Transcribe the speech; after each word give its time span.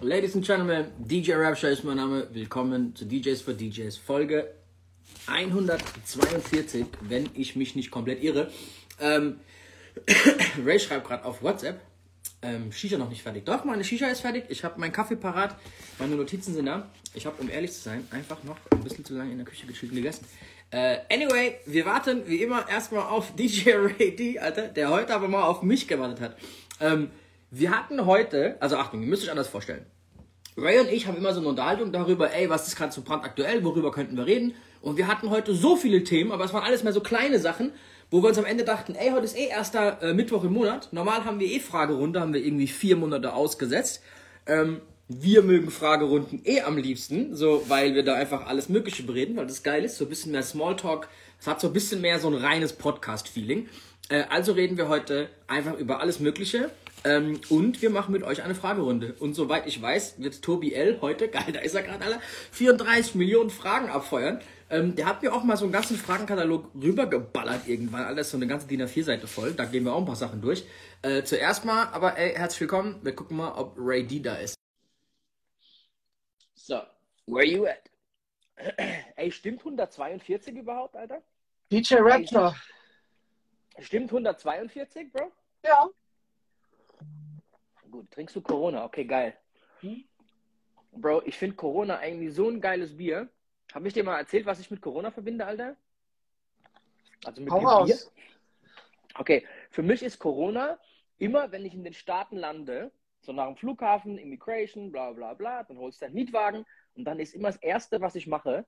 Ladies 0.00 0.34
and 0.34 0.44
Gentlemen, 0.44 0.86
DJ 0.98 1.32
Rapture 1.32 1.72
ist 1.72 1.84
mein 1.84 1.96
Name. 1.96 2.26
Willkommen 2.32 2.94
zu 2.94 3.04
DJs 3.06 3.40
for 3.40 3.54
DJs 3.54 3.96
Folge 3.96 4.52
142, 5.26 6.84
wenn 7.00 7.30
ich 7.34 7.56
mich 7.56 7.74
nicht 7.74 7.90
komplett 7.90 8.22
irre. 8.22 8.50
Ähm, 9.00 9.40
Ray 10.64 10.78
schreibt 10.78 11.06
gerade 11.06 11.24
auf 11.24 11.42
WhatsApp. 11.42 11.80
Ähm, 12.42 12.72
Shisha 12.72 12.98
noch 12.98 13.08
nicht 13.08 13.22
fertig. 13.22 13.46
Doch, 13.46 13.64
meine 13.64 13.84
Shisha 13.84 14.08
ist 14.08 14.20
fertig. 14.20 14.44
Ich 14.48 14.64
habe 14.64 14.78
meinen 14.78 14.92
Kaffee 14.92 15.16
parat. 15.16 15.56
Meine 15.98 16.16
Notizen 16.16 16.52
sind 16.54 16.66
da. 16.66 16.90
Ich 17.14 17.24
habe, 17.24 17.40
um 17.40 17.48
ehrlich 17.48 17.72
zu 17.72 17.80
sein, 17.80 18.06
einfach 18.10 18.42
noch 18.42 18.56
ein 18.72 18.82
bisschen 18.82 19.04
zu 19.04 19.14
lange 19.14 19.30
in 19.30 19.38
der 19.38 19.46
Küche 19.46 19.66
gechillt 19.66 19.94
gegessen. 19.94 20.26
Äh, 20.70 20.98
anyway, 21.10 21.56
wir 21.66 21.86
warten 21.86 22.26
wie 22.26 22.42
immer 22.42 22.68
erstmal 22.68 23.04
auf 23.04 23.34
DJ 23.36 23.70
Ray 23.70 24.14
D, 24.14 24.38
Alter, 24.38 24.68
der 24.68 24.90
heute 24.90 25.14
aber 25.14 25.28
mal 25.28 25.44
auf 25.44 25.62
mich 25.62 25.88
gewartet 25.88 26.20
hat. 26.20 26.36
Ähm, 26.80 27.10
wir 27.56 27.70
hatten 27.70 28.04
heute, 28.04 28.56
also 28.60 28.76
Achtung, 28.76 29.02
ihr 29.02 29.08
müsst 29.08 29.22
euch 29.22 29.30
anders 29.30 29.48
vorstellen. 29.48 29.86
Ray 30.56 30.80
und 30.80 30.88
ich 30.90 31.06
haben 31.06 31.16
immer 31.16 31.32
so 31.32 31.40
eine 31.40 31.48
Unterhaltung 31.48 31.92
darüber, 31.92 32.32
ey, 32.32 32.48
was 32.50 32.66
ist 32.66 32.76
gerade 32.76 32.92
so 32.92 33.02
brandaktuell, 33.02 33.64
worüber 33.64 33.90
könnten 33.90 34.16
wir 34.16 34.26
reden? 34.26 34.54
Und 34.80 34.96
wir 34.96 35.08
hatten 35.08 35.30
heute 35.30 35.54
so 35.54 35.76
viele 35.76 36.04
Themen, 36.04 36.32
aber 36.32 36.44
es 36.44 36.52
waren 36.52 36.64
alles 36.64 36.82
mehr 36.82 36.92
so 36.92 37.00
kleine 37.00 37.38
Sachen, 37.38 37.72
wo 38.10 38.22
wir 38.22 38.28
uns 38.28 38.38
am 38.38 38.44
Ende 38.44 38.64
dachten, 38.64 38.94
ey, 38.94 39.10
heute 39.10 39.24
ist 39.24 39.36
eh 39.36 39.46
erster 39.46 40.02
äh, 40.02 40.14
Mittwoch 40.14 40.44
im 40.44 40.52
Monat. 40.52 40.92
Normal 40.92 41.24
haben 41.24 41.40
wir 41.40 41.46
eh 41.46 41.60
Fragerunde, 41.60 42.20
haben 42.20 42.34
wir 42.34 42.44
irgendwie 42.44 42.66
vier 42.66 42.96
Monate 42.96 43.32
ausgesetzt. 43.32 44.02
Ähm, 44.46 44.80
wir 45.08 45.42
mögen 45.42 45.70
Fragerunden 45.70 46.40
eh 46.44 46.62
am 46.62 46.76
liebsten, 46.76 47.34
so, 47.34 47.64
weil 47.68 47.94
wir 47.94 48.04
da 48.04 48.14
einfach 48.14 48.46
alles 48.46 48.68
Mögliche 48.68 49.02
bereden, 49.02 49.36
weil 49.36 49.46
das 49.46 49.62
geil 49.62 49.84
ist, 49.84 49.96
so 49.96 50.06
ein 50.06 50.08
bisschen 50.08 50.32
mehr 50.32 50.42
Smalltalk. 50.42 51.08
Es 51.40 51.46
hat 51.46 51.60
so 51.60 51.68
ein 51.68 51.72
bisschen 51.72 52.00
mehr 52.00 52.18
so 52.18 52.28
ein 52.28 52.34
reines 52.34 52.72
Podcast-Feeling. 52.72 53.68
Äh, 54.08 54.24
also 54.28 54.52
reden 54.52 54.76
wir 54.76 54.88
heute 54.88 55.28
einfach 55.46 55.74
über 55.74 56.00
alles 56.00 56.20
Mögliche. 56.20 56.70
Ähm, 57.04 57.40
und 57.50 57.82
wir 57.82 57.90
machen 57.90 58.12
mit 58.12 58.22
euch 58.22 58.42
eine 58.42 58.54
Fragerunde. 58.54 59.14
Und 59.18 59.34
soweit 59.34 59.66
ich 59.66 59.80
weiß, 59.80 60.22
wird 60.22 60.40
Tobi 60.40 60.72
L. 60.72 60.98
heute, 61.02 61.28
geil, 61.30 61.52
da 61.52 61.60
ist 61.60 61.74
er 61.74 61.82
gerade 61.82 62.04
alle, 62.04 62.20
34 62.52 63.14
Millionen 63.14 63.50
Fragen 63.50 63.90
abfeuern. 63.90 64.40
Ähm, 64.70 64.96
der 64.96 65.06
hat 65.06 65.22
mir 65.22 65.34
auch 65.34 65.44
mal 65.44 65.56
so 65.58 65.64
einen 65.64 65.72
ganzen 65.72 65.98
Fragenkatalog 65.98 66.70
rübergeballert 66.74 67.68
irgendwann. 67.68 68.04
Alles 68.04 68.30
so 68.30 68.38
eine 68.38 68.46
ganze 68.46 68.66
DIN 68.66 68.82
A4-Seite 68.82 69.26
voll. 69.26 69.52
Da 69.52 69.66
gehen 69.66 69.84
wir 69.84 69.92
auch 69.92 69.98
ein 69.98 70.06
paar 70.06 70.16
Sachen 70.16 70.40
durch. 70.40 70.64
Äh, 71.02 71.22
zuerst 71.24 71.66
mal, 71.66 71.88
aber 71.92 72.16
ey, 72.16 72.34
herzlich 72.34 72.62
willkommen. 72.62 72.98
Wir 73.02 73.14
gucken 73.14 73.36
mal, 73.36 73.52
ob 73.52 73.74
Ray 73.76 74.06
D 74.06 74.20
da 74.20 74.36
ist. 74.36 74.54
So, 76.54 76.80
where 77.26 77.44
you 77.44 77.66
at? 77.66 77.90
Ey, 79.16 79.30
stimmt 79.30 79.58
142 79.58 80.54
überhaupt, 80.54 80.96
Alter? 80.96 81.20
DJ 81.70 81.96
Raptor. 81.98 82.56
Stimmt 83.78 84.10
142, 84.10 85.12
Bro? 85.12 85.32
Ja. 85.64 85.88
Gut, 87.90 88.10
trinkst 88.10 88.36
du 88.36 88.40
Corona? 88.40 88.84
Okay, 88.84 89.04
geil. 89.04 89.36
Hm? 89.80 90.04
Bro, 90.92 91.22
ich 91.24 91.36
finde 91.36 91.56
Corona 91.56 91.98
eigentlich 91.98 92.34
so 92.34 92.48
ein 92.48 92.60
geiles 92.60 92.96
Bier. 92.96 93.28
Habe 93.72 93.88
ich 93.88 93.94
dir 93.94 94.04
mal 94.04 94.18
erzählt, 94.18 94.46
was 94.46 94.60
ich 94.60 94.70
mit 94.70 94.80
Corona 94.80 95.10
verbinde, 95.10 95.44
Alter? 95.44 95.76
Also 97.24 97.42
mit 97.42 97.52
Hau. 97.52 97.84
Bier? 97.84 97.98
Okay, 99.16 99.46
für 99.70 99.82
mich 99.82 100.02
ist 100.02 100.18
Corona 100.18 100.78
immer, 101.18 101.50
wenn 101.52 101.64
ich 101.64 101.74
in 101.74 101.84
den 101.84 101.94
Staaten 101.94 102.36
lande, 102.36 102.92
so 103.20 103.32
nach 103.32 103.46
dem 103.46 103.56
Flughafen, 103.56 104.18
Immigration, 104.18 104.92
bla 104.92 105.12
bla 105.12 105.34
bla, 105.34 105.62
dann 105.64 105.78
holst 105.78 106.00
du 106.00 106.06
einen 106.06 106.14
Mietwagen 106.14 106.66
und 106.94 107.04
dann 107.04 107.18
ist 107.18 107.34
immer 107.34 107.48
das 107.48 107.56
Erste, 107.56 108.00
was 108.00 108.14
ich 108.14 108.26
mache. 108.26 108.66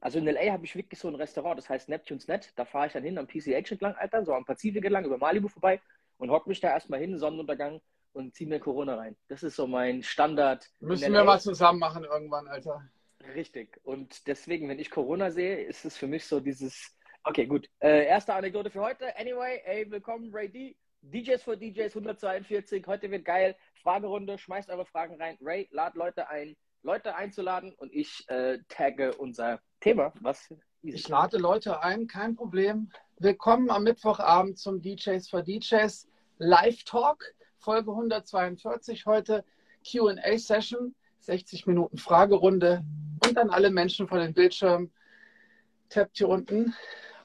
Also 0.00 0.18
in 0.18 0.26
LA 0.26 0.52
habe 0.52 0.64
ich 0.64 0.76
wirklich 0.76 1.00
so 1.00 1.08
ein 1.08 1.14
Restaurant, 1.16 1.58
das 1.58 1.68
heißt 1.68 1.88
Neptune's 1.88 2.28
Net. 2.28 2.52
Da 2.56 2.64
fahre 2.64 2.86
ich 2.86 2.92
dann 2.92 3.02
hin 3.02 3.18
am 3.18 3.26
PCH 3.26 3.72
entlang, 3.72 3.94
Alter, 3.96 4.24
so 4.24 4.34
am 4.34 4.44
Pazifik 4.44 4.84
entlang, 4.84 5.04
über 5.04 5.18
Malibu 5.18 5.48
vorbei 5.48 5.80
und 6.18 6.30
hock 6.30 6.46
mich 6.46 6.60
da 6.60 6.70
erstmal 6.70 7.00
hin, 7.00 7.18
Sonnenuntergang 7.18 7.80
und 8.12 8.34
zieh 8.34 8.46
mir 8.46 8.60
Corona 8.60 8.96
rein. 8.96 9.16
Das 9.28 9.42
ist 9.42 9.56
so 9.56 9.66
mein 9.66 10.02
Standard. 10.02 10.68
Müssen 10.80 11.12
wir 11.12 11.24
mal 11.24 11.40
zusammen 11.40 11.78
machen 11.78 12.04
irgendwann, 12.04 12.46
Alter. 12.48 12.88
Richtig. 13.34 13.80
Und 13.82 14.26
deswegen, 14.26 14.68
wenn 14.68 14.78
ich 14.78 14.90
Corona 14.90 15.30
sehe, 15.30 15.62
ist 15.64 15.84
es 15.84 15.96
für 15.96 16.06
mich 16.06 16.24
so 16.26 16.40
dieses. 16.40 16.96
Okay, 17.24 17.46
gut. 17.46 17.68
Äh, 17.80 18.06
erste 18.06 18.34
Anekdote 18.34 18.70
für 18.70 18.80
heute. 18.80 19.16
Anyway, 19.18 19.60
ey, 19.64 19.90
willkommen, 19.90 20.30
Ray 20.32 20.48
D. 20.48 20.76
DJs 21.02 21.42
for 21.42 21.56
DJs 21.56 21.94
142. 21.94 22.84
Heute 22.86 23.10
wird 23.10 23.24
geil. 23.24 23.56
Fragerunde. 23.82 24.38
Schmeißt 24.38 24.70
eure 24.70 24.86
Fragen 24.86 25.20
rein. 25.20 25.36
Ray, 25.40 25.68
lad 25.70 25.94
Leute 25.94 26.28
ein, 26.28 26.56
Leute 26.82 27.16
einzuladen 27.16 27.74
und 27.74 27.92
ich 27.92 28.24
äh, 28.28 28.58
tagge 28.68 29.14
unser 29.14 29.60
Thema. 29.80 30.12
Was? 30.20 30.54
Ich 30.82 31.08
lade 31.08 31.36
Leute 31.36 31.82
ein, 31.82 32.06
kein 32.06 32.36
Problem. 32.36 32.90
Willkommen 33.18 33.68
am 33.70 33.82
Mittwochabend 33.82 34.58
zum 34.58 34.80
DJs 34.80 35.28
for 35.28 35.42
DJs 35.42 36.08
Live 36.38 36.84
Talk, 36.84 37.24
Folge 37.56 37.90
142. 37.90 39.06
Heute 39.06 39.44
QA-Session, 39.84 40.94
60 41.18 41.66
Minuten 41.66 41.98
Fragerunde 41.98 42.84
und 43.26 43.36
dann 43.36 43.50
alle 43.50 43.70
Menschen 43.70 44.06
vor 44.06 44.20
den 44.20 44.32
Bildschirmen. 44.32 44.92
Tappt 45.88 46.18
hier 46.18 46.28
unten 46.28 46.74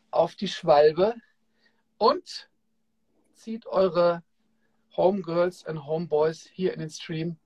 auf 0.10 0.36
die 0.36 0.48
Schwalbe 0.48 1.14
und 2.00 2.50
zieht 3.34 3.68
eure 3.68 4.24
Homegirls 4.98 5.64
und 5.64 5.86
Homeboys 5.86 6.50
hier 6.52 6.74
in 6.74 6.80
den 6.80 6.90
Stream 6.90 7.38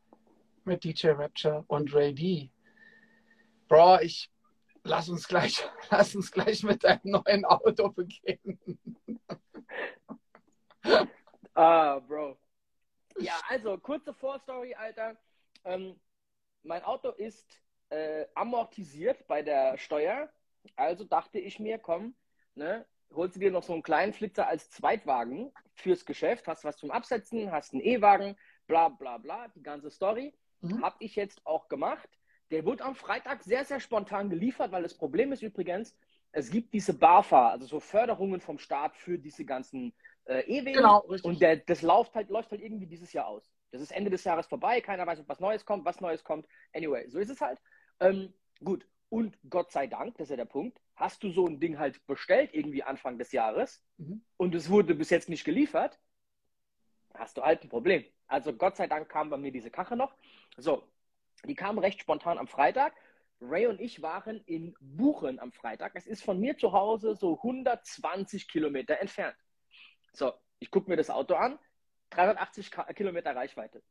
mit 0.67 0.83
DJ 0.83 1.09
Rapture 1.09 1.63
und 1.67 1.93
Ray 1.93 2.13
D. 2.13 2.51
Bro, 3.67 4.01
ich 4.01 4.29
lass 4.83 5.09
uns 5.09 5.27
gleich, 5.27 5.63
lass 5.89 6.15
uns 6.15 6.31
gleich 6.31 6.63
mit 6.63 6.83
deinem 6.83 7.01
neuen 7.03 7.45
Auto 7.45 7.89
beginnen. 7.89 8.59
Ah, 11.53 11.97
Bro. 11.97 12.37
Ja, 13.17 13.33
also, 13.49 13.79
kurze 13.79 14.13
Vorstory, 14.13 14.75
Alter. 14.75 15.17
Ähm, 15.65 15.99
mein 16.61 16.83
Auto 16.83 17.09
ist 17.09 17.59
äh, 17.89 18.25
amortisiert 18.35 19.27
bei 19.27 19.41
der 19.41 19.75
Steuer. 19.79 20.31
Also 20.75 21.03
dachte 21.03 21.39
ich 21.39 21.59
mir, 21.59 21.79
komm, 21.79 22.15
ne, 22.53 22.85
holst 23.11 23.35
du 23.35 23.39
dir 23.39 23.51
noch 23.51 23.63
so 23.63 23.73
einen 23.73 23.81
kleinen 23.81 24.13
Flitzer 24.13 24.47
als 24.47 24.69
Zweitwagen 24.69 25.51
fürs 25.73 26.05
Geschäft, 26.05 26.47
hast 26.47 26.63
was 26.63 26.77
zum 26.77 26.91
Absetzen, 26.91 27.51
hast 27.51 27.73
einen 27.73 27.81
E-Wagen, 27.81 28.37
bla 28.67 28.89
bla 28.89 29.17
bla, 29.17 29.47
die 29.49 29.63
ganze 29.63 29.89
Story. 29.89 30.33
Mhm. 30.61 30.81
Hab 30.81 30.95
ich 30.99 31.15
jetzt 31.15 31.45
auch 31.45 31.67
gemacht. 31.67 32.09
Der 32.51 32.65
wurde 32.65 32.83
am 32.83 32.95
Freitag 32.95 33.43
sehr, 33.43 33.65
sehr 33.65 33.79
spontan 33.79 34.29
geliefert, 34.29 34.71
weil 34.71 34.83
das 34.83 34.93
Problem 34.93 35.31
ist 35.31 35.41
übrigens, 35.41 35.97
es 36.31 36.49
gibt 36.49 36.73
diese 36.73 36.93
BAFA, 36.93 37.49
also 37.49 37.65
so 37.65 37.79
Förderungen 37.79 38.41
vom 38.41 38.59
Staat 38.59 38.95
für 38.95 39.17
diese 39.17 39.43
ganzen 39.45 39.93
äh, 40.25 40.41
E-Wege. 40.41 40.77
Genau, 40.77 40.99
richtig. 40.99 41.29
Und 41.29 41.41
der, 41.41 41.57
das 41.57 41.81
läuft 41.81 42.15
halt, 42.15 42.29
läuft 42.29 42.51
halt 42.51 42.61
irgendwie 42.61 42.85
dieses 42.87 43.11
Jahr 43.13 43.27
aus. 43.27 43.51
Das 43.71 43.81
ist 43.81 43.91
Ende 43.91 44.09
des 44.09 44.23
Jahres 44.23 44.47
vorbei, 44.47 44.79
keiner 44.81 45.05
weiß, 45.05 45.19
ob 45.19 45.29
was 45.29 45.39
Neues 45.39 45.65
kommt, 45.65 45.83
was 45.85 45.99
Neues 45.99 46.23
kommt. 46.23 46.47
Anyway, 46.73 47.09
so 47.09 47.19
ist 47.19 47.29
es 47.29 47.41
halt. 47.41 47.59
Ähm, 47.99 48.33
gut, 48.63 48.87
und 49.09 49.37
Gott 49.49 49.71
sei 49.71 49.87
Dank, 49.87 50.17
das 50.17 50.25
ist 50.25 50.31
ja 50.31 50.37
der 50.37 50.45
Punkt, 50.45 50.79
hast 50.95 51.23
du 51.23 51.31
so 51.31 51.45
ein 51.47 51.59
Ding 51.59 51.79
halt 51.79 52.05
bestellt, 52.07 52.51
irgendwie 52.53 52.83
Anfang 52.83 53.17
des 53.17 53.31
Jahres, 53.31 53.83
Mhm. 53.97 54.21
und 54.37 54.55
es 54.55 54.69
wurde 54.69 54.95
bis 54.95 55.09
jetzt 55.09 55.29
nicht 55.29 55.43
geliefert, 55.43 55.99
hast 57.13 57.37
du 57.37 57.41
halt 57.41 57.63
ein 57.63 57.69
Problem. 57.69 58.05
Also 58.27 58.53
Gott 58.53 58.75
sei 58.75 58.87
Dank 58.87 59.09
kam 59.09 59.29
bei 59.29 59.37
mir 59.37 59.51
diese 59.51 59.71
Kache 59.71 59.95
noch. 59.95 60.13
So, 60.57 60.87
die 61.45 61.55
kam 61.55 61.77
recht 61.77 61.99
spontan 62.01 62.37
am 62.37 62.47
Freitag. 62.47 62.93
Ray 63.39 63.67
und 63.67 63.79
ich 63.79 64.01
waren 64.01 64.41
in 64.45 64.75
Buchen 64.79 65.39
am 65.39 65.51
Freitag. 65.51 65.91
Es 65.95 66.07
ist 66.07 66.23
von 66.23 66.39
mir 66.39 66.57
zu 66.57 66.71
Hause 66.73 67.15
so 67.15 67.35
120 67.37 68.47
Kilometer 68.47 68.99
entfernt. 68.99 69.35
So, 70.13 70.33
ich 70.59 70.71
gucke 70.71 70.89
mir 70.89 70.97
das 70.97 71.11
Auto 71.11 71.35
an, 71.35 71.59
380 72.09 72.71
Ka- 72.71 72.91
Kilometer 72.93 73.35
Reichweite. 73.35 73.83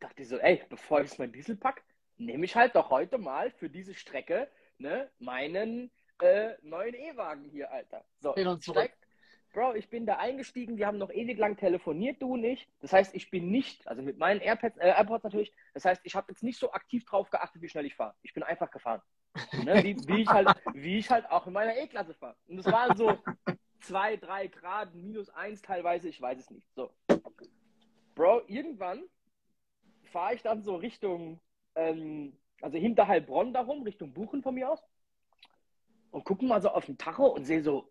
Dachte 0.00 0.22
ich 0.22 0.28
so, 0.28 0.38
ey, 0.38 0.64
bevor 0.68 1.02
ich 1.02 1.16
mein 1.18 1.30
Diesel 1.32 1.56
pack, 1.56 1.84
nehme 2.16 2.44
ich 2.44 2.56
halt 2.56 2.74
doch 2.74 2.90
heute 2.90 3.18
mal 3.18 3.52
für 3.52 3.70
diese 3.70 3.94
Strecke 3.94 4.50
ne, 4.78 5.08
meinen 5.20 5.92
äh, 6.20 6.54
neuen 6.62 6.94
E-Wagen 6.94 7.44
hier, 7.44 7.70
Alter. 7.70 8.04
So, 8.18 8.34
Hin 8.34 8.48
und 8.48 8.62
zurück. 8.62 8.86
steig, 8.86 8.96
Bro, 9.52 9.74
ich 9.74 9.88
bin 9.88 10.04
da 10.04 10.16
eingestiegen, 10.16 10.76
wir 10.76 10.86
haben 10.86 10.98
noch 10.98 11.10
ewig 11.10 11.38
lang 11.38 11.56
telefoniert, 11.56 12.20
du 12.20 12.34
und 12.34 12.44
ich. 12.44 12.68
Das 12.80 12.92
heißt, 12.92 13.14
ich 13.14 13.30
bin 13.30 13.50
nicht, 13.50 13.86
also 13.88 14.02
mit 14.02 14.18
meinen 14.18 14.40
AirPods, 14.40 14.76
äh, 14.76 14.88
AirPods 14.88 15.24
natürlich, 15.24 15.52
das 15.74 15.84
heißt, 15.84 16.02
ich 16.04 16.14
habe 16.14 16.30
jetzt 16.30 16.42
nicht 16.42 16.58
so 16.58 16.72
aktiv 16.72 17.04
drauf 17.04 17.30
geachtet, 17.30 17.62
wie 17.62 17.68
schnell 17.68 17.86
ich 17.86 17.94
fahre. 17.94 18.14
Ich 18.22 18.34
bin 18.34 18.42
einfach 18.42 18.70
gefahren. 18.70 19.00
Ne? 19.64 19.82
Wie, 19.82 19.96
wie, 20.08 20.22
ich 20.22 20.28
halt, 20.28 20.48
wie 20.74 20.98
ich 20.98 21.10
halt 21.10 21.30
auch 21.30 21.46
in 21.46 21.52
meiner 21.52 21.76
E-Klasse 21.76 22.14
fahre. 22.14 22.36
Und 22.46 22.58
es 22.58 22.66
waren 22.66 22.96
so 22.96 23.18
zwei, 23.80 24.16
drei 24.16 24.48
Grad, 24.48 24.94
minus 24.94 25.30
eins 25.30 25.62
teilweise, 25.62 26.08
ich 26.08 26.20
weiß 26.20 26.38
es 26.38 26.50
nicht. 26.50 26.66
So. 26.74 26.90
Bro, 28.14 28.42
irgendwann 28.48 29.02
fahre 30.04 30.34
ich 30.34 30.42
dann 30.42 30.62
so 30.62 30.76
Richtung, 30.76 31.40
ähm, 31.74 32.36
also 32.60 32.76
hinter 32.78 33.06
Heilbronn 33.06 33.52
darum, 33.52 33.82
Richtung 33.82 34.12
Buchen 34.12 34.42
von 34.42 34.54
mir 34.54 34.70
aus. 34.70 34.82
Und 36.10 36.24
gucke 36.24 36.44
mal 36.44 36.60
so 36.60 36.70
auf 36.70 36.86
den 36.86 36.98
Tacho 36.98 37.26
und 37.26 37.44
sehe 37.44 37.62
so, 37.62 37.90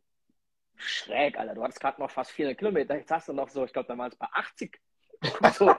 schräg, 0.78 1.38
Alter, 1.38 1.56
du 1.56 1.64
hattest 1.64 1.80
gerade 1.80 2.02
noch 2.02 2.12
fast 2.12 2.32
400 2.32 2.58
Kilometer, 2.58 2.96
jetzt 2.96 3.12
hast 3.12 3.28
du 3.28 3.34
noch 3.34 3.50
so, 3.50 3.66
ich 3.66 3.74
glaube, 3.74 3.88
da 3.88 3.98
waren 3.98 4.12
es 4.12 4.16
bei 4.16 4.28
80. 4.32 4.80
Guck 5.20 5.48
so, 5.54 5.76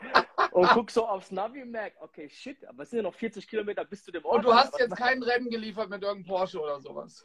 und 0.53 0.69
guck 0.71 0.91
so 0.91 1.07
aufs 1.07 1.31
Navi 1.31 1.63
und 1.63 1.71
merk, 1.71 1.95
okay, 2.01 2.29
shit, 2.29 2.65
aber 2.67 2.83
es 2.83 2.91
sind 2.91 2.99
ja 2.99 3.03
noch 3.05 3.15
40 3.15 3.47
Kilometer 3.49 3.85
bis 3.85 4.05
zu 4.05 4.11
dem 4.11 4.25
Ort. 4.25 4.37
Und 4.37 4.45
du 4.45 4.55
hast 4.55 4.79
jetzt 4.79 4.97
kein 4.97 5.23
Rennen 5.23 5.49
geliefert 5.49 5.89
mit 5.91 6.03
irgendeinem 6.03 6.27
Porsche 6.27 6.61
oder 6.61 6.81
sowas. 6.81 7.25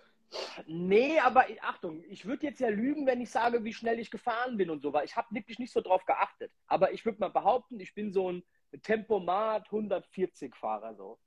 Nee, 0.66 1.20
aber 1.20 1.46
Achtung, 1.62 2.04
ich 2.08 2.26
würde 2.26 2.48
jetzt 2.48 2.60
ja 2.60 2.70
lügen, 2.70 3.06
wenn 3.06 3.22
ich 3.22 3.30
sage, 3.30 3.64
wie 3.64 3.74
schnell 3.74 4.00
ich 4.00 4.12
gefahren 4.12 4.58
bin 4.58 4.70
und 4.70 4.82
so, 4.82 4.94
weil 4.94 5.06
ich 5.06 5.16
habe 5.16 5.28
wirklich 5.32 5.60
nicht 5.60 5.72
so 5.72 5.82
drauf 5.82 6.06
geachtet. 6.06 6.52
Aber 6.68 6.92
ich 6.92 7.06
würde 7.06 7.20
mal 7.20 7.30
behaupten, 7.30 7.80
ich 7.80 7.94
bin 7.94 8.12
so 8.12 8.32
ein 8.32 8.44
Tempomat 8.82 9.66
140 9.66 10.56
Fahrer 10.56 10.96
so. 10.96 11.20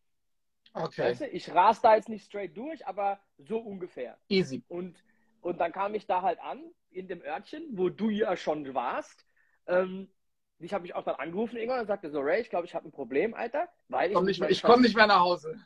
Okay. 0.73 1.03
Weißt 1.03 1.21
du, 1.23 1.29
ich 1.29 1.55
ras 1.55 1.81
da 1.81 1.97
jetzt 1.97 2.09
nicht 2.09 2.27
straight 2.27 2.57
durch, 2.57 2.87
aber 2.87 3.21
so 3.39 3.59
ungefähr. 3.59 4.19
Easy. 4.29 4.63
Und, 4.69 5.03
und 5.47 5.61
dann 5.61 5.71
kam 5.71 5.95
ich 5.95 6.07
da 6.09 6.23
halt 6.23 6.41
an, 6.41 6.61
in 6.91 7.07
dem 7.07 7.23
Örtchen, 7.23 7.69
wo 7.79 7.89
du 7.89 8.11
ja 8.11 8.37
schon 8.37 8.75
warst. 8.75 9.25
Ähm, 9.69 10.11
ich 10.59 10.75
habe 10.75 10.83
mich 10.83 10.95
auch 10.97 11.05
dann 11.05 11.15
angerufen 11.17 11.57
irgendwann 11.57 11.81
und 11.83 11.87
sagte 11.87 12.11
so, 12.11 12.19
Ray, 12.21 12.41
ich 12.41 12.51
glaube, 12.51 12.67
ich 12.67 12.75
habe 12.75 12.89
ein 12.89 12.91
Problem, 12.93 13.33
Alter. 13.33 13.69
Weil 13.89 14.09
Ich 14.09 14.15
komme 14.15 14.27
nicht, 14.27 14.41
mehr- 14.41 14.51
ich 14.51 14.61
komm 14.63 14.81
nicht 14.81 14.97
mehr 14.97 15.07
nach 15.07 15.21
Hause. 15.21 15.57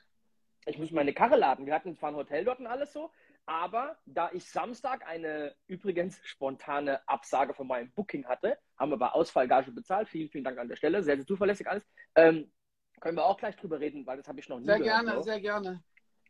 ich 0.66 0.78
muss 0.78 0.90
meine 0.90 1.14
Karre 1.14 1.36
laden. 1.36 1.64
Wir 1.64 1.72
hatten 1.72 1.96
zwar 1.96 2.10
ein 2.10 2.16
Hotel 2.16 2.44
dort 2.44 2.60
und 2.60 2.66
alles 2.66 2.92
so, 2.92 3.10
aber 3.46 3.96
da 4.04 4.30
ich 4.34 4.44
Samstag 4.50 5.06
eine 5.08 5.54
übrigens 5.66 6.20
spontane 6.24 7.00
Absage 7.08 7.54
von 7.54 7.66
meinem 7.66 7.90
Booking 7.92 8.26
hatte, 8.26 8.58
haben 8.76 8.90
wir 8.90 8.98
bei 8.98 9.08
Ausfallgage 9.08 9.72
bezahlt. 9.72 10.10
Vielen, 10.10 10.28
vielen 10.28 10.44
Dank 10.44 10.58
an 10.58 10.68
der 10.68 10.76
Stelle. 10.76 11.02
Sehr, 11.02 11.16
sehr 11.16 11.26
zuverlässig 11.26 11.66
alles. 11.66 11.86
Ähm, 12.16 12.52
können 13.00 13.16
wir 13.16 13.24
auch 13.24 13.38
gleich 13.38 13.56
drüber 13.56 13.80
reden, 13.80 14.06
weil 14.06 14.18
das 14.18 14.28
habe 14.28 14.40
ich 14.40 14.48
noch 14.50 14.60
nie 14.60 14.66
Sehr 14.66 14.78
gehört. 14.78 15.04
gerne, 15.06 15.14
so. 15.16 15.22
sehr 15.22 15.40
gerne. 15.40 15.82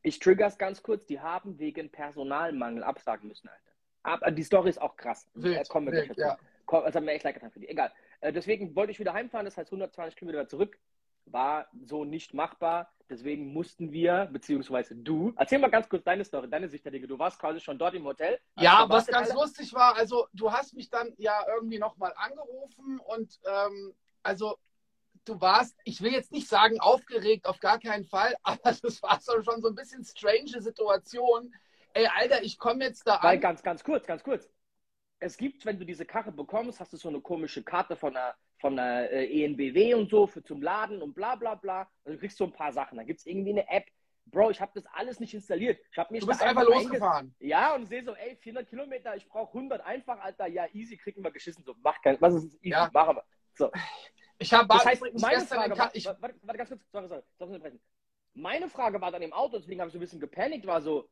Ich 0.02 0.18
triggers 0.18 0.58
ganz 0.58 0.82
kurz. 0.82 1.06
Die 1.06 1.20
haben 1.20 1.58
wegen 1.58 1.90
Personalmangel 1.90 2.82
absagen 2.82 3.28
müssen, 3.28 3.48
Alter. 3.48 3.60
Aber 4.02 4.30
die 4.30 4.42
Story 4.44 4.70
ist 4.70 4.80
auch 4.80 4.96
krass. 4.96 5.28
Wild, 5.34 5.58
Äh, 5.58 5.64
kommen 5.64 5.86
wir 5.92 5.92
wild, 5.92 6.16
ja. 6.16 6.38
Komm, 6.66 6.84
Das 6.84 6.94
hat 6.94 7.02
mir 7.02 7.12
echt 7.12 7.24
leid 7.24 7.34
getan 7.34 7.50
für 7.50 7.60
die. 7.60 7.68
Egal. 7.68 7.92
Äh, 8.20 8.32
deswegen 8.32 8.74
wollte 8.74 8.92
ich 8.92 8.98
wieder 8.98 9.12
heimfahren. 9.12 9.44
Das 9.44 9.56
heißt 9.56 9.68
120 9.70 10.16
Kilometer 10.16 10.48
zurück. 10.48 10.78
War 11.26 11.68
so 11.84 12.04
nicht 12.04 12.32
machbar. 12.32 12.92
Deswegen 13.10 13.52
mussten 13.52 13.90
wir, 13.92 14.28
beziehungsweise 14.32 14.94
du, 14.94 15.34
erzähl 15.36 15.58
mal 15.58 15.68
ganz 15.70 15.88
kurz 15.88 16.04
deine 16.04 16.24
Story, 16.24 16.48
deine 16.48 16.68
Sicht 16.68 16.84
der 16.84 16.92
Dinge. 16.92 17.08
Du 17.08 17.18
warst 17.18 17.40
quasi 17.40 17.58
schon 17.60 17.76
dort 17.76 17.94
im 17.94 18.04
Hotel. 18.04 18.38
Ja, 18.56 18.82
was 18.88 19.06
gewartet, 19.06 19.14
ganz 19.14 19.28
Alter. 19.30 19.40
lustig 19.40 19.74
war, 19.74 19.96
also 19.96 20.28
du 20.32 20.52
hast 20.52 20.74
mich 20.74 20.88
dann 20.90 21.12
ja 21.18 21.44
irgendwie 21.52 21.78
nochmal 21.80 22.12
angerufen 22.16 23.00
und 23.00 23.40
ähm, 23.44 23.92
also 24.22 24.56
du 25.30 25.40
warst, 25.40 25.76
ich 25.84 26.00
will 26.02 26.12
jetzt 26.12 26.32
nicht 26.32 26.48
sagen 26.48 26.80
aufgeregt, 26.80 27.46
auf 27.46 27.60
gar 27.60 27.78
keinen 27.78 28.04
Fall, 28.04 28.34
aber 28.42 28.58
das 28.82 29.02
war 29.02 29.20
so 29.20 29.40
schon 29.42 29.62
so 29.62 29.68
ein 29.68 29.74
bisschen 29.74 30.04
strange 30.04 30.60
Situation. 30.60 31.54
Ey, 31.92 32.06
Alter, 32.06 32.42
ich 32.42 32.58
komme 32.58 32.84
jetzt 32.84 33.06
da 33.06 33.18
Weil 33.22 33.36
an. 33.36 33.40
ganz, 33.40 33.62
ganz 33.62 33.82
kurz, 33.82 34.06
ganz 34.06 34.22
kurz. 34.22 34.48
Es 35.18 35.36
gibt, 35.36 35.66
wenn 35.66 35.78
du 35.78 35.84
diese 35.84 36.06
Karre 36.06 36.32
bekommst, 36.32 36.80
hast 36.80 36.92
du 36.92 36.96
so 36.96 37.08
eine 37.08 37.20
komische 37.20 37.62
Karte 37.62 37.94
von 37.96 38.16
einer, 38.16 38.34
von 38.58 38.78
einer 38.78 39.10
äh, 39.10 39.44
ENBW 39.44 39.94
und 39.94 40.08
so 40.08 40.26
für 40.26 40.42
zum 40.42 40.62
Laden 40.62 41.02
und 41.02 41.14
bla 41.14 41.34
bla 41.36 41.54
bla. 41.56 41.88
Und 42.04 42.12
du 42.14 42.18
kriegst 42.18 42.38
so 42.38 42.44
ein 42.44 42.52
paar 42.52 42.72
Sachen. 42.72 42.96
Da 42.96 43.04
gibt 43.04 43.20
es 43.20 43.26
irgendwie 43.26 43.50
eine 43.50 43.68
App. 43.68 43.84
Bro, 44.26 44.50
ich 44.50 44.60
habe 44.60 44.70
das 44.74 44.86
alles 44.94 45.18
nicht 45.20 45.34
installiert. 45.34 45.78
Ich 45.90 45.98
habe 45.98 46.12
mich 46.12 46.20
Du 46.20 46.26
bist 46.28 46.40
einfach 46.42 46.62
einge- 46.62 46.72
losgefahren. 46.74 47.34
Ja, 47.40 47.74
und 47.74 47.86
sehe 47.86 48.02
so, 48.04 48.14
ey, 48.14 48.36
400 48.36 48.68
Kilometer, 48.68 49.14
ich 49.16 49.28
brauche 49.28 49.52
100 49.58 49.84
einfach, 49.84 50.20
Alter. 50.20 50.46
Ja, 50.46 50.66
easy, 50.72 50.96
kriegen 50.96 51.22
wir 51.22 51.32
geschissen. 51.32 51.64
So, 51.64 51.74
mach 51.82 52.00
kein, 52.00 52.18
was 52.20 52.34
ist 52.34 52.54
easy, 52.62 52.68
Ja. 52.70 52.88
machen 52.94 53.16
wir. 53.16 53.24
So. 53.56 53.70
Ich 54.40 54.52
habe 54.54 54.66
Das 54.68 54.86
heißt, 54.86 55.02
meine 55.20 55.44
Frage 55.44 55.78
war, 55.78 55.94
ich, 55.94 56.06
warte, 56.06 56.34
warte 56.42 56.58
ganz 56.58 56.70
kurz, 56.70 56.80
sorry, 56.90 57.08
sorry, 57.08 57.22
sorry. 57.38 57.80
Meine 58.32 58.68
Frage 58.70 59.00
war 59.00 59.12
dann 59.12 59.20
im 59.20 59.34
Auto, 59.34 59.58
deswegen 59.58 59.80
habe 59.80 59.88
ich 59.88 59.92
so 59.92 59.98
ein 59.98 60.00
bisschen 60.00 60.18
gepanikt, 60.18 60.66
war 60.66 60.80
so, 60.80 61.10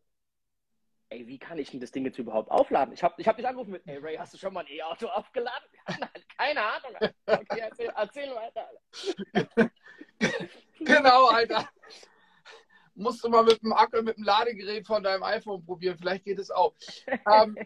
ey, 1.10 1.26
wie 1.26 1.38
kann 1.38 1.58
ich 1.58 1.70
denn 1.70 1.80
das 1.80 1.90
Ding 1.90 2.06
jetzt 2.06 2.18
überhaupt 2.18 2.50
aufladen? 2.50 2.94
Ich 2.94 3.02
habe 3.02 3.14
ich 3.18 3.28
hab 3.28 3.36
dich 3.36 3.46
angerufen 3.46 3.72
mit, 3.72 3.86
ey 3.86 3.98
Ray, 3.98 4.16
hast 4.16 4.32
du 4.32 4.38
schon 4.38 4.54
mal 4.54 4.60
ein 4.60 4.72
E-Auto 4.72 5.08
aufgeladen? 5.14 5.68
Halt 5.86 6.26
keine 6.38 6.62
Ahnung. 6.62 6.96
Okay, 7.26 7.60
erzähl, 7.60 7.92
erzähl 7.94 8.34
weiter. 8.34 8.68
Alter. 9.34 9.70
Genau, 10.80 11.26
Alter. 11.26 11.68
Musst 12.98 13.22
du 13.22 13.28
mal 13.28 13.44
mit 13.44 13.62
dem 13.62 13.72
Akku, 13.72 14.02
mit 14.02 14.16
dem 14.16 14.24
Ladegerät 14.24 14.86
von 14.86 15.02
deinem 15.02 15.22
iPhone 15.22 15.64
probieren. 15.64 15.96
Vielleicht 15.96 16.24
geht 16.24 16.38
es 16.38 16.50
auch. 16.50 16.74
ähm, 17.32 17.56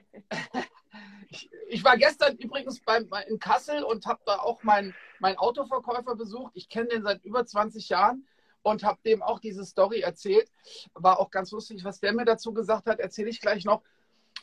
ich, 1.30 1.50
ich 1.68 1.84
war 1.84 1.96
gestern 1.96 2.36
übrigens 2.36 2.80
beim, 2.80 3.08
in 3.28 3.38
Kassel 3.38 3.82
und 3.82 4.04
habe 4.06 4.20
da 4.26 4.36
auch 4.36 4.62
meinen 4.62 4.94
mein 5.20 5.38
Autoverkäufer 5.38 6.16
besucht. 6.16 6.52
Ich 6.54 6.68
kenne 6.68 6.88
den 6.88 7.02
seit 7.02 7.24
über 7.24 7.46
20 7.46 7.88
Jahren 7.88 8.26
und 8.62 8.84
habe 8.84 9.00
dem 9.06 9.22
auch 9.22 9.38
diese 9.38 9.64
Story 9.64 10.00
erzählt. 10.00 10.50
War 10.94 11.18
auch 11.18 11.30
ganz 11.30 11.50
lustig, 11.50 11.82
was 11.82 12.00
der 12.00 12.12
mir 12.12 12.24
dazu 12.24 12.52
gesagt 12.52 12.86
hat, 12.86 13.00
erzähle 13.00 13.30
ich 13.30 13.40
gleich 13.40 13.64
noch. 13.64 13.82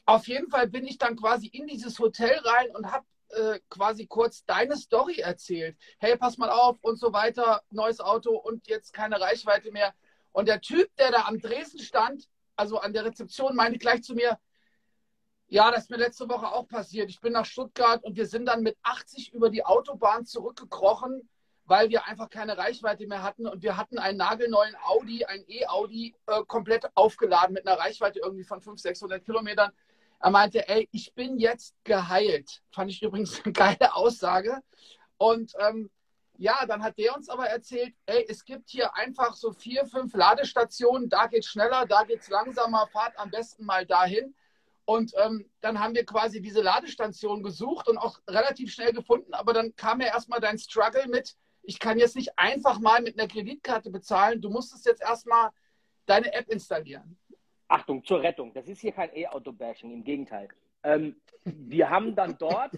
Auf 0.05 0.27
jeden 0.27 0.49
Fall 0.49 0.67
bin 0.67 0.87
ich 0.87 0.97
dann 0.97 1.15
quasi 1.15 1.47
in 1.47 1.67
dieses 1.67 1.99
Hotel 1.99 2.35
rein 2.39 2.75
und 2.75 2.91
habe 2.91 3.05
äh, 3.29 3.59
quasi 3.69 4.07
kurz 4.07 4.43
deine 4.45 4.75
Story 4.75 5.19
erzählt. 5.19 5.77
Hey, 5.99 6.17
pass 6.17 6.39
mal 6.39 6.49
auf 6.49 6.77
und 6.81 6.97
so 6.97 7.13
weiter, 7.13 7.61
neues 7.69 7.99
Auto 7.99 8.35
und 8.35 8.67
jetzt 8.67 8.91
keine 8.91 9.21
Reichweite 9.21 9.71
mehr. 9.71 9.93
Und 10.31 10.47
der 10.47 10.61
Typ, 10.61 10.95
der 10.97 11.11
da 11.11 11.25
am 11.25 11.39
Dresden 11.39 11.79
stand, 11.79 12.27
also 12.55 12.79
an 12.79 12.93
der 12.93 13.05
Rezeption, 13.05 13.55
meinte 13.55 13.79
gleich 13.79 14.03
zu 14.03 14.13
mir, 14.13 14.37
ja, 15.47 15.71
das 15.71 15.83
ist 15.83 15.89
mir 15.89 15.97
letzte 15.97 16.29
Woche 16.29 16.47
auch 16.47 16.67
passiert. 16.67 17.09
Ich 17.09 17.21
bin 17.21 17.33
nach 17.33 17.45
Stuttgart 17.45 18.03
und 18.03 18.15
wir 18.15 18.27
sind 18.27 18.45
dann 18.45 18.61
mit 18.61 18.77
80 18.83 19.33
über 19.33 19.49
die 19.49 19.65
Autobahn 19.65 20.25
zurückgekrochen, 20.25 21.27
weil 21.65 21.89
wir 21.89 22.05
einfach 22.05 22.29
keine 22.29 22.57
Reichweite 22.57 23.07
mehr 23.07 23.23
hatten. 23.23 23.47
Und 23.47 23.63
wir 23.63 23.75
hatten 23.75 23.97
einen 23.97 24.17
nagelneuen 24.17 24.75
Audi, 24.83 25.25
ein 25.25 25.43
E-Audi, 25.47 26.15
äh, 26.27 26.43
komplett 26.45 26.85
aufgeladen 26.93 27.53
mit 27.53 27.67
einer 27.67 27.79
Reichweite 27.79 28.19
irgendwie 28.19 28.43
von 28.43 28.61
500, 28.61 28.79
600 28.79 29.25
Kilometern. 29.25 29.71
Er 30.19 30.29
meinte, 30.29 30.67
ey, 30.67 30.87
ich 30.91 31.13
bin 31.15 31.39
jetzt 31.39 31.73
geheilt. 31.83 32.61
Fand 32.71 32.91
ich 32.91 33.01
übrigens 33.01 33.43
eine 33.43 33.53
geile 33.53 33.95
Aussage. 33.95 34.61
Und 35.17 35.53
ähm, 35.59 35.89
ja, 36.39 36.65
dann 36.65 36.81
hat 36.81 36.97
der 36.97 37.15
uns 37.15 37.27
aber 37.27 37.47
erzählt, 37.47 37.93
ey, 38.05 38.25
es 38.29 38.45
gibt 38.45 38.69
hier 38.69 38.95
einfach 38.95 39.35
so 39.35 39.51
vier, 39.51 39.85
fünf 39.85 40.13
Ladestationen, 40.15 41.09
da 41.09 41.27
geht's 41.27 41.47
schneller, 41.47 41.85
da 41.85 42.03
geht's 42.03 42.29
langsamer, 42.29 42.87
fahrt 42.87 43.19
am 43.19 43.29
besten 43.29 43.65
mal 43.65 43.85
dahin. 43.85 44.33
Und 44.85 45.13
ähm, 45.23 45.45
dann 45.59 45.79
haben 45.81 45.93
wir 45.93 46.05
quasi 46.05 46.41
diese 46.41 46.61
Ladestation 46.61 47.43
gesucht 47.43 47.89
und 47.89 47.97
auch 47.97 48.19
relativ 48.27 48.71
schnell 48.71 48.93
gefunden. 48.93 49.33
Aber 49.33 49.51
dann 49.51 49.75
kam 49.75 49.99
ja 49.99 50.07
erstmal 50.07 50.39
dein 50.39 50.57
Struggle 50.57 51.07
mit, 51.09 51.35
ich 51.61 51.77
kann 51.77 51.99
jetzt 51.99 52.15
nicht 52.15 52.39
einfach 52.39 52.79
mal 52.79 53.01
mit 53.01 53.19
einer 53.19 53.27
Kreditkarte 53.27 53.91
bezahlen. 53.91 54.41
Du 54.41 54.49
musstest 54.49 54.85
jetzt 54.85 55.01
erstmal 55.01 55.49
deine 56.05 56.33
App 56.33 56.47
installieren. 56.49 57.17
Achtung, 57.67 58.03
zur 58.05 58.21
Rettung. 58.21 58.53
Das 58.53 58.67
ist 58.67 58.79
hier 58.79 58.93
kein 58.93 59.13
E-Auto-Bashing, 59.13 59.91
im 59.91 60.03
Gegenteil. 60.05 60.47
Ähm, 60.83 61.17
wir 61.43 61.89
haben 61.89 62.15
dann 62.15 62.37
dort, 62.37 62.71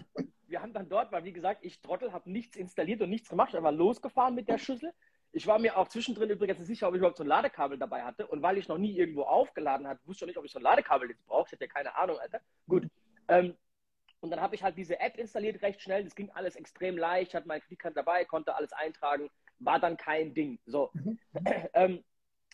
wir 0.52 0.62
haben 0.62 0.74
dann 0.74 0.88
dort, 0.88 1.10
weil 1.10 1.24
wie 1.24 1.32
gesagt, 1.32 1.64
ich 1.64 1.80
Trottel 1.80 2.12
habe 2.12 2.30
nichts 2.30 2.56
installiert 2.56 3.00
und 3.00 3.10
nichts 3.10 3.28
gemacht, 3.28 3.54
ich 3.54 3.62
war 3.62 3.72
losgefahren 3.72 4.34
mit 4.34 4.48
der 4.48 4.58
Schüssel. 4.58 4.92
Ich 5.32 5.46
war 5.46 5.58
mir 5.58 5.78
auch 5.78 5.88
zwischendrin 5.88 6.28
übrigens 6.28 6.58
nicht 6.58 6.68
sicher, 6.68 6.88
ob 6.88 6.94
ich 6.94 6.98
überhaupt 6.98 7.16
so 7.16 7.24
ein 7.24 7.28
Ladekabel 7.28 7.78
dabei 7.78 8.02
hatte. 8.02 8.26
Und 8.26 8.42
weil 8.42 8.58
ich 8.58 8.68
noch 8.68 8.76
nie 8.76 8.94
irgendwo 8.94 9.22
aufgeladen 9.22 9.88
hatte, 9.88 10.06
wusste 10.06 10.26
ich 10.26 10.28
nicht, 10.28 10.36
ob 10.36 10.44
ich 10.44 10.52
so 10.52 10.58
ein 10.58 10.62
Ladekabel 10.62 11.08
jetzt 11.08 11.24
brauche. 11.24 11.46
Ich 11.46 11.52
hatte 11.52 11.64
ja 11.64 11.70
keine 11.70 11.96
Ahnung, 11.96 12.18
Alter. 12.18 12.42
Gut. 12.68 12.86
Ähm, 13.28 13.56
und 14.20 14.30
dann 14.30 14.42
habe 14.42 14.54
ich 14.54 14.62
halt 14.62 14.76
diese 14.76 15.00
App 15.00 15.16
installiert 15.16 15.62
recht 15.62 15.80
schnell. 15.80 16.04
Das 16.04 16.14
ging 16.14 16.30
alles 16.30 16.54
extrem 16.54 16.98
leicht. 16.98 17.30
Ich 17.30 17.34
hatte 17.34 17.48
meine 17.48 17.62
Kreditkarte 17.62 17.94
dabei, 17.94 18.26
konnte 18.26 18.54
alles 18.54 18.74
eintragen. 18.74 19.30
War 19.58 19.80
dann 19.80 19.96
kein 19.96 20.34
Ding. 20.34 20.58
So. 20.66 20.90
Mhm. 20.92 21.18
ähm, 21.72 22.04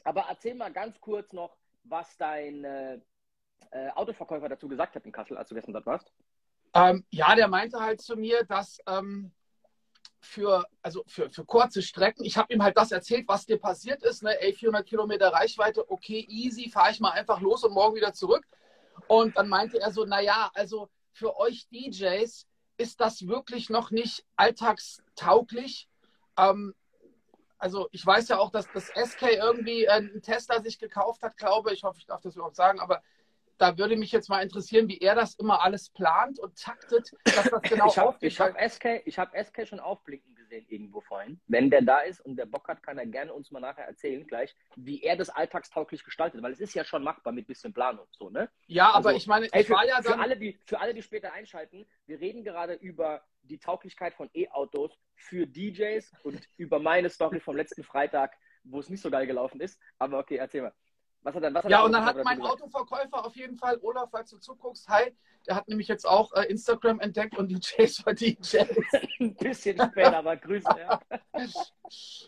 aber 0.04 0.26
erzähl 0.28 0.54
mal 0.54 0.72
ganz 0.72 1.00
kurz 1.00 1.32
noch, 1.32 1.56
was 1.82 2.16
dein 2.16 2.64
äh, 2.64 3.00
äh, 3.72 3.90
Autoverkäufer 3.96 4.48
dazu 4.48 4.68
gesagt 4.68 4.94
hat 4.94 5.04
in 5.04 5.10
Kassel, 5.10 5.36
als 5.36 5.48
du 5.48 5.56
gestern 5.56 5.72
dort 5.72 5.86
warst. 5.86 6.12
Ähm, 6.74 7.04
ja, 7.10 7.34
der 7.34 7.48
meinte 7.48 7.80
halt 7.80 8.00
zu 8.00 8.16
mir, 8.16 8.44
dass 8.44 8.78
ähm, 8.86 9.32
für, 10.20 10.66
also 10.82 11.02
für, 11.06 11.30
für 11.30 11.44
kurze 11.44 11.82
Strecken, 11.82 12.24
ich 12.24 12.36
habe 12.36 12.52
ihm 12.52 12.62
halt 12.62 12.76
das 12.76 12.92
erzählt, 12.92 13.26
was 13.28 13.46
dir 13.46 13.58
passiert 13.58 14.02
ist, 14.02 14.22
ne? 14.22 14.40
ey, 14.40 14.52
400 14.52 14.86
Kilometer 14.86 15.32
Reichweite, 15.32 15.90
okay, 15.90 16.26
easy, 16.28 16.70
fahre 16.70 16.90
ich 16.90 17.00
mal 17.00 17.12
einfach 17.12 17.40
los 17.40 17.64
und 17.64 17.72
morgen 17.72 17.96
wieder 17.96 18.12
zurück. 18.12 18.44
Und 19.06 19.36
dann 19.36 19.48
meinte 19.48 19.80
er 19.80 19.92
so, 19.92 20.04
naja, 20.04 20.50
also 20.54 20.88
für 21.12 21.36
euch 21.38 21.68
DJs 21.68 22.46
ist 22.76 23.00
das 23.00 23.26
wirklich 23.26 23.70
noch 23.70 23.90
nicht 23.90 24.24
alltagstauglich. 24.36 25.88
Ähm, 26.36 26.74
also 27.58 27.88
ich 27.90 28.04
weiß 28.04 28.28
ja 28.28 28.38
auch, 28.38 28.50
dass 28.50 28.70
das 28.72 28.88
SK 28.88 29.32
irgendwie 29.32 29.84
äh, 29.84 29.90
einen 29.90 30.22
Tesla 30.22 30.62
sich 30.62 30.78
gekauft 30.78 31.22
hat, 31.22 31.36
glaube 31.36 31.70
ich. 31.70 31.78
Ich 31.78 31.84
hoffe, 31.84 31.98
ich 31.98 32.06
darf 32.06 32.20
das 32.22 32.36
überhaupt 32.36 32.56
sagen, 32.56 32.80
aber 32.80 33.02
da 33.58 33.76
würde 33.76 33.96
mich 33.96 34.12
jetzt 34.12 34.28
mal 34.28 34.42
interessieren, 34.42 34.88
wie 34.88 34.98
er 34.98 35.14
das 35.14 35.34
immer 35.34 35.62
alles 35.62 35.90
plant 35.90 36.38
und 36.38 36.56
taktet, 36.56 37.12
dass 37.24 37.50
das 37.50 37.62
genau 37.62 37.88
ich 37.88 37.98
habe 37.98 38.54
hab 38.54 38.70
SK, 38.70 39.02
ich 39.04 39.18
hab 39.18 39.36
SK 39.36 39.66
schon 39.66 39.80
aufblinken 39.80 40.34
gesehen 40.48 40.66
irgendwo 40.68 41.00
vorhin. 41.00 41.40
Wenn 41.46 41.70
der 41.70 41.82
da 41.82 42.00
ist 42.00 42.20
und 42.20 42.36
der 42.36 42.46
Bock 42.46 42.68
hat, 42.68 42.82
kann 42.82 42.98
er 42.98 43.06
gerne 43.06 43.32
uns 43.32 43.50
mal 43.50 43.60
nachher 43.60 43.84
erzählen 43.84 44.26
gleich, 44.26 44.54
wie 44.76 45.02
er 45.02 45.16
das 45.16 45.28
alltagstauglich 45.28 46.04
gestaltet. 46.04 46.42
Weil 46.42 46.52
es 46.52 46.60
ist 46.60 46.74
ja 46.74 46.84
schon 46.84 47.04
machbar 47.04 47.32
mit 47.32 47.46
bisschen 47.46 47.72
Planung. 47.72 48.06
So, 48.12 48.30
ne? 48.30 48.48
ja, 48.66 48.90
aber 48.90 49.10
Also, 49.10 49.18
ich 49.18 49.26
meine, 49.26 49.48
Ey, 49.52 49.62
ich 49.62 49.66
für, 49.66 49.74
war 49.74 49.86
ja 49.86 50.02
für, 50.02 50.18
alle, 50.18 50.36
die, 50.36 50.58
für 50.64 50.80
alle, 50.80 50.94
die 50.94 51.02
später 51.02 51.32
einschalten, 51.32 51.86
wir 52.06 52.20
reden 52.20 52.44
gerade 52.44 52.74
über 52.74 53.22
die 53.42 53.58
Tauglichkeit 53.58 54.14
von 54.14 54.28
E-Autos 54.34 54.92
für 55.14 55.46
DJs 55.46 56.12
und 56.22 56.48
über 56.56 56.78
meine 56.78 57.10
Story 57.10 57.40
vom 57.40 57.56
letzten 57.56 57.82
Freitag, 57.82 58.36
wo 58.64 58.80
es 58.80 58.88
nicht 58.88 59.00
so 59.00 59.10
geil 59.10 59.26
gelaufen 59.26 59.60
ist. 59.60 59.80
Aber 59.98 60.18
okay, 60.18 60.36
erzähl 60.36 60.62
mal. 60.62 60.74
Was 61.28 61.34
hat, 61.34 61.42
denn- 61.42 61.54
was 61.54 61.64
hat 61.64 61.70
Ja, 61.70 61.82
und 61.82 61.92
dann 61.92 62.06
hat 62.06 62.16
mein 62.24 62.38
gesagt? 62.38 62.62
Autoverkäufer 62.62 63.26
auf 63.26 63.36
jeden 63.36 63.54
Fall, 63.56 63.78
Olaf, 63.82 64.08
falls 64.10 64.30
du 64.30 64.38
zuguckst, 64.38 64.88
hi, 64.88 65.14
der 65.46 65.56
hat 65.56 65.68
nämlich 65.68 65.86
jetzt 65.86 66.06
auch 66.08 66.32
äh, 66.32 66.44
Instagram 66.44 67.00
entdeckt 67.00 67.36
und 67.36 67.48
DJs 67.50 67.98
für 67.98 68.14
DJs. 68.14 68.54
Ein 69.20 69.34
bisschen 69.36 69.78
später, 69.78 70.16
aber 70.16 70.36
Grüße. 70.36 70.68
Ja. 70.78 71.00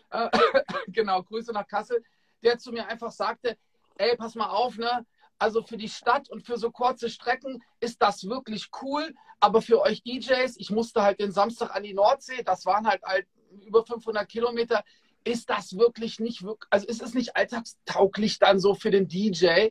Äh, 0.09 0.29
genau, 0.87 1.21
Grüße 1.23 1.51
nach 1.53 1.67
Kassel, 1.67 2.03
der 2.43 2.57
zu 2.57 2.71
mir 2.71 2.87
einfach 2.87 3.11
sagte, 3.11 3.57
ey, 3.97 4.15
pass 4.17 4.33
mal 4.35 4.49
auf, 4.49 4.77
ne? 4.77 5.05
Also 5.37 5.61
für 5.61 5.77
die 5.77 5.89
Stadt 5.89 6.29
und 6.29 6.45
für 6.45 6.57
so 6.57 6.71
kurze 6.71 7.09
Strecken 7.09 7.63
ist 7.79 8.01
das 8.01 8.27
wirklich 8.27 8.69
cool, 8.81 9.13
aber 9.39 9.61
für 9.61 9.81
euch 9.81 10.01
DJs, 10.03 10.57
ich 10.57 10.71
musste 10.71 11.03
halt 11.03 11.19
den 11.19 11.31
Samstag 11.31 11.75
an 11.75 11.83
die 11.83 11.93
Nordsee, 11.93 12.41
das 12.43 12.65
waren 12.65 12.87
halt, 12.87 13.03
halt 13.03 13.27
über 13.65 13.85
500 13.85 14.27
Kilometer, 14.27 14.83
ist 15.23 15.49
das 15.49 15.77
wirklich 15.77 16.19
nicht, 16.19 16.43
also 16.69 16.87
ist 16.87 17.01
es 17.01 17.13
nicht 17.13 17.35
alltagstauglich 17.35 18.39
dann 18.39 18.59
so 18.59 18.73
für 18.73 18.91
den 18.91 19.07
DJ? 19.07 19.69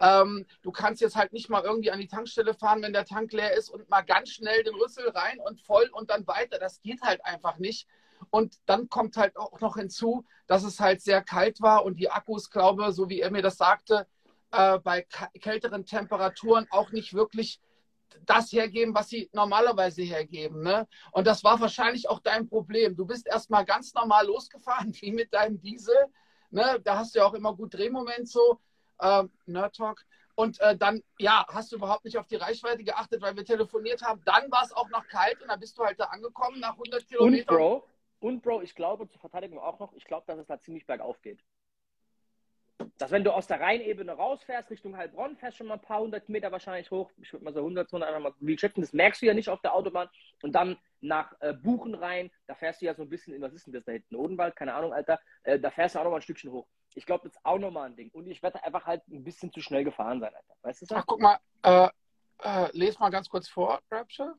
Ähm, 0.00 0.46
du 0.62 0.70
kannst 0.70 1.02
jetzt 1.02 1.16
halt 1.16 1.32
nicht 1.32 1.50
mal 1.50 1.62
irgendwie 1.62 1.90
an 1.90 2.00
die 2.00 2.08
Tankstelle 2.08 2.54
fahren, 2.54 2.82
wenn 2.82 2.92
der 2.92 3.04
Tank 3.04 3.32
leer 3.32 3.54
ist 3.54 3.68
und 3.68 3.88
mal 3.90 4.02
ganz 4.02 4.30
schnell 4.30 4.62
den 4.62 4.74
Rüssel 4.74 5.08
rein 5.10 5.38
und 5.40 5.60
voll 5.60 5.88
und 5.92 6.10
dann 6.10 6.26
weiter. 6.26 6.58
Das 6.58 6.80
geht 6.80 7.02
halt 7.02 7.24
einfach 7.24 7.58
nicht. 7.58 7.86
Und 8.30 8.56
dann 8.66 8.88
kommt 8.88 9.16
halt 9.16 9.36
auch 9.36 9.60
noch 9.60 9.76
hinzu, 9.76 10.24
dass 10.46 10.64
es 10.64 10.80
halt 10.80 11.00
sehr 11.02 11.22
kalt 11.22 11.60
war 11.60 11.84
und 11.84 11.98
die 11.98 12.10
Akkus, 12.10 12.50
glaube 12.50 12.92
so 12.92 13.08
wie 13.08 13.20
er 13.20 13.30
mir 13.30 13.42
das 13.42 13.56
sagte, 13.56 14.06
äh, 14.52 14.78
bei 14.78 15.06
kälteren 15.40 15.84
Temperaturen 15.86 16.66
auch 16.70 16.92
nicht 16.92 17.14
wirklich 17.14 17.60
das 18.26 18.52
hergeben, 18.52 18.94
was 18.94 19.08
sie 19.08 19.30
normalerweise 19.32 20.02
hergeben. 20.02 20.62
Ne? 20.62 20.86
Und 21.12 21.26
das 21.26 21.44
war 21.44 21.60
wahrscheinlich 21.60 22.08
auch 22.08 22.20
dein 22.20 22.48
Problem. 22.48 22.96
Du 22.96 23.06
bist 23.06 23.26
erstmal 23.26 23.64
ganz 23.64 23.94
normal 23.94 24.26
losgefahren, 24.26 24.92
wie 25.00 25.12
mit 25.12 25.32
deinem 25.32 25.60
Diesel. 25.60 25.96
Ne? 26.50 26.80
Da 26.84 26.98
hast 26.98 27.14
du 27.14 27.20
ja 27.20 27.26
auch 27.26 27.34
immer 27.34 27.54
gut 27.54 27.74
Drehmoment 27.74 28.28
so, 28.28 28.58
äh, 28.98 29.24
Nerd 29.46 29.76
Talk. 29.76 30.04
Und 30.34 30.60
äh, 30.60 30.76
dann, 30.76 31.02
ja, 31.18 31.44
hast 31.48 31.70
du 31.70 31.76
überhaupt 31.76 32.04
nicht 32.04 32.16
auf 32.16 32.26
die 32.26 32.36
Reichweite 32.36 32.82
geachtet, 32.82 33.20
weil 33.20 33.36
wir 33.36 33.44
telefoniert 33.44 34.02
haben. 34.02 34.22
Dann 34.24 34.50
war 34.50 34.64
es 34.64 34.72
auch 34.72 34.88
noch 34.88 35.06
kalt 35.06 35.42
und 35.42 35.48
dann 35.48 35.60
bist 35.60 35.76
du 35.76 35.84
halt 35.84 36.00
da 36.00 36.04
angekommen 36.04 36.60
nach 36.60 36.72
100 36.72 37.06
Kilometern. 37.06 37.54
Und 37.54 37.58
Bro, 37.58 37.88
und 38.20 38.42
Bro, 38.42 38.62
ich 38.62 38.74
glaube, 38.74 39.06
zur 39.08 39.20
Verteidigung 39.20 39.58
auch 39.58 39.78
noch, 39.78 39.92
ich 39.92 40.04
glaube, 40.04 40.24
dass 40.26 40.38
es 40.38 40.46
da 40.46 40.58
ziemlich 40.58 40.86
bergauf 40.86 41.20
geht 41.20 41.40
dass 42.98 43.10
wenn 43.10 43.24
du 43.24 43.32
aus 43.32 43.46
der 43.46 43.60
Rheinebene 43.60 44.12
rausfährst, 44.12 44.70
Richtung 44.70 44.96
Heilbronn, 44.96 45.36
fährst 45.36 45.58
schon 45.58 45.66
mal 45.66 45.74
ein 45.74 45.80
paar 45.80 46.00
hundert 46.00 46.28
Meter 46.28 46.52
wahrscheinlich 46.52 46.90
hoch. 46.90 47.10
Ich 47.20 47.32
würde 47.32 47.44
mal 47.44 47.54
so 47.54 47.60
100, 47.60 47.88
200 47.88 48.08
einfach 48.08 48.30
mal 48.30 48.34
wie 48.40 48.58
schätzen. 48.58 48.80
Das 48.80 48.92
merkst 48.92 49.22
du 49.22 49.26
ja 49.26 49.34
nicht 49.34 49.48
auf 49.48 49.60
der 49.60 49.74
Autobahn. 49.74 50.08
Und 50.42 50.52
dann 50.52 50.78
nach 51.00 51.34
äh, 51.40 51.52
Buchen 51.52 51.94
rein, 51.94 52.30
da 52.46 52.54
fährst 52.54 52.80
du 52.80 52.86
ja 52.86 52.94
so 52.94 53.02
ein 53.02 53.08
bisschen 53.08 53.34
in, 53.34 53.42
was 53.42 53.52
ist 53.52 53.66
denn 53.66 53.74
das 53.74 53.84
da 53.84 53.92
hinten? 53.92 54.16
Odenwald? 54.16 54.56
Keine 54.56 54.74
Ahnung, 54.74 54.92
Alter. 54.92 55.20
Äh, 55.42 55.58
da 55.58 55.70
fährst 55.70 55.94
du 55.94 55.98
auch 55.98 56.04
noch 56.04 56.10
mal 56.10 56.18
ein 56.18 56.22
Stückchen 56.22 56.52
hoch. 56.52 56.66
Ich 56.94 57.06
glaube, 57.06 57.24
das 57.24 57.36
ist 57.36 57.44
auch 57.44 57.58
nochmal 57.58 57.88
ein 57.88 57.96
Ding. 57.96 58.10
Und 58.12 58.26
ich 58.26 58.42
werde 58.42 58.62
einfach 58.64 58.86
halt 58.86 59.06
ein 59.08 59.24
bisschen 59.24 59.52
zu 59.52 59.60
schnell 59.60 59.84
gefahren 59.84 60.20
sein, 60.20 60.34
Alter. 60.34 60.54
Weißt 60.62 60.82
du 60.82 60.86
das? 60.86 60.98
Ach, 60.98 61.06
guck 61.06 61.20
mal, 61.20 61.38
äh, 61.62 61.88
äh, 62.42 62.68
les 62.72 62.98
mal 62.98 63.10
ganz 63.10 63.28
kurz 63.28 63.48
vor, 63.48 63.80
Rapture. 63.90 64.34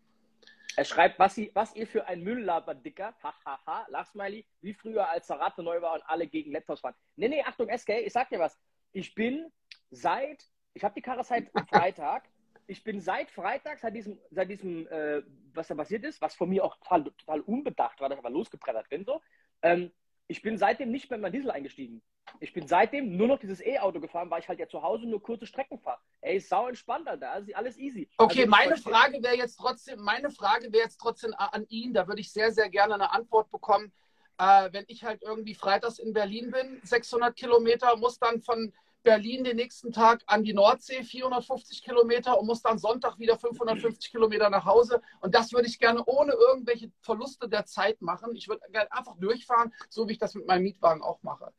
Er 0.78 0.86
schreibt, 0.86 1.20
was, 1.20 1.36
sie, 1.36 1.52
was 1.54 1.76
ihr 1.76 1.86
für 1.86 2.08
ein 2.08 2.22
Müll 2.22 2.44
labert, 2.44 2.86
Dicker. 2.86 3.14
Hahaha, 3.22 3.86
Lachsmiley. 3.90 4.46
Wie 4.62 4.74
früher, 4.74 5.10
als 5.10 5.28
Sarate 5.28 5.64
neu 5.64 5.82
war 5.82 5.94
und 5.94 6.04
alle 6.04 6.28
gegen 6.28 6.52
Laptops 6.52 6.84
waren. 6.84 6.96
Nee, 7.16 7.28
nee, 7.30 7.44
Achtung, 7.44 7.68
SK, 7.76 7.90
ich 8.06 8.14
sag 8.14 8.30
dir 8.30 8.40
was. 8.40 8.58
Ich 8.94 9.14
bin 9.14 9.52
seit, 9.90 10.46
ich 10.74 10.84
habe 10.84 10.96
die 10.96 11.02
Karre 11.02 11.24
seit 11.24 11.50
Freitag. 11.70 12.30
Ich 12.68 12.84
bin 12.84 13.02
seit 13.02 13.30
Freitag, 13.32 13.80
seit 13.80 13.96
diesem, 13.96 14.20
seit 14.30 14.50
diesem 14.50 14.88
äh, 14.88 15.24
was 15.54 15.68
da 15.68 15.76
passiert 15.76 16.06
ist, 16.06 16.22
was 16.22 16.36
von 16.36 16.50
mir 16.50 16.64
auch 16.64 16.78
total, 16.78 17.04
total 17.04 17.42
unbedacht 17.42 18.00
war, 18.00 18.08
dass 18.08 18.18
ich 18.18 18.26
aber 18.26 18.34
losgebrettert 18.34 18.88
bin, 18.90 19.04
so. 19.04 19.22
Ähm, 19.62 19.92
ich 20.32 20.42
bin 20.42 20.58
seitdem 20.58 20.92
nicht 20.92 21.10
mehr 21.10 21.18
in 21.18 21.24
mein 21.24 21.34
Diesel 21.34 21.52
eingestiegen. 21.52 22.02
Ich 22.40 22.54
bin 22.54 22.66
seitdem 22.66 23.18
nur 23.18 23.28
noch 23.28 23.38
dieses 23.38 23.60
E-Auto 23.60 24.00
gefahren, 24.00 24.30
weil 24.30 24.40
ich 24.40 24.48
halt 24.48 24.60
ja 24.60 24.68
zu 24.68 24.82
Hause 24.82 25.06
nur 25.06 25.22
kurze 25.22 25.46
Strecken 25.46 25.78
fahre. 25.78 26.00
Ey, 26.22 26.38
ist 26.38 26.48
sau 26.48 26.70
entspannt, 26.70 27.06
Alter. 27.10 27.32
Also 27.32 27.52
alles 27.54 27.78
easy. 27.78 28.10
Okay, 28.18 28.44
also, 28.44 28.50
meine 28.50 28.78
Frage 28.78 29.22
wäre 29.22 29.36
jetzt 29.36 29.58
trotzdem, 29.58 30.00
meine 30.00 30.32
Frage 30.32 30.72
wäre 30.72 30.84
jetzt 30.84 31.02
trotzdem 31.02 31.34
an 31.36 31.66
ihn. 31.68 31.94
Da 31.94 32.08
würde 32.08 32.22
ich 32.22 32.32
sehr, 32.32 32.54
sehr 32.54 32.70
gerne 32.70 32.94
eine 32.94 33.12
Antwort 33.12 33.52
bekommen. 33.52 33.92
Äh, 34.38 34.70
wenn 34.72 34.86
ich 34.88 35.04
halt 35.04 35.22
irgendwie 35.22 35.54
freitags 35.54 36.00
in 36.00 36.14
Berlin 36.14 36.50
bin, 36.50 36.80
600 36.82 37.36
Kilometer, 37.36 37.98
muss 37.98 38.18
dann 38.18 38.42
von 38.42 38.72
Berlin 39.04 39.44
den 39.44 39.58
nächsten 39.58 39.92
Tag 39.92 40.24
an 40.28 40.44
die 40.44 40.54
Nordsee, 40.54 41.04
450 41.04 41.84
Kilometer 41.84 42.40
und 42.40 42.48
muss 42.48 42.62
dann 42.62 42.78
Sonntag 42.78 43.18
wieder 43.20 43.38
550 43.38 44.12
Kilometer 44.12 44.50
nach 44.50 44.66
Hause. 44.66 45.02
Und 45.20 45.36
das 45.36 45.52
würde 45.54 45.68
ich 45.68 45.80
gerne 45.80 46.04
ohne 46.06 46.34
irgendwelche 46.34 46.92
Verluste 47.02 47.50
der 47.50 47.66
Zeit 47.66 48.02
machen. 48.02 48.36
Ich 48.36 48.48
würde 48.48 48.62
gerne 48.72 48.92
einfach 48.92 49.18
durchfahren, 49.18 49.74
so 49.90 50.08
wie 50.08 50.14
ich 50.14 50.20
das 50.20 50.36
mit 50.36 50.48
meinem 50.48 50.64
Mietwagen 50.64 51.02
auch 51.02 51.22
mache. 51.24 51.52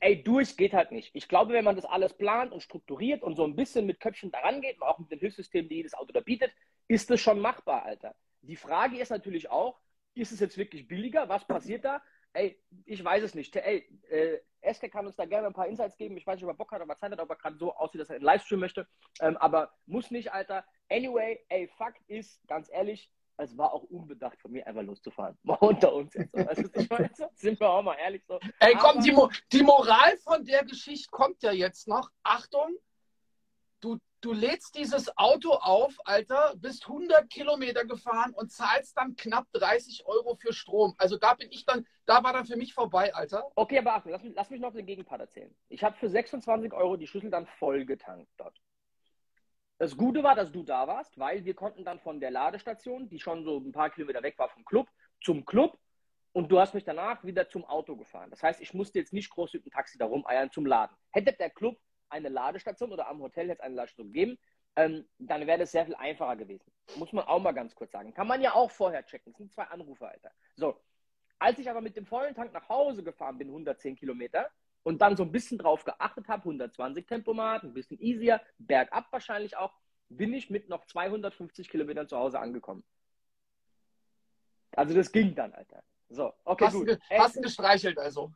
Ey, 0.00 0.22
durch 0.22 0.56
geht 0.56 0.74
halt 0.74 0.92
nicht. 0.92 1.10
Ich 1.14 1.28
glaube, 1.28 1.52
wenn 1.52 1.64
man 1.64 1.74
das 1.74 1.84
alles 1.84 2.14
plant 2.14 2.52
und 2.52 2.62
strukturiert 2.62 3.22
und 3.22 3.34
so 3.34 3.44
ein 3.44 3.56
bisschen 3.56 3.84
mit 3.84 3.98
Köpfchen 3.98 4.30
daran 4.30 4.60
geht, 4.60 4.80
auch 4.80 4.98
mit 4.98 5.10
den 5.10 5.18
Hilfssystemen, 5.18 5.68
die 5.68 5.76
jedes 5.76 5.94
Auto 5.94 6.12
da 6.12 6.20
bietet, 6.20 6.52
ist 6.86 7.10
das 7.10 7.20
schon 7.20 7.40
machbar, 7.40 7.84
Alter. 7.84 8.14
Die 8.42 8.56
Frage 8.56 8.98
ist 8.98 9.10
natürlich 9.10 9.50
auch, 9.50 9.80
ist 10.14 10.32
es 10.32 10.40
jetzt 10.40 10.56
wirklich 10.56 10.86
billiger? 10.86 11.28
Was 11.28 11.46
passiert 11.46 11.84
da? 11.84 12.00
Ey, 12.32 12.60
ich 12.84 13.02
weiß 13.02 13.22
es 13.22 13.34
nicht. 13.34 13.54
Ey, 13.56 13.88
äh, 14.10 14.38
Eske 14.60 14.88
kann 14.88 15.06
uns 15.06 15.16
da 15.16 15.24
gerne 15.24 15.46
ein 15.46 15.52
paar 15.52 15.66
Insights 15.66 15.96
geben. 15.96 16.16
Ich 16.16 16.26
weiß 16.26 16.36
nicht, 16.36 16.44
ob 16.44 16.50
er 16.50 16.56
Bock 16.56 16.72
hat, 16.72 16.82
ob 16.82 16.88
er 16.88 16.96
Zeit 16.96 17.12
hat, 17.12 17.20
ob 17.20 17.30
er 17.30 17.36
gerade 17.36 17.56
so 17.56 17.74
aussieht, 17.74 18.00
dass 18.00 18.10
er 18.10 18.16
einen 18.16 18.24
Livestream 18.24 18.60
möchte. 18.60 18.86
Ähm, 19.20 19.36
aber 19.38 19.72
muss 19.86 20.10
nicht, 20.10 20.32
Alter. 20.32 20.64
Anyway, 20.90 21.44
ey, 21.48 21.68
Fakt 21.68 22.02
ist, 22.08 22.46
ganz 22.46 22.68
ehrlich, 22.70 23.10
es 23.38 23.56
war 23.56 23.72
auch 23.72 23.84
unbedacht 23.84 24.40
von 24.40 24.50
mir, 24.50 24.66
einfach 24.66 24.82
loszufahren. 24.82 25.38
Mal 25.44 25.54
unter 25.60 25.94
uns 25.94 26.12
jetzt. 26.14 26.32
So. 26.32 26.44
Also, 26.44 26.62
meine, 26.90 27.10
sind 27.34 27.60
wir 27.60 27.70
auch 27.70 27.82
mal 27.82 27.94
ehrlich 27.94 28.24
so. 28.26 28.38
Ey, 28.58 28.74
komm, 28.74 29.00
die, 29.00 29.12
Mo 29.12 29.30
die 29.52 29.62
Moral 29.62 30.16
von 30.18 30.44
der 30.44 30.64
Geschichte 30.64 31.08
kommt 31.10 31.42
ja 31.42 31.52
jetzt 31.52 31.86
noch. 31.86 32.10
Achtung, 32.24 32.76
du 33.80 33.98
du 34.20 34.32
lädst 34.32 34.76
dieses 34.76 35.16
Auto 35.16 35.52
auf, 35.52 35.96
Alter, 36.04 36.54
bist 36.56 36.86
100 36.86 37.28
Kilometer 37.30 37.84
gefahren 37.84 38.32
und 38.34 38.50
zahlst 38.50 38.96
dann 38.96 39.16
knapp 39.16 39.46
30 39.52 40.06
Euro 40.06 40.34
für 40.36 40.52
Strom. 40.52 40.94
Also 40.98 41.16
da 41.16 41.34
bin 41.34 41.48
ich 41.50 41.64
dann, 41.64 41.86
da 42.06 42.22
war 42.22 42.32
dann 42.32 42.46
für 42.46 42.56
mich 42.56 42.74
vorbei, 42.74 43.14
Alter. 43.14 43.50
Okay, 43.54 43.78
aber 43.78 43.94
Achtung, 43.94 44.12
lass, 44.12 44.22
lass 44.24 44.50
mich 44.50 44.60
noch 44.60 44.72
den 44.72 44.86
Gegenpart 44.86 45.20
erzählen. 45.20 45.54
Ich 45.68 45.84
habe 45.84 45.96
für 45.96 46.08
26 46.08 46.72
Euro 46.72 46.96
die 46.96 47.06
Schüssel 47.06 47.30
dann 47.30 47.46
voll 47.58 47.84
getankt 47.84 48.30
dort. 48.36 48.56
Das 49.78 49.96
Gute 49.96 50.24
war, 50.24 50.34
dass 50.34 50.50
du 50.50 50.64
da 50.64 50.88
warst, 50.88 51.16
weil 51.18 51.44
wir 51.44 51.54
konnten 51.54 51.84
dann 51.84 52.00
von 52.00 52.18
der 52.18 52.32
Ladestation, 52.32 53.08
die 53.08 53.20
schon 53.20 53.44
so 53.44 53.58
ein 53.58 53.70
paar 53.70 53.90
Kilometer 53.90 54.22
weg 54.24 54.36
war 54.36 54.48
vom 54.48 54.64
Club, 54.64 54.88
zum 55.22 55.44
Club 55.44 55.78
und 56.32 56.50
du 56.50 56.58
hast 56.58 56.74
mich 56.74 56.84
danach 56.84 57.22
wieder 57.22 57.48
zum 57.48 57.64
Auto 57.64 57.96
gefahren. 57.96 58.30
Das 58.30 58.42
heißt, 58.42 58.60
ich 58.60 58.74
musste 58.74 58.98
jetzt 58.98 59.12
nicht 59.12 59.30
groß 59.30 59.54
mit 59.54 59.64
dem 59.64 59.70
Taxi 59.70 59.96
da 59.96 60.06
rumeiern 60.06 60.50
zum 60.50 60.66
Laden. 60.66 60.96
Hätte 61.10 61.32
der 61.32 61.50
Club 61.50 61.78
eine 62.10 62.28
Ladestation 62.28 62.92
oder 62.92 63.08
am 63.08 63.20
Hotel 63.20 63.48
jetzt 63.48 63.62
eine 63.62 63.74
Ladestation 63.74 64.12
geben, 64.12 64.38
ähm, 64.76 65.04
dann 65.18 65.46
wäre 65.46 65.58
das 65.58 65.72
sehr 65.72 65.86
viel 65.86 65.94
einfacher 65.96 66.36
gewesen. 66.36 66.70
Muss 66.96 67.12
man 67.12 67.24
auch 67.26 67.40
mal 67.40 67.52
ganz 67.52 67.74
kurz 67.74 67.92
sagen. 67.92 68.14
Kann 68.14 68.28
man 68.28 68.40
ja 68.40 68.54
auch 68.54 68.70
vorher 68.70 69.04
checken. 69.04 69.32
Das 69.32 69.38
sind 69.38 69.52
zwei 69.52 69.64
Anrufe, 69.64 70.06
Alter. 70.06 70.30
So. 70.54 70.80
Als 71.40 71.58
ich 71.58 71.70
aber 71.70 71.80
mit 71.80 71.96
dem 71.96 72.06
vollen 72.06 72.34
Tank 72.34 72.52
nach 72.52 72.68
Hause 72.68 73.02
gefahren 73.02 73.38
bin, 73.38 73.48
110 73.48 73.96
Kilometer, 73.96 74.50
und 74.82 75.02
dann 75.02 75.16
so 75.16 75.22
ein 75.22 75.32
bisschen 75.32 75.58
drauf 75.58 75.84
geachtet 75.84 76.28
habe, 76.28 76.42
120 76.42 77.06
Tempomat, 77.06 77.62
ein 77.62 77.74
bisschen 77.74 78.00
easier, 78.00 78.40
bergab 78.58 79.12
wahrscheinlich 79.12 79.56
auch, 79.56 79.74
bin 80.08 80.32
ich 80.32 80.48
mit 80.48 80.68
noch 80.68 80.86
250 80.86 81.68
Kilometern 81.68 82.08
zu 82.08 82.16
Hause 82.16 82.40
angekommen. 82.40 82.82
Also 84.72 84.94
das 84.94 85.12
ging 85.12 85.34
dann, 85.34 85.52
Alter. 85.52 85.82
So, 86.08 86.32
okay, 86.44 86.66
hast 86.66 86.74
gut. 86.74 86.98
Hast 87.10 87.36
du 87.36 87.40
gestreichelt 87.42 87.98
also? 87.98 88.32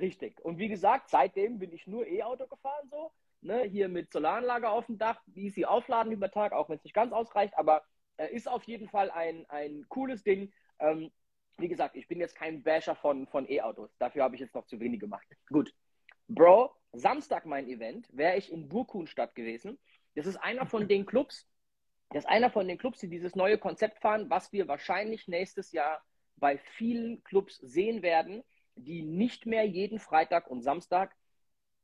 Richtig. 0.00 0.40
Und 0.44 0.58
wie 0.58 0.68
gesagt, 0.68 1.10
seitdem 1.10 1.58
bin 1.58 1.72
ich 1.72 1.86
nur 1.86 2.06
E-Auto 2.06 2.46
gefahren, 2.46 2.88
so. 2.90 3.12
Ne, 3.40 3.62
hier 3.64 3.88
mit 3.88 4.10
Solaranlage 4.10 4.70
auf 4.70 4.86
dem 4.86 4.96
Dach, 4.96 5.20
easy 5.34 5.66
aufladen 5.66 6.12
über 6.12 6.30
Tag, 6.30 6.52
auch 6.52 6.70
wenn 6.70 6.78
es 6.78 6.84
nicht 6.84 6.94
ganz 6.94 7.12
ausreicht, 7.12 7.52
aber 7.58 7.84
äh, 8.16 8.34
ist 8.34 8.48
auf 8.48 8.62
jeden 8.64 8.88
Fall 8.88 9.10
ein, 9.10 9.44
ein 9.50 9.84
cooles 9.90 10.22
Ding. 10.22 10.50
Ähm, 10.78 11.12
wie 11.58 11.68
gesagt, 11.68 11.94
ich 11.94 12.08
bin 12.08 12.20
jetzt 12.20 12.36
kein 12.36 12.62
Basher 12.62 12.96
von, 12.96 13.26
von 13.26 13.48
E-Autos. 13.48 13.94
Dafür 13.98 14.24
habe 14.24 14.34
ich 14.34 14.40
jetzt 14.40 14.54
noch 14.54 14.64
zu 14.64 14.80
wenig 14.80 14.98
gemacht. 14.98 15.26
Gut. 15.50 15.74
Bro, 16.26 16.74
Samstag 16.94 17.44
mein 17.44 17.68
Event, 17.68 18.08
wäre 18.12 18.38
ich 18.38 18.50
in 18.50 18.68
Burkunstadt 18.68 19.34
gewesen. 19.34 19.78
Das 20.14 20.26
ist 20.26 20.36
einer 20.36 20.64
von 20.64 20.88
den 20.88 21.04
Clubs, 21.04 21.46
das 22.10 22.24
ist 22.24 22.30
einer 22.30 22.50
von 22.50 22.66
den 22.66 22.78
Clubs, 22.78 23.00
die 23.00 23.08
dieses 23.08 23.36
neue 23.36 23.58
Konzept 23.58 24.00
fahren, 24.00 24.30
was 24.30 24.52
wir 24.52 24.68
wahrscheinlich 24.68 25.28
nächstes 25.28 25.72
Jahr 25.72 26.02
bei 26.36 26.56
vielen 26.56 27.22
Clubs 27.24 27.56
sehen 27.58 28.02
werden 28.02 28.42
die 28.76 29.02
nicht 29.02 29.46
mehr 29.46 29.64
jeden 29.64 29.98
Freitag 29.98 30.50
und 30.50 30.62
Samstag, 30.62 31.14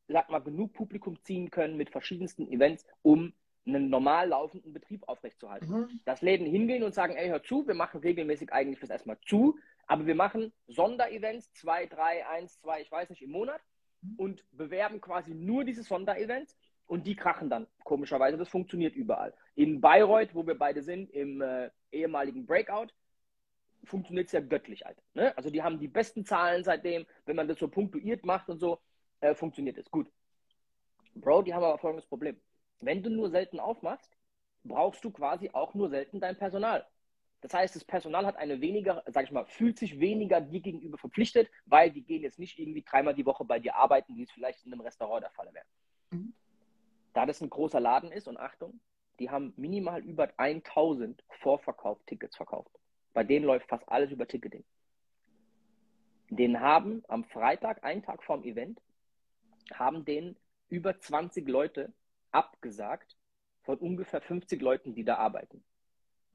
sag 0.09 0.31
mal, 0.31 0.41
genug 0.41 0.73
Publikum 0.73 1.23
ziehen 1.23 1.51
können 1.51 1.77
mit 1.77 1.91
verschiedensten 1.91 2.51
Events, 2.51 2.85
um 3.03 3.33
einen 3.67 3.91
normal 3.91 4.29
laufenden 4.29 4.73
Betrieb 4.73 5.07
aufrechtzuerhalten. 5.09 5.69
Mhm. 5.69 6.01
Dass 6.05 6.23
Läden 6.23 6.47
hingehen 6.47 6.83
und 6.83 6.95
sagen, 6.95 7.15
ey, 7.17 7.29
hör 7.29 7.43
zu, 7.43 7.67
wir 7.67 7.75
machen 7.75 8.01
regelmäßig 8.01 8.53
eigentlich 8.53 8.79
fürs 8.79 8.91
erstmal 8.91 9.19
zu, 9.27 9.59
aber 9.87 10.07
wir 10.07 10.15
machen 10.15 10.53
Sonderevents, 10.69 11.53
zwei, 11.53 11.87
drei, 11.87 12.27
eins, 12.27 12.59
zwei, 12.61 12.81
ich 12.81 12.91
weiß 12.91 13.11
nicht, 13.11 13.23
im 13.23 13.31
Monat 13.31 13.61
mhm. 14.03 14.15
und 14.17 14.45
bewerben 14.53 15.01
quasi 15.01 15.35
nur 15.35 15.65
diese 15.65 15.83
Sonderevents 15.83 16.57
und 16.87 17.07
die 17.07 17.15
krachen 17.15 17.49
dann, 17.51 17.67
komischerweise. 17.85 18.37
Das 18.37 18.49
funktioniert 18.49 18.97
überall. 18.97 19.33
In 19.55 19.81
Bayreuth, 19.81 20.35
wo 20.35 20.47
wir 20.47 20.59
beide 20.59 20.83
sind, 20.83 21.11
im 21.11 21.41
äh, 21.41 21.71
ehemaligen 21.93 22.47
Breakout, 22.47 22.89
funktioniert 23.85 24.27
es 24.27 24.33
ja 24.33 24.41
göttlich, 24.41 24.87
Alter. 24.87 25.03
Ne? 25.15 25.37
Also 25.37 25.51
die 25.51 25.63
haben 25.63 25.79
die 25.79 25.89
besten 25.89 26.25
Zahlen 26.25 26.65
seitdem, 26.65 27.07
wenn 27.27 27.37
man 27.37 27.49
das 27.49 27.59
so 27.59 27.69
punktuiert 27.69 28.25
macht 28.25 28.49
und 28.49 28.59
so, 28.59 28.81
äh, 29.21 29.35
funktioniert 29.35 29.79
es. 29.79 29.91
Gut. 29.91 30.11
Bro, 31.15 31.43
die 31.43 31.55
haben 31.55 31.65
aber 31.65 31.79
folgendes 31.79 32.07
Problem. 32.07 32.41
Wenn 32.81 33.03
du 33.03 33.11
nur 33.11 33.31
selten 33.31 33.61
aufmachst, 33.61 34.17
brauchst 34.65 35.05
du 35.05 35.11
quasi 35.11 35.51
auch 35.53 35.75
nur 35.75 35.91
selten 35.91 36.21
dein 36.21 36.37
Personal. 36.37 36.87
Das 37.41 37.55
heißt, 37.55 37.75
das 37.75 37.85
Personal 37.85 38.27
hat 38.27 38.37
eine 38.37 38.61
weniger, 38.61 39.03
sag 39.07 39.25
ich 39.25 39.31
mal, 39.31 39.47
fühlt 39.47 39.79
sich 39.79 39.99
weniger 39.99 40.41
dir 40.41 40.61
gegenüber 40.61 40.99
verpflichtet, 40.99 41.51
weil 41.65 41.91
die 41.91 42.03
gehen 42.03 42.23
jetzt 42.23 42.39
nicht 42.39 42.59
irgendwie 42.59 42.83
dreimal 42.83 43.15
die 43.15 43.25
Woche 43.25 43.45
bei 43.45 43.59
dir 43.59 43.77
arbeiten, 43.77 44.17
wie 44.17 44.25
es 44.25 44.31
vielleicht 44.31 44.65
in 44.67 44.73
einem 44.73 44.83
Restaurant 44.83 45.25
der 45.25 45.31
Fall 45.31 45.53
wäre. 45.53 45.65
Mhm. 46.11 46.35
Da 47.15 47.25
das 47.25 47.41
ein 47.41 47.51
großer 47.51 47.81
Laden 47.81 48.13
ist 48.13 48.29
und 48.29 48.37
Achtung, 48.37 48.79
die 49.19 49.31
haben 49.31 49.55
minimal 49.57 50.03
über 50.05 50.29
1000 50.39 51.25
Vorverkauf-Tickets 51.29 52.37
verkauft. 52.37 52.79
Bei 53.12 53.25
denen 53.25 53.47
läuft 53.47 53.69
fast 53.69 53.88
alles 53.88 54.11
über 54.11 54.26
Ticketing. 54.26 54.64
Den 56.31 56.61
haben 56.61 57.02
am 57.09 57.25
Freitag, 57.25 57.83
einen 57.83 58.02
Tag 58.02 58.23
vorm 58.23 58.45
Event, 58.45 58.81
haben 59.75 60.05
den 60.05 60.37
über 60.69 60.99
20 60.99 61.49
Leute 61.49 61.93
abgesagt 62.31 63.17
von 63.62 63.79
ungefähr 63.79 64.21
50 64.21 64.62
Leuten, 64.62 64.95
die 64.95 65.05
da 65.05 65.17
arbeiten. 65.17 65.62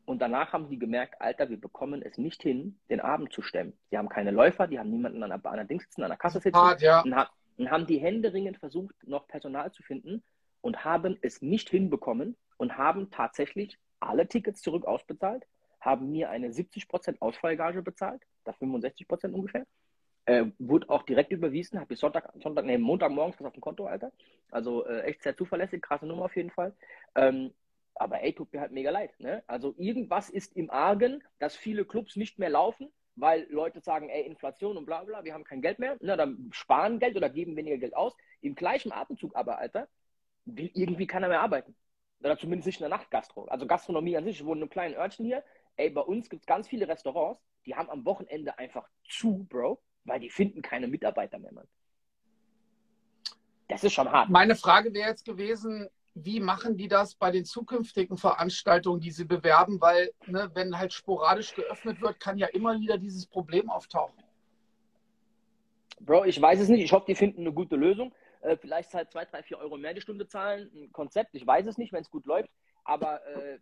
Und 0.06 0.22
danach 0.22 0.54
haben 0.54 0.70
die 0.70 0.78
gemerkt, 0.78 1.20
Alter, 1.20 1.50
wir 1.50 1.60
bekommen 1.60 2.04
es 2.04 2.18
nicht 2.18 2.44
hin, 2.44 2.78
den 2.90 3.00
Abend 3.00 3.34
zu 3.34 3.42
stemmen. 3.42 3.74
Die 3.92 3.98
haben 3.98 4.10
keine 4.10 4.32
Läufer, 4.32 4.68
die 4.68 4.78
haben 4.78 4.92
niemanden 4.92 5.24
an 5.24 5.30
der, 5.30 5.52
an 5.52 5.58
der 5.58 5.66
Dings 5.66 5.84
sitzen, 5.86 6.04
an 6.04 6.10
der 6.10 6.18
Kasse 6.18 6.40
sitzen. 6.40 6.58
Hart, 6.58 6.82
ja. 6.82 7.02
und, 7.02 7.16
ha 7.16 7.30
und 7.58 7.72
haben 7.72 7.88
die 7.88 7.98
händeringend 7.98 8.58
versucht, 8.58 8.96
noch 9.08 9.28
Personal 9.28 9.72
zu 9.72 9.82
finden 9.82 10.24
und 10.62 10.84
haben 10.84 11.18
es 11.22 11.42
nicht 11.42 11.70
hinbekommen 11.70 12.36
und 12.58 12.78
haben 12.78 13.10
tatsächlich 13.10 13.80
alle 14.00 14.28
Tickets 14.28 14.62
zurück 14.62 14.86
ausbezahlt, 14.86 15.48
haben 15.86 16.12
mir 16.12 16.30
eine 16.30 16.50
70% 16.50 17.18
Ausfallgage 17.22 17.84
bezahlt, 17.84 18.24
da 18.44 18.52
65% 18.52 19.32
ungefähr. 19.32 19.66
Äh, 20.26 20.46
wurde 20.58 20.90
auch 20.90 21.04
direkt 21.04 21.32
überwiesen, 21.32 21.80
habe 21.80 21.94
ich 21.94 22.00
Sonntag, 22.00 22.34
Sonntag, 22.42 22.66
nee, 22.66 22.80
Montagmorgens 22.80 23.40
was 23.40 23.46
auf 23.46 23.54
dem 23.54 23.62
Konto, 23.62 23.86
Alter. 23.86 24.12
Also 24.50 24.84
äh, 24.86 25.02
echt 25.02 25.22
sehr 25.22 25.38
zuverlässig, 25.38 25.84
krasse 25.84 26.08
Nummer 26.08 26.26
auf 26.26 26.36
jeden 26.36 26.50
Fall. 26.50 26.76
Ähm, 27.14 27.54
aber 27.94 28.22
ey, 28.24 28.34
tut 28.34 28.52
mir 28.52 28.62
halt 28.62 28.72
mega 28.72 28.90
leid. 28.90 29.18
Ne? 29.20 29.44
Also 29.46 29.76
irgendwas 29.78 30.30
ist 30.32 30.56
im 30.56 30.72
Argen, 30.72 31.24
dass 31.38 31.56
viele 31.56 31.86
Clubs 31.86 32.16
nicht 32.16 32.40
mehr 32.40 32.50
laufen, 32.50 32.92
weil 33.16 33.48
Leute 33.52 33.80
sagen, 33.82 34.10
ey, 34.10 34.24
Inflation 34.24 34.78
und 34.78 34.86
bla 34.86 35.04
bla, 35.04 35.24
wir 35.24 35.34
haben 35.34 35.44
kein 35.44 35.62
Geld 35.62 35.78
mehr. 35.78 35.96
Ne? 36.02 36.18
Dann 36.18 36.50
sparen 36.52 36.98
Geld 36.98 37.16
oder 37.16 37.30
geben 37.30 37.56
weniger 37.56 37.78
Geld 37.78 37.96
aus. 37.96 38.16
Im 38.42 38.56
gleichen 38.56 38.92
Atemzug 38.92 39.36
aber, 39.36 39.60
Alter, 39.60 39.88
will 40.46 40.72
irgendwie 40.74 41.08
keiner 41.08 41.28
mehr 41.28 41.42
arbeiten. 41.42 41.76
Oder 42.20 42.38
zumindest 42.38 42.66
nicht 42.66 42.80
in 42.82 42.90
der 42.90 42.98
Nachtgastro. 42.98 43.46
Also 43.46 43.68
Gastronomie 43.68 44.18
an 44.18 44.24
sich, 44.24 44.40
ich 44.40 44.46
wohne 44.46 44.60
in 44.60 44.64
einem 44.64 44.70
kleinen 44.70 44.96
Örtchen 44.96 45.26
hier. 45.26 45.44
Ey, 45.78 45.90
bei 45.90 46.02
uns 46.02 46.30
gibt 46.30 46.44
es 46.44 46.46
ganz 46.46 46.68
viele 46.68 46.88
Restaurants, 46.88 47.42
die 47.66 47.76
haben 47.76 47.90
am 47.90 48.06
Wochenende 48.06 48.58
einfach 48.58 48.88
zu, 49.08 49.46
Bro, 49.50 49.82
weil 50.06 50.20
die 50.20 50.30
finden 50.30 50.62
keine 50.62 50.88
Mitarbeiter 50.88 51.40
mehr, 51.40 51.52
Mann. 51.52 51.68
Das 53.68 53.84
ist 53.84 53.94
schon 53.94 54.12
hart. 54.12 54.30
Meine 54.30 54.56
Frage 54.56 54.94
wäre 54.94 55.10
jetzt 55.10 55.26
gewesen, 55.26 55.90
wie 56.14 56.40
machen 56.40 56.78
die 56.78 56.88
das 56.88 57.16
bei 57.16 57.32
den 57.32 57.44
zukünftigen 57.44 58.18
Veranstaltungen, 58.18 59.02
die 59.02 59.12
sie 59.12 59.26
bewerben? 59.26 59.82
Weil, 59.82 60.12
ne, 60.28 60.50
wenn 60.54 60.78
halt 60.78 60.94
sporadisch 60.94 61.54
geöffnet 61.54 62.00
wird, 62.02 62.20
kann 62.20 62.38
ja 62.38 62.48
immer 62.48 62.80
wieder 62.80 62.98
dieses 62.98 63.26
Problem 63.26 63.70
auftauchen. 63.70 64.24
Bro, 66.00 66.26
ich 66.26 66.42
weiß 66.42 66.60
es 66.60 66.70
nicht. 66.70 66.84
Ich 66.84 66.94
hoffe, 66.94 67.06
die 67.08 67.16
finden 67.16 67.42
eine 67.42 67.52
gute 67.52 67.76
Lösung. 67.76 68.14
Äh, 68.42 68.56
vielleicht 68.56 68.94
halt 68.94 69.12
zwei, 69.12 69.26
drei, 69.26 69.44
vier 69.44 69.58
Euro 69.58 69.78
mehr 69.78 69.94
die 69.94 70.02
Stunde 70.02 70.28
zahlen. 70.28 70.72
Ein 70.74 70.92
Konzept. 70.92 71.36
Ich 71.36 71.46
weiß 71.46 71.66
es 71.68 71.78
nicht, 71.78 71.92
wenn 71.92 72.02
es 72.02 72.10
gut 72.10 72.26
läuft. 72.26 72.50
Aber 72.84 73.26
äh, 73.28 73.60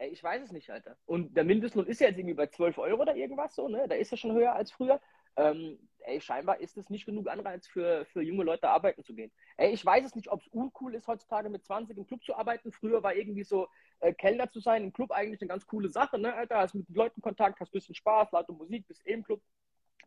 ey, 0.00 0.08
ich 0.08 0.22
weiß 0.22 0.42
es 0.42 0.52
nicht, 0.52 0.70
Alter. 0.70 0.96
Und 1.06 1.36
der 1.36 1.44
Mindestlohn 1.44 1.86
ist 1.86 2.00
ja 2.00 2.08
jetzt 2.08 2.18
irgendwie 2.18 2.34
bei 2.34 2.46
12 2.46 2.78
Euro 2.78 3.02
oder 3.02 3.14
irgendwas 3.14 3.54
so, 3.54 3.68
ne? 3.68 3.86
Da 3.86 3.94
ist 3.94 4.10
er 4.10 4.16
schon 4.16 4.32
höher 4.32 4.54
als 4.54 4.72
früher. 4.72 5.00
Ähm, 5.36 5.78
ey, 6.00 6.20
scheinbar 6.20 6.60
ist 6.60 6.76
es 6.78 6.88
nicht 6.88 7.04
genug 7.04 7.28
Anreiz 7.28 7.66
für, 7.66 8.06
für 8.06 8.22
junge 8.22 8.44
Leute 8.44 8.68
arbeiten 8.68 9.04
zu 9.04 9.14
gehen. 9.14 9.30
Ey, 9.58 9.72
ich 9.72 9.84
weiß 9.84 10.04
es 10.04 10.14
nicht, 10.14 10.28
ob 10.28 10.40
es 10.40 10.48
uncool 10.48 10.94
ist, 10.94 11.06
heutzutage 11.06 11.50
mit 11.50 11.64
20 11.64 11.98
im 11.98 12.06
Club 12.06 12.24
zu 12.24 12.34
arbeiten. 12.34 12.72
Früher 12.72 13.02
war 13.02 13.14
irgendwie 13.14 13.44
so, 13.44 13.68
äh, 14.00 14.14
Kellner 14.14 14.50
zu 14.50 14.60
sein 14.60 14.84
im 14.84 14.92
Club 14.92 15.12
eigentlich 15.12 15.40
eine 15.42 15.48
ganz 15.48 15.66
coole 15.66 15.90
Sache, 15.90 16.18
ne, 16.18 16.34
Alter? 16.34 16.56
Hast 16.56 16.74
mit 16.74 16.88
Leuten 16.88 17.20
Kontakt, 17.20 17.60
hast 17.60 17.68
ein 17.68 17.78
bisschen 17.78 17.94
Spaß, 17.94 18.32
laute 18.32 18.52
Musik, 18.52 18.88
bist 18.88 19.06
eh 19.06 19.12
im 19.12 19.22
Club, 19.22 19.42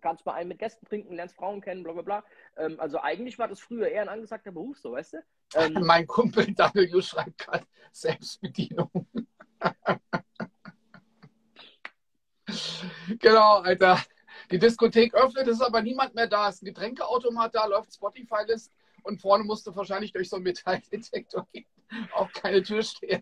kannst 0.02 0.26
mal 0.26 0.34
einen 0.34 0.50
mit 0.50 0.60
Gästen 0.60 0.86
trinken, 0.88 1.14
lernst 1.14 1.36
Frauen 1.36 1.62
kennen, 1.62 1.84
bla 1.84 1.94
bla 1.94 2.02
bla. 2.02 2.24
Ähm, 2.58 2.80
also 2.80 3.00
eigentlich 3.00 3.38
war 3.38 3.48
das 3.48 3.60
früher 3.60 3.88
eher 3.88 4.02
ein 4.02 4.10
angesagter 4.10 4.52
Beruf, 4.52 4.80
so, 4.80 4.94
weißt 4.94 5.14
du? 5.14 5.18
Ähm, 5.56 5.74
mein 5.86 6.08
Kumpel 6.08 6.48
W 6.48 7.02
schreibt 7.02 7.38
gerade 7.38 7.66
Selbstbedienung. 7.92 8.90
Genau, 13.20 13.62
Alter. 13.62 14.00
Die 14.52 14.60
Diskothek 14.60 15.14
öffnet, 15.14 15.48
es 15.48 15.56
ist 15.56 15.62
aber 15.62 15.82
niemand 15.82 16.16
mehr 16.16 16.28
da. 16.28 16.50
Es 16.50 16.56
ist 16.56 16.64
ein 16.64 16.66
Getränkeautomat 16.66 17.56
da, 17.56 17.66
läuft 17.66 17.94
Spotify-List 17.94 18.72
und 19.04 19.22
vorne 19.22 19.44
musst 19.44 19.66
du 19.68 19.76
wahrscheinlich 19.76 20.12
durch 20.12 20.30
so 20.30 20.36
einen 20.38 20.44
Metalldetektor 20.44 21.48
gehen. 21.52 21.66
Auch 22.14 22.32
keine 22.32 22.62
Türsteher. 22.64 23.22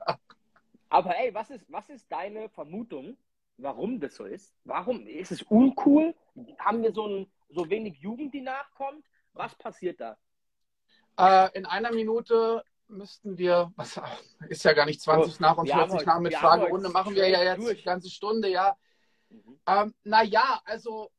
Aber 0.89 1.17
ey, 1.17 1.33
was 1.33 1.49
ist, 1.49 1.65
was 1.69 1.89
ist 1.89 2.11
deine 2.11 2.49
Vermutung, 2.49 3.17
warum 3.57 3.99
das 3.99 4.15
so 4.15 4.25
ist? 4.25 4.53
Warum 4.65 5.07
ist 5.07 5.31
es 5.31 5.41
uncool? 5.43 6.15
Haben 6.59 6.83
wir 6.83 6.91
so, 6.91 7.07
ein, 7.07 7.31
so 7.49 7.69
wenig 7.69 7.99
Jugend, 7.99 8.33
die 8.33 8.41
nachkommt? 8.41 9.05
Was 9.33 9.55
passiert 9.55 10.01
da? 10.01 10.17
Äh, 11.17 11.57
in 11.57 11.65
einer 11.65 11.91
Minute 11.91 12.63
müssten 12.91 13.37
wir, 13.37 13.71
was 13.75 13.99
ist 14.49 14.63
ja 14.63 14.73
gar 14.73 14.85
nicht 14.85 15.01
20 15.01 15.39
nach 15.39 15.57
und 15.57 15.69
40 15.69 16.05
nach 16.05 16.19
mit 16.19 16.35
Fragerunde, 16.35 16.89
machen 16.89 17.15
wir 17.15 17.27
ja 17.27 17.43
jetzt 17.43 17.65
durch. 17.65 17.79
die 17.79 17.83
ganze 17.83 18.09
Stunde, 18.09 18.49
ja. 18.49 18.75
Mhm. 19.29 19.59
Ähm, 19.65 19.95
naja, 20.03 20.61
also 20.65 21.11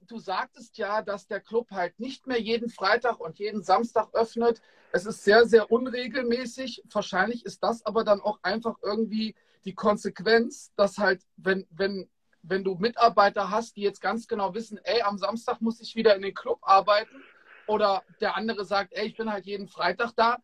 du 0.00 0.18
sagtest 0.18 0.78
ja, 0.78 1.02
dass 1.02 1.26
der 1.26 1.40
Club 1.40 1.70
halt 1.70 1.98
nicht 1.98 2.26
mehr 2.26 2.40
jeden 2.40 2.68
Freitag 2.68 3.20
und 3.20 3.38
jeden 3.38 3.62
Samstag 3.62 4.14
öffnet. 4.14 4.60
Es 4.92 5.06
ist 5.06 5.24
sehr, 5.24 5.46
sehr 5.46 5.70
unregelmäßig. 5.70 6.82
Wahrscheinlich 6.90 7.44
ist 7.44 7.62
das 7.62 7.84
aber 7.86 8.04
dann 8.04 8.20
auch 8.20 8.38
einfach 8.42 8.76
irgendwie 8.82 9.34
die 9.64 9.74
Konsequenz, 9.74 10.72
dass 10.76 10.98
halt, 10.98 11.22
wenn, 11.36 11.66
wenn, 11.70 12.10
wenn 12.42 12.64
du 12.64 12.74
Mitarbeiter 12.74 13.50
hast, 13.50 13.76
die 13.76 13.82
jetzt 13.82 14.00
ganz 14.00 14.26
genau 14.26 14.54
wissen, 14.54 14.78
ey, 14.84 15.02
am 15.02 15.18
Samstag 15.18 15.60
muss 15.60 15.80
ich 15.80 15.94
wieder 15.94 16.16
in 16.16 16.22
den 16.22 16.34
Club 16.34 16.58
arbeiten, 16.62 17.22
oder 17.66 18.02
der 18.20 18.36
andere 18.36 18.64
sagt, 18.64 18.92
ey, 18.92 19.06
ich 19.06 19.16
bin 19.16 19.30
halt 19.30 19.46
jeden 19.46 19.68
Freitag 19.68 20.12
da, 20.16 20.38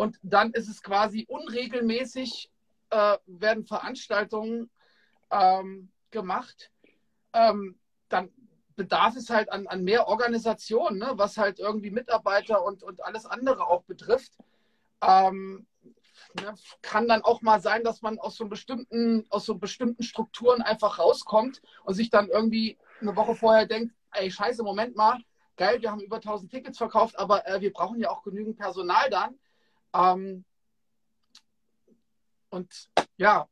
und 0.00 0.18
dann 0.22 0.52
ist 0.52 0.66
es 0.66 0.82
quasi 0.82 1.26
unregelmäßig, 1.28 2.50
äh, 2.88 3.18
werden 3.26 3.66
Veranstaltungen 3.66 4.70
ähm, 5.30 5.92
gemacht. 6.10 6.70
Ähm, 7.34 7.78
dann 8.08 8.30
bedarf 8.76 9.14
es 9.16 9.28
halt 9.28 9.52
an, 9.52 9.66
an 9.66 9.84
mehr 9.84 10.08
Organisation, 10.08 10.96
ne? 10.96 11.12
was 11.16 11.36
halt 11.36 11.58
irgendwie 11.58 11.90
Mitarbeiter 11.90 12.64
und, 12.64 12.82
und 12.82 13.04
alles 13.04 13.26
andere 13.26 13.66
auch 13.66 13.82
betrifft. 13.82 14.32
Ähm, 15.02 15.66
ne? 16.40 16.54
Kann 16.80 17.06
dann 17.06 17.20
auch 17.20 17.42
mal 17.42 17.60
sein, 17.60 17.84
dass 17.84 18.00
man 18.00 18.18
aus 18.18 18.36
so 18.36 18.46
bestimmten, 18.46 19.26
aus 19.28 19.44
so 19.44 19.56
bestimmten 19.56 20.02
Strukturen 20.02 20.62
einfach 20.62 20.98
rauskommt 20.98 21.60
und 21.84 21.92
sich 21.92 22.08
dann 22.08 22.30
irgendwie 22.30 22.78
eine 23.02 23.16
Woche 23.16 23.34
vorher 23.34 23.66
denkt, 23.66 23.94
ey, 24.12 24.30
scheiße, 24.30 24.62
Moment 24.62 24.96
mal, 24.96 25.18
geil, 25.58 25.82
wir 25.82 25.90
haben 25.90 26.00
über 26.00 26.16
1000 26.16 26.50
Tickets 26.50 26.78
verkauft, 26.78 27.18
aber 27.18 27.46
äh, 27.46 27.60
wir 27.60 27.70
brauchen 27.70 28.00
ja 28.00 28.08
auch 28.08 28.22
genügend 28.22 28.56
Personal 28.56 29.10
dann. 29.10 29.38
Ähm, 29.94 30.44
und 32.50 32.90
ja, 33.16 33.48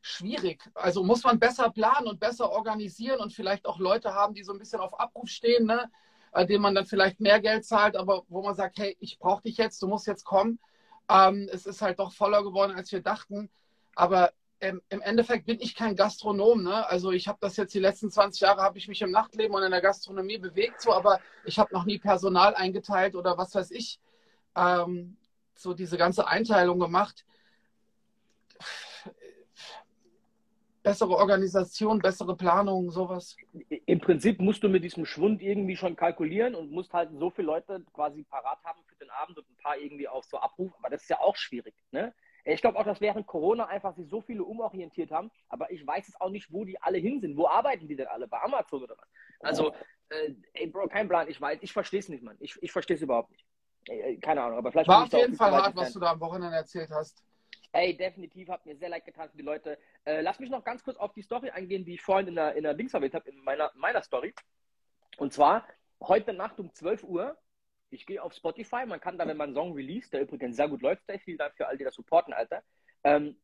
schwierig. 0.00 0.68
Also 0.74 1.02
muss 1.04 1.24
man 1.24 1.38
besser 1.38 1.70
planen 1.70 2.08
und 2.08 2.20
besser 2.20 2.50
organisieren 2.50 3.20
und 3.20 3.32
vielleicht 3.32 3.66
auch 3.66 3.78
Leute 3.78 4.14
haben, 4.14 4.34
die 4.34 4.42
so 4.42 4.52
ein 4.52 4.58
bisschen 4.58 4.80
auf 4.80 4.98
Abruf 4.98 5.28
stehen, 5.28 5.66
ne? 5.66 5.90
Denen 6.48 6.62
man 6.62 6.76
dann 6.76 6.86
vielleicht 6.86 7.18
mehr 7.20 7.40
Geld 7.40 7.64
zahlt, 7.64 7.96
aber 7.96 8.22
wo 8.28 8.42
man 8.42 8.54
sagt, 8.54 8.78
hey, 8.78 8.96
ich 9.00 9.18
brauche 9.18 9.42
dich 9.42 9.56
jetzt, 9.56 9.82
du 9.82 9.88
musst 9.88 10.06
jetzt 10.06 10.24
kommen. 10.24 10.60
Ähm, 11.08 11.48
es 11.52 11.66
ist 11.66 11.82
halt 11.82 11.98
doch 11.98 12.12
voller 12.12 12.44
geworden, 12.44 12.72
als 12.72 12.92
wir 12.92 13.02
dachten. 13.02 13.50
Aber 13.96 14.32
ähm, 14.60 14.80
im 14.90 15.00
Endeffekt 15.00 15.46
bin 15.46 15.60
ich 15.60 15.74
kein 15.74 15.96
Gastronom. 15.96 16.62
Ne? 16.62 16.86
Also 16.88 17.10
ich 17.10 17.26
habe 17.26 17.38
das 17.40 17.56
jetzt 17.56 17.74
die 17.74 17.80
letzten 17.80 18.10
20 18.10 18.42
Jahre, 18.42 18.62
habe 18.62 18.78
ich 18.78 18.88
mich 18.88 19.02
im 19.02 19.10
Nachtleben 19.10 19.54
und 19.56 19.62
in 19.62 19.70
der 19.70 19.80
Gastronomie 19.80 20.38
bewegt, 20.38 20.80
so, 20.82 20.92
aber 20.92 21.18
ich 21.44 21.58
habe 21.58 21.74
noch 21.74 21.84
nie 21.84 21.98
Personal 21.98 22.54
eingeteilt 22.54 23.16
oder 23.16 23.36
was 23.38 23.54
weiß 23.54 23.70
ich. 23.72 23.98
Ähm, 24.54 25.16
so 25.60 25.74
diese 25.74 25.98
ganze 25.98 26.26
Einteilung 26.26 26.78
gemacht 26.78 27.24
bessere 30.82 31.14
Organisation, 31.16 31.98
bessere 31.98 32.36
Planung, 32.36 32.90
sowas. 32.90 33.36
Im 33.86 34.00
Prinzip 34.00 34.40
musst 34.40 34.62
du 34.62 34.68
mit 34.68 34.82
diesem 34.82 35.04
Schwund 35.04 35.42
irgendwie 35.42 35.76
schon 35.76 35.96
kalkulieren 35.96 36.54
und 36.54 36.70
musst 36.70 36.92
halt 36.92 37.10
so 37.18 37.30
viele 37.30 37.46
Leute 37.46 37.84
quasi 37.92 38.22
parat 38.22 38.58
haben 38.64 38.80
für 38.86 38.96
den 38.96 39.10
Abend 39.10 39.38
und 39.38 39.48
ein 39.48 39.56
paar 39.62 39.76
irgendwie 39.76 40.08
auf 40.08 40.24
so 40.24 40.38
Abruf. 40.38 40.72
Aber 40.78 40.90
das 40.90 41.02
ist 41.02 41.08
ja 41.08 41.20
auch 41.20 41.36
schwierig. 41.36 41.74
Ne? 41.90 42.14
Ich 42.44 42.62
glaube 42.62 42.78
auch, 42.78 42.84
dass 42.84 43.00
während 43.00 43.26
Corona 43.26 43.66
einfach 43.66 43.94
sich 43.94 44.08
so 44.08 44.22
viele 44.22 44.42
umorientiert 44.42 45.10
haben, 45.10 45.30
aber 45.48 45.70
ich 45.70 45.86
weiß 45.86 46.08
es 46.08 46.20
auch 46.20 46.30
nicht, 46.30 46.50
wo 46.52 46.64
die 46.64 46.80
alle 46.80 46.98
hin 46.98 47.20
sind. 47.20 47.36
Wo 47.36 47.46
arbeiten 47.46 47.86
die 47.86 47.96
denn 47.96 48.06
alle? 48.08 48.26
Bei 48.26 48.40
Amazon 48.40 48.82
oder 48.82 48.96
was? 48.96 49.08
Also, 49.40 49.72
äh, 50.08 50.32
ey, 50.54 50.66
Bro, 50.66 50.88
kein 50.88 51.08
Plan. 51.08 51.28
Ich 51.28 51.40
weiß, 51.40 51.58
ich 51.60 51.72
verstehe 51.72 52.00
es 52.00 52.08
nicht, 52.08 52.22
Mann. 52.22 52.36
Ich, 52.40 52.56
ich 52.62 52.72
verstehe 52.72 52.96
es 52.96 53.02
überhaupt 53.02 53.30
nicht. 53.30 53.44
Ey, 53.90 54.18
keine 54.18 54.42
Ahnung, 54.42 54.58
aber 54.58 54.70
vielleicht. 54.70 54.88
War 54.88 55.02
auf 55.02 55.12
jeden 55.12 55.34
Fall 55.34 55.50
hart, 55.50 55.74
was 55.74 55.92
du 55.92 55.98
da 55.98 56.12
am 56.12 56.20
Wochenende 56.20 56.56
erzählt 56.56 56.90
hast. 56.90 57.24
Ey, 57.72 57.96
definitiv, 57.96 58.48
hat 58.48 58.64
mir 58.64 58.76
sehr 58.76 58.88
leid 58.88 59.04
getan 59.04 59.28
für 59.30 59.36
die 59.36 59.42
Leute. 59.42 59.78
Äh, 60.04 60.20
lass 60.20 60.38
mich 60.38 60.50
noch 60.50 60.62
ganz 60.64 60.82
kurz 60.82 60.96
auf 60.96 61.12
die 61.12 61.22
Story 61.22 61.50
eingehen, 61.50 61.84
die 61.84 61.94
ich 61.94 62.02
vorhin 62.02 62.28
in 62.28 62.34
der, 62.36 62.54
in 62.54 62.62
der 62.62 62.74
Dings 62.74 62.94
erwähnt 62.94 63.14
habe, 63.14 63.28
in 63.28 63.38
meiner, 63.42 63.70
meiner 63.74 64.02
Story. 64.02 64.32
Und 65.18 65.32
zwar 65.32 65.66
heute 66.00 66.32
Nacht 66.32 66.58
um 66.60 66.72
12 66.72 67.04
Uhr. 67.04 67.36
Ich 67.90 68.06
gehe 68.06 68.22
auf 68.22 68.32
Spotify, 68.32 68.86
man 68.86 69.00
kann 69.00 69.18
da, 69.18 69.26
wenn 69.26 69.36
man 69.36 69.48
einen 69.48 69.56
Song 69.56 69.72
release, 69.72 70.08
der 70.10 70.22
übrigens 70.22 70.56
sehr 70.56 70.68
gut 70.68 70.82
läuft, 70.82 71.02
vielen 71.24 71.38
Dank 71.38 71.56
für 71.56 71.66
all 71.66 71.76
die 71.76 71.82
das 71.82 71.94
supporten, 71.94 72.32
Alter. 72.32 72.62
Ähm, 73.02 73.36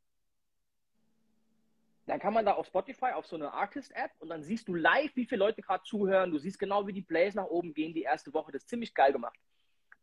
dann 2.07 2.21
kann 2.21 2.33
man 2.33 2.47
da 2.47 2.53
auf 2.53 2.69
Spotify 2.69 3.13
auf 3.15 3.27
so 3.27 3.35
eine 3.35 3.53
Artist-App 3.53 4.13
und 4.21 4.29
dann 4.29 4.45
siehst 4.45 4.69
du 4.69 4.75
live, 4.75 5.11
wie 5.17 5.27
viele 5.27 5.41
Leute 5.41 5.61
gerade 5.61 5.83
zuhören. 5.83 6.31
Du 6.31 6.39
siehst 6.39 6.61
genau, 6.61 6.87
wie 6.87 6.93
die 6.93 7.03
Plays 7.03 7.35
nach 7.35 7.47
oben 7.47 7.75
gehen 7.75 7.95
die 7.95 8.03
erste 8.03 8.33
Woche. 8.33 8.53
Das 8.53 8.63
ist 8.63 8.69
ziemlich 8.69 8.95
geil 8.95 9.13
gemacht. 9.13 9.39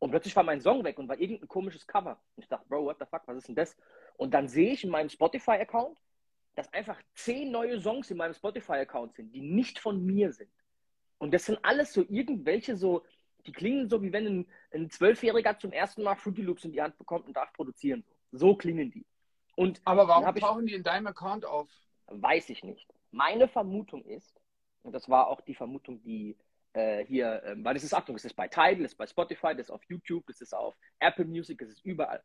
Und 0.04 0.10
plötzlich 0.10 0.36
war 0.36 0.44
mein 0.44 0.60
Song 0.60 0.84
weg 0.84 1.00
und 1.00 1.08
war 1.08 1.18
irgendein 1.18 1.48
komisches 1.48 1.88
Cover. 1.88 2.20
Und 2.36 2.44
ich 2.44 2.50
dachte, 2.50 2.68
Bro, 2.68 2.84
what 2.84 2.98
the 3.00 3.06
fuck, 3.06 3.22
was 3.26 3.38
ist 3.38 3.48
denn 3.48 3.56
das? 3.56 3.74
Und 4.18 4.34
dann 4.34 4.50
sehe 4.50 4.74
ich 4.74 4.84
in 4.84 4.89
meinem 4.89 5.08
Spotify-Account, 5.08 5.98
dass 6.56 6.74
einfach 6.74 7.02
zehn 7.13 7.52
neue 7.52 7.80
Songs 7.80 8.12
in 8.12 8.18
meinem 8.18 8.34
Spotify-Account 8.34 9.16
sind, 9.16 9.32
die 9.32 9.39
nicht 9.39 9.80
von 9.80 10.06
mir 10.06 10.34
sind. 10.34 10.52
Und 11.20 11.34
das 11.34 11.46
sind 11.46 11.58
alles 11.63 11.94
so 11.94 12.02
irgendwelche 12.10 12.76
so, 12.76 13.06
die 13.46 13.54
klingen 13.54 13.88
so, 13.88 14.02
wie 14.02 14.12
wenn 14.12 14.28
ein, 14.28 14.48
ein 14.74 14.89
Zwölfjähriger 14.89 15.58
zum 15.58 15.72
ersten 15.72 16.04
Mal 16.04 16.16
Fruity 16.16 16.42
Loops 16.42 16.66
in 16.66 16.74
die 16.74 16.82
Hand 16.82 16.98
bekommt 16.98 17.26
und 17.26 17.38
darf 17.38 17.54
produzieren. 17.54 18.04
So 18.34 18.58
klingen 18.58 18.92
die. 18.92 19.06
Und 19.56 19.82
Aber 19.86 20.10
warum 20.10 20.36
tauchen 20.36 20.66
die 20.66 20.74
in 20.74 20.84
deinem 20.84 21.08
Account 21.08 21.46
auf? 21.46 21.70
Weiß 22.08 22.50
ich 22.50 22.62
nicht. 22.62 22.94
Meine 23.12 23.48
Vermutung 23.48 24.04
ist, 24.04 24.38
und 24.82 24.92
das 24.92 25.08
war 25.08 25.28
auch 25.28 25.39
die 25.39 25.56
Vermutung, 25.56 26.04
die 26.04 26.36
äh, 26.73 27.05
hier, 27.05 27.43
äh, 27.43 27.55
weil 27.57 27.73
das 27.73 27.83
ist, 27.83 27.93
Achtung, 27.93 28.15
das 28.15 28.25
ist 28.25 28.36
bei 28.36 28.47
Tidal, 28.47 28.77
das 28.77 28.91
ist 28.91 28.97
bei 28.97 29.07
Spotify, 29.07 29.55
das 29.55 29.67
ist 29.67 29.71
auf 29.71 29.83
YouTube, 29.86 30.25
das 30.27 30.41
ist 30.41 30.53
auf 30.53 30.75
Apple 30.99 31.25
Music, 31.25 31.59
das 31.59 31.69
ist 31.69 31.86
überall. 31.86 32.23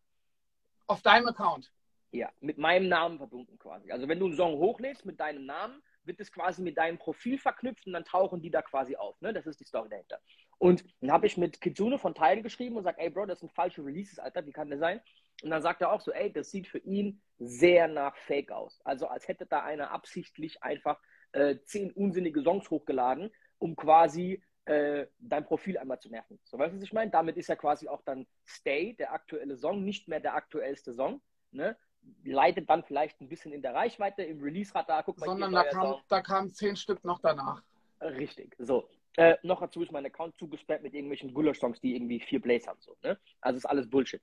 Auf 0.86 1.02
deinem 1.02 1.28
Account? 1.28 1.70
Ja, 2.10 2.32
mit 2.40 2.56
meinem 2.56 2.88
Namen 2.88 3.18
verbunden 3.18 3.58
quasi. 3.58 3.92
Also 3.92 4.08
wenn 4.08 4.18
du 4.18 4.26
einen 4.26 4.36
Song 4.36 4.58
hochlädst 4.58 5.04
mit 5.04 5.20
deinem 5.20 5.44
Namen, 5.44 5.82
wird 6.04 6.18
es 6.20 6.32
quasi 6.32 6.62
mit 6.62 6.78
deinem 6.78 6.96
Profil 6.96 7.38
verknüpft 7.38 7.86
und 7.86 7.92
dann 7.92 8.04
tauchen 8.04 8.40
die 8.40 8.50
da 8.50 8.62
quasi 8.62 8.96
auf. 8.96 9.20
Ne? 9.20 9.34
Das 9.34 9.46
ist 9.46 9.60
die 9.60 9.64
Story 9.64 9.90
dahinter. 9.90 10.18
Und 10.56 10.84
dann 11.00 11.12
habe 11.12 11.26
ich 11.26 11.36
mit 11.36 11.60
Kitsune 11.60 11.98
von 11.98 12.14
Tidal 12.14 12.42
geschrieben 12.42 12.76
und 12.76 12.84
sagt, 12.84 12.98
ey 12.98 13.10
Bro, 13.10 13.26
das 13.26 13.40
sind 13.40 13.52
falsche 13.52 13.84
Releases, 13.84 14.18
Alter, 14.18 14.46
wie 14.46 14.52
kann 14.52 14.70
das 14.70 14.80
sein? 14.80 15.02
Und 15.42 15.50
dann 15.50 15.62
sagt 15.62 15.82
er 15.82 15.92
auch 15.92 16.00
so, 16.00 16.10
ey, 16.12 16.32
das 16.32 16.50
sieht 16.50 16.66
für 16.66 16.78
ihn 16.78 17.20
sehr 17.38 17.86
nach 17.86 18.16
Fake 18.16 18.50
aus. 18.50 18.80
Also 18.84 19.06
als 19.06 19.28
hätte 19.28 19.46
da 19.46 19.62
einer 19.62 19.92
absichtlich 19.92 20.62
einfach 20.62 21.00
äh, 21.32 21.56
zehn 21.64 21.92
unsinnige 21.92 22.42
Songs 22.42 22.70
hochgeladen, 22.70 23.30
um 23.58 23.76
quasi 23.76 24.42
äh, 24.64 25.06
dein 25.18 25.44
Profil 25.44 25.78
einmal 25.78 25.98
zu 25.98 26.10
nerven. 26.10 26.38
So 26.44 26.58
weißt 26.58 26.72
du, 26.72 26.76
was 26.76 26.84
ich 26.84 26.92
meine? 26.92 27.10
Damit 27.10 27.36
ist 27.36 27.48
ja 27.48 27.56
quasi 27.56 27.88
auch 27.88 28.02
dann 28.02 28.26
Stay, 28.46 28.92
der 28.94 29.12
aktuelle 29.12 29.56
Song, 29.56 29.84
nicht 29.84 30.08
mehr 30.08 30.20
der 30.20 30.34
aktuellste 30.34 30.92
Song. 30.92 31.20
Ne? 31.52 31.76
Leitet 32.24 32.68
dann 32.68 32.84
vielleicht 32.84 33.20
ein 33.20 33.28
bisschen 33.28 33.52
in 33.52 33.62
der 33.62 33.74
Reichweite, 33.74 34.22
im 34.22 34.40
Release-Radar, 34.40 35.04
guck 35.04 35.18
mal. 35.18 35.26
Sondern 35.26 35.52
da, 35.52 35.64
kam, 35.64 35.96
da 36.08 36.20
kamen 36.20 36.52
zehn 36.52 36.76
Stück 36.76 37.04
noch 37.04 37.20
danach. 37.20 37.62
Richtig, 38.00 38.54
so. 38.58 38.88
Äh, 39.16 39.36
noch 39.42 39.60
dazu 39.60 39.82
ist 39.82 39.90
mein 39.90 40.06
Account 40.06 40.36
zugesperrt 40.38 40.82
mit 40.82 40.94
irgendwelchen 40.94 41.34
Gulasch-Songs, 41.34 41.80
die 41.80 41.96
irgendwie 41.96 42.20
vier 42.20 42.40
Plays 42.40 42.68
haben. 42.68 42.80
So, 42.80 42.96
ne? 43.02 43.18
Also 43.40 43.56
ist 43.56 43.66
alles 43.66 43.88
Bullshit. 43.88 44.22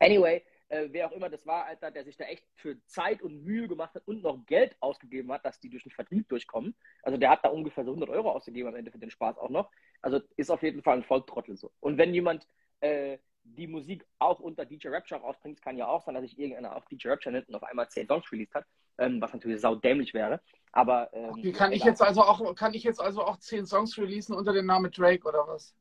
Anyway, 0.00 0.44
äh, 0.72 0.88
wer 0.90 1.06
auch 1.06 1.12
immer 1.12 1.28
das 1.28 1.46
war, 1.46 1.66
Alter, 1.66 1.90
der 1.90 2.02
sich 2.02 2.16
da 2.16 2.24
echt 2.24 2.46
für 2.54 2.82
Zeit 2.86 3.20
und 3.22 3.44
Mühe 3.44 3.68
gemacht 3.68 3.94
hat 3.94 4.06
und 4.06 4.22
noch 4.22 4.46
Geld 4.46 4.74
ausgegeben 4.80 5.30
hat, 5.30 5.44
dass 5.44 5.60
die 5.60 5.68
durch 5.68 5.82
den 5.82 5.92
Vertrieb 5.92 6.28
durchkommen. 6.30 6.74
Also 7.02 7.18
der 7.18 7.28
hat 7.28 7.44
da 7.44 7.50
ungefähr 7.50 7.84
so 7.84 7.90
100 7.90 8.08
Euro 8.08 8.30
ausgegeben 8.30 8.68
am 8.68 8.74
Ende 8.74 8.90
für 8.90 8.98
den 8.98 9.10
Spaß 9.10 9.36
auch 9.36 9.50
noch. 9.50 9.70
Also 10.00 10.20
ist 10.36 10.50
auf 10.50 10.62
jeden 10.62 10.82
Fall 10.82 10.96
ein 10.96 11.04
Volltrottel 11.04 11.58
so. 11.58 11.70
Und 11.80 11.98
wenn 11.98 12.14
jemand 12.14 12.46
äh, 12.80 13.18
die 13.44 13.66
Musik 13.66 14.06
auch 14.18 14.40
unter 14.40 14.64
DJ 14.64 14.88
Rapture 14.88 15.20
rausbringt, 15.20 15.60
kann 15.60 15.76
ja 15.76 15.88
auch 15.88 16.02
sein, 16.04 16.14
dass 16.14 16.24
sich 16.24 16.38
irgendeiner 16.38 16.74
auf 16.74 16.86
DJ 16.86 17.08
Rapture 17.08 17.34
nennt 17.34 17.48
und 17.48 17.54
auf 17.54 17.64
einmal 17.64 17.90
10 17.90 18.06
Songs 18.06 18.32
released 18.32 18.54
hat, 18.54 18.64
ähm, 18.96 19.20
was 19.20 19.34
natürlich 19.34 19.60
saudämlich 19.60 20.14
wäre. 20.14 20.40
Aber 20.72 21.12
ähm, 21.12 21.30
okay, 21.32 21.52
kann 21.52 21.72
ich 21.72 21.84
jetzt 21.84 22.00
also 22.00 22.22
auch 22.22 22.54
kann 22.54 22.72
ich 22.72 22.82
jetzt 22.82 23.00
also 23.00 23.22
auch 23.22 23.36
10 23.36 23.66
Songs 23.66 23.98
releasen 23.98 24.34
unter 24.34 24.54
dem 24.54 24.64
Namen 24.64 24.90
Drake 24.90 25.28
oder 25.28 25.46
was? 25.46 25.74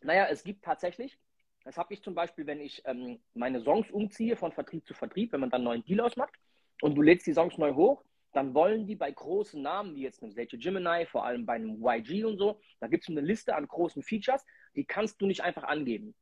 Naja, 0.00 0.26
es 0.30 0.42
gibt 0.42 0.64
tatsächlich 0.64 1.18
das 1.66 1.76
habe 1.76 1.92
ich 1.92 2.00
zum 2.00 2.14
Beispiel, 2.14 2.46
wenn 2.46 2.60
ich 2.60 2.80
ähm, 2.84 3.18
meine 3.34 3.60
Songs 3.60 3.90
umziehe 3.90 4.36
von 4.36 4.52
Vertrieb 4.52 4.86
zu 4.86 4.94
Vertrieb, 4.94 5.32
wenn 5.32 5.40
man 5.40 5.50
dann 5.50 5.62
einen 5.62 5.64
neuen 5.64 5.84
Deal 5.84 6.00
ausmacht 6.00 6.32
und 6.80 6.94
du 6.94 7.02
lädst 7.02 7.26
die 7.26 7.32
Songs 7.32 7.58
neu 7.58 7.74
hoch, 7.74 8.04
dann 8.32 8.54
wollen 8.54 8.86
die 8.86 8.94
bei 8.94 9.10
großen 9.10 9.60
Namen, 9.60 9.96
wie 9.96 10.02
jetzt 10.02 10.22
einem 10.22 10.30
Stage 10.30 10.58
Gemini, 10.58 11.06
vor 11.06 11.24
allem 11.24 11.44
bei 11.44 11.54
einem 11.54 11.82
YG 11.84 12.24
und 12.24 12.38
so, 12.38 12.60
da 12.78 12.86
gibt 12.86 13.02
es 13.02 13.08
eine 13.08 13.20
Liste 13.20 13.56
an 13.56 13.66
großen 13.66 14.04
Features, 14.04 14.46
die 14.76 14.84
kannst 14.84 15.20
du 15.20 15.26
nicht 15.26 15.42
einfach 15.42 15.64
angeben. 15.64 16.14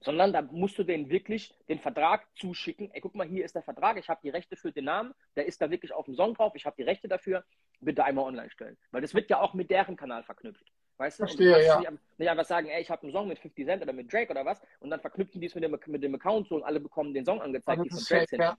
Sondern 0.00 0.32
da 0.32 0.42
musst 0.42 0.78
du 0.78 0.84
denen 0.84 1.10
wirklich 1.10 1.52
den 1.68 1.80
Vertrag 1.80 2.28
zuschicken. 2.36 2.88
Ey, 2.92 3.00
guck 3.00 3.16
mal, 3.16 3.26
hier 3.26 3.44
ist 3.44 3.56
der 3.56 3.64
Vertrag, 3.64 3.98
ich 3.98 4.08
habe 4.08 4.20
die 4.22 4.30
Rechte 4.30 4.54
für 4.54 4.70
den 4.70 4.84
Namen, 4.84 5.12
der 5.34 5.46
ist 5.46 5.60
da 5.60 5.72
wirklich 5.72 5.92
auf 5.92 6.04
dem 6.04 6.14
Song 6.14 6.34
drauf, 6.34 6.52
ich 6.54 6.66
habe 6.66 6.76
die 6.78 6.84
Rechte 6.84 7.08
dafür, 7.08 7.44
bitte 7.80 8.04
einmal 8.04 8.26
online 8.26 8.50
stellen. 8.50 8.78
Weil 8.92 9.02
das 9.02 9.12
wird 9.12 9.28
ja 9.28 9.40
auch 9.40 9.54
mit 9.54 9.72
deren 9.72 9.96
Kanal 9.96 10.22
verknüpft. 10.22 10.70
Weißt 10.98 11.20
du? 11.20 11.24
Verstehe, 11.24 11.64
ja. 11.64 11.78
Nicht, 11.78 11.92
nicht, 12.18 12.28
einfach 12.28 12.44
sagen, 12.44 12.68
ey, 12.68 12.82
ich 12.82 12.90
habe 12.90 13.02
einen 13.02 13.12
Song 13.12 13.28
mit 13.28 13.38
50 13.38 13.64
Cent 13.64 13.82
oder 13.82 13.92
mit 13.92 14.12
Drake 14.12 14.30
oder 14.30 14.44
was 14.44 14.60
und 14.80 14.90
dann 14.90 15.00
verknüpfen 15.00 15.40
die 15.40 15.46
es 15.46 15.54
mit 15.54 15.64
dem, 15.64 15.78
mit 15.86 16.02
dem 16.02 16.14
Account 16.16 16.48
so 16.48 16.56
und 16.56 16.64
alle 16.64 16.80
bekommen 16.80 17.14
den 17.14 17.24
Song 17.24 17.40
angezeigt, 17.40 17.84
die 17.84 17.88
von 17.88 18.04
Drake 18.08 18.26
sind. 18.28 18.40
Ja. 18.40 18.58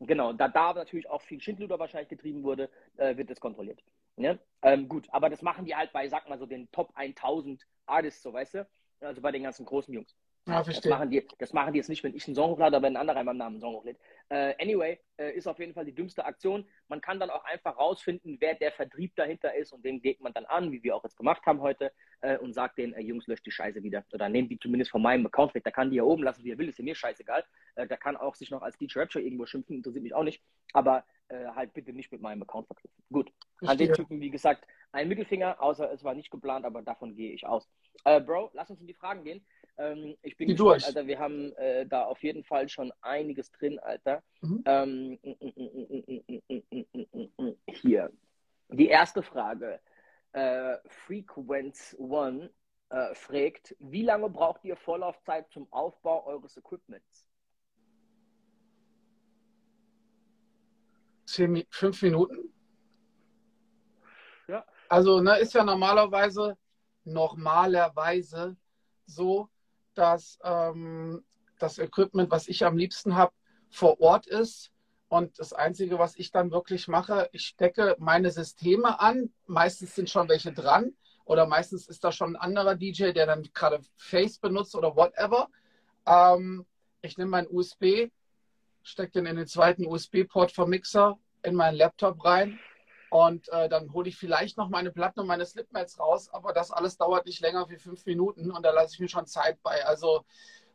Genau, 0.00 0.32
da 0.32 0.48
da 0.48 0.72
natürlich 0.74 1.08
auch 1.08 1.20
viel 1.22 1.40
Schindluder 1.40 1.78
wahrscheinlich 1.78 2.08
getrieben 2.08 2.42
wurde, 2.42 2.70
äh, 2.96 3.16
wird 3.16 3.30
das 3.30 3.40
kontrolliert. 3.40 3.82
Ja? 4.16 4.38
Ähm, 4.62 4.88
gut, 4.88 5.08
aber 5.10 5.30
das 5.30 5.42
machen 5.42 5.64
die 5.64 5.74
halt 5.74 5.92
bei, 5.92 6.08
sag 6.08 6.28
mal 6.28 6.38
so, 6.38 6.46
den 6.46 6.70
Top 6.70 6.90
1000 6.94 7.66
Artists, 7.86 8.22
so 8.22 8.32
weißt 8.32 8.54
du? 8.54 8.68
Also 9.00 9.20
bei 9.22 9.32
den 9.32 9.42
ganzen 9.42 9.64
großen 9.64 9.92
Jungs. 9.92 10.14
Ja. 10.50 10.62
Das 10.62 10.84
machen, 10.84 11.10
die, 11.10 11.26
das 11.38 11.52
machen 11.52 11.72
die 11.72 11.78
jetzt 11.78 11.88
nicht, 11.88 12.02
wenn 12.04 12.14
ich 12.14 12.26
einen 12.26 12.34
Song 12.34 12.50
hochlade, 12.50 12.76
aber 12.76 12.86
wenn 12.86 12.96
ein 12.96 13.00
anderer 13.00 13.20
in 13.20 13.26
meinem 13.26 13.38
Namen 13.38 13.54
einen 13.56 13.60
Song 13.60 13.74
hochlädt. 13.74 13.98
Äh, 14.28 14.54
anyway, 14.60 14.98
äh, 15.16 15.32
ist 15.32 15.46
auf 15.46 15.58
jeden 15.58 15.74
Fall 15.74 15.84
die 15.84 15.94
dümmste 15.94 16.24
Aktion. 16.24 16.64
Man 16.88 17.00
kann 17.00 17.18
dann 17.18 17.30
auch 17.30 17.44
einfach 17.44 17.76
rausfinden, 17.76 18.36
wer 18.40 18.54
der 18.54 18.72
Vertrieb 18.72 19.14
dahinter 19.16 19.54
ist 19.54 19.72
und 19.72 19.84
den 19.84 20.00
geht 20.00 20.20
man 20.20 20.32
dann 20.32 20.46
an, 20.46 20.70
wie 20.72 20.82
wir 20.82 20.96
auch 20.96 21.04
jetzt 21.04 21.16
gemacht 21.16 21.44
haben 21.46 21.60
heute, 21.60 21.92
äh, 22.20 22.38
und 22.38 22.52
sagt 22.52 22.78
denen, 22.78 22.98
Jungs, 23.00 23.26
löscht 23.26 23.46
die 23.46 23.50
Scheiße 23.50 23.82
wieder. 23.82 24.04
Oder 24.12 24.28
nehmt 24.28 24.50
die 24.50 24.58
zumindest 24.58 24.90
von 24.90 25.02
meinem 25.02 25.26
Account 25.26 25.54
weg. 25.54 25.64
Da 25.64 25.70
kann 25.70 25.90
die 25.90 25.96
ja 25.96 26.02
oben 26.02 26.22
lassen, 26.22 26.44
wie 26.44 26.52
er 26.52 26.58
will, 26.58 26.68
ist 26.68 26.78
ja 26.78 26.84
mir 26.84 26.94
scheißegal. 26.94 27.44
Äh, 27.74 27.86
da 27.86 27.96
kann 27.96 28.16
auch 28.16 28.34
sich 28.34 28.50
noch 28.50 28.62
als 28.62 28.76
DJ 28.76 28.98
Rapture 29.00 29.24
irgendwo 29.24 29.46
schimpfen, 29.46 29.76
interessiert 29.76 30.02
mich 30.02 30.14
auch 30.14 30.24
nicht. 30.24 30.42
Aber 30.72 31.04
äh, 31.30 31.46
halt 31.54 31.72
bitte 31.72 31.92
nicht 31.92 32.12
mit 32.12 32.20
meinem 32.20 32.42
Account 32.42 32.66
verknüpfen. 32.66 33.02
Gut. 33.10 33.32
An 33.62 33.78
den 33.78 33.92
Typen, 33.92 34.20
wie 34.20 34.30
gesagt, 34.30 34.66
ein 34.92 35.08
Mittelfinger, 35.08 35.62
außer 35.62 35.90
es 35.92 36.02
war 36.04 36.14
nicht 36.14 36.30
geplant, 36.30 36.64
aber 36.64 36.82
davon 36.82 37.14
gehe 37.14 37.32
ich 37.32 37.46
aus. 37.46 37.68
Bro, 38.04 38.50
lass 38.54 38.70
uns 38.70 38.80
in 38.80 38.86
die 38.86 38.94
Fragen 38.94 39.24
gehen. 39.24 39.44
Ähm, 39.76 40.16
ich 40.22 40.36
bin 40.36 40.48
Die 40.48 40.54
gespannt, 40.54 40.82
durch. 40.82 40.86
Alter. 40.86 41.06
Wir 41.06 41.18
haben 41.18 41.52
äh, 41.56 41.86
da 41.86 42.04
auf 42.04 42.22
jeden 42.22 42.44
Fall 42.44 42.68
schon 42.68 42.92
einiges 43.00 43.50
drin, 43.52 43.78
Alter. 43.78 44.22
Mhm. 44.40 44.62
Ähm, 44.66 45.18
hier. 47.68 48.10
Die 48.68 48.88
erste 48.88 49.22
Frage. 49.22 49.80
Äh, 50.32 50.76
Frequenz 50.86 51.96
One 51.98 52.50
äh, 52.90 53.14
fragt, 53.14 53.74
wie 53.78 54.02
lange 54.02 54.28
braucht 54.28 54.64
ihr 54.64 54.76
Vorlaufzeit 54.76 55.50
zum 55.50 55.66
Aufbau 55.72 56.26
eures 56.26 56.56
Equipments? 56.56 57.26
Zehn, 61.30 61.64
fünf 61.70 62.02
Minuten. 62.02 62.52
Ja. 64.48 64.64
Also, 64.88 65.20
ne, 65.20 65.38
ist 65.38 65.54
ja 65.54 65.62
normalerweise, 65.62 66.56
normalerweise 67.04 68.56
so, 69.06 69.48
dass 69.94 70.40
ähm, 70.42 71.24
das 71.60 71.78
Equipment, 71.78 72.32
was 72.32 72.48
ich 72.48 72.64
am 72.64 72.76
liebsten 72.76 73.14
habe, 73.14 73.32
vor 73.68 74.00
Ort 74.00 74.26
ist. 74.26 74.72
Und 75.08 75.38
das 75.38 75.52
Einzige, 75.52 76.00
was 76.00 76.16
ich 76.16 76.32
dann 76.32 76.50
wirklich 76.50 76.88
mache, 76.88 77.28
ich 77.30 77.46
stecke 77.46 77.94
meine 78.00 78.32
Systeme 78.32 78.98
an. 78.98 79.32
Meistens 79.46 79.94
sind 79.94 80.10
schon 80.10 80.28
welche 80.28 80.52
dran 80.52 80.96
oder 81.24 81.46
meistens 81.46 81.86
ist 81.86 82.02
da 82.02 82.10
schon 82.10 82.34
ein 82.34 82.42
anderer 82.42 82.74
DJ, 82.74 83.12
der 83.12 83.26
dann 83.26 83.44
gerade 83.54 83.80
Face 83.96 84.38
benutzt 84.38 84.74
oder 84.74 84.96
whatever. 84.96 85.48
Ähm, 86.06 86.66
ich 87.02 87.16
nehme 87.18 87.30
meinen 87.30 87.48
USB, 87.48 88.10
stecke 88.82 89.12
den 89.12 89.26
in 89.26 89.36
den 89.36 89.46
zweiten 89.46 89.86
USB-Port 89.86 90.52
vom 90.52 90.70
Mixer 90.70 91.18
in 91.42 91.54
meinen 91.54 91.76
Laptop 91.76 92.24
rein 92.24 92.58
und 93.10 93.48
äh, 93.48 93.68
dann 93.68 93.92
hole 93.92 94.08
ich 94.08 94.16
vielleicht 94.16 94.56
noch 94.56 94.68
meine 94.68 94.92
Platten 94.92 95.20
und 95.20 95.26
meine 95.26 95.44
Slipmats 95.44 95.98
raus, 95.98 96.28
aber 96.32 96.52
das 96.52 96.70
alles 96.70 96.96
dauert 96.96 97.26
nicht 97.26 97.40
länger 97.40 97.68
wie 97.68 97.76
fünf 97.76 98.06
Minuten 98.06 98.50
und 98.50 98.64
da 98.64 98.70
lasse 98.70 98.94
ich 98.94 99.00
mir 99.00 99.08
schon 99.08 99.26
Zeit 99.26 99.60
bei. 99.62 99.84
Also 99.84 100.24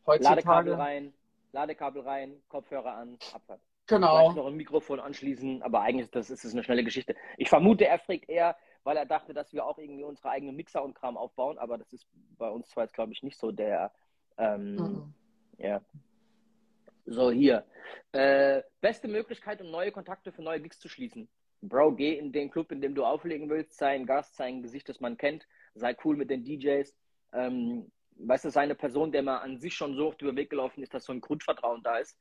heutzutage. 0.06 0.41
Ladekabel 0.41 0.74
rein, 0.74 1.13
Ladekabel 1.54 2.02
rein, 2.02 2.41
Kopfhörer 2.50 2.94
an, 2.96 3.18
Abfahrt. 3.34 3.62
Genau. 3.88 4.18
Vielleicht 4.18 4.36
noch 4.38 4.48
ein 4.48 4.56
Mikrofon 4.56 5.00
anschließen, 5.00 5.62
aber 5.63 5.82
eigentlich 5.82 6.10
das 6.12 6.30
ist 6.30 6.44
es 6.44 6.54
eine 6.54 6.63
schnelle 6.63 6.84
Geschichte. 6.84 7.15
Ich 7.38 7.50
vermute, 7.50 7.88
er 7.88 8.00
fragt 8.00 8.28
eher, 8.28 8.58
weil 8.84 8.98
er 8.98 9.06
dachte, 9.06 9.34
dass 9.34 9.54
wir 9.54 9.65
auch 9.65 9.78
irgendwie 9.78 10.04
unsere 10.04 10.30
eigenen 10.30 10.56
Mixer 10.56 10.84
und 10.84 10.94
Kram 10.94 11.18
aufbauen, 11.18 11.58
aber 11.58 11.78
das 11.78 11.94
ist 11.94 12.06
bei 12.38 12.50
uns 12.50 12.68
zwar 12.70 12.84
jetzt, 12.84 12.94
glaube 12.94 13.13
ich, 13.13 13.24
nicht 13.24 13.38
so 13.38 13.52
der. 13.52 13.91
Ähm, 14.38 14.76
mhm. 14.76 15.13
Ja. 15.58 15.82
So, 17.06 17.32
hier. 17.32 17.65
Äh, 18.13 18.63
beste 18.82 19.08
Möglichkeit, 19.08 19.62
um 19.62 19.70
neue 19.70 19.91
Kontakte 19.91 20.32
für 20.32 20.41
neue 20.41 20.60
Gigs 20.60 20.80
zu 20.80 20.89
schließen. 20.89 21.30
Bro, 21.62 21.94
geh 21.94 22.18
in 22.18 22.32
den 22.32 22.50
Club, 22.50 22.72
in 22.72 22.82
dem 22.82 22.96
du 22.96 23.06
auflegen 23.06 23.50
willst, 23.50 23.78
sei 23.78 23.96
ein 23.96 24.06
Gast, 24.06 24.36
sei 24.36 24.46
ein 24.46 24.63
Gesicht, 24.63 24.89
das 24.89 25.00
man 25.00 25.18
kennt, 25.18 25.48
sei 25.76 25.96
cool 26.04 26.18
mit 26.18 26.30
den 26.30 26.44
DJs. 26.44 26.96
Ähm, 27.34 27.91
weißt 28.18 28.46
du, 28.46 28.50
sei 28.50 28.62
eine 28.62 28.76
Person, 28.76 29.12
der 29.12 29.24
man 29.24 29.39
an 29.39 29.60
sich 29.60 29.76
schon 29.76 29.96
so 29.96 30.08
oft 30.08 30.22
über 30.22 30.32
den 30.32 30.38
Weg 30.38 30.50
gelaufen 30.50 30.82
ist, 30.82 30.94
dass 30.94 31.06
so 31.06 31.13
ein 31.13 31.22
Grundvertrauen 31.22 31.84
da 31.84 31.98
ist. 31.98 32.18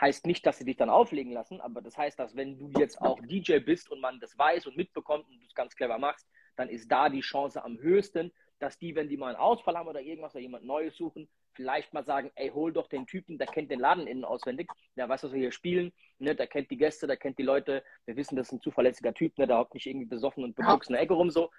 Heißt 0.00 0.26
nicht, 0.26 0.46
dass 0.46 0.58
sie 0.58 0.64
dich 0.64 0.76
dann 0.76 0.90
auflegen 0.90 1.32
lassen, 1.32 1.60
aber 1.60 1.82
das 1.82 1.96
heißt, 1.98 2.18
dass 2.18 2.36
wenn 2.36 2.56
du 2.58 2.70
jetzt 2.78 3.00
auch 3.00 3.20
DJ 3.20 3.58
bist 3.58 3.90
und 3.90 4.00
man 4.00 4.20
das 4.20 4.38
weiß 4.38 4.66
und 4.68 4.76
mitbekommt 4.76 5.26
und 5.28 5.40
du 5.40 5.46
es 5.46 5.54
ganz 5.54 5.74
clever 5.74 5.98
machst, 5.98 6.28
dann 6.54 6.68
ist 6.68 6.90
da 6.90 7.08
die 7.08 7.20
Chance 7.20 7.64
am 7.64 7.78
höchsten, 7.80 8.32
dass 8.60 8.78
die, 8.78 8.94
wenn 8.94 9.08
die 9.08 9.16
mal 9.16 9.28
einen 9.28 9.36
Ausfall 9.36 9.76
haben 9.76 9.88
oder 9.88 10.00
irgendwas 10.00 10.34
oder 10.34 10.42
jemand 10.42 10.64
Neues 10.64 10.96
suchen, 10.96 11.28
vielleicht 11.54 11.92
mal 11.92 12.04
sagen, 12.04 12.30
ey, 12.36 12.50
hol 12.50 12.72
doch 12.72 12.88
den 12.88 13.06
Typen, 13.06 13.38
der 13.38 13.46
kennt 13.46 13.70
den 13.70 13.80
Laden 13.80 14.06
innen 14.06 14.24
auswendig, 14.24 14.68
der 14.96 15.08
weiß, 15.08 15.24
was 15.24 15.32
wir 15.32 15.40
hier 15.40 15.52
spielen, 15.52 15.92
ne, 16.18 16.34
der 16.34 16.46
kennt 16.46 16.70
die 16.70 16.76
Gäste, 16.76 17.06
der 17.06 17.16
kennt 17.16 17.38
die 17.38 17.42
Leute, 17.42 17.82
wir 18.04 18.16
wissen, 18.16 18.36
das 18.36 18.48
ist 18.48 18.52
ein 18.52 18.60
zuverlässiger 18.60 19.14
Typ, 19.14 19.36
ne, 19.38 19.46
der 19.46 19.58
hockt 19.58 19.74
nicht 19.74 19.86
irgendwie 19.86 20.06
besoffen 20.06 20.44
und 20.44 20.54
beguckst 20.54 20.90
in 20.90 20.94
der 20.94 21.02
Ecke 21.02 21.14
rum 21.14 21.30
so. 21.30 21.50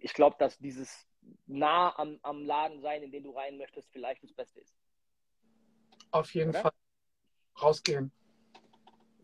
Ich 0.00 0.14
glaube, 0.14 0.36
dass 0.38 0.58
dieses 0.58 1.06
nah 1.46 1.96
am, 1.98 2.18
am 2.22 2.42
Laden 2.42 2.80
sein, 2.80 3.02
in 3.02 3.12
den 3.12 3.24
du 3.24 3.30
rein 3.30 3.58
möchtest, 3.58 3.90
vielleicht 3.92 4.22
das 4.24 4.32
Beste 4.32 4.60
ist. 4.60 4.74
Auf 6.10 6.34
jeden 6.34 6.50
oder? 6.50 6.60
Fall. 6.60 6.72
Rausgehen. 7.60 8.12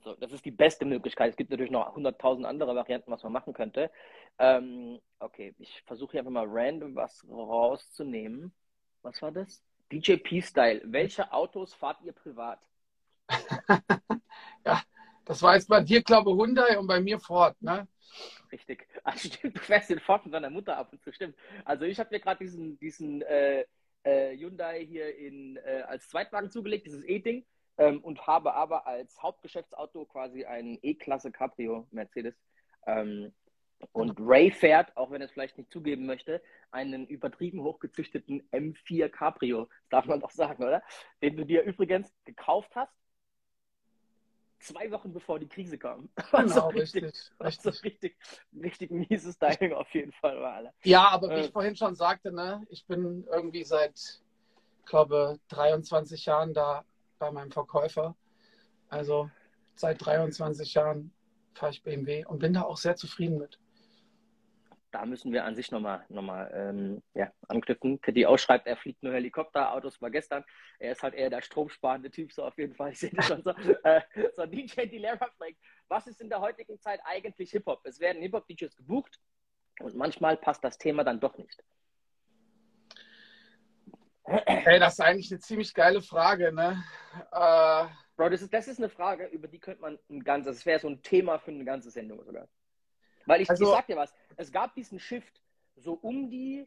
So, 0.02 0.14
das 0.14 0.32
ist 0.32 0.44
die 0.44 0.50
beste 0.50 0.84
Möglichkeit. 0.84 1.30
Es 1.30 1.36
gibt 1.36 1.50
natürlich 1.50 1.70
noch 1.70 1.96
100.000 1.96 2.44
andere 2.44 2.74
Varianten, 2.74 3.10
was 3.10 3.22
man 3.22 3.32
machen 3.32 3.52
könnte. 3.52 3.90
Ähm, 4.38 5.00
okay, 5.20 5.54
ich 5.58 5.82
versuche 5.86 6.12
hier 6.12 6.20
einfach 6.20 6.32
mal 6.32 6.46
random 6.48 6.96
was 6.96 7.24
rauszunehmen. 7.28 8.52
Was 9.02 9.22
war 9.22 9.30
das? 9.30 9.62
DJP-Style. 9.92 10.82
Welche 10.84 11.32
Autos 11.32 11.74
fahrt 11.74 12.02
ihr 12.02 12.12
privat? 12.12 12.58
ja, 14.66 14.82
das 15.24 15.42
war 15.42 15.54
jetzt 15.54 15.68
bei 15.68 15.80
dir, 15.80 16.02
glaube 16.02 16.30
ich, 16.30 16.36
Hyundai 16.36 16.78
und 16.78 16.86
bei 16.88 17.00
mir 17.00 17.20
Ford, 17.20 17.60
ne? 17.62 17.86
Richtig. 18.50 18.88
Also 19.04 19.28
stimmt, 19.32 19.56
du 19.56 19.60
fährst 19.60 19.90
den 19.90 20.00
Ford 20.00 20.24
mit 20.24 20.34
deiner 20.34 20.50
Mutter 20.50 20.76
ab 20.76 20.92
und 20.92 21.02
zu, 21.02 21.12
stimmt. 21.12 21.36
Also 21.64 21.84
ich 21.84 21.98
habe 22.00 22.10
mir 22.10 22.20
gerade 22.20 22.44
diesen, 22.44 22.78
diesen 22.80 23.22
äh, 23.22 23.64
äh, 24.02 24.36
Hyundai 24.36 24.84
hier 24.84 25.16
in, 25.16 25.56
äh, 25.58 25.82
als 25.86 26.08
Zweitwagen 26.08 26.50
zugelegt, 26.50 26.86
dieses 26.86 27.04
E-Ding, 27.04 27.44
ähm, 27.78 28.00
und 28.00 28.26
habe 28.26 28.54
aber 28.54 28.86
als 28.86 29.22
Hauptgeschäftsauto 29.22 30.04
quasi 30.06 30.44
einen 30.44 30.78
E-Klasse 30.82 31.30
Cabrio 31.32 31.86
Mercedes. 31.90 32.34
Ähm, 32.86 33.32
und 33.90 34.16
Ray 34.20 34.50
fährt, 34.52 34.96
auch 34.96 35.10
wenn 35.10 35.20
er 35.20 35.26
es 35.26 35.32
vielleicht 35.32 35.58
nicht 35.58 35.72
zugeben 35.72 36.06
möchte, 36.06 36.40
einen 36.70 37.06
übertrieben 37.06 37.62
hochgezüchteten 37.62 38.48
M4 38.52 39.08
Cabrio, 39.08 39.68
darf 39.90 40.06
man 40.06 40.20
doch 40.20 40.30
sagen, 40.30 40.62
oder? 40.62 40.82
Den 41.20 41.36
du 41.36 41.44
dir 41.44 41.62
übrigens 41.62 42.12
gekauft 42.24 42.70
hast, 42.76 42.92
zwei 44.62 44.90
Wochen 44.92 45.12
bevor 45.12 45.38
die 45.38 45.48
Krise 45.48 45.78
kam. 45.78 46.08
Genau, 46.32 46.68
richtig, 46.68 47.04
richtig, 47.04 47.32
also 47.38 47.70
richtig, 47.82 48.16
richtig 48.54 48.90
mieses 48.90 49.34
Styling 49.34 49.72
auf 49.72 49.92
jeden 49.92 50.12
Fall 50.12 50.40
war 50.40 50.54
alle. 50.54 50.72
Ja, 50.84 51.08
aber 51.08 51.28
wie 51.30 51.34
äh, 51.34 51.46
ich 51.46 51.52
vorhin 51.52 51.76
schon 51.76 51.94
sagte, 51.94 52.32
ne, 52.32 52.64
ich 52.70 52.86
bin 52.86 53.26
irgendwie 53.30 53.64
seit, 53.64 54.20
glaube 54.86 55.38
23 55.48 56.24
Jahren 56.26 56.54
da 56.54 56.84
bei 57.22 57.30
meinem 57.30 57.52
Verkäufer. 57.52 58.16
Also 58.88 59.30
seit 59.74 60.04
23 60.04 60.74
Jahren 60.74 61.12
fahre 61.54 61.72
ich 61.72 61.82
BMW 61.82 62.24
und 62.26 62.40
bin 62.40 62.52
da 62.52 62.62
auch 62.62 62.76
sehr 62.76 62.96
zufrieden 62.96 63.38
mit 63.38 63.58
da 64.92 65.06
müssen 65.06 65.32
wir 65.32 65.44
an 65.44 65.56
sich 65.56 65.70
nochmal 65.70 66.04
noch 66.10 66.22
mal, 66.22 66.50
ähm, 66.54 67.02
ja, 67.14 67.32
anknüpfen. 67.48 68.00
Teddy 68.02 68.26
ausschreibt, 68.26 68.66
er 68.66 68.76
fliegt 68.76 69.02
nur 69.02 69.14
Helikopterautos, 69.14 70.00
war 70.02 70.10
gestern. 70.10 70.44
Er 70.78 70.92
ist 70.92 71.02
halt 71.02 71.14
eher 71.14 71.30
der 71.30 71.40
stromsparende 71.40 72.10
Typ, 72.10 72.30
so 72.32 72.44
auf 72.44 72.56
jeden 72.58 72.74
Fall. 72.74 72.92
Ich 72.92 73.00
sehe 73.00 73.10
das 73.10 73.26
schon 73.26 73.42
so. 73.42 73.50
äh, 73.84 74.02
so, 74.34 74.44
DJ 74.44 74.86
Dilera 74.86 75.30
fragt, 75.38 75.56
was 75.88 76.06
ist 76.06 76.20
in 76.20 76.28
der 76.28 76.40
heutigen 76.40 76.78
Zeit 76.78 77.00
eigentlich 77.04 77.50
Hip-Hop? 77.52 77.80
Es 77.84 78.00
werden 78.00 78.20
Hip-Hop-DJs 78.20 78.76
gebucht 78.76 79.18
und 79.80 79.94
manchmal 79.94 80.36
passt 80.36 80.62
das 80.62 80.76
Thema 80.76 81.04
dann 81.04 81.20
doch 81.20 81.38
nicht. 81.38 81.64
Hey, 84.24 84.78
das 84.78 84.94
ist 84.94 85.00
eigentlich 85.00 85.30
eine 85.30 85.40
ziemlich 85.40 85.74
geile 85.74 86.00
Frage, 86.00 86.52
ne? 86.52 86.82
Äh, 87.32 87.86
Bro, 88.16 88.28
das 88.28 88.42
ist, 88.42 88.52
das 88.52 88.68
ist 88.68 88.78
eine 88.78 88.88
Frage, 88.88 89.26
über 89.26 89.48
die 89.48 89.58
könnte 89.58 89.80
man 89.80 89.98
ein 90.10 90.22
ganzes, 90.22 90.58
das 90.58 90.66
wäre 90.66 90.78
so 90.78 90.88
ein 90.88 91.02
Thema 91.02 91.38
für 91.38 91.50
eine 91.50 91.64
ganze 91.64 91.90
Sendung 91.90 92.22
sogar. 92.22 92.48
Weil 93.26 93.40
ich, 93.40 93.50
also, 93.50 93.64
ich 93.64 93.70
sag 93.70 93.86
dir 93.86 93.96
was, 93.96 94.14
es 94.36 94.52
gab 94.52 94.74
diesen 94.74 94.98
Shift 94.98 95.40
so 95.76 95.94
um 95.94 96.30
die 96.30 96.66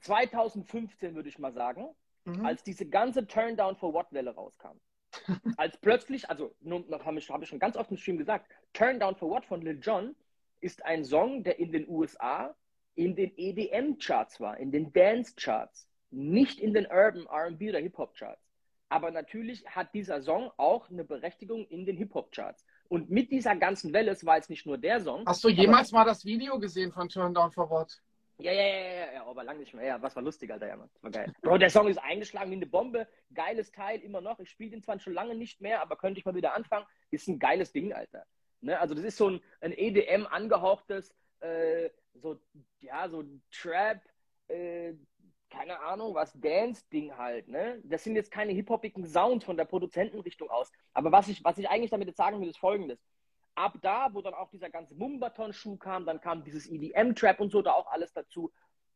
2015, 0.00 1.14
würde 1.14 1.28
ich 1.28 1.38
mal 1.38 1.52
sagen, 1.52 1.88
mhm. 2.24 2.44
als 2.44 2.62
diese 2.62 2.86
ganze 2.86 3.26
Turndown 3.26 3.76
for 3.76 3.92
What 3.92 4.12
Welle 4.12 4.34
rauskam. 4.34 4.80
als 5.56 5.76
plötzlich, 5.78 6.30
also 6.30 6.54
habe 6.64 7.18
ich, 7.18 7.30
hab 7.30 7.42
ich 7.42 7.48
schon 7.48 7.58
ganz 7.58 7.76
oft 7.76 7.90
im 7.90 7.96
Stream 7.96 8.18
gesagt, 8.18 8.48
Turndown 8.72 9.16
for 9.16 9.28
What 9.28 9.44
von 9.44 9.62
Lil 9.62 9.80
Jon 9.80 10.14
ist 10.60 10.84
ein 10.84 11.04
Song, 11.04 11.42
der 11.42 11.58
in 11.58 11.72
den 11.72 11.88
USA 11.88 12.54
in 12.94 13.16
den 13.16 13.32
EDM-Charts 13.36 14.40
war, 14.40 14.58
in 14.58 14.70
den 14.70 14.92
Dance-Charts, 14.92 15.88
nicht 16.10 16.58
in 16.58 16.74
den 16.74 16.86
Urban 16.86 17.26
RB 17.26 17.68
oder 17.68 17.78
Hip-Hop-Charts. 17.78 18.50
Aber 18.88 19.12
natürlich 19.12 19.64
hat 19.66 19.94
dieser 19.94 20.20
Song 20.20 20.50
auch 20.56 20.90
eine 20.90 21.04
Berechtigung 21.04 21.64
in 21.68 21.86
den 21.86 21.96
Hip-Hop-Charts. 21.96 22.64
Und 22.88 23.08
mit 23.08 23.30
dieser 23.30 23.54
ganzen 23.54 23.92
Welle, 23.92 24.10
es 24.10 24.26
war 24.26 24.36
jetzt 24.36 24.50
nicht 24.50 24.66
nur 24.66 24.78
der 24.78 25.00
Song. 25.00 25.24
Hast 25.26 25.44
du 25.44 25.48
jemals 25.48 25.92
mal 25.92 26.04
das 26.04 26.24
Video 26.24 26.58
gesehen 26.58 26.90
von 26.90 27.08
Turn 27.08 27.32
Down 27.32 27.52
for 27.52 27.70
What? 27.70 28.00
Ja, 28.38 28.52
ja, 28.52 28.62
ja, 28.62 28.94
ja, 28.94 29.12
ja, 29.12 29.26
aber 29.26 29.44
lange 29.44 29.60
nicht 29.60 29.74
mehr. 29.74 29.84
Ja, 29.84 30.02
was 30.02 30.16
war 30.16 30.22
lustig, 30.22 30.50
Alter, 30.50 30.66
ja, 30.66 30.76
Mann. 30.76 30.90
War 31.02 31.10
geil. 31.10 31.32
Bro, 31.42 31.58
der 31.58 31.70
Song 31.70 31.88
ist 31.88 31.98
eingeschlagen 31.98 32.50
wie 32.50 32.56
eine 32.56 32.66
Bombe. 32.66 33.06
Geiles 33.34 33.70
Teil, 33.70 34.00
immer 34.00 34.20
noch. 34.20 34.40
Ich 34.40 34.50
spiele 34.50 34.70
den 34.70 34.82
zwar 34.82 34.98
schon 34.98 35.12
lange 35.12 35.34
nicht 35.34 35.60
mehr, 35.60 35.82
aber 35.82 35.96
könnte 35.96 36.18
ich 36.18 36.24
mal 36.24 36.34
wieder 36.34 36.54
anfangen. 36.54 36.86
Ist 37.10 37.28
ein 37.28 37.38
geiles 37.38 37.72
Ding, 37.72 37.92
Alter. 37.92 38.24
Ne? 38.60 38.78
Also, 38.80 38.94
das 38.94 39.04
ist 39.04 39.18
so 39.18 39.28
ein, 39.28 39.40
ein 39.60 39.72
EDM 39.72 40.26
angehauchtes, 40.26 41.14
äh, 41.40 41.90
so, 42.14 42.40
ja, 42.80 43.08
so 43.08 43.24
Trap, 43.52 44.00
äh, 44.48 44.94
keine 45.50 45.80
Ahnung, 45.80 46.14
was 46.14 46.32
Dance-Ding 46.32 47.16
halt, 47.16 47.48
ne? 47.48 47.80
Das 47.84 48.04
sind 48.04 48.16
jetzt 48.16 48.30
keine 48.30 48.52
hip-hopigen 48.52 49.06
Sounds 49.06 49.44
von 49.44 49.56
der 49.56 49.64
Produzentenrichtung 49.64 50.48
aus. 50.48 50.70
Aber 50.94 51.12
was 51.12 51.28
ich, 51.28 51.44
was 51.44 51.58
ich 51.58 51.68
eigentlich 51.68 51.90
damit 51.90 52.08
jetzt 52.08 52.16
sagen 52.16 52.40
will, 52.40 52.48
ist 52.48 52.58
folgendes. 52.58 52.98
Ab 53.54 53.76
da, 53.82 54.08
wo 54.14 54.22
dann 54.22 54.34
auch 54.34 54.50
dieser 54.50 54.70
ganze 54.70 54.94
Mumbaton-Schuh 54.94 55.76
kam, 55.76 56.06
dann 56.06 56.20
kam 56.20 56.44
dieses 56.44 56.66
EDM-Trap 56.66 57.40
und 57.40 57.50
so, 57.50 57.62
da 57.62 57.72
auch 57.72 57.90
alles 57.90 58.12
dazu. 58.12 58.52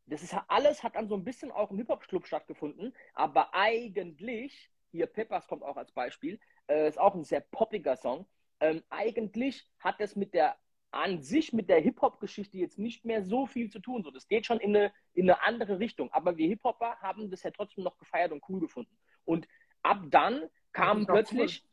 Das 0.06 0.22
ist 0.22 0.36
alles, 0.48 0.82
hat 0.82 0.96
dann 0.96 1.08
so 1.08 1.16
ein 1.16 1.24
bisschen 1.24 1.50
auch 1.50 1.70
im 1.70 1.78
Hip-Hop-Club 1.78 2.26
stattgefunden, 2.26 2.94
aber 3.14 3.54
eigentlich, 3.54 4.70
hier 4.90 5.06
Peppers 5.06 5.46
kommt 5.48 5.62
auch 5.62 5.76
als 5.76 5.92
Beispiel, 5.92 6.38
äh, 6.68 6.88
ist 6.88 6.98
auch 6.98 7.14
ein 7.14 7.24
sehr 7.24 7.40
poppiger 7.40 7.96
Song. 7.96 8.26
Ähm, 8.60 8.82
eigentlich 8.90 9.66
hat 9.78 9.96
es 10.00 10.14
mit 10.14 10.34
der 10.34 10.56
an 10.94 11.22
sich 11.22 11.52
mit 11.52 11.68
der 11.68 11.80
Hip-Hop-Geschichte 11.80 12.58
jetzt 12.58 12.78
nicht 12.78 13.04
mehr 13.04 13.22
so 13.22 13.46
viel 13.46 13.70
zu 13.70 13.80
tun. 13.80 14.02
So, 14.02 14.10
das 14.10 14.28
geht 14.28 14.46
schon 14.46 14.60
in 14.60 14.76
eine, 14.76 14.92
in 15.14 15.28
eine 15.28 15.42
andere 15.42 15.78
Richtung. 15.78 16.10
Aber 16.12 16.36
wir 16.36 16.48
Hip-Hopper 16.48 16.96
haben 17.00 17.30
das 17.30 17.42
ja 17.42 17.50
trotzdem 17.50 17.84
noch 17.84 17.98
gefeiert 17.98 18.32
und 18.32 18.42
cool 18.48 18.60
gefunden. 18.60 18.96
Und 19.24 19.48
ab 19.82 20.02
dann 20.10 20.48
kamen 20.72 21.06
plötzlich, 21.06 21.64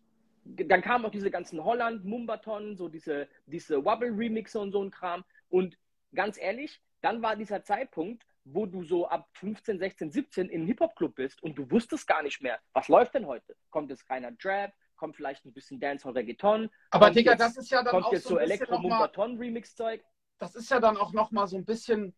cool. 0.45 0.65
dann 0.65 0.81
kamen 0.81 1.05
auch 1.05 1.11
diese 1.11 1.31
ganzen 1.31 1.63
Holland, 1.63 2.05
Mumbaton, 2.05 2.75
so 2.75 2.89
diese, 2.89 3.27
diese 3.45 3.83
Wobble-Remixe 3.83 4.59
und 4.59 4.71
so 4.71 4.83
ein 4.83 4.91
Kram. 4.91 5.23
Und 5.49 5.77
ganz 6.13 6.37
ehrlich, 6.39 6.81
dann 7.01 7.21
war 7.21 7.35
dieser 7.35 7.63
Zeitpunkt, 7.63 8.25
wo 8.43 8.65
du 8.65 8.83
so 8.83 9.07
ab 9.07 9.29
15, 9.33 9.79
16, 9.79 10.11
17 10.11 10.49
im 10.49 10.65
Hip-Hop-Club 10.65 11.15
bist 11.15 11.43
und 11.43 11.57
du 11.57 11.69
wusstest 11.69 12.07
gar 12.07 12.23
nicht 12.23 12.41
mehr, 12.41 12.59
was 12.73 12.87
läuft 12.87 13.13
denn 13.13 13.27
heute? 13.27 13.55
Kommt 13.69 13.91
es 13.91 14.09
reiner 14.09 14.31
Drap? 14.31 14.73
Kommt 15.01 15.15
vielleicht 15.15 15.45
ein 15.45 15.51
bisschen 15.51 15.79
Dancehall 15.79 16.13
Reggaeton. 16.13 16.69
Aber 16.91 17.09
Digga, 17.09 17.33
das 17.33 17.57
ist 17.57 17.71
ja 17.71 17.81
dann 17.81 17.89
kommt 17.89 18.05
auch 18.05 18.13
jetzt 18.13 18.25
so, 18.25 18.35
so 18.35 18.37
elektro 18.37 18.77
mumbaton 18.77 19.35
remix 19.35 19.75
zeug 19.75 19.99
Das 20.37 20.53
ist 20.53 20.69
ja 20.69 20.79
dann 20.79 20.95
auch 20.95 21.11
nochmal 21.11 21.47
so 21.47 21.57
ein 21.57 21.65
bisschen 21.65 22.13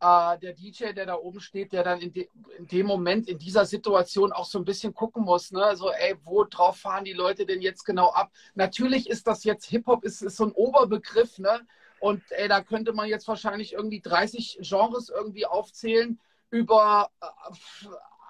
äh, 0.00 0.38
der 0.38 0.54
DJ, 0.54 0.94
der 0.94 1.04
da 1.04 1.16
oben 1.16 1.40
steht, 1.40 1.74
der 1.74 1.84
dann 1.84 2.00
in, 2.00 2.10
de 2.10 2.30
in, 2.56 2.66
dem 2.68 2.86
Moment, 2.86 3.28
in 3.28 3.38
dieser 3.38 3.66
Situation 3.66 4.32
auch 4.32 4.46
so 4.46 4.58
ein 4.58 4.64
bisschen 4.64 4.94
gucken 4.94 5.24
muss, 5.24 5.52
ne? 5.52 5.76
So, 5.76 5.90
ey, 5.90 6.16
wo 6.24 6.44
drauf 6.44 6.78
fahren 6.78 7.04
die 7.04 7.12
Leute 7.12 7.44
denn 7.44 7.60
jetzt 7.60 7.84
genau 7.84 8.08
ab? 8.12 8.32
Natürlich 8.54 9.10
ist 9.10 9.26
das 9.26 9.44
jetzt 9.44 9.66
Hip-Hop, 9.66 10.02
ist, 10.02 10.22
ist 10.22 10.38
so 10.38 10.46
ein 10.46 10.52
Oberbegriff, 10.52 11.38
ne? 11.38 11.60
Und 12.00 12.22
ey, 12.30 12.48
da 12.48 12.62
könnte 12.62 12.94
man 12.94 13.10
jetzt 13.10 13.28
wahrscheinlich 13.28 13.74
irgendwie 13.74 14.00
30 14.00 14.60
Genres 14.62 15.10
irgendwie 15.10 15.44
aufzählen, 15.44 16.18
über 16.48 17.10
äh, 17.20 17.26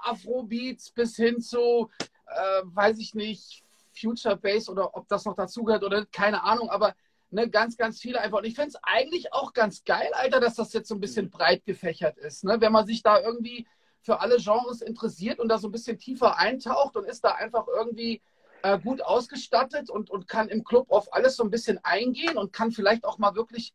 Afrobeats 0.03 0.91
bis 0.91 1.15
hin 1.15 1.41
zu, 1.41 1.89
äh, 2.27 2.63
weiß 2.65 2.99
ich 2.99 3.15
nicht, 3.15 3.63
Future 3.99 4.37
Bass 4.37 4.69
oder 4.69 4.97
ob 4.97 5.09
das 5.09 5.25
noch 5.25 5.37
dazugehört 5.37 5.85
oder 5.85 6.07
keine 6.07 6.43
Ahnung, 6.43 6.71
aber 6.71 6.95
ne, 7.31 7.49
ganz, 7.49 7.77
ganz 7.77 8.01
viele 8.01 8.21
einfach. 8.21 8.39
Und 8.39 8.45
ich 8.45 8.55
finde 8.55 8.71
es 8.71 8.77
eigentlich 8.83 9.33
auch 9.33 9.53
ganz 9.53 9.85
geil, 9.85 10.11
Alter, 10.15 10.41
dass 10.41 10.55
das 10.55 10.73
jetzt 10.73 10.89
so 10.89 10.95
ein 10.95 11.01
bisschen 11.01 11.31
breit 11.31 11.65
gefächert 11.65 12.19
ist. 12.19 12.45
Ne? 12.45 12.61
Wenn 12.61 12.73
man 12.73 12.87
sich 12.87 13.03
da 13.03 13.21
irgendwie 13.21 13.67
für 14.01 14.21
alle 14.21 14.37
Genres 14.39 14.83
interessiert 14.83 15.39
und 15.39 15.49
da 15.49 15.59
so 15.59 15.69
ein 15.69 15.73
bisschen 15.73 15.99
tiefer 15.99 16.39
eintaucht 16.39 16.97
und 16.97 17.07
ist 17.07 17.25
da 17.25 17.33
einfach 17.33 17.67
irgendwie 17.69 18.21
äh, 18.63 18.79
gut 18.79 19.03
ausgestattet 19.03 19.91
und, 19.91 20.11
und 20.11 20.29
kann 20.29 20.49
im 20.49 20.65
Club 20.65 20.91
auf 20.91 21.13
alles 21.13 21.37
so 21.37 21.45
ein 21.45 21.51
bisschen 21.51 21.79
eingehen 21.85 22.37
und 22.37 22.53
kann 22.53 22.73
vielleicht 22.73 23.05
auch 23.05 23.19
mal 23.19 23.35
wirklich 23.35 23.73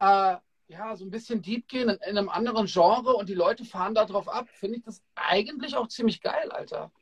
äh, 0.00 0.36
ja, 0.68 0.96
so 0.96 1.04
ein 1.04 1.10
bisschen 1.10 1.42
deep 1.42 1.68
gehen 1.68 1.88
in, 1.88 1.96
in, 1.96 2.18
einem 2.18 2.28
anderen 2.28 2.66
Genre 2.66 3.14
und 3.14 3.28
die 3.28 3.34
Leute 3.34 3.64
fahren 3.64 3.94
da 3.94 4.04
drauf 4.04 4.28
ab, 4.28 4.48
finde 4.48 4.78
ich 4.78 4.84
das 4.84 5.02
eigentlich 5.14 5.76
auch 5.76 5.88
ziemlich 5.88 6.22
geil, 6.22 6.50
Alter. 6.52 6.92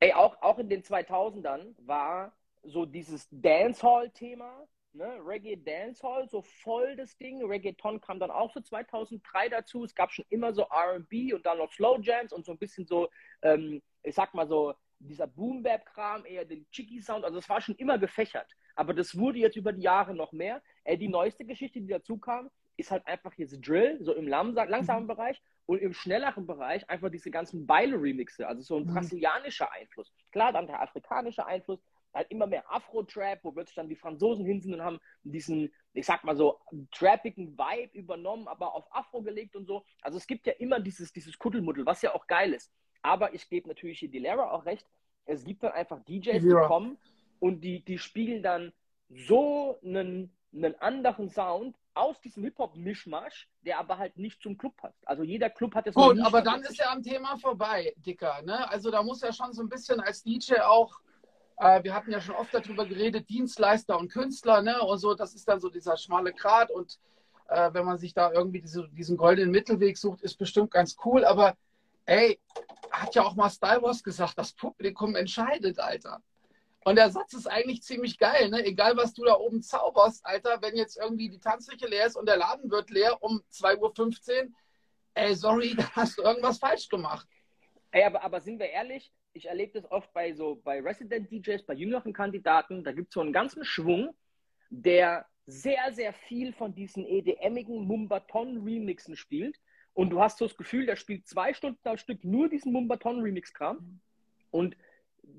Ey, 0.00 0.12
auch, 0.12 0.40
auch 0.42 0.58
in 0.58 0.68
den 0.68 0.82
2000ern 0.82 1.74
war 1.78 2.32
so 2.62 2.84
dieses 2.84 3.28
Dancehall-Thema, 3.30 4.66
ne? 4.92 5.18
Reggae 5.24 5.56
Dancehall, 5.56 6.28
so 6.28 6.42
voll 6.42 6.96
das 6.96 7.16
Ding. 7.16 7.42
Reggaeton 7.44 8.00
kam 8.00 8.18
dann 8.20 8.30
auch 8.30 8.52
so 8.52 8.60
2003 8.60 9.48
dazu. 9.48 9.84
Es 9.84 9.94
gab 9.94 10.12
schon 10.12 10.26
immer 10.28 10.52
so 10.52 10.64
RB 10.64 11.32
und 11.32 11.46
dann 11.46 11.58
noch 11.58 11.72
Slow 11.72 11.98
Jams 12.02 12.32
und 12.32 12.44
so 12.44 12.52
ein 12.52 12.58
bisschen 12.58 12.86
so, 12.86 13.08
ähm, 13.42 13.82
ich 14.02 14.14
sag 14.14 14.34
mal 14.34 14.46
so, 14.46 14.74
dieser 14.98 15.26
Boom-Bap-Kram, 15.26 16.24
eher 16.26 16.44
den 16.44 16.68
Chicky-Sound. 16.70 17.24
Also 17.24 17.38
es 17.38 17.48
war 17.48 17.60
schon 17.60 17.76
immer 17.76 17.98
gefächert. 17.98 18.50
Aber 18.74 18.94
das 18.94 19.16
wurde 19.16 19.38
jetzt 19.38 19.56
über 19.56 19.72
die 19.72 19.82
Jahre 19.82 20.14
noch 20.14 20.32
mehr. 20.32 20.62
Ey, 20.84 20.98
die 20.98 21.08
neueste 21.08 21.44
Geschichte, 21.44 21.80
die 21.80 21.86
dazu 21.86 22.18
kam, 22.18 22.50
ist 22.76 22.90
halt 22.90 23.06
einfach 23.06 23.32
jetzt 23.34 23.58
Drill, 23.66 23.98
so 24.02 24.12
im 24.14 24.28
langsamen 24.28 25.04
mhm. 25.04 25.08
Bereich 25.08 25.40
und 25.66 25.80
im 25.80 25.92
schnelleren 25.92 26.46
Bereich 26.46 26.88
einfach 26.88 27.10
diese 27.10 27.30
ganzen 27.30 27.66
Beile-Remixe, 27.66 28.46
also 28.46 28.62
so 28.62 28.76
ein 28.76 28.84
mhm. 28.84 28.94
brasilianischer 28.94 29.70
Einfluss. 29.72 30.12
Klar, 30.30 30.52
dann 30.52 30.66
der 30.66 30.80
afrikanische 30.80 31.44
Einfluss, 31.44 31.80
halt 32.16 32.30
immer 32.30 32.46
mehr 32.46 32.64
Afro-Trap, 32.72 33.40
wo 33.42 33.52
plötzlich 33.52 33.76
dann 33.76 33.88
die 33.88 33.96
Franzosen 33.96 34.44
hin 34.44 34.60
sind 34.60 34.74
und 34.74 34.82
haben 34.82 34.98
diesen, 35.22 35.72
ich 35.92 36.06
sag 36.06 36.24
mal 36.24 36.36
so, 36.36 36.58
trappigen 36.90 37.56
Vibe 37.58 37.98
übernommen, 37.98 38.48
aber 38.48 38.74
auf 38.74 38.86
Afro 38.90 39.22
gelegt 39.22 39.54
und 39.54 39.66
so. 39.66 39.84
Also 40.00 40.16
es 40.16 40.26
gibt 40.26 40.46
ja 40.46 40.54
immer 40.54 40.80
dieses, 40.80 41.12
dieses 41.12 41.38
Kuddelmuddel, 41.38 41.84
was 41.84 42.02
ja 42.02 42.14
auch 42.14 42.26
geil 42.26 42.52
ist. 42.54 42.72
Aber 43.02 43.34
ich 43.34 43.48
gebe 43.48 43.68
natürlich 43.68 44.00
hier 44.00 44.10
Dilera 44.10 44.50
auch 44.50 44.64
recht, 44.64 44.86
es 45.26 45.44
gibt 45.44 45.62
dann 45.62 45.72
einfach 45.72 46.02
DJs, 46.04 46.42
die 46.42 46.66
kommen 46.66 46.98
und 47.38 47.60
die, 47.60 47.84
die 47.84 47.98
spielen 47.98 48.42
dann 48.42 48.72
so 49.08 49.78
einen, 49.84 50.32
einen 50.54 50.74
anderen 50.76 51.28
Sound 51.28 51.76
aus 51.96 52.20
diesem 52.20 52.44
Hip-Hop-Mischmasch, 52.44 53.48
der 53.62 53.78
aber 53.78 53.98
halt 53.98 54.16
nicht 54.18 54.42
zum 54.42 54.56
Club 54.58 54.76
passt. 54.76 55.06
Also 55.06 55.22
jeder 55.22 55.50
Club 55.50 55.74
hat 55.74 55.86
jetzt 55.86 55.94
Gut, 55.94 56.20
aber 56.20 56.42
dann 56.42 56.62
ist 56.62 56.78
ja 56.78 56.90
am 56.90 57.02
Thema 57.02 57.36
vorbei, 57.38 57.94
Dicker. 57.96 58.42
Ne? 58.42 58.68
Also 58.70 58.90
da 58.90 59.02
muss 59.02 59.22
ja 59.22 59.32
schon 59.32 59.52
so 59.52 59.62
ein 59.62 59.68
bisschen 59.68 60.00
als 60.00 60.22
DJ 60.22 60.56
auch, 60.60 61.00
äh, 61.58 61.82
wir 61.82 61.94
hatten 61.94 62.10
ja 62.10 62.20
schon 62.20 62.34
oft 62.34 62.52
darüber 62.52 62.86
geredet, 62.86 63.28
Dienstleister 63.28 63.98
und 63.98 64.12
Künstler, 64.12 64.62
ne? 64.62 64.80
Und 64.82 64.98
so, 64.98 65.14
das 65.14 65.34
ist 65.34 65.48
dann 65.48 65.60
so 65.60 65.70
dieser 65.70 65.96
schmale 65.96 66.32
Grat 66.32 66.70
und 66.70 66.98
äh, 67.48 67.72
wenn 67.72 67.84
man 67.84 67.98
sich 67.98 68.12
da 68.12 68.32
irgendwie 68.32 68.60
diese, 68.60 68.88
diesen 68.90 69.16
goldenen 69.16 69.50
Mittelweg 69.50 69.96
sucht, 69.96 70.20
ist 70.22 70.36
bestimmt 70.36 70.70
ganz 70.70 70.96
cool. 71.04 71.24
Aber 71.24 71.56
ey, 72.04 72.38
hat 72.90 73.14
ja 73.14 73.22
auch 73.22 73.34
mal 73.36 73.50
Star 73.50 73.82
Wars 73.82 74.02
gesagt, 74.02 74.38
das 74.38 74.52
Publikum 74.52 75.16
entscheidet, 75.16 75.78
Alter. 75.78 76.20
Und 76.86 76.94
der 76.94 77.10
Satz 77.10 77.32
ist 77.32 77.48
eigentlich 77.48 77.82
ziemlich 77.82 78.16
geil, 78.16 78.48
ne? 78.48 78.64
Egal, 78.64 78.96
was 78.96 79.12
du 79.12 79.24
da 79.24 79.34
oben 79.34 79.60
zauberst, 79.60 80.24
Alter, 80.24 80.62
wenn 80.62 80.76
jetzt 80.76 80.96
irgendwie 80.96 81.28
die 81.28 81.40
Tanzfläche 81.40 81.88
leer 81.88 82.06
ist 82.06 82.14
und 82.14 82.28
der 82.28 82.36
Laden 82.36 82.70
wird 82.70 82.90
leer 82.90 83.20
um 83.24 83.42
2.15 83.50 84.44
Uhr, 84.44 84.48
ey, 85.14 85.34
sorry, 85.34 85.74
da 85.76 85.90
hast 85.96 86.16
du 86.16 86.22
irgendwas 86.22 86.60
falsch 86.60 86.88
gemacht. 86.88 87.26
Ey, 87.90 88.04
aber, 88.04 88.22
aber 88.22 88.40
sind 88.40 88.60
wir 88.60 88.70
ehrlich, 88.70 89.12
ich 89.32 89.46
erlebe 89.46 89.80
das 89.80 89.90
oft 89.90 90.12
bei 90.12 90.32
so 90.32 90.60
bei 90.62 90.80
Resident 90.80 91.28
DJs, 91.28 91.64
bei 91.66 91.74
jüngeren 91.74 92.12
Kandidaten, 92.12 92.84
da 92.84 92.92
gibt 92.92 93.08
es 93.08 93.14
so 93.14 93.20
einen 93.20 93.32
ganzen 93.32 93.64
Schwung, 93.64 94.14
der 94.70 95.26
sehr, 95.44 95.92
sehr 95.92 96.12
viel 96.12 96.52
von 96.52 96.72
diesen 96.72 97.04
EDMigen 97.04 97.84
Mumbaton-Remixen 97.84 99.16
spielt. 99.16 99.56
Und 99.92 100.10
du 100.10 100.20
hast 100.20 100.38
so 100.38 100.46
das 100.46 100.56
Gefühl, 100.56 100.86
der 100.86 100.94
spielt 100.94 101.26
zwei 101.26 101.52
Stunden 101.52 101.80
am 101.88 101.96
Stück 101.96 102.22
nur 102.22 102.48
diesen 102.48 102.72
Mumbaton-Remix-Kram. 102.72 104.00
Und 104.52 104.76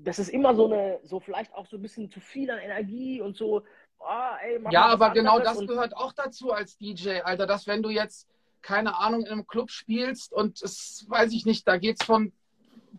das 0.04 0.18
ist 0.18 0.28
immer 0.28 0.54
so 0.54 0.66
eine, 0.66 1.00
so 1.04 1.20
vielleicht 1.20 1.52
auch 1.54 1.66
so 1.66 1.76
ein 1.76 1.82
bisschen 1.82 2.10
zu 2.10 2.20
viel 2.20 2.50
an 2.50 2.58
Energie 2.58 3.20
und 3.20 3.36
so. 3.36 3.62
Oh, 4.00 4.36
ey, 4.42 4.60
ja, 4.70 4.86
aber 4.86 5.10
genau 5.10 5.40
das 5.40 5.58
gehört 5.58 5.96
auch 5.96 6.12
dazu 6.12 6.52
als 6.52 6.78
DJ, 6.78 7.20
Alter, 7.20 7.46
dass 7.46 7.66
wenn 7.66 7.82
du 7.82 7.90
jetzt, 7.90 8.28
keine 8.62 8.96
Ahnung, 8.96 9.22
in 9.22 9.32
einem 9.32 9.46
Club 9.46 9.70
spielst 9.70 10.32
und 10.32 10.62
es, 10.62 11.06
weiß 11.08 11.32
ich 11.32 11.44
nicht, 11.46 11.66
da 11.66 11.78
geht 11.78 12.00
es 12.00 12.06
von 12.06 12.32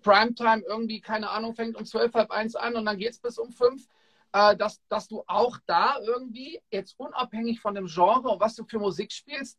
Primetime 0.04 0.64
irgendwie, 0.68 1.00
keine 1.00 1.30
Ahnung, 1.30 1.56
fängt 1.56 1.78
um 1.78 1.86
zwölf, 1.86 2.14
halb 2.14 2.32
eins 2.32 2.56
an 2.56 2.76
und 2.76 2.86
dann 2.86 2.98
geht 2.98 3.12
es 3.12 3.20
bis 3.20 3.38
um 3.38 3.52
fünf 3.52 3.88
äh, 4.34 4.56
dass, 4.56 4.82
dass 4.88 5.08
du 5.08 5.24
auch 5.28 5.58
da 5.66 5.98
irgendwie, 6.06 6.62
jetzt 6.72 7.00
unabhängig 7.00 7.60
von 7.62 7.76
dem 7.76 7.88
Genre 7.88 8.30
und 8.30 8.40
was 8.40 8.56
du 8.56 8.64
für 8.66 8.80
Musik 8.80 9.12
spielst, 9.12 9.58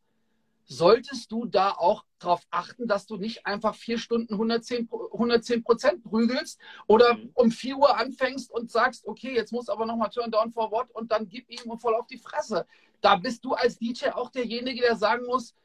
solltest 0.71 1.33
du 1.33 1.47
da 1.47 1.73
auch 1.73 2.05
darauf 2.21 2.47
achten, 2.51 2.87
dass 2.87 3.07
du 3.07 3.17
nicht 3.17 3.45
einfach 3.45 3.75
vier 3.75 3.99
Stunden 3.99 4.35
110 4.35 5.65
Prozent 5.65 6.05
prügelst 6.05 6.61
oder 6.87 7.15
mhm. 7.15 7.31
um 7.35 7.51
4 7.51 7.77
Uhr 7.77 7.99
anfängst 7.99 8.51
und 8.53 8.71
sagst, 8.71 9.05
okay, 9.07 9.35
jetzt 9.35 9.53
muss 9.53 9.69
aber 9.69 9.85
nochmal 9.85 10.11
Turn 10.11 10.31
Down 10.31 10.53
for 10.53 10.71
What 10.71 10.91
und 10.93 11.11
dann 11.11 11.29
gib 11.29 11.51
ihm 11.51 11.79
voll 11.79 11.95
auf 11.95 12.07
die 12.07 12.19
Fresse. 12.19 12.67
Da 13.01 13.17
bist 13.17 13.45
du 13.45 13.55
als 13.55 13.79
DJ 13.79 14.11
auch 14.11 14.31
derjenige, 14.31 14.83
der 14.83 14.95
sagen 14.95 15.27
muss, 15.27 15.57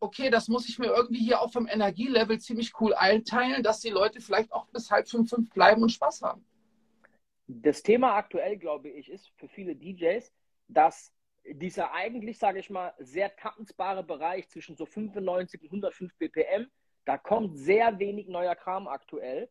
okay, 0.00 0.30
das 0.30 0.48
muss 0.48 0.68
ich 0.68 0.78
mir 0.78 0.86
irgendwie 0.86 1.20
hier 1.20 1.42
auch 1.42 1.52
vom 1.52 1.68
Energielevel 1.68 2.40
ziemlich 2.40 2.72
cool 2.80 2.94
einteilen, 2.94 3.62
dass 3.62 3.80
die 3.80 3.90
Leute 3.90 4.20
vielleicht 4.20 4.52
auch 4.52 4.66
bis 4.68 4.90
halb 4.90 5.08
fünf, 5.08 5.28
fünf 5.28 5.50
bleiben 5.50 5.82
und 5.82 5.90
Spaß 5.90 6.22
haben 6.22 6.44
das 7.46 7.82
Thema 7.82 8.14
aktuell, 8.14 8.56
glaube 8.56 8.88
ich, 8.88 9.10
ist 9.10 9.30
für 9.36 9.48
viele 9.48 9.76
DJs, 9.76 10.32
dass 10.68 11.12
dieser 11.44 11.92
eigentlich, 11.92 12.38
sage 12.38 12.58
ich 12.58 12.70
mal, 12.70 12.94
sehr 12.98 13.34
tanzbare 13.36 14.02
Bereich 14.02 14.48
zwischen 14.48 14.76
so 14.76 14.86
95 14.86 15.62
und 15.62 15.66
105 15.68 16.16
BPM, 16.16 16.66
da 17.04 17.18
kommt 17.18 17.58
sehr 17.58 17.98
wenig 17.98 18.28
neuer 18.28 18.54
Kram 18.54 18.88
aktuell 18.88 19.50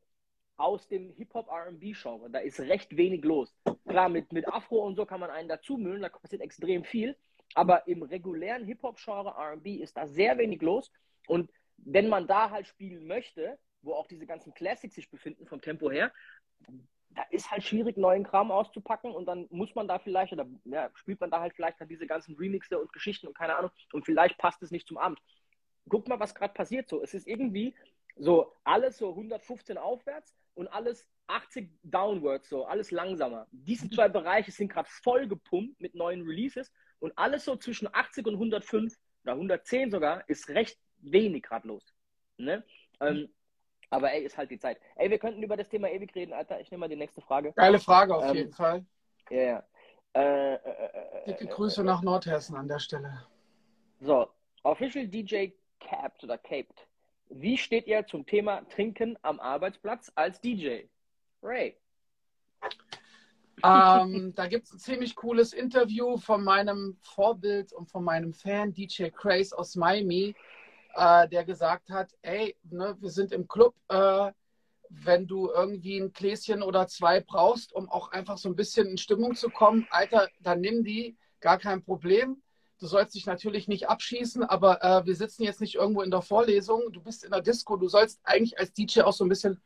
aus 0.57 0.87
dem 0.87 1.11
Hip-Hop-RB-Genre. 1.11 2.29
Da 2.29 2.39
ist 2.39 2.59
recht 2.59 2.95
wenig 2.97 3.23
los. 3.23 3.55
Klar, 3.87 4.09
mit, 4.09 4.31
mit 4.33 4.47
Afro 4.47 4.85
und 4.85 4.95
so 4.95 5.05
kann 5.05 5.19
man 5.19 5.29
einen 5.29 5.49
dazu 5.49 5.77
müllen, 5.77 6.01
da 6.01 6.09
passiert 6.09 6.41
extrem 6.41 6.83
viel. 6.83 7.17
Aber 7.55 7.87
im 7.87 8.01
regulären 8.01 8.65
Hip-Hop-Genre 8.65 9.35
RB 9.53 9.67
ist 9.81 9.97
da 9.97 10.07
sehr 10.07 10.37
wenig 10.37 10.61
los. 10.61 10.91
Und 11.27 11.51
wenn 11.77 12.09
man 12.09 12.27
da 12.27 12.49
halt 12.49 12.67
spielen 12.67 13.05
möchte, 13.05 13.59
wo 13.81 13.93
auch 13.93 14.07
diese 14.07 14.25
ganzen 14.25 14.53
Classics 14.53 14.95
sich 14.95 15.09
befinden 15.09 15.45
vom 15.45 15.61
Tempo 15.61 15.91
her, 15.91 16.11
da 17.15 17.23
ist 17.29 17.51
halt 17.51 17.63
schwierig, 17.63 17.97
neuen 17.97 18.23
Kram 18.23 18.51
auszupacken 18.51 19.11
und 19.11 19.25
dann 19.25 19.47
muss 19.51 19.73
man 19.75 19.87
da 19.87 19.99
vielleicht, 19.99 20.33
oder 20.33 20.47
ja, 20.65 20.89
spielt 20.95 21.19
man 21.19 21.31
da 21.31 21.39
halt 21.39 21.53
vielleicht 21.53 21.79
dann 21.79 21.87
diese 21.87 22.07
ganzen 22.07 22.35
Remixe 22.35 22.79
und 22.79 22.91
Geschichten 22.93 23.27
und 23.27 23.37
keine 23.37 23.55
Ahnung 23.55 23.71
und 23.91 24.05
vielleicht 24.05 24.37
passt 24.37 24.61
es 24.63 24.71
nicht 24.71 24.87
zum 24.87 24.97
Abend. 24.97 25.19
Guck 25.89 26.07
mal, 26.07 26.19
was 26.19 26.33
gerade 26.33 26.53
passiert 26.53 26.87
so. 26.87 27.03
Es 27.03 27.13
ist 27.13 27.27
irgendwie 27.27 27.75
so 28.15 28.53
alles 28.63 28.97
so 28.97 29.09
115 29.09 29.77
aufwärts 29.77 30.33
und 30.55 30.67
alles 30.67 31.07
80 31.27 31.69
downwards, 31.83 32.49
so 32.49 32.65
alles 32.65 32.91
langsamer. 32.91 33.47
Diese 33.51 33.89
zwei 33.89 34.07
Bereiche 34.07 34.51
sind 34.51 34.69
gerade 34.69 34.89
voll 34.89 35.27
gepumpt 35.27 35.79
mit 35.79 35.95
neuen 35.95 36.21
Releases 36.21 36.71
und 36.99 37.17
alles 37.17 37.45
so 37.45 37.55
zwischen 37.55 37.89
80 37.91 38.27
und 38.27 38.33
105 38.33 38.95
oder 39.23 39.33
110 39.33 39.91
sogar 39.91 40.27
ist 40.29 40.49
recht 40.49 40.77
wenig 40.97 41.43
gerade 41.43 41.67
los. 41.67 41.83
Ne? 42.37 42.63
Ähm, 42.99 43.29
aber 43.93 44.11
ey, 44.11 44.23
ist 44.23 44.37
halt 44.37 44.49
die 44.49 44.57
Zeit. 44.57 44.79
Ey, 44.95 45.09
wir 45.09 45.19
könnten 45.19 45.43
über 45.43 45.55
das 45.55 45.69
Thema 45.69 45.89
ewig 45.89 46.13
reden, 46.15 46.33
Alter. 46.33 46.59
Ich 46.59 46.71
nehme 46.71 46.81
mal 46.81 46.89
die 46.89 46.95
nächste 46.95 47.21
Frage. 47.21 47.53
Geile 47.53 47.79
Frage 47.79 48.15
auf 48.15 48.25
ähm, 48.25 48.35
jeden 48.35 48.51
Fall. 48.51 48.83
Ja, 49.29 49.37
yeah. 49.37 49.63
äh, 50.13 50.53
äh, 50.53 50.57
äh, 50.57 51.25
Dicke 51.27 51.45
Grüße 51.45 51.83
nach 51.83 52.01
Nordhessen 52.01 52.55
an 52.55 52.67
der 52.67 52.79
Stelle. 52.79 53.25
So, 53.99 54.27
Official 54.63 55.07
DJ 55.07 55.49
Capped 55.79 56.23
oder 56.23 56.37
Caped. 56.39 56.87
Wie 57.29 57.57
steht 57.57 57.87
ihr 57.87 58.05
zum 58.07 58.25
Thema 58.25 58.67
Trinken 58.69 59.17
am 59.21 59.39
Arbeitsplatz 59.39 60.11
als 60.15 60.41
DJ? 60.41 60.85
Ray. 61.43 61.77
Ähm, 63.63 64.33
da 64.35 64.47
gibt 64.47 64.65
es 64.65 64.73
ein 64.73 64.79
ziemlich 64.79 65.15
cooles 65.15 65.53
Interview 65.53 66.17
von 66.17 66.43
meinem 66.43 66.97
Vorbild 67.01 67.73
und 67.73 67.91
von 67.91 68.03
meinem 68.03 68.33
Fan 68.33 68.73
DJ 68.73 69.09
Craze 69.09 69.57
aus 69.57 69.75
Miami 69.75 70.35
äh, 70.93 71.27
der 71.27 71.43
gesagt 71.43 71.89
hat, 71.89 72.11
ey, 72.21 72.55
ne, 72.63 72.95
wir 72.99 73.09
sind 73.09 73.31
im 73.31 73.47
Club, 73.47 73.75
äh, 73.89 74.31
wenn 74.89 75.27
du 75.27 75.49
irgendwie 75.49 75.97
ein 75.97 76.13
Gläschen 76.13 76.61
oder 76.61 76.87
zwei 76.87 77.19
brauchst, 77.19 77.73
um 77.73 77.89
auch 77.89 78.11
einfach 78.11 78.37
so 78.37 78.49
ein 78.49 78.55
bisschen 78.55 78.87
in 78.87 78.97
Stimmung 78.97 79.35
zu 79.35 79.49
kommen, 79.49 79.87
Alter, 79.89 80.29
dann 80.39 80.61
nimm 80.61 80.83
die, 80.83 81.17
gar 81.41 81.57
kein 81.57 81.83
Problem. 81.83 82.41
Du 82.79 82.87
sollst 82.87 83.15
dich 83.15 83.25
natürlich 83.25 83.67
nicht 83.67 83.87
abschießen, 83.87 84.43
aber 84.43 84.83
äh, 84.83 85.05
wir 85.05 85.15
sitzen 85.15 85.43
jetzt 85.43 85.61
nicht 85.61 85.75
irgendwo 85.75 86.01
in 86.01 86.11
der 86.11 86.21
Vorlesung. 86.21 86.91
Du 86.91 87.01
bist 87.01 87.23
in 87.23 87.31
der 87.31 87.41
Disco. 87.41 87.77
Du 87.77 87.87
sollst 87.87 88.19
eigentlich 88.23 88.59
als 88.59 88.73
DJ 88.73 89.01
auch 89.01 89.13
so 89.13 89.23
ein 89.23 89.29
bisschen, 89.29 89.61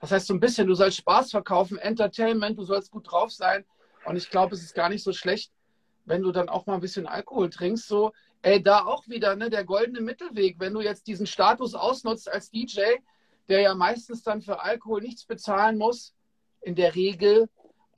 was 0.00 0.10
heißt 0.10 0.26
so 0.26 0.34
ein 0.34 0.40
bisschen, 0.40 0.66
du 0.66 0.74
sollst 0.74 0.98
Spaß 0.98 1.30
verkaufen, 1.30 1.78
Entertainment, 1.78 2.58
du 2.58 2.64
sollst 2.64 2.90
gut 2.90 3.10
drauf 3.10 3.32
sein. 3.32 3.64
Und 4.04 4.16
ich 4.16 4.30
glaube, 4.30 4.54
es 4.54 4.62
ist 4.62 4.74
gar 4.74 4.88
nicht 4.88 5.02
so 5.02 5.12
schlecht, 5.12 5.52
wenn 6.04 6.22
du 6.22 6.32
dann 6.32 6.48
auch 6.48 6.66
mal 6.66 6.74
ein 6.74 6.80
bisschen 6.80 7.06
Alkohol 7.06 7.50
trinkst. 7.50 7.86
So, 7.86 8.12
ey, 8.42 8.62
da 8.62 8.84
auch 8.84 9.06
wieder, 9.08 9.36
ne, 9.36 9.50
der 9.50 9.64
goldene 9.64 10.00
Mittelweg. 10.00 10.58
Wenn 10.58 10.74
du 10.74 10.80
jetzt 10.80 11.06
diesen 11.06 11.26
Status 11.26 11.74
ausnutzt 11.74 12.30
als 12.30 12.50
DJ, 12.50 12.80
der 13.48 13.60
ja 13.60 13.74
meistens 13.74 14.22
dann 14.22 14.42
für 14.42 14.60
Alkohol 14.60 15.02
nichts 15.02 15.24
bezahlen 15.24 15.76
muss, 15.78 16.14
in 16.62 16.74
der 16.74 16.94
Regel, 16.94 17.48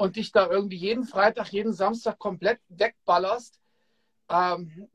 und 0.03 0.17
dich 0.17 0.33
da 0.33 0.51
irgendwie 0.51 0.77
jeden 0.77 1.05
Freitag, 1.05 1.53
jeden 1.53 1.73
Samstag 1.73 2.19
komplett 2.19 2.59
wegballerst, 2.69 3.61
ähm, 4.29 4.89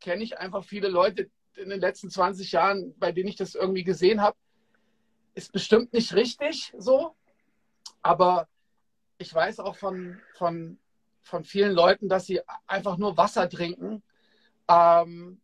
kenne 0.00 0.24
ich 0.24 0.36
einfach 0.38 0.64
viele 0.64 0.88
Leute 0.88 1.30
in 1.54 1.68
den 1.68 1.78
letzten 1.78 2.10
20 2.10 2.50
Jahren, 2.50 2.98
bei 2.98 3.12
denen 3.12 3.28
ich 3.28 3.36
das 3.36 3.54
irgendwie 3.54 3.84
gesehen 3.84 4.20
habe. 4.20 4.36
Ist 5.34 5.52
bestimmt 5.52 5.92
nicht 5.92 6.14
richtig 6.14 6.74
so, 6.76 7.14
aber 8.00 8.48
ich 9.18 9.32
weiß 9.32 9.60
auch 9.60 9.76
von, 9.76 10.20
von, 10.34 10.78
von 11.20 11.44
vielen 11.44 11.72
Leuten, 11.72 12.08
dass 12.08 12.26
sie 12.26 12.40
einfach 12.66 12.96
nur 12.96 13.16
Wasser 13.16 13.48
trinken 13.48 14.02
ähm, 14.72 15.40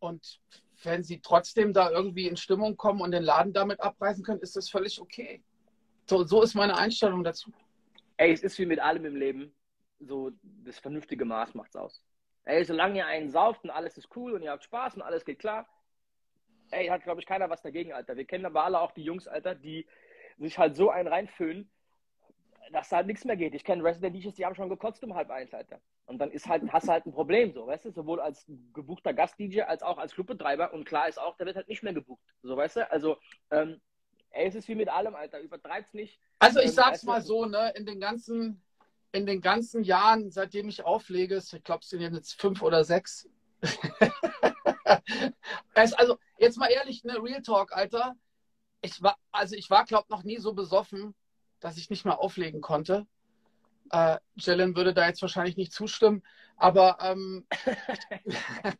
und 0.00 0.40
wenn 0.82 1.02
sie 1.02 1.20
trotzdem 1.20 1.72
da 1.72 1.90
irgendwie 1.90 2.26
in 2.26 2.36
Stimmung 2.36 2.76
kommen 2.76 3.00
und 3.00 3.12
den 3.12 3.22
Laden 3.22 3.52
damit 3.52 3.80
abreißen 3.80 4.24
können, 4.24 4.40
ist 4.40 4.56
das 4.56 4.68
völlig 4.68 5.00
okay. 5.00 5.42
So, 6.06 6.24
so 6.24 6.42
ist 6.42 6.54
meine 6.54 6.76
Einstellung 6.76 7.24
dazu. 7.24 7.52
Ey, 8.16 8.32
es 8.32 8.42
ist 8.42 8.58
wie 8.58 8.66
mit 8.66 8.80
allem 8.80 9.04
im 9.06 9.16
Leben. 9.16 9.54
So, 10.00 10.32
das 10.42 10.78
vernünftige 10.78 11.24
Maß 11.24 11.54
macht's 11.54 11.76
aus. 11.76 12.02
Ey, 12.44 12.64
solange 12.64 12.98
ihr 12.98 13.06
einen 13.06 13.30
sauft 13.30 13.64
und 13.64 13.70
alles 13.70 13.96
ist 13.96 14.14
cool 14.16 14.32
und 14.32 14.42
ihr 14.42 14.50
habt 14.50 14.64
Spaß 14.64 14.96
und 14.96 15.02
alles 15.02 15.24
geht 15.24 15.38
klar, 15.38 15.66
ey, 16.70 16.88
hat, 16.88 17.04
glaube 17.04 17.20
ich, 17.20 17.26
keiner 17.26 17.48
was 17.48 17.62
dagegen, 17.62 17.92
Alter. 17.92 18.16
Wir 18.16 18.26
kennen 18.26 18.44
aber 18.44 18.64
alle 18.64 18.80
auch 18.80 18.92
die 18.92 19.04
Jungs, 19.04 19.26
Alter, 19.26 19.54
die 19.54 19.86
sich 20.38 20.58
halt 20.58 20.76
so 20.76 20.90
einen 20.90 21.08
reinfüllen, 21.08 21.70
dass 22.72 22.88
da 22.88 22.96
halt 22.96 23.06
nichts 23.06 23.24
mehr 23.24 23.36
geht. 23.36 23.54
Ich 23.54 23.64
kenne 23.64 23.84
Resident 23.84 24.16
DJs, 24.16 24.34
die 24.34 24.44
haben 24.44 24.54
schon 24.54 24.68
gekotzt 24.68 25.02
um 25.04 25.14
halb 25.14 25.30
eins, 25.30 25.52
Alter. 25.54 25.80
Und 26.06 26.18
dann 26.18 26.30
ist 26.30 26.48
halt, 26.48 26.62
hast 26.72 26.88
du 26.88 26.92
halt 26.92 27.06
ein 27.06 27.12
Problem, 27.12 27.52
so, 27.52 27.66
weißt 27.66 27.86
du, 27.86 27.90
sowohl 27.90 28.20
als 28.20 28.46
gebuchter 28.72 29.12
Gast-DJ 29.12 29.62
als 29.62 29.82
auch 29.82 29.98
als 29.98 30.14
Clubbetreiber. 30.14 30.72
Und 30.72 30.84
klar 30.84 31.08
ist 31.08 31.18
auch, 31.18 31.36
der 31.36 31.46
wird 31.46 31.56
halt 31.56 31.68
nicht 31.68 31.82
mehr 31.82 31.94
gebucht, 31.94 32.22
so, 32.42 32.56
weißt 32.56 32.76
du. 32.76 32.90
Also, 32.90 33.16
ähm, 33.50 33.80
ey, 34.30 34.46
es 34.46 34.54
ist 34.54 34.68
wie 34.68 34.74
mit 34.74 34.88
allem, 34.88 35.14
Alter, 35.14 35.40
übertreib's 35.40 35.94
nicht. 35.94 36.18
Also, 36.38 36.60
ich 36.60 36.66
ähm, 36.66 36.72
sag's 36.72 37.04
mal 37.04 37.22
so, 37.22 37.46
ne, 37.46 37.72
in 37.76 37.86
den 37.86 38.00
ganzen, 38.00 38.62
in 39.12 39.26
den 39.26 39.40
ganzen 39.40 39.82
Jahren, 39.82 40.30
seitdem 40.30 40.68
ich 40.68 40.84
auflege, 40.84 41.36
ich 41.36 41.64
glaube, 41.64 41.82
es 41.82 41.90
sind 41.90 42.00
jetzt 42.00 42.40
fünf 42.40 42.62
oder 42.62 42.84
sechs. 42.84 43.28
also, 45.74 46.18
jetzt 46.38 46.58
mal 46.58 46.70
ehrlich, 46.70 47.04
ne, 47.04 47.22
Real 47.22 47.42
Talk, 47.42 47.72
Alter. 47.72 48.14
Ich 48.82 49.02
war, 49.02 49.16
also 49.32 49.56
ich 49.56 49.70
war, 49.70 49.86
glaube 49.86 50.08
noch 50.10 50.24
nie 50.24 50.36
so 50.36 50.52
besoffen, 50.52 51.14
dass 51.64 51.78
ich 51.78 51.88
nicht 51.88 52.04
mehr 52.04 52.20
auflegen 52.20 52.60
konnte. 52.60 53.06
Äh, 53.90 54.18
Jalen 54.36 54.76
würde 54.76 54.92
da 54.92 55.08
jetzt 55.08 55.22
wahrscheinlich 55.22 55.56
nicht 55.56 55.72
zustimmen, 55.72 56.22
aber 56.58 56.98
ähm, 57.00 57.46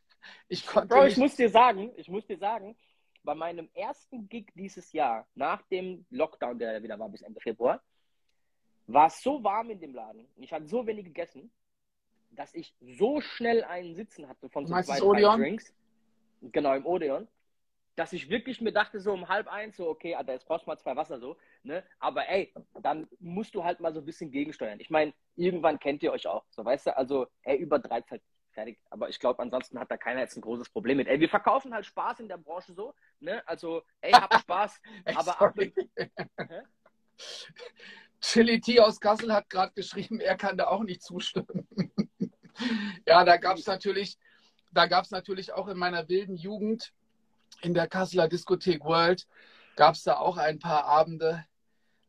ich 0.49 0.67
konnte. 0.67 0.89
Bro, 0.89 1.07
ich 1.07 1.17
muss 1.17 1.35
dir 1.35 1.49
sagen, 1.49 1.93
ich 1.97 2.09
muss 2.09 2.27
dir 2.27 2.37
sagen, 2.37 2.77
bei 3.23 3.35
meinem 3.35 3.71
ersten 3.73 4.29
Gig 4.29 4.53
dieses 4.55 4.93
Jahr, 4.93 5.27
nach 5.35 5.63
dem 5.69 6.05
Lockdown, 6.11 6.59
der 6.59 6.83
wieder 6.83 6.99
war 6.99 7.09
bis 7.09 7.23
Ende 7.23 7.41
Februar, 7.41 7.83
war 8.87 9.07
es 9.07 9.23
so 9.23 9.43
warm 9.43 9.71
in 9.71 9.81
dem 9.81 9.95
Laden. 9.95 10.29
Ich 10.37 10.53
hatte 10.53 10.67
so 10.67 10.87
wenig 10.87 11.07
gegessen, 11.07 11.51
dass 12.33 12.55
ich 12.55 12.75
so 12.83 13.23
schnell 13.23 13.65
einen 13.65 13.95
Sitzen 13.95 14.29
hatte 14.29 14.51
von 14.51 14.67
so 14.67 14.75
zwei, 14.83 15.01
drei 15.01 15.37
Drinks. 15.39 15.73
Genau, 16.43 16.75
im 16.75 16.85
Odeon. 16.85 17.27
Dass 17.97 18.13
ich 18.13 18.29
wirklich 18.29 18.61
mir 18.61 18.73
dachte, 18.73 18.99
so 19.01 19.13
um 19.13 19.29
halb 19.29 19.47
eins, 19.47 19.77
so, 19.77 19.89
okay, 19.89 20.15
Alter, 20.15 20.33
jetzt 20.33 20.47
brauchst 20.47 20.67
du 20.67 20.71
mal 20.71 20.79
zwei 20.79 20.97
Wasser 20.97 21.21
so, 21.21 21.37
ne? 21.63 21.85
Aber 22.01 22.29
ey, 22.29 22.53
dann 22.83 23.07
musst 23.21 23.55
du 23.55 23.63
halt 23.63 23.81
mal 23.81 23.93
so 23.93 24.01
ein 24.01 24.05
bisschen 24.05 24.31
gegensteuern. 24.31 24.81
Ich 24.81 24.91
meine, 24.91 25.15
irgendwann 25.37 25.79
kennt 25.79 26.03
ihr 26.03 26.13
euch 26.13 26.27
auch. 26.27 26.45
So, 26.51 26.65
weißt 26.65 26.89
du, 26.89 26.97
also, 26.97 27.29
ey, 27.43 27.57
übertreibt 27.57 28.11
halt 28.11 28.23
fertig. 28.55 28.79
Aber 28.91 29.09
ich 29.09 29.19
glaube, 29.21 29.43
ansonsten 29.43 29.79
hat 29.79 29.91
da 29.91 29.97
keiner 29.97 30.21
jetzt 30.21 30.37
ein 30.37 30.41
großes 30.41 30.71
Problem 30.71 30.97
mit. 30.97 31.09
Ey, 31.09 31.21
wir 31.21 31.29
verkaufen 31.29 31.75
halt 31.75 31.87
Spaß 31.87 32.21
in 32.21 32.29
der 32.29 32.39
Branche 32.39 32.73
so, 32.73 32.95
ne? 33.21 33.47
Also, 33.47 33.83
ey, 34.01 34.13
hab 34.13 34.33
Spaß, 34.41 34.81
aber 35.15 35.41
ab 35.41 35.55
Chili 38.21 38.61
T 38.61 38.81
aus 38.81 39.01
Kassel 39.01 39.33
hat 39.33 39.51
gerade 39.51 39.73
geschrieben, 39.75 40.19
er 40.19 40.37
kann 40.37 40.57
da 40.57 40.69
auch 40.69 40.83
nicht 40.83 41.03
zustimmen. 41.03 41.69
ja, 43.07 43.25
da 43.25 43.37
gab 43.37 43.59
es 43.59 43.67
natürlich, 43.67 44.17
da 44.73 44.87
gab 44.87 45.05
es 45.05 45.11
natürlich 45.11 45.53
auch 45.53 45.69
in 45.69 45.77
meiner 45.77 46.09
wilden 46.09 46.37
Jugend 46.37 46.93
in 47.63 47.75
der 47.75 47.89
Kasseler 47.89 48.29
Diskothek 48.29 48.85
World, 48.85 49.27
gab 49.77 49.95
es 49.95 50.03
da 50.03 50.17
auch 50.17 50.37
ein 50.37 50.59
paar 50.59 50.85
Abende. 50.85 51.45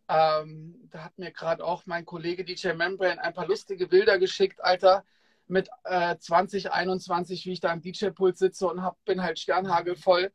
Ähm, 0.08 0.90
da 0.92 1.06
hat 1.06 1.18
mir 1.18 1.32
gerade 1.32 1.64
auch 1.66 1.86
mein 1.86 2.06
Kollege 2.06 2.46
DJ 2.46 2.74
Membrane 2.74 3.22
ein 3.22 3.34
paar 3.34 3.48
lustige 3.48 3.88
Bilder 3.88 4.20
geschickt, 4.20 4.64
Alter, 4.64 5.04
mit 5.48 5.70
äh, 5.84 6.18
2021, 6.18 7.46
wie 7.46 7.54
ich 7.54 7.60
da 7.60 7.72
am 7.72 7.82
DJ-Pult 7.82 8.38
sitze 8.38 8.68
und 8.68 8.82
hab, 8.82 9.04
bin 9.06 9.22
halt 9.22 9.40
sternhagelvoll. 9.40 10.32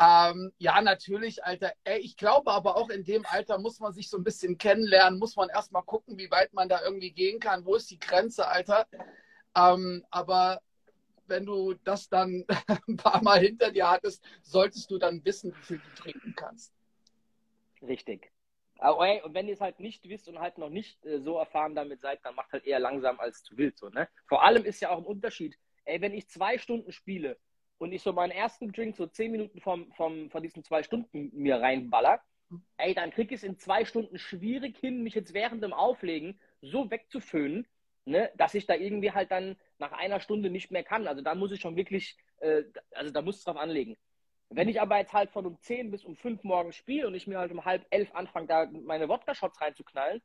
Ähm, 0.00 0.52
ja, 0.58 0.80
natürlich, 0.80 1.44
Alter. 1.44 1.72
Ey, 1.84 1.98
ich 2.00 2.16
glaube 2.16 2.50
aber 2.52 2.76
auch 2.76 2.88
in 2.88 3.04
dem 3.04 3.26
Alter 3.26 3.58
muss 3.58 3.80
man 3.80 3.92
sich 3.92 4.08
so 4.08 4.16
ein 4.16 4.24
bisschen 4.24 4.56
kennenlernen, 4.56 5.18
muss 5.18 5.36
man 5.36 5.50
erstmal 5.50 5.82
gucken, 5.82 6.16
wie 6.16 6.30
weit 6.30 6.54
man 6.54 6.68
da 6.68 6.80
irgendwie 6.82 7.12
gehen 7.12 7.38
kann. 7.38 7.66
Wo 7.66 7.74
ist 7.74 7.90
die 7.90 7.98
Grenze, 7.98 8.48
Alter? 8.48 8.86
Ähm, 9.54 10.04
aber 10.10 10.62
wenn 11.30 11.46
du 11.46 11.74
das 11.84 12.08
dann 12.08 12.44
ein 12.88 12.96
paar 12.96 13.22
Mal 13.22 13.40
hinter 13.40 13.70
dir 13.70 13.88
hattest, 13.88 14.24
solltest 14.42 14.90
du 14.90 14.98
dann 14.98 15.24
wissen, 15.24 15.54
wie 15.54 15.62
viel 15.62 15.78
du 15.78 16.02
trinken 16.02 16.34
kannst. 16.36 16.74
Richtig. 17.82 18.30
Aber, 18.78 19.24
und 19.24 19.34
wenn 19.34 19.46
ihr 19.46 19.54
es 19.54 19.60
halt 19.60 19.78
nicht 19.78 20.08
wisst 20.08 20.28
und 20.28 20.38
halt 20.38 20.58
noch 20.58 20.70
nicht 20.70 21.04
äh, 21.04 21.20
so 21.20 21.38
erfahren 21.38 21.74
damit 21.74 22.00
seid, 22.00 22.24
dann 22.24 22.34
macht 22.34 22.52
halt 22.52 22.66
eher 22.66 22.80
langsam 22.80 23.20
als 23.20 23.42
zu 23.42 23.56
wild. 23.56 23.76
So, 23.78 23.88
ne? 23.88 24.08
Vor 24.26 24.42
allem 24.42 24.64
ist 24.64 24.80
ja 24.80 24.90
auch 24.90 24.98
ein 24.98 25.04
Unterschied. 25.04 25.56
Ey, 25.84 26.00
wenn 26.00 26.14
ich 26.14 26.28
zwei 26.28 26.58
Stunden 26.58 26.92
spiele 26.92 27.38
und 27.78 27.92
ich 27.92 28.02
so 28.02 28.12
meinen 28.12 28.30
ersten 28.30 28.72
Drink 28.72 28.96
so 28.96 29.06
zehn 29.06 29.32
Minuten 29.32 29.60
vom, 29.60 29.92
vom, 29.92 30.30
von 30.30 30.42
diesen 30.42 30.64
zwei 30.64 30.82
Stunden 30.82 31.30
mir 31.34 31.60
reinballer, 31.60 32.22
ey, 32.78 32.94
dann 32.94 33.10
krieg 33.10 33.30
ich 33.32 33.38
es 33.38 33.44
in 33.44 33.58
zwei 33.58 33.84
Stunden 33.84 34.18
schwierig 34.18 34.78
hin, 34.78 35.02
mich 35.02 35.14
jetzt 35.14 35.34
während 35.34 35.62
dem 35.62 35.72
Auflegen 35.72 36.40
so 36.62 36.90
wegzuföhnen, 36.90 37.66
ne, 38.04 38.30
dass 38.36 38.54
ich 38.54 38.66
da 38.66 38.74
irgendwie 38.74 39.12
halt 39.12 39.30
dann 39.30 39.56
nach 39.80 39.92
einer 39.92 40.20
Stunde 40.20 40.50
nicht 40.50 40.70
mehr 40.70 40.84
kann. 40.84 41.08
Also 41.08 41.22
da 41.22 41.34
muss 41.34 41.52
ich 41.52 41.60
schon 41.60 41.76
wirklich, 41.76 42.16
äh, 42.40 42.64
also 42.92 43.10
da 43.10 43.22
muss 43.22 43.38
es 43.38 43.44
drauf 43.44 43.56
anlegen. 43.56 43.96
Wenn 44.50 44.68
ich 44.68 44.80
aber 44.80 44.98
jetzt 44.98 45.12
halt 45.12 45.30
von 45.30 45.46
um 45.46 45.60
10 45.60 45.90
bis 45.90 46.04
um 46.04 46.16
5 46.16 46.42
morgens 46.44 46.76
spiele 46.76 47.06
und 47.06 47.14
ich 47.14 47.26
mir 47.26 47.38
halt 47.38 47.52
um 47.52 47.64
halb 47.64 47.86
elf 47.90 48.12
anfange, 48.14 48.46
da 48.46 48.66
meine 48.66 49.08
Wodka-Shots 49.08 49.60
reinzuknallen, 49.60 50.20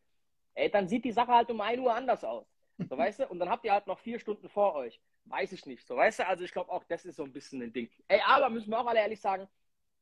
ey, 0.55 0.69
dann 0.69 0.87
sieht 0.87 1.05
die 1.05 1.11
Sache 1.11 1.31
halt 1.31 1.49
um 1.51 1.61
1 1.61 1.79
Uhr 1.79 1.93
anders 1.93 2.23
aus. 2.23 2.47
So, 2.89 2.97
weißt 2.97 3.19
du? 3.19 3.27
Und 3.27 3.39
dann 3.39 3.49
habt 3.49 3.65
ihr 3.65 3.71
halt 3.71 3.87
noch 3.87 3.99
vier 3.99 4.19
Stunden 4.19 4.49
vor 4.49 4.75
euch. 4.75 4.99
Weiß 5.25 5.51
ich 5.51 5.65
nicht. 5.65 5.85
So, 5.87 5.95
weißt 5.95 6.19
du? 6.19 6.27
Also 6.27 6.43
ich 6.43 6.51
glaube 6.51 6.71
auch, 6.71 6.83
das 6.85 7.05
ist 7.05 7.15
so 7.17 7.23
ein 7.23 7.33
bisschen 7.33 7.61
ein 7.61 7.73
Ding. 7.73 7.89
Ey, 8.07 8.19
aber 8.25 8.49
müssen 8.49 8.69
wir 8.69 8.79
auch 8.79 8.87
alle 8.87 8.99
ehrlich 8.99 9.21
sagen, 9.21 9.47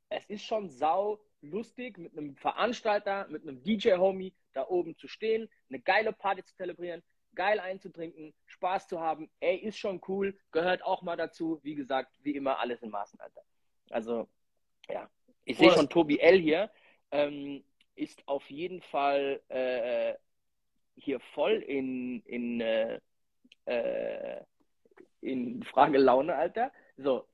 es 0.10 0.26
ist 0.26 0.44
schon 0.44 0.70
sau 0.70 1.20
lustig, 1.42 1.98
mit 1.98 2.18
einem 2.18 2.36
Veranstalter, 2.36 3.28
mit 3.28 3.44
einem 3.44 3.62
DJ-Homie 3.62 4.34
da 4.54 4.68
oben 4.68 4.96
zu 4.98 5.08
stehen, 5.08 5.50
eine 5.70 5.80
geile 5.80 6.14
Party 6.14 6.44
zu 6.44 6.56
zelebrieren, 6.56 7.04
geil 7.36 7.60
einzutrinken, 7.60 8.34
Spaß 8.46 8.88
zu 8.88 9.00
haben. 9.00 9.30
Ey, 9.40 9.58
ist 9.58 9.78
schon 9.78 10.02
cool, 10.08 10.38
gehört 10.52 10.84
auch 10.84 11.02
mal 11.02 11.18
dazu. 11.18 11.60
Wie 11.64 11.76
gesagt, 11.76 12.16
wie 12.24 12.36
immer, 12.36 12.60
alles 12.60 12.82
in 12.82 12.90
Maßen, 12.90 13.20
Alter. 13.20 13.42
Also, 13.90 14.28
ja. 14.90 15.10
Ich 15.46 15.58
sehe 15.58 15.72
schon 15.72 15.90
Tobi 15.90 16.20
L 16.20 16.40
hier. 16.40 16.72
Ähm, 17.12 17.64
ist 17.96 18.28
auf 18.28 18.50
jeden 18.50 18.82
Fall 18.82 19.42
äh, 19.50 20.16
hier 20.96 21.20
voll 21.20 21.62
in, 21.62 22.22
in, 22.22 22.62
äh, 22.62 23.00
äh 23.66 24.42
in 25.22 25.64
Frage 25.64 25.98
Laune, 25.98 26.36
Alter. 26.36 26.72
So, 26.98 27.28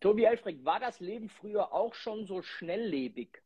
Tobi 0.00 0.24
Elfrick, 0.24 0.64
war 0.64 0.80
das 0.80 0.98
Leben 0.98 1.28
früher 1.28 1.72
auch 1.72 1.94
schon 1.94 2.26
so 2.26 2.42
schnelllebig? 2.42 3.40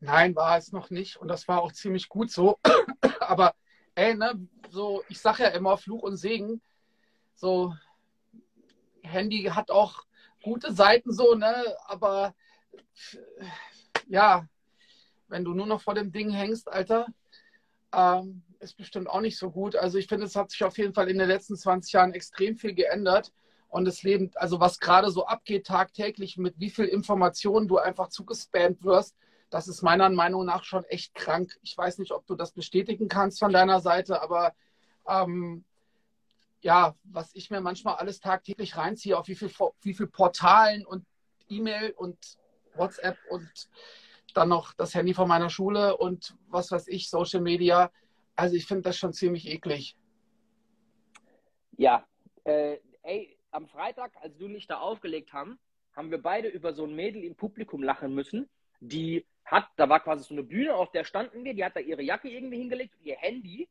Nein, 0.00 0.34
war 0.34 0.58
es 0.58 0.72
noch 0.72 0.90
nicht. 0.90 1.16
Und 1.16 1.28
das 1.28 1.48
war 1.48 1.62
auch 1.62 1.72
ziemlich 1.72 2.08
gut 2.08 2.30
so. 2.30 2.58
Aber 3.28 3.54
ey, 3.94 4.14
ne, 4.14 4.46
so, 4.70 5.02
ich 5.08 5.20
sage 5.20 5.44
ja 5.44 5.48
immer 5.50 5.76
Fluch 5.76 6.02
und 6.02 6.16
Segen. 6.16 6.60
So, 7.34 7.74
Handy 9.02 9.44
hat 9.44 9.70
auch 9.70 10.04
gute 10.42 10.72
Seiten 10.72 11.12
so, 11.12 11.34
ne? 11.34 11.54
Aber 11.86 12.34
ja, 14.08 14.46
wenn 15.28 15.44
du 15.44 15.54
nur 15.54 15.66
noch 15.66 15.80
vor 15.80 15.94
dem 15.94 16.12
Ding 16.12 16.30
hängst, 16.30 16.70
Alter, 16.70 17.06
ähm, 17.94 18.42
ist 18.60 18.76
bestimmt 18.76 19.08
auch 19.08 19.20
nicht 19.20 19.38
so 19.38 19.50
gut. 19.50 19.76
Also 19.76 19.98
ich 19.98 20.06
finde, 20.06 20.26
es 20.26 20.36
hat 20.36 20.50
sich 20.50 20.64
auf 20.64 20.78
jeden 20.78 20.94
Fall 20.94 21.08
in 21.08 21.18
den 21.18 21.28
letzten 21.28 21.56
20 21.56 21.92
Jahren 21.92 22.14
extrem 22.14 22.56
viel 22.56 22.74
geändert. 22.74 23.32
Und 23.68 23.86
das 23.86 24.02
Leben, 24.02 24.30
also 24.36 24.60
was 24.60 24.78
gerade 24.78 25.10
so 25.10 25.26
abgeht 25.26 25.66
tagtäglich, 25.66 26.36
mit 26.36 26.58
wie 26.58 26.70
viel 26.70 26.84
Informationen 26.84 27.66
du 27.66 27.78
einfach 27.78 28.08
zugespammt 28.08 28.84
wirst, 28.84 29.16
das 29.50 29.68
ist 29.68 29.82
meiner 29.82 30.08
Meinung 30.10 30.44
nach 30.44 30.64
schon 30.64 30.84
echt 30.84 31.14
krank. 31.14 31.58
Ich 31.62 31.76
weiß 31.76 31.98
nicht, 31.98 32.12
ob 32.12 32.26
du 32.26 32.34
das 32.34 32.52
bestätigen 32.52 33.08
kannst 33.08 33.38
von 33.38 33.52
deiner 33.52 33.80
Seite, 33.80 34.20
aber 34.22 34.54
ähm, 35.08 35.64
ja, 36.60 36.94
was 37.04 37.34
ich 37.34 37.50
mir 37.50 37.60
manchmal 37.60 37.96
alles 37.96 38.20
tagtäglich 38.20 38.76
reinziehe, 38.76 39.18
auf 39.18 39.28
wie 39.28 39.34
viel, 39.34 39.50
wie 39.82 39.94
viel 39.94 40.06
Portalen 40.06 40.84
und 40.86 41.04
E-Mail 41.48 41.92
und 41.92 42.16
WhatsApp 42.74 43.18
und 43.30 43.48
dann 44.34 44.48
noch 44.48 44.72
das 44.74 44.94
Handy 44.94 45.14
von 45.14 45.28
meiner 45.28 45.50
Schule 45.50 45.96
und 45.96 46.36
was 46.48 46.70
weiß 46.70 46.88
ich, 46.88 47.08
Social 47.08 47.40
Media. 47.40 47.92
Also 48.34 48.56
ich 48.56 48.66
finde 48.66 48.82
das 48.82 48.96
schon 48.96 49.12
ziemlich 49.12 49.46
eklig. 49.46 49.96
Ja, 51.76 52.06
äh, 52.44 52.78
ey, 53.02 53.38
am 53.50 53.68
Freitag, 53.68 54.12
als 54.20 54.36
du 54.36 54.48
mich 54.48 54.66
da 54.66 54.78
aufgelegt 54.78 55.32
haben, 55.32 55.58
haben 55.94 56.10
wir 56.10 56.20
beide 56.20 56.48
über 56.48 56.72
so 56.72 56.84
ein 56.84 56.94
Mädel 56.94 57.22
im 57.24 57.36
Publikum 57.36 57.82
lachen 57.82 58.14
müssen, 58.14 58.48
die 58.80 59.24
hat, 59.44 59.68
da 59.76 59.88
war 59.88 60.00
quasi 60.00 60.24
so 60.24 60.34
eine 60.34 60.42
Bühne, 60.42 60.74
auf 60.74 60.90
der 60.92 61.04
standen 61.04 61.44
wir, 61.44 61.54
die 61.54 61.64
hat 61.64 61.76
da 61.76 61.80
ihre 61.80 62.02
Jacke 62.02 62.28
irgendwie 62.28 62.58
hingelegt 62.58 62.94
und 62.96 63.04
ihr 63.04 63.16
Handy 63.16 63.68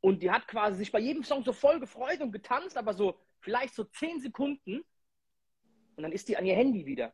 und 0.00 0.22
die 0.22 0.30
hat 0.30 0.48
quasi 0.48 0.78
sich 0.78 0.92
bei 0.92 0.98
jedem 0.98 1.24
Song 1.24 1.44
so 1.44 1.52
voll 1.52 1.78
gefreut 1.78 2.20
und 2.20 2.32
getanzt, 2.32 2.76
aber 2.76 2.94
so 2.94 3.18
vielleicht 3.40 3.74
so 3.74 3.84
zehn 3.84 4.20
Sekunden 4.20 4.84
und 5.96 6.02
dann 6.02 6.12
ist 6.12 6.28
die 6.28 6.36
an 6.36 6.46
ihr 6.46 6.54
Handy 6.54 6.86
wieder. 6.86 7.12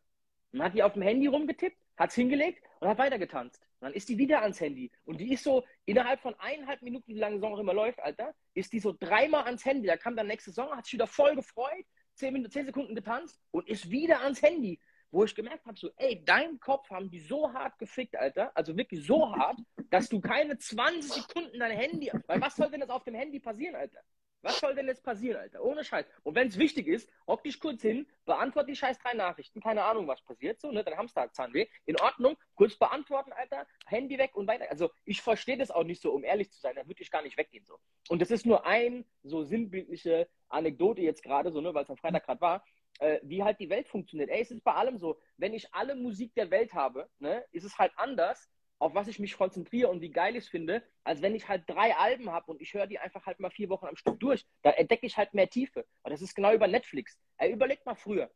Und 0.53 0.61
dann 0.61 0.69
hat 0.69 0.75
die 0.75 0.83
auf 0.83 0.93
dem 0.93 1.03
Handy 1.03 1.27
rumgetippt, 1.27 1.77
hat 1.97 2.11
es 2.11 2.15
hingelegt 2.15 2.63
und 2.79 2.89
hat 2.89 2.99
weiter 2.99 3.19
getanzt. 3.19 3.61
Und 3.81 3.87
dann 3.87 3.95
ist 3.95 4.09
die 4.09 4.17
wieder 4.17 4.43
ans 4.43 4.61
Handy. 4.61 4.93
Und 5.05 5.21
die 5.21 5.33
ist 5.33 5.43
so 5.43 5.65
innerhalb 5.87 6.21
von 6.21 6.35
eineinhalb 6.39 6.83
Minuten, 6.83 7.15
wie 7.15 7.19
lange 7.19 7.35
der 7.35 7.41
Song 7.41 7.55
auch 7.55 7.59
immer 7.59 7.75
läuft, 7.75 7.99
Alter, 8.01 8.33
ist 8.55 8.73
die 8.73 8.79
so 8.79 8.95
dreimal 8.99 9.45
ans 9.45 9.65
Handy. 9.65 9.89
Da 9.89 9.97
kam 9.97 10.15
der 10.15 10.25
nächste 10.25 10.53
Song, 10.53 10.71
hat 10.71 10.85
sich 10.85 10.95
wieder 10.95 11.09
voll 11.09 11.35
gefreut, 11.35 11.85
zehn, 12.15 12.33
Minuten, 12.33 12.53
zehn 12.53 12.65
Sekunden 12.65 12.95
getanzt 12.95 13.41
und 13.51 13.69
ist 13.69 13.91
wieder 13.91 14.21
ans 14.21 14.41
Handy 14.41 14.81
wo 15.11 15.25
ich 15.25 15.35
gemerkt 15.35 15.67
habe, 15.67 15.79
so, 15.79 15.91
ey, 15.97 16.25
deinen 16.25 16.61
Kopf 16.61 16.91
haben 16.91 17.11
die 17.11 17.21
so 17.21 17.53
hart 17.53 17.79
gefickt, 17.79 18.17
Alter, 18.17 18.53
also 18.55 18.77
wirklich 18.77 19.05
so 19.07 19.35
hart, 19.35 19.59
dass 19.91 20.09
du 20.09 20.21
keine 20.21 20.59
20 20.59 21.11
Sekunden 21.11 21.59
dein 21.59 21.77
Handy, 21.77 22.11
weil 22.27 22.41
was 22.41 22.57
soll 22.57 22.71
denn 22.71 22.81
jetzt 22.81 22.91
auf 22.91 23.05
dem 23.05 23.15
Handy 23.15 23.41
passieren, 23.41 23.77
Alter? 23.77 24.01
Was 24.47 24.61
soll 24.61 24.77
denn 24.77 24.87
jetzt 24.87 25.03
passieren, 25.03 25.41
Alter? 25.41 25.65
Ohne 25.65 25.83
Scheiß. 25.83 26.07
Und 26.23 26.37
wenn 26.37 26.47
es 26.47 26.57
wichtig 26.57 26.87
ist, 26.87 27.11
hock 27.27 27.43
dich 27.43 27.59
kurz 27.59 27.83
hin, 27.83 28.07
beantworte 28.27 28.69
die 28.69 28.77
scheiß 28.77 28.97
drei 29.01 29.15
Nachrichten, 29.15 29.61
keine 29.61 29.83
Ahnung, 29.83 30.07
was 30.07 30.23
passiert, 30.23 30.61
so, 30.61 30.71
ne, 30.71 30.85
dein 30.85 30.97
Hamster 30.97 31.23
hat 31.23 31.35
Zahnweh, 31.35 31.67
in 31.85 31.99
Ordnung, 31.99 32.37
kurz 32.55 32.77
beantworten, 32.77 33.33
Alter, 33.33 33.67
Handy 33.87 34.19
weg 34.19 34.37
und 34.37 34.47
weiter. 34.47 34.67
Also, 34.71 34.91
ich 35.05 35.21
verstehe 35.21 35.59
das 35.59 35.73
auch 35.73 35.83
nicht 35.83 36.01
so, 36.01 36.13
um 36.13 36.23
ehrlich 36.23 36.53
zu 36.53 36.61
sein, 36.61 36.77
da 36.77 36.87
würde 36.87 37.03
ich 37.03 37.11
gar 37.11 37.23
nicht 37.23 37.37
weggehen, 37.37 37.65
so. 37.65 37.81
Und 38.09 38.23
das 38.23 38.31
ist 38.31 38.47
nur 38.47 38.65
ein 38.65 39.05
so 39.25 39.43
sinnbildliche 39.43 40.29
Anekdote 40.49 41.01
jetzt 41.03 41.25
gerade, 41.25 41.51
so, 41.51 41.61
ne, 41.61 41.75
weil 41.75 41.83
es 41.83 41.91
am 41.91 41.97
Freitag 41.97 42.25
gerade 42.25 42.41
war, 42.41 42.65
äh, 42.99 43.21
wie 43.23 43.43
halt 43.43 43.61
die 43.61 43.71
Welt 43.71 43.89
funktioniert. 43.89 44.31
Ey, 44.31 44.43
es 44.43 44.51
ist 44.51 44.65
bei 44.65 44.75
allem 44.75 44.99
so, 44.99 45.21
wenn 45.37 45.55
ich 45.55 45.73
alle 45.75 45.95
Musik 45.95 46.35
der 46.35 46.51
Welt 46.51 46.73
habe, 46.75 47.09
ne, 47.19 47.45
ist 47.53 47.65
es 47.65 47.79
halt 47.79 47.93
anders, 47.97 48.51
auf 48.79 48.95
was 48.95 49.09
ich 49.09 49.19
mich 49.19 49.37
konzentriere 49.37 49.89
und 49.89 50.01
wie 50.01 50.11
geil 50.11 50.37
ich 50.37 50.45
es 50.45 50.49
finde, 50.49 50.83
als 51.03 51.23
wenn 51.23 51.35
ich 51.35 51.49
halt 51.49 51.65
drei 51.67 51.97
Alben 51.97 52.31
habe 52.31 52.51
und 52.51 52.61
ich 52.61 52.75
höre 52.75 52.87
die 52.87 52.99
einfach 52.99 53.25
halt 53.25 53.41
mal 53.41 53.51
vier 53.51 53.69
Wochen 53.69 53.87
am 53.87 53.97
Stück 53.97 54.21
durch. 54.21 54.45
Da 54.63 54.71
entdecke 54.71 55.07
ich 55.07 55.17
halt 55.17 55.33
mehr 55.33 55.49
Tiefe. 55.49 55.87
Und 56.03 56.11
das 56.11 56.21
ist 56.21 56.35
genau 56.35 56.53
über 56.53 56.69
Netflix. 56.69 57.19
Ey, 57.39 57.53
überleg 57.53 57.85
mal 57.87 57.95
früher. 57.95 58.31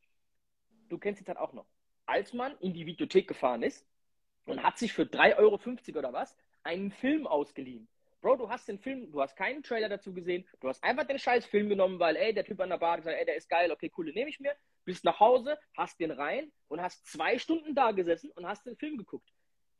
Du 0.89 0.99
kennst 0.99 1.21
die 1.21 1.25
Zeit 1.25 1.37
auch 1.37 1.53
noch. 1.53 1.67
Als 2.07 2.33
man 2.33 2.57
in 2.59 2.73
die 2.73 2.87
Videothek 2.87 3.29
gefahren 3.29 3.63
ist 3.63 3.87
und 4.47 4.63
hat 4.63 4.79
sich 4.79 4.93
für 4.93 5.03
3,50 5.03 5.37
Euro 5.37 5.99
oder 5.99 6.13
was 6.13 6.37
einen 6.63 6.91
Film 6.91 7.27
ausgeliehen. 7.27 7.89
Bro, 8.21 8.37
du 8.37 8.51
hast 8.51 8.69
den 8.69 8.79
Film, 8.79 9.11
du 9.11 9.23
hast 9.23 9.35
keinen 9.35 9.63
Trailer 9.63 9.89
dazu 9.89 10.13
gesehen, 10.13 10.47
du 10.61 10.69
hast 10.69 10.85
einfach 10.85 11.05
den 11.05 11.19
scheiß 11.19 11.47
Film 11.47 11.71
genommen, 11.71 11.99
weil, 11.99 12.17
ey, 12.17 12.35
der 12.35 12.45
Typ 12.45 12.61
an 12.61 12.69
der 12.69 12.77
Bar 12.77 12.93
hat 12.93 13.01
gesagt, 13.01 13.17
ey, 13.19 13.25
der 13.25 13.37
ist 13.37 13.49
geil, 13.49 13.71
okay, 13.71 13.91
cool, 13.97 14.07
den 14.07 14.15
nehme 14.15 14.29
ich 14.29 14.41
mir, 14.41 14.55
bist 14.85 15.05
nach 15.05 15.21
Hause, 15.21 15.59
hast 15.77 15.99
den 16.01 16.11
rein 16.11 16.53
und 16.69 16.83
hast 16.83 17.07
zwei 17.07 17.39
Stunden 17.39 17.75
da 17.75 17.93
gesessen 17.93 18.31
und 18.33 18.47
hast 18.47 18.67
den 18.67 18.77
Film 18.77 18.99
geguckt. 18.99 19.31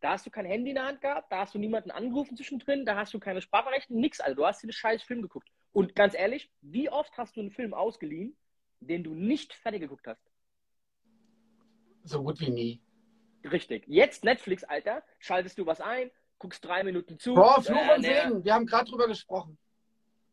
Da 0.01 0.13
hast 0.13 0.25
du 0.25 0.31
kein 0.31 0.47
Handy 0.47 0.71
in 0.71 0.77
der 0.77 0.87
Hand 0.87 1.03
gehabt, 1.03 1.31
da 1.31 1.41
hast 1.41 1.55
du 1.55 1.59
niemanden 1.59 1.91
angerufen 1.91 2.35
zwischendrin, 2.35 2.87
da 2.87 2.97
hast 2.97 3.13
du 3.13 3.21
keine 3.21 3.43
Sprachrechte, 3.43 3.95
nix, 3.95 4.21
also 4.21 4.37
du 4.37 4.47
hast 4.47 4.63
den 4.63 4.73
scheiß 4.73 5.03
Film 5.03 5.21
geguckt. 5.21 5.49
Und 5.73 5.95
ganz 5.95 6.15
ehrlich, 6.15 6.51
wie 6.63 6.89
oft 6.89 7.17
hast 7.19 7.37
du 7.37 7.41
einen 7.41 7.51
Film 7.51 7.75
ausgeliehen, 7.75 8.35
den 8.81 9.05
du 9.05 9.15
nicht 9.15 9.53
fertig 9.53 9.83
geguckt 9.83 10.07
hast? 10.07 10.23
So 12.05 12.23
gut 12.23 12.41
wie 12.41 12.49
nie. 12.49 12.83
Richtig. 13.45 13.85
Jetzt 13.87 14.25
Netflix, 14.25 14.65
Alter, 14.65 15.03
schaltest 15.19 15.59
du 15.59 15.67
was 15.67 15.83
ein, 15.83 16.11
guckst 16.41 16.65
drei 16.65 16.83
Minuten 16.83 17.19
zu. 17.19 17.35
Boah, 17.35 17.63
Fluch 17.63 17.77
äh, 17.77 17.95
und 17.95 18.03
Segen, 18.03 18.45
wir 18.45 18.55
haben 18.55 18.67
gerade 18.67 18.91
drüber 18.91 19.07
gesprochen. 19.07 19.57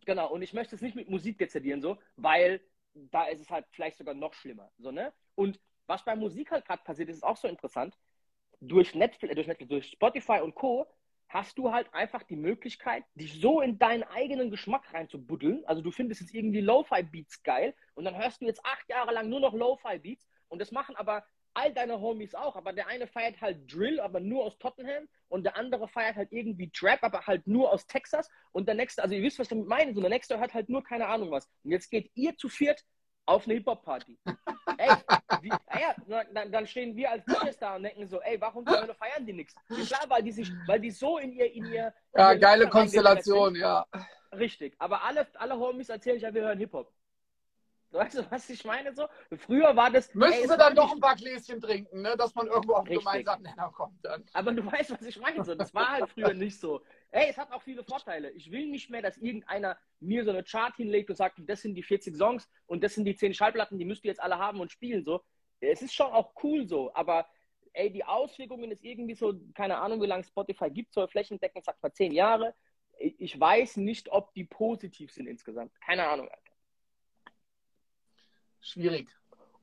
Genau, 0.06 0.32
und 0.32 0.42
ich 0.42 0.54
möchte 0.54 0.74
es 0.74 0.82
nicht 0.82 0.96
mit 0.96 1.10
Musik 1.10 1.38
dezidieren, 1.38 1.82
so, 1.82 2.00
weil 2.16 2.62
da 2.94 3.26
ist 3.26 3.42
es 3.42 3.52
halt 3.52 3.66
vielleicht 3.72 3.98
sogar 3.98 4.16
noch 4.16 4.34
schlimmer. 4.34 4.72
So, 4.80 4.90
ne? 4.90 5.14
Und 5.36 5.60
was 5.86 6.04
bei 6.04 6.16
Musik 6.16 6.50
halt 6.50 6.66
gerade 6.66 6.82
passiert 6.84 7.10
ist, 7.10 7.18
ist 7.18 7.24
auch 7.24 7.38
so 7.38 7.48
interessant. 7.48 7.96
Durch 8.60 8.96
Netflix, 8.96 9.36
durch 9.36 9.48
Netflix, 9.48 9.70
durch 9.70 9.92
Spotify 9.92 10.40
und 10.42 10.56
Co. 10.56 10.88
hast 11.28 11.58
du 11.58 11.72
halt 11.72 11.94
einfach 11.94 12.24
die 12.24 12.38
Möglichkeit, 12.38 13.04
dich 13.14 13.40
so 13.40 13.62
in 13.62 13.78
deinen 13.78 14.04
eigenen 14.04 14.50
Geschmack 14.50 14.92
reinzubuddeln. 14.94 15.64
Also 15.66 15.82
du 15.82 15.92
findest 15.92 16.22
jetzt 16.22 16.34
irgendwie 16.34 16.62
Lo-Fi-Beats 16.62 17.44
geil 17.44 17.76
und 17.94 18.06
dann 18.06 18.18
hörst 18.18 18.42
du 18.42 18.46
jetzt 18.46 18.66
acht 18.66 18.90
Jahre 18.90 19.14
lang 19.14 19.30
nur 19.30 19.42
noch 19.42 19.54
Lo-Fi-Beats 19.54 20.26
und 20.48 20.60
das 20.60 20.72
machen 20.72 20.96
aber 20.96 21.26
all 21.58 21.74
deine 21.74 22.00
Homies 22.00 22.36
auch, 22.36 22.56
aber 22.56 22.72
der 22.72 22.88
eine 22.88 23.08
feiert 23.08 23.42
halt 23.42 23.74
Drill, 23.74 24.00
aber 24.00 24.20
nur 24.20 24.46
aus 24.46 24.58
Tottenham 24.60 25.08
und 25.28 25.44
der 25.44 25.58
andere 25.58 25.88
feiert 25.88 26.16
halt 26.16 26.32
irgendwie 26.32 26.70
Trap, 26.70 27.00
aber 27.02 27.26
halt 27.26 27.48
nur 27.48 27.72
aus 27.72 27.88
Texas 27.88 28.30
und 28.52 28.68
der 28.68 28.76
nächste, 28.76 29.02
also 29.02 29.16
ihr 29.16 29.24
wisst, 29.24 29.40
was 29.40 29.46
ich 29.46 29.50
damit 29.50 29.68
meine, 29.68 29.94
so 29.94 30.02
der 30.02 30.12
nächste 30.12 30.40
hört 30.40 30.54
halt 30.54 30.70
nur 30.70 30.84
keine 30.84 31.08
Ahnung 31.08 31.32
was. 31.32 31.50
Und 31.64 31.72
jetzt 31.72 31.90
geht 31.90 32.12
ihr 32.14 32.38
zu 32.38 32.48
viert 32.48 32.84
auf 33.26 33.46
eine 33.46 33.56
Hip-Hop-Party. 33.56 34.20
ey, 34.78 34.90
wie, 35.42 35.50
ja, 35.50 36.24
dann, 36.32 36.52
dann, 36.52 36.68
stehen 36.68 36.96
wir 36.96 37.12
als 37.12 37.26
DJs 37.26 37.58
da 37.58 37.76
und 37.76 37.84
denken 37.84 38.08
so, 38.08 38.22
ey, 38.22 38.40
warum 38.40 38.64
feiern 38.66 39.26
die 39.26 39.34
nichts? 39.34 39.56
Ja, 39.70 39.84
klar, 39.84 40.10
weil 40.10 40.24
die 40.24 40.32
sich, 40.32 40.52
weil 40.68 40.80
die 40.80 40.92
so 40.92 41.18
in 41.18 41.34
ihr, 41.34 41.52
in 41.52 41.66
ihr. 41.66 41.94
Ja, 42.16 42.32
in 42.34 42.40
geile 42.40 42.70
Konstellation, 42.70 43.56
ja. 43.56 43.86
Richtig, 44.32 44.76
aber 44.78 45.04
alle, 45.04 45.28
alle 45.36 45.58
Homies 45.58 45.90
erzählen 45.90 46.20
ja, 46.20 46.34
wir 46.34 46.44
hören 46.44 46.60
Hip-Hop. 46.60 46.94
Weißt 47.92 48.18
du, 48.18 48.32
was 48.32 48.50
ich 48.50 48.66
meine? 48.66 48.94
So? 48.94 49.08
Früher 49.38 49.76
war 49.76 49.90
das. 49.90 50.14
Müssen 50.14 50.34
ey, 50.34 50.48
sie 50.48 50.58
dann 50.58 50.76
doch 50.76 50.92
ein 50.92 51.00
paar 51.00 51.16
Gläschen 51.16 51.62
trinken, 51.62 52.02
ne? 52.02 52.16
dass 52.18 52.36
man 52.36 52.48
irgendwo 52.48 52.74
auf 52.74 52.86
einen 52.86 53.00
gemeinsamen 53.00 53.44
Nenner 53.44 53.72
kommt. 53.72 54.04
Dann. 54.04 54.26
Aber 54.34 54.52
du 54.52 54.66
weißt, 54.66 54.92
was 54.92 55.02
ich 55.04 55.20
meine. 55.20 55.44
So. 55.44 55.56
Das 55.56 55.74
war 55.74 55.90
halt 55.92 56.10
früher 56.10 56.34
nicht 56.34 56.60
so. 56.60 56.82
Ey, 57.12 57.28
es 57.30 57.38
hat 57.38 57.52
auch 57.52 57.62
viele 57.62 57.84
Vorteile. 57.84 58.32
Ich 58.32 58.52
will 58.52 58.68
nicht 58.68 58.90
mehr, 58.90 59.02
dass 59.02 59.18
irgendeiner 59.18 59.78
mir 60.00 60.26
so 60.26 60.32
eine 60.32 60.44
Chart 60.44 60.76
hinlegt 60.76 61.10
und 61.10 61.16
sagt, 61.16 61.40
das 61.40 61.62
sind 61.62 61.76
die 61.76 61.84
40 61.84 62.16
Songs 62.16 62.50
und 62.66 62.84
das 62.84 62.96
sind 62.96 63.06
die 63.06 63.16
10 63.16 63.34
Schallplatten, 63.34 63.80
die 63.80 63.86
müsst 63.86 64.04
ihr 64.04 64.12
jetzt 64.12 64.22
alle 64.22 64.38
haben 64.38 64.60
und 64.60 64.72
spielen. 64.72 65.04
So. 65.04 65.24
Es 65.62 65.82
ist 65.82 65.94
schon 65.94 66.12
auch 66.12 66.34
cool 66.44 66.68
so, 66.68 66.94
aber 66.94 67.26
ey, 67.74 67.92
die 67.92 68.04
Auswirkungen 68.04 68.72
ist 68.72 68.84
irgendwie 68.84 69.16
so, 69.16 69.34
keine 69.54 69.78
Ahnung, 69.78 70.02
wie 70.02 70.08
lange 70.08 70.24
Spotify 70.24 70.70
gibt, 70.70 70.94
so 70.94 71.06
flächendeckend, 71.08 71.64
sagt 71.64 71.82
mal 71.82 71.94
10 71.94 72.12
Jahre. 72.12 72.54
Ich 73.00 73.40
weiß 73.40 73.78
nicht, 73.78 74.10
ob 74.10 74.34
die 74.34 74.44
positiv 74.44 75.12
sind 75.12 75.28
insgesamt. 75.28 75.72
Keine 75.82 76.08
Ahnung. 76.08 76.30
Schwierig. 78.68 79.10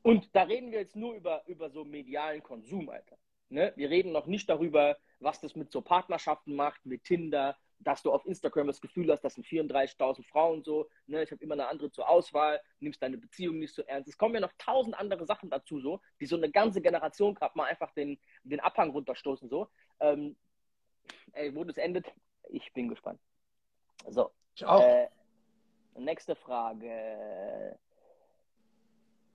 Und 0.03 0.35
da 0.35 0.43
reden 0.43 0.71
wir 0.71 0.81
jetzt 0.81 0.97
nur 0.97 1.15
über, 1.15 1.43
über 1.47 1.71
so 1.71 1.85
medialen 1.85 2.43
Konsum, 2.43 2.89
Alter. 2.89 3.17
Ne? 3.51 3.73
Wir 3.77 3.91
reden 3.91 4.13
noch 4.13 4.27
nicht 4.27 4.49
darüber, 4.49 4.97
was 5.21 5.41
das 5.41 5.55
mit 5.55 5.71
so 5.71 5.83
Partnerschaften 5.83 6.55
macht, 6.55 6.85
mit 6.87 7.05
Tinder, 7.05 7.57
dass 7.79 8.03
du 8.03 8.13
auf 8.13 8.25
Instagram 8.25 8.67
das 8.67 8.81
Gefühl 8.81 9.11
hast, 9.13 9.23
das 9.23 9.35
sind 9.35 9.47
34.000 9.47 10.27
Frauen 10.27 10.63
so, 10.63 10.89
ne? 11.07 11.23
ich 11.23 11.31
habe 11.31 11.43
immer 11.43 11.53
eine 11.55 11.69
andere 11.69 11.91
zur 11.91 12.09
Auswahl, 12.09 12.61
nimmst 12.81 13.03
deine 13.03 13.19
Beziehung 13.19 13.59
nicht 13.59 13.75
so 13.75 13.83
ernst. 13.83 14.09
Es 14.09 14.17
kommen 14.17 14.35
ja 14.35 14.41
noch 14.41 14.53
tausend 14.59 14.99
andere 14.99 15.27
Sachen 15.27 15.51
dazu, 15.51 15.81
so, 15.81 16.01
die 16.21 16.27
so 16.27 16.37
eine 16.37 16.51
ganze 16.51 16.81
Generation 16.81 17.35
gerade 17.35 17.57
mal 17.57 17.65
einfach 17.65 17.93
den, 17.93 18.19
den 18.43 18.61
Abhang 18.61 18.91
runterstoßen. 18.91 19.49
So. 19.51 19.69
Ähm, 20.01 20.37
ey, 21.33 21.55
wo 21.55 21.65
das 21.65 21.77
endet, 21.77 22.07
ich 22.49 22.73
bin 22.73 22.89
gespannt. 22.89 23.21
So. 24.09 24.31
Ich 24.55 24.65
auch. 24.65 24.81
Äh, 24.81 25.09
nächste 25.99 26.35
Frage. 26.37 27.79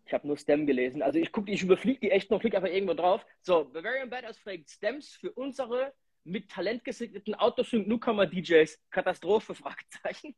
Ich 0.09 0.13
habe 0.15 0.25
nur 0.25 0.37
Stem 0.37 0.65
gelesen. 0.65 1.03
Also 1.03 1.19
ich 1.19 1.31
gucke, 1.31 1.51
ich 1.51 1.61
überfliege 1.61 1.99
die 1.99 2.09
echt 2.09 2.31
noch, 2.31 2.39
klicke 2.39 2.57
einfach 2.57 2.71
irgendwo 2.71 2.95
drauf. 2.95 3.23
So, 3.43 3.65
Bavarian 3.65 4.09
Badass 4.09 4.39
fragt 4.39 4.67
Stems 4.67 5.13
für 5.13 5.31
unsere 5.33 5.93
mit 6.23 6.49
Talent 6.49 6.83
gesegneten 6.83 7.35
Autosync 7.35 7.87
Newcomer 7.87 8.25
DJs. 8.25 8.79
Katastrophe, 8.89 9.53
Fragezeichen. 9.63 10.35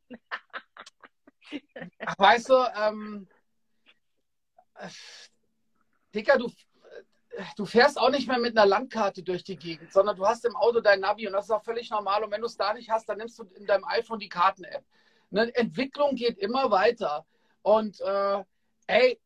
Weißt 2.18 2.50
du, 2.50 2.54
ähm, 2.76 3.26
äh, 4.74 4.88
Dicker, 6.14 6.36
du, 6.36 6.52
du 7.56 7.64
fährst 7.64 7.98
auch 7.98 8.10
nicht 8.10 8.28
mehr 8.28 8.38
mit 8.38 8.54
einer 8.54 8.66
Landkarte 8.66 9.22
durch 9.22 9.42
die 9.42 9.56
Gegend, 9.56 9.90
sondern 9.90 10.16
du 10.16 10.26
hast 10.26 10.44
im 10.44 10.54
Auto 10.54 10.82
dein 10.82 11.00
Navi 11.00 11.26
und 11.26 11.32
das 11.32 11.46
ist 11.46 11.50
auch 11.50 11.64
völlig 11.64 11.88
normal. 11.88 12.22
Und 12.24 12.30
wenn 12.30 12.42
du 12.42 12.46
es 12.46 12.58
da 12.58 12.74
nicht 12.74 12.90
hast, 12.90 13.08
dann 13.08 13.16
nimmst 13.16 13.38
du 13.38 13.44
in 13.54 13.64
deinem 13.64 13.86
iPhone 13.86 14.18
die 14.18 14.28
Karten-App. 14.28 14.84
Eine 15.30 15.54
Entwicklung 15.54 16.14
geht 16.14 16.36
immer 16.36 16.70
weiter. 16.70 17.24
Und 17.62 17.98
äh, 18.02 18.44
ey, 18.86 19.20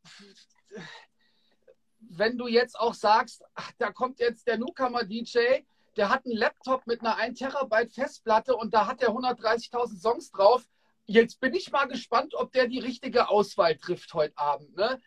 wenn 2.00 2.38
du 2.38 2.46
jetzt 2.46 2.78
auch 2.78 2.94
sagst, 2.94 3.42
ach, 3.54 3.72
da 3.78 3.92
kommt 3.92 4.20
jetzt 4.20 4.46
der 4.46 4.59
Newcomer-DJ, 4.59 5.64
der 5.96 6.11
hat 6.11 6.24
einen 6.24 6.36
Laptop 6.36 6.86
mit 6.86 7.00
einer 7.00 7.16
1 7.16 7.38
Terabyte 7.38 7.92
Festplatte 7.92 8.54
und 8.57 8.74
da 8.74 8.86
hat 8.86 9.02
er 9.02 9.11
130.000 9.11 10.00
Songs 10.00 10.30
drauf. 10.30 10.64
Jetzt 11.07 11.40
bin 11.40 11.54
ich 11.54 11.70
mal 11.70 11.86
gespannt, 11.86 12.34
ob 12.34 12.52
der 12.52 12.68
die 12.68 12.78
richtige 12.78 13.28
Auswahl 13.28 13.76
trifft 13.76 14.12
heute 14.12 14.36
Abend. 14.36 14.76
Ne? 14.76 15.00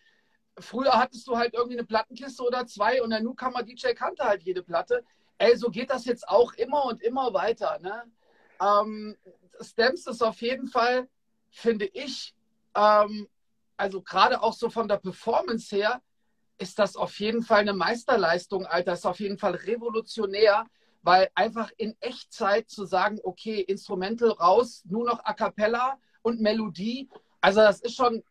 Früher 0.57 0.93
hattest 0.93 1.27
du 1.27 1.37
halt 1.37 1.53
irgendwie 1.53 1.77
eine 1.77 1.85
Plattenkiste 1.85 2.43
oder 2.43 2.65
zwei 2.65 3.01
und 3.01 3.11
der 3.11 3.21
Newcomer-DJ 3.21 3.93
kannte 3.93 4.23
halt 4.23 4.43
jede 4.43 4.63
Platte. 4.63 5.03
Ey, 5.37 5.55
so 5.55 5.69
geht 5.69 5.89
das 5.89 6.05
jetzt 6.05 6.27
auch 6.27 6.53
immer 6.53 6.85
und 6.85 7.01
immer 7.01 7.33
weiter. 7.33 7.79
Ne? 7.79 8.03
Ähm, 8.61 9.17
Stamps 9.61 10.07
ist 10.07 10.23
auf 10.23 10.41
jeden 10.41 10.67
Fall, 10.67 11.07
finde 11.49 11.85
ich, 11.85 12.33
ähm, 12.75 13.27
also 13.79 14.01
gerade 14.01 14.43
auch 14.43 14.53
so 14.53 14.69
von 14.69 14.87
der 14.87 14.97
Performance 14.97 15.75
her, 15.75 16.01
ist 16.57 16.77
das 16.77 16.95
auf 16.95 17.17
jeden 17.19 17.41
Fall 17.41 17.59
eine 17.59 17.73
Meisterleistung, 17.73 18.65
Alter. 18.65 18.93
Ist 18.93 19.05
auf 19.05 19.19
jeden 19.19 19.37
Fall 19.37 19.55
revolutionär, 19.55 20.65
weil 21.01 21.29
einfach 21.33 21.71
in 21.77 21.95
Echtzeit 22.01 22.69
zu 22.69 22.85
sagen, 22.85 23.19
okay, 23.23 23.61
Instrumental 23.61 24.31
raus, 24.31 24.83
nur 24.85 25.05
noch 25.05 25.23
A 25.23 25.33
cappella 25.33 25.97
und 26.21 26.41
Melodie, 26.41 27.09
also 27.39 27.61
das 27.61 27.79
ist 27.79 27.95
schon, 27.95 28.21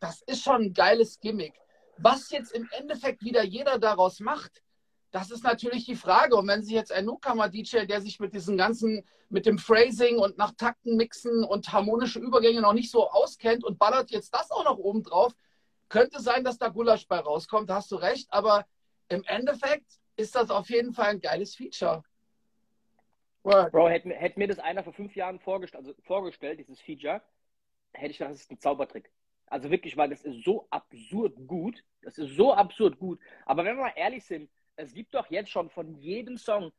das 0.00 0.20
ist 0.22 0.42
schon 0.42 0.62
ein 0.62 0.72
geiles 0.74 1.18
Gimmick. 1.20 1.54
Was 1.96 2.30
jetzt 2.30 2.52
im 2.52 2.68
Endeffekt 2.72 3.22
wieder 3.22 3.42
jeder 3.42 3.78
daraus 3.78 4.20
macht, 4.20 4.62
das 5.10 5.30
ist 5.30 5.44
natürlich 5.44 5.84
die 5.86 5.96
Frage. 5.96 6.36
Und 6.36 6.46
wenn 6.48 6.62
sich 6.62 6.74
jetzt 6.74 6.92
ein 6.92 7.06
Newcomer-DJ, 7.06 7.86
der 7.86 8.00
sich 8.00 8.20
mit 8.20 8.32
diesem 8.34 8.56
ganzen, 8.56 9.04
mit 9.28 9.46
dem 9.46 9.58
Phrasing 9.58 10.18
und 10.18 10.38
nach 10.38 10.52
Takten 10.52 10.96
mixen 10.96 11.44
und 11.44 11.72
harmonische 11.72 12.18
Übergänge 12.18 12.60
noch 12.60 12.72
nicht 12.72 12.90
so 12.90 13.10
auskennt 13.10 13.64
und 13.64 13.78
ballert 13.78 14.10
jetzt 14.10 14.34
das 14.34 14.50
auch 14.50 14.64
noch 14.64 14.78
oben 14.78 15.02
drauf, 15.02 15.32
könnte 15.88 16.20
sein, 16.20 16.44
dass 16.44 16.58
da 16.58 16.68
Gulasch 16.68 17.06
bei 17.08 17.18
rauskommt, 17.18 17.68
da 17.68 17.76
hast 17.76 17.90
du 17.90 17.96
recht. 17.96 18.32
Aber 18.32 18.66
im 19.08 19.24
Endeffekt 19.24 19.98
ist 20.16 20.34
das 20.34 20.50
auf 20.50 20.70
jeden 20.70 20.92
Fall 20.92 21.06
ein 21.06 21.20
geiles 21.20 21.54
Feature. 21.56 22.02
Word. 23.42 23.72
Bro, 23.72 23.88
hätte, 23.88 24.10
hätte, 24.10 24.38
mir 24.38 24.48
das 24.48 24.58
einer 24.58 24.84
vor 24.84 24.92
fünf 24.92 25.16
Jahren 25.16 25.40
vorgestellt, 25.40 25.86
also 25.86 26.00
vorgestellt, 26.02 26.58
dieses 26.58 26.80
Feature, 26.80 27.22
hätte 27.92 28.12
ich 28.12 28.18
gedacht, 28.18 28.34
das 28.34 28.42
ist 28.42 28.50
ein 28.50 28.58
Zaubertrick. 28.58 29.10
Also 29.46 29.70
wirklich, 29.70 29.96
weil 29.96 30.10
das 30.10 30.22
ist 30.22 30.44
so 30.44 30.68
absurd 30.70 31.34
gut. 31.46 31.82
Das 32.02 32.18
ist 32.18 32.36
so 32.36 32.54
absurd 32.54 32.98
gut. 32.98 33.18
Aber 33.46 33.64
wenn 33.64 33.76
wir 33.76 33.82
mal 33.82 33.92
ehrlich 33.96 34.24
sind, 34.24 34.48
es 34.76 34.92
gibt 34.92 35.14
doch 35.14 35.30
jetzt 35.30 35.50
schon 35.50 35.70
von 35.70 35.94
jedem 35.94 36.36
Song 36.36 36.72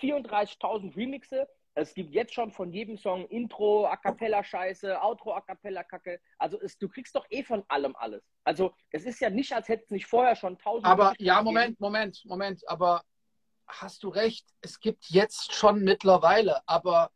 34.000 0.00 0.96
Remixe. 0.96 1.48
Es 1.74 1.94
gibt 1.94 2.12
jetzt 2.12 2.34
schon 2.34 2.50
von 2.50 2.70
jedem 2.70 2.98
Song 2.98 3.26
Intro, 3.28 3.86
A 3.86 3.96
Cappella 3.96 4.44
Scheiße, 4.44 5.00
Outro 5.00 5.34
A 5.34 5.40
Cappella 5.40 5.82
Kacke. 5.82 6.20
Also 6.38 6.60
es, 6.60 6.76
du 6.76 6.88
kriegst 6.88 7.14
doch 7.14 7.24
eh 7.30 7.42
von 7.42 7.64
allem 7.68 7.96
alles. 7.96 8.22
Also 8.44 8.74
es 8.90 9.04
ist 9.04 9.20
ja 9.20 9.30
nicht, 9.30 9.54
als 9.54 9.68
hätte 9.68 9.84
es 9.84 9.90
nicht 9.90 10.06
vorher 10.06 10.36
schon 10.36 10.58
tausend. 10.58 10.86
Aber 10.86 11.14
ja, 11.18 11.40
Moment, 11.42 11.80
Moment, 11.80 12.20
Moment. 12.26 12.68
Aber 12.68 13.02
hast 13.66 14.02
du 14.02 14.08
recht, 14.10 14.46
es 14.60 14.80
gibt 14.80 15.06
jetzt 15.06 15.54
schon 15.54 15.82
mittlerweile, 15.82 16.60
aber 16.68 17.10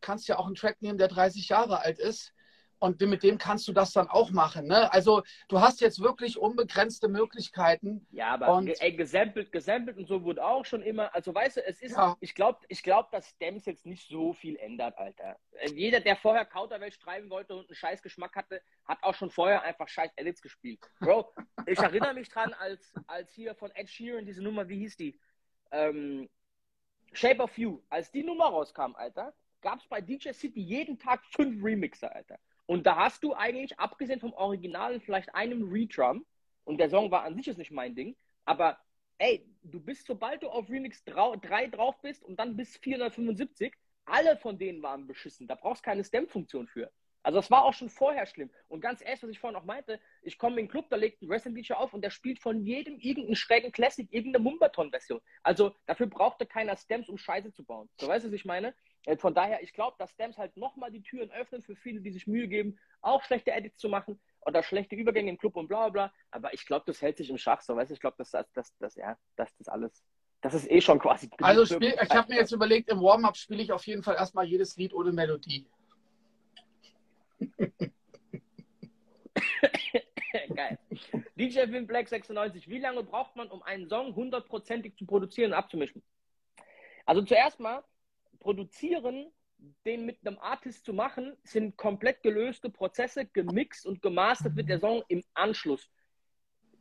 kannst 0.00 0.28
ja 0.28 0.38
auch 0.38 0.46
einen 0.46 0.54
Track 0.54 0.80
nehmen, 0.80 0.98
der 0.98 1.08
30 1.08 1.48
Jahre 1.48 1.80
alt 1.80 1.98
ist 1.98 2.32
und 2.78 3.00
mit 3.00 3.22
dem 3.22 3.38
kannst 3.38 3.66
du 3.68 3.72
das 3.72 3.92
dann 3.92 4.08
auch 4.08 4.30
machen. 4.30 4.66
Ne? 4.66 4.92
Also 4.92 5.22
du 5.48 5.60
hast 5.60 5.80
jetzt 5.80 6.00
wirklich 6.00 6.38
unbegrenzte 6.38 7.08
Möglichkeiten. 7.08 8.06
Ja, 8.10 8.34
aber 8.34 8.54
und, 8.54 8.68
ey, 8.80 8.92
gesampelt, 8.92 9.52
gesampelt 9.52 9.96
und 9.96 10.06
so 10.06 10.22
wurde 10.24 10.44
auch 10.44 10.64
schon 10.64 10.82
immer. 10.82 11.14
Also 11.14 11.34
weißt 11.34 11.58
du, 11.58 11.66
es 11.66 11.80
ist, 11.82 11.96
ja. 11.96 12.16
ich 12.20 12.34
glaube, 12.34 12.58
ich 12.68 12.82
glaub, 12.82 13.10
dass 13.10 13.28
Stems 13.30 13.66
jetzt 13.66 13.86
nicht 13.86 14.08
so 14.08 14.32
viel 14.32 14.56
ändert, 14.56 14.96
Alter. 14.98 15.36
Äh, 15.52 15.70
jeder, 15.70 16.00
der 16.00 16.16
vorher 16.16 16.44
Kauterwelsch 16.44 16.98
schreiben 16.98 17.30
wollte 17.30 17.54
und 17.54 17.68
einen 17.68 17.74
scheiß 17.74 18.02
Geschmack 18.02 18.36
hatte, 18.36 18.62
hat 18.84 18.98
auch 19.02 19.14
schon 19.14 19.30
vorher 19.30 19.62
einfach 19.62 19.88
scheiß 19.88 20.12
Edits 20.16 20.40
gespielt. 20.40 20.80
Bro, 21.00 21.32
ich 21.66 21.78
erinnere 21.78 22.14
mich 22.14 22.28
dran, 22.28 22.52
als, 22.54 22.92
als 23.06 23.32
hier 23.32 23.54
von 23.54 23.70
Ed 23.72 23.88
Sheeran 23.88 24.26
diese 24.26 24.42
Nummer, 24.42 24.68
wie 24.68 24.78
hieß 24.78 24.96
die? 24.96 25.18
Ähm, 25.70 26.28
Shape 27.12 27.42
of 27.42 27.56
You, 27.58 27.80
als 27.88 28.10
die 28.10 28.22
Nummer 28.22 28.46
rauskam, 28.46 28.94
Alter, 28.94 29.34
gab 29.60 29.80
es 29.80 29.88
bei 29.88 30.00
DJ 30.00 30.30
City 30.32 30.60
jeden 30.60 30.98
Tag 30.98 31.24
fünf 31.26 31.62
Remixer, 31.62 32.14
Alter. 32.14 32.38
Und 32.68 32.86
da 32.86 32.96
hast 32.96 33.24
du 33.24 33.32
eigentlich, 33.32 33.78
abgesehen 33.78 34.20
vom 34.20 34.34
Original, 34.34 35.00
vielleicht 35.00 35.34
einem 35.34 35.72
Redrum, 35.72 36.26
und 36.64 36.78
der 36.78 36.90
Song 36.90 37.10
war 37.10 37.22
an 37.22 37.34
sich 37.34 37.46
jetzt 37.46 37.56
nicht 37.56 37.70
mein 37.70 37.94
Ding, 37.94 38.14
aber 38.44 38.78
ey, 39.16 39.48
du 39.62 39.80
bist, 39.80 40.06
sobald 40.06 40.42
du 40.42 40.50
auf 40.50 40.68
Remix 40.68 41.02
3 41.04 41.68
drauf 41.68 41.98
bist 42.02 42.22
und 42.22 42.38
dann 42.38 42.56
bis 42.56 42.76
475, 42.76 43.72
alle 44.04 44.36
von 44.36 44.58
denen 44.58 44.82
waren 44.82 45.06
beschissen. 45.06 45.48
Da 45.48 45.54
brauchst 45.54 45.82
keine 45.82 46.04
Stem-Funktion 46.04 46.68
für. 46.68 46.92
Also 47.22 47.38
das 47.38 47.50
war 47.50 47.64
auch 47.64 47.72
schon 47.72 47.88
vorher 47.88 48.26
schlimm. 48.26 48.50
Und 48.68 48.82
ganz 48.82 49.00
ehrlich, 49.00 49.22
was 49.22 49.30
ich 49.30 49.38
vorhin 49.38 49.56
auch 49.56 49.64
meinte, 49.64 49.98
ich 50.20 50.36
komme 50.36 50.60
in 50.60 50.66
den 50.66 50.70
Club, 50.70 50.90
da 50.90 50.96
legt 50.96 51.22
ein 51.22 51.28
Wrestling-DJ 51.30 51.72
auf 51.72 51.94
und 51.94 52.02
der 52.02 52.10
spielt 52.10 52.38
von 52.38 52.60
jedem 52.60 52.98
irgendeinen 52.98 53.36
schrägen 53.36 53.72
Classic, 53.72 54.06
irgendeine 54.12 54.44
Mumbaton-Version. 54.44 55.20
Also 55.42 55.74
dafür 55.86 56.06
brauchte 56.06 56.44
keiner 56.44 56.76
Stems, 56.76 57.08
um 57.08 57.16
Scheiße 57.16 57.50
zu 57.52 57.64
bauen. 57.64 57.88
So 57.98 58.08
weißt 58.08 58.26
du, 58.26 58.28
was 58.28 58.34
ich 58.34 58.44
meine? 58.44 58.74
Äh, 59.08 59.16
von 59.16 59.34
daher, 59.34 59.62
ich 59.62 59.72
glaube, 59.72 59.96
dass 59.98 60.10
Stems 60.10 60.36
halt 60.36 60.56
nochmal 60.56 60.90
die 60.90 61.02
Türen 61.02 61.30
öffnen 61.30 61.62
für 61.62 61.74
viele, 61.74 62.00
die 62.00 62.10
sich 62.10 62.26
Mühe 62.26 62.46
geben, 62.46 62.78
auch 63.00 63.22
schlechte 63.22 63.52
Edits 63.52 63.78
zu 63.78 63.88
machen 63.88 64.20
oder 64.42 64.62
schlechte 64.62 64.96
Übergänge 64.96 65.30
im 65.30 65.38
Club 65.38 65.56
und 65.56 65.68
bla 65.68 65.88
bla 65.88 66.08
bla. 66.08 66.12
Aber 66.30 66.52
ich 66.52 66.66
glaube, 66.66 66.84
das 66.86 67.00
hält 67.00 67.16
sich 67.16 67.30
im 67.30 67.38
Schach 67.38 67.62
so, 67.62 67.74
weißt 67.74 67.90
du? 67.90 67.94
Ich 67.94 68.00
glaube, 68.00 68.16
dass 68.18 68.32
das, 68.32 68.52
das, 68.52 68.76
das, 68.78 68.96
ja, 68.96 69.16
dass 69.36 69.56
das 69.56 69.68
alles, 69.68 70.04
das 70.42 70.52
ist 70.54 70.70
eh 70.70 70.82
schon 70.82 70.98
quasi. 70.98 71.30
Also 71.40 71.64
spiel, 71.64 71.96
ich 72.00 72.10
habe 72.10 72.28
mir 72.28 72.38
jetzt 72.38 72.52
überlegt, 72.52 72.90
im 72.90 73.00
Warm-up 73.00 73.36
spiele 73.36 73.62
ich 73.62 73.72
auf 73.72 73.86
jeden 73.86 74.02
Fall 74.02 74.16
erstmal 74.16 74.44
jedes 74.44 74.76
Lied 74.76 74.92
ohne 74.92 75.10
Melodie. 75.12 75.66
Geil. 80.54 80.78
DJ 81.36 81.60
Wim 81.72 81.86
Black 81.86 82.08
96. 82.08 82.68
Wie 82.68 82.78
lange 82.78 83.02
braucht 83.04 83.36
man, 83.36 83.48
um 83.50 83.62
einen 83.62 83.88
Song 83.88 84.14
hundertprozentig 84.14 84.96
zu 84.96 85.06
produzieren 85.06 85.52
und 85.52 85.58
abzumischen? 85.58 86.02
Also 87.06 87.22
zuerst 87.22 87.58
mal, 87.58 87.82
produzieren, 88.40 89.30
den 89.84 90.06
mit 90.06 90.24
einem 90.24 90.38
Artist 90.38 90.84
zu 90.84 90.92
machen, 90.92 91.36
sind 91.42 91.76
komplett 91.76 92.22
gelöste 92.22 92.70
Prozesse, 92.70 93.26
gemixt 93.26 93.86
und 93.86 94.00
gemastert 94.02 94.56
wird 94.56 94.68
der 94.68 94.78
Song 94.78 95.02
im 95.08 95.24
Anschluss. 95.34 95.90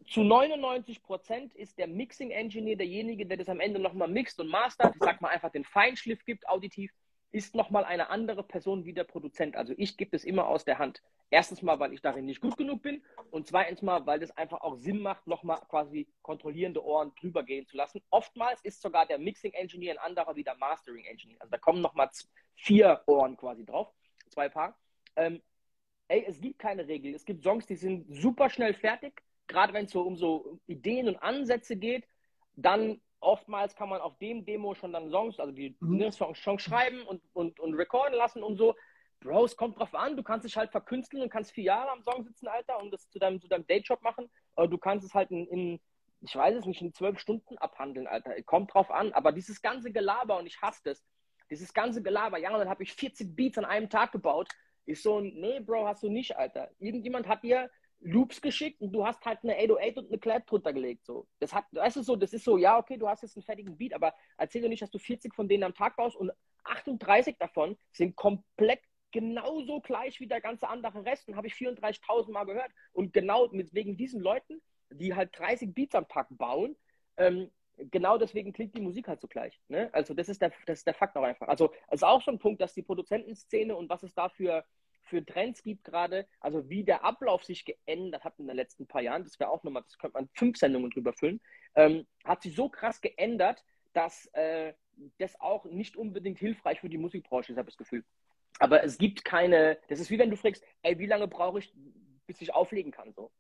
Zu 0.08 0.22
99 0.24 1.04
Prozent 1.04 1.54
ist 1.56 1.78
der 1.78 1.88
Mixing 1.88 2.32
Engineer 2.32 2.78
derjenige, 2.78 3.26
der 3.26 3.38
das 3.38 3.50
am 3.50 3.60
Ende 3.60 3.80
nochmal 3.80 4.08
mixt 4.08 4.40
und 4.40 4.48
mastert. 4.48 4.96
Ich 4.96 5.02
sag 5.02 5.20
mal 5.20 5.30
einfach 5.30 5.52
den 5.52 5.66
Feinschliff 5.66 6.24
gibt, 6.24 6.48
auditiv 6.48 6.94
ist 7.38 7.56
nochmal 7.56 7.86
eine 7.86 8.10
andere 8.10 8.44
Person 8.44 8.84
wie 8.86 8.94
der 8.94 9.04
Produzent. 9.04 9.56
Also 9.56 9.74
ich 9.78 9.96
gebe 9.96 10.12
das 10.12 10.24
immer 10.24 10.48
aus 10.48 10.66
der 10.66 10.80
Hand. 10.80 11.02
Erstens 11.30 11.62
mal, 11.62 11.80
weil 11.80 11.94
ich 11.94 12.02
darin 12.02 12.26
nicht 12.26 12.42
gut 12.42 12.58
genug 12.58 12.82
bin 12.82 13.04
und 13.32 13.48
zweitens 13.48 13.82
mal, 13.82 14.06
weil 14.06 14.20
das 14.20 14.32
einfach 14.32 14.62
auch 14.62 14.76
Sinn 14.76 15.00
macht, 15.02 15.28
nochmal 15.28 15.60
quasi 15.70 16.08
kontrollierende 16.22 16.84
Ohren 16.84 17.14
drüber 17.20 17.44
gehen 17.44 17.68
zu 17.68 17.78
lassen. 17.78 18.02
Oftmals 18.10 18.62
ist 18.62 18.82
sogar 18.82 19.06
der 19.06 19.20
Mixing 19.20 19.54
Engineer 19.54 19.94
ein 19.94 20.10
anderer 20.10 20.36
wie 20.36 20.44
der 20.44 20.56
Mastering 20.56 21.06
Engineer. 21.06 21.38
Also 21.40 21.52
da 21.52 21.58
kommen 21.58 21.82
nochmal 21.82 22.10
vier 22.56 23.04
Ohren 23.06 23.38
quasi 23.38 23.66
drauf, 23.66 23.94
zwei 24.30 24.50
Paar. 24.50 24.78
Ähm, 25.16 25.42
ey, 26.08 26.26
es 26.28 26.42
gibt 26.42 26.60
keine 26.60 26.88
Regel. 26.88 27.14
Es 27.14 27.26
gibt 27.26 27.44
Songs, 27.44 27.68
die 27.68 27.76
sind 27.76 28.06
super 28.10 28.50
schnell 28.50 28.74
fertig, 28.74 29.22
gerade 29.48 29.74
wenn 29.74 29.86
es 29.86 29.92
so 29.92 30.02
um 30.02 30.18
so 30.18 30.60
Ideen 30.66 31.08
und 31.08 31.18
Ansätze 31.18 31.76
geht. 31.76 32.08
Dann 32.56 33.00
oftmals 33.20 33.76
kann 33.76 33.90
man 33.90 34.02
auf 34.02 34.18
dem 34.20 34.46
Demo 34.46 34.74
schon 34.76 34.94
dann 34.94 35.10
Songs, 35.10 35.40
also 35.40 35.52
die 35.52 35.76
mhm. 35.80 35.98
ne, 35.98 36.12
Songs, 36.12 36.42
Songs 36.42 36.62
schreiben 36.62 37.04
und, 37.04 37.22
und, 37.34 37.60
und 37.60 37.74
recorden 37.74 38.16
lassen 38.16 38.44
und 38.44 38.58
so. 38.58 38.76
Bro, 39.20 39.46
es 39.46 39.58
kommt 39.58 39.80
drauf 39.80 39.96
an, 39.96 40.16
du 40.16 40.22
kannst 40.22 40.46
dich 40.46 40.56
halt 40.58 40.72
verkünsteln 40.72 41.24
und 41.24 41.30
kannst 41.30 41.52
vier 41.52 41.64
Jahre 41.64 41.90
am 41.90 42.04
Song 42.04 42.24
sitzen, 42.24 42.48
Alter, 42.48 42.80
und 42.80 42.92
das 42.92 43.10
zu 43.10 43.18
deinem, 43.18 43.42
zu 43.42 43.48
deinem 43.48 43.66
Dayjob 43.66 44.02
machen. 44.04 44.30
Oder 44.56 44.68
du 44.68 44.78
kannst 44.78 45.06
es 45.06 45.14
halt 45.16 45.32
in, 45.32 45.48
in, 45.48 45.80
ich 46.22 46.36
weiß 46.36 46.56
es 46.56 46.66
nicht, 46.66 46.82
in 46.82 46.94
zwölf 46.94 47.20
Stunden 47.20 47.58
abhandeln, 47.58 48.06
Alter. 48.06 48.40
Kommt 48.44 48.74
drauf 48.74 48.92
an. 48.92 49.12
Aber 49.14 49.32
dieses 49.32 49.62
ganze 49.62 49.92
Gelaber, 49.92 50.38
und 50.38 50.46
ich 50.46 50.62
hasse 50.62 50.82
das, 50.84 51.04
dieses 51.50 51.74
ganze 51.74 52.04
Gelaber, 52.04 52.38
ja, 52.38 52.52
und 52.52 52.60
dann 52.60 52.70
habe 52.70 52.84
ich 52.84 52.94
40 52.94 53.36
Beats 53.36 53.58
an 53.58 53.66
einem 53.66 53.90
Tag 53.90 54.12
gebaut, 54.12 54.50
ist 54.86 55.02
so 55.02 55.20
nee, 55.20 55.60
Bro, 55.60 55.88
hast 55.88 56.04
du 56.04 56.10
nicht, 56.10 56.38
Alter. 56.38 56.70
Irgendjemand 56.78 57.28
hat 57.28 57.44
dir 57.44 57.72
Loops 58.00 58.42
geschickt 58.42 58.82
und 58.82 58.92
du 58.92 59.06
hast 59.06 59.26
halt 59.26 59.40
eine 59.44 59.56
808 59.56 59.98
und 59.98 60.08
eine 60.08 60.20
Clap 60.20 60.46
drunter 60.46 60.74
gelegt. 60.74 61.06
So. 61.06 61.28
Das 61.40 61.54
hat, 61.54 61.66
weißt 61.72 61.98
du 61.98 62.04
so, 62.04 62.16
das 62.16 62.34
ist 62.34 62.46
so, 62.46 62.58
ja, 62.58 62.78
okay, 62.78 62.98
du 62.98 63.08
hast 63.08 63.24
jetzt 63.24 63.36
einen 63.36 63.44
fertigen 63.44 63.78
Beat, 63.78 63.94
aber 63.94 64.14
erzähl 64.38 64.62
dir 64.62 64.70
nicht, 64.70 64.82
dass 64.82 64.92
du 64.92 65.00
40 65.00 65.34
von 65.34 65.48
denen 65.48 65.64
am 65.64 65.74
Tag 65.74 65.96
baust 65.96 66.16
und 66.16 66.32
38 66.64 67.38
davon 67.38 67.78
sind 67.92 68.16
komplett 68.16 68.82
genauso 69.12 69.80
gleich 69.82 70.20
wie 70.20 70.28
der 70.28 70.42
ganze 70.42 70.68
andere 70.68 71.06
Rest. 71.06 71.28
Und 71.28 71.36
habe 71.36 71.48
ich 71.48 71.54
34.000 71.54 72.32
Mal 72.32 72.46
gehört. 72.46 72.72
Und 72.92 73.14
genau 73.14 73.50
wegen 73.52 73.98
diesen 73.98 74.22
Leuten, 74.22 74.62
die 74.90 75.16
halt 75.16 75.38
30 75.38 75.74
Beats 75.74 75.96
am 75.96 76.08
Tag 76.08 76.28
bauen, 76.32 76.76
ähm, 77.18 77.50
genau 77.78 78.18
deswegen 78.18 78.54
klingt 78.54 78.76
die 78.76 78.82
Musik 78.82 79.08
halt 79.08 79.22
so 79.22 79.28
gleich. 79.28 79.60
Ne? 79.68 79.90
Also 79.94 80.14
das 80.14 80.30
ist 80.30 80.42
der, 80.42 80.52
das 80.66 80.80
ist 80.80 80.88
der 80.88 80.94
Fakt 80.94 81.16
auch 81.18 81.24
einfach. 81.24 81.48
Also 81.48 81.72
es 81.88 82.02
ist 82.02 82.04
auch 82.04 82.22
so 82.22 82.32
ein 82.32 82.40
Punkt, 82.40 82.62
dass 82.62 82.74
die 82.74 82.84
Produzentenszene 82.84 83.76
und 83.76 83.90
was 83.90 84.04
es 84.04 84.14
da 84.14 84.30
für 84.30 84.64
für 85.08 85.26
Trends 85.26 85.64
gibt 85.64 85.84
gerade, 85.84 86.28
also 86.40 86.70
wie 86.70 86.84
der 86.84 87.04
Ablauf 87.04 87.44
sich 87.44 87.66
geändert 87.66 88.24
hat 88.24 88.40
in 88.40 88.48
den 88.48 88.56
letzten 88.56 88.88
paar 88.88 89.02
Jahren, 89.02 89.24
das 89.24 89.40
wäre 89.40 89.50
auch 89.50 89.64
nochmal, 89.64 89.84
das 89.84 89.98
könnte 89.98 90.18
man 90.18 90.30
fünf 90.34 90.58
Sendungen 90.58 90.92
drüber 90.92 91.14
füllen, 91.14 91.42
ähm, 91.76 92.06
hat 92.24 92.42
sich 92.42 92.56
so 92.56 92.70
krass 92.70 93.02
geändert, 93.02 93.64
dass 93.94 94.28
äh, 94.34 94.74
das 95.18 95.40
auch 95.40 95.66
nicht 95.66 95.96
unbedingt 95.96 96.40
hilfreich 96.40 96.80
für 96.80 96.90
die 96.90 96.98
Musikbranche 96.98 97.52
ist, 97.52 97.58
habe 97.58 97.70
ich 97.70 97.76
das 97.76 97.86
Gefühl. 97.86 98.04
Aber 98.60 98.84
es 98.84 98.98
gibt 98.98 99.24
keine, 99.24 99.78
das 99.88 100.00
ist 100.00 100.10
wie 100.10 100.20
wenn 100.20 100.30
du 100.30 100.38
fragst, 100.38 100.64
ey, 100.82 100.98
wie 101.00 101.06
lange 101.06 101.28
brauche 101.28 101.60
ich, 101.60 101.74
bis 102.26 102.42
ich 102.42 102.54
auflegen 102.54 102.92
kann, 102.92 103.14
so. 103.14 103.32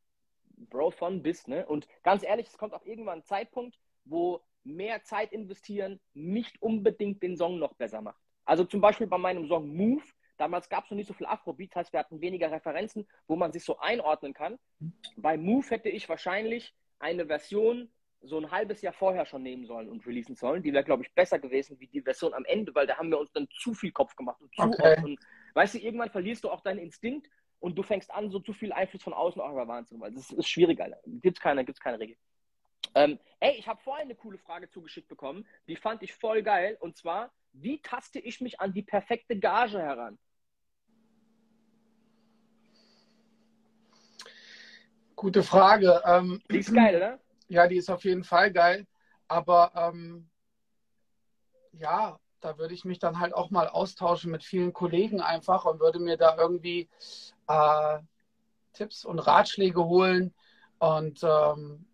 Bro, 0.69 0.91
von 0.91 1.21
bis, 1.21 1.47
ne? 1.47 1.65
Und 1.67 1.87
ganz 2.01 2.23
ehrlich, 2.23 2.47
es 2.47 2.57
kommt 2.57 2.73
auch 2.73 2.83
irgendwann 2.85 3.19
ein 3.19 3.25
Zeitpunkt, 3.25 3.77
wo 4.05 4.41
mehr 4.63 5.03
Zeit 5.03 5.31
investieren 5.31 5.99
nicht 6.13 6.61
unbedingt 6.61 7.21
den 7.21 7.37
Song 7.37 7.59
noch 7.59 7.73
besser 7.75 8.01
macht. 8.01 8.19
Also 8.45 8.63
zum 8.63 8.81
Beispiel 8.81 9.07
bei 9.07 9.17
meinem 9.17 9.47
Song 9.47 9.75
Move 9.75 10.03
Damals 10.37 10.69
gab 10.69 10.85
es 10.85 10.91
noch 10.91 10.95
nicht 10.95 11.07
so 11.07 11.13
viel 11.13 11.25
Afrobeat, 11.25 11.75
heißt, 11.75 11.93
wir 11.93 11.99
hatten 11.99 12.21
weniger 12.21 12.51
Referenzen, 12.51 13.07
wo 13.27 13.35
man 13.35 13.51
sich 13.51 13.63
so 13.63 13.79
einordnen 13.79 14.33
kann. 14.33 14.59
Bei 15.15 15.37
Move 15.37 15.67
hätte 15.69 15.89
ich 15.89 16.07
wahrscheinlich 16.07 16.73
eine 16.99 17.25
Version 17.25 17.89
so 18.21 18.37
ein 18.37 18.51
halbes 18.51 18.81
Jahr 18.81 18.93
vorher 18.93 19.25
schon 19.25 19.43
nehmen 19.43 19.65
sollen 19.65 19.89
und 19.89 20.05
releasen 20.05 20.35
sollen. 20.35 20.63
Die 20.63 20.73
wäre, 20.73 20.83
glaube 20.83 21.03
ich, 21.03 21.13
besser 21.13 21.39
gewesen 21.39 21.79
wie 21.79 21.87
die 21.87 22.01
Version 22.01 22.33
am 22.33 22.45
Ende, 22.45 22.73
weil 22.73 22.87
da 22.87 22.97
haben 22.97 23.09
wir 23.09 23.19
uns 23.19 23.31
dann 23.31 23.47
zu 23.51 23.73
viel 23.73 23.91
Kopf 23.91 24.15
gemacht 24.15 24.41
und 24.41 24.53
zu 24.55 24.61
okay. 24.61 24.93
oft. 24.93 25.03
Und 25.03 25.19
weißt 25.53 25.75
du, 25.75 25.79
irgendwann 25.79 26.09
verlierst 26.09 26.43
du 26.43 26.49
auch 26.49 26.61
deinen 26.61 26.79
Instinkt 26.79 27.29
und 27.59 27.77
du 27.77 27.83
fängst 27.83 28.11
an, 28.11 28.29
so 28.29 28.39
zu 28.39 28.53
viel 28.53 28.73
Einfluss 28.73 29.03
von 29.03 29.13
außen 29.13 29.41
auch 29.41 29.51
über 29.51 29.67
Wahnsinn, 29.67 29.99
weil 29.99 30.11
das 30.11 30.31
ist 30.31 30.49
schwierig, 30.49 30.79
Alter. 30.79 30.99
Gibt's 31.05 31.39
keine, 31.39 31.63
gibt's 31.65 31.81
keine 31.81 31.99
Regel. 31.99 32.17
Ähm, 32.95 33.19
ey, 33.39 33.55
ich 33.57 33.67
habe 33.67 33.81
vorhin 33.81 34.05
eine 34.05 34.15
coole 34.15 34.37
Frage 34.37 34.69
zugeschickt 34.69 35.07
bekommen, 35.07 35.45
die 35.67 35.75
fand 35.75 36.03
ich 36.03 36.13
voll 36.13 36.41
geil. 36.41 36.77
Und 36.79 36.97
zwar, 36.97 37.31
wie 37.53 37.81
taste 37.81 38.19
ich 38.19 38.41
mich 38.41 38.59
an 38.59 38.73
die 38.73 38.83
perfekte 38.83 39.37
Gage 39.37 39.79
heran? 39.79 40.17
Gute 45.17 45.41
Frage. 45.41 46.03
Ähm, 46.05 46.43
die 46.49 46.59
ist 46.59 46.73
geil, 46.73 46.95
oder? 46.95 47.19
Ja, 47.47 47.67
die 47.67 47.77
ist 47.77 47.89
auf 47.89 48.03
jeden 48.03 48.23
Fall 48.23 48.51
geil. 48.51 48.85
Aber 49.27 49.71
ähm, 49.75 50.29
ja, 51.73 52.19
da 52.39 52.59
würde 52.59 52.75
ich 52.75 52.85
mich 52.85 52.99
dann 52.99 53.19
halt 53.19 53.33
auch 53.33 53.49
mal 53.49 53.67
austauschen 53.67 54.29
mit 54.29 54.43
vielen 54.43 54.73
Kollegen 54.73 55.19
einfach 55.19 55.65
und 55.65 55.79
würde 55.79 55.97
mir 55.97 56.17
da 56.17 56.37
irgendwie 56.37 56.87
äh, 57.47 57.97
Tipps 58.73 59.05
und 59.05 59.17
Ratschläge 59.17 59.83
holen. 59.83 60.35
Und 60.77 61.23
ähm, 61.23 61.87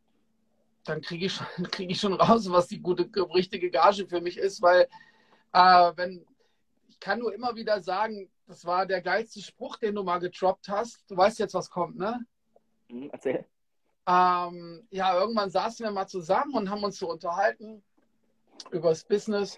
dann 0.83 0.99
kriege 0.99 1.27
ich, 1.27 1.33
schon, 1.33 1.47
krieg 1.71 1.89
ich 1.89 2.01
schon 2.01 2.13
raus, 2.15 2.51
was 2.51 2.67
die 2.67 2.81
gute, 2.81 3.09
richtige 3.33 3.71
Gage 3.71 4.05
für 4.05 4.19
mich 4.19 4.37
ist, 4.37 4.61
weil 4.61 4.89
äh, 5.53 5.91
wenn 5.95 6.25
ich 6.89 6.99
kann 6.99 7.19
nur 7.19 7.33
immer 7.33 7.55
wieder 7.55 7.81
sagen, 7.81 8.29
das 8.47 8.65
war 8.65 8.85
der 8.85 9.01
geilste 9.01 9.41
Spruch, 9.41 9.77
den 9.77 9.95
du 9.95 10.03
mal 10.03 10.19
getroppt 10.19 10.67
hast. 10.67 11.09
Du 11.09 11.15
weißt 11.15 11.39
jetzt, 11.39 11.53
was 11.53 11.69
kommt, 11.69 11.95
ne? 11.95 12.19
Hm, 12.93 13.09
erzähl. 13.11 13.45
Ähm, 14.07 14.87
ja, 14.91 15.19
irgendwann 15.19 15.49
saßen 15.49 15.83
wir 15.83 15.91
mal 15.91 16.07
zusammen 16.07 16.53
und 16.53 16.69
haben 16.69 16.83
uns 16.83 16.99
so 16.99 17.09
unterhalten 17.09 17.83
über 18.71 18.89
das 18.89 19.03
Business. 19.03 19.57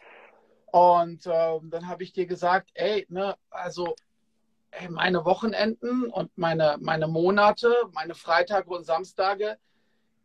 Und 0.71 1.27
ähm, 1.27 1.69
dann 1.69 1.87
habe 1.87 2.03
ich 2.03 2.13
dir 2.13 2.25
gesagt, 2.25 2.69
ey, 2.75 3.05
ne, 3.09 3.35
also 3.49 3.95
ey, 4.71 4.89
meine 4.89 5.25
Wochenenden 5.25 6.09
und 6.09 6.37
meine, 6.37 6.77
meine 6.79 7.07
Monate, 7.07 7.73
meine 7.91 8.15
Freitage 8.15 8.69
und 8.69 8.85
Samstage, 8.85 9.57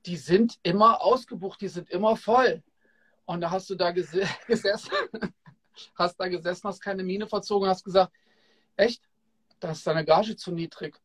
die 0.07 0.17
sind 0.17 0.59
immer 0.63 1.03
ausgebucht, 1.03 1.61
die 1.61 1.69
sind 1.69 1.91
immer 1.91 2.17
voll. 2.17 2.63
Und 3.27 3.41
da 3.41 3.51
hast 3.51 3.71
du 3.71 3.75
da 3.75 3.91
ges 3.91 4.11
gesessen, 4.47 4.93
hast 5.97 6.17
da 6.19 6.29
gesessen, 6.29 6.69
hast 6.69 6.81
keine 6.81 7.03
Miene 7.03 7.27
verzogen, 7.27 7.69
hast 7.69 7.85
gesagt, 7.85 8.13
echt, 8.77 9.03
da 9.59 9.73
ist 9.73 9.87
deine 9.87 10.05
Gage 10.05 10.37
zu 10.37 10.53
niedrig. 10.53 11.01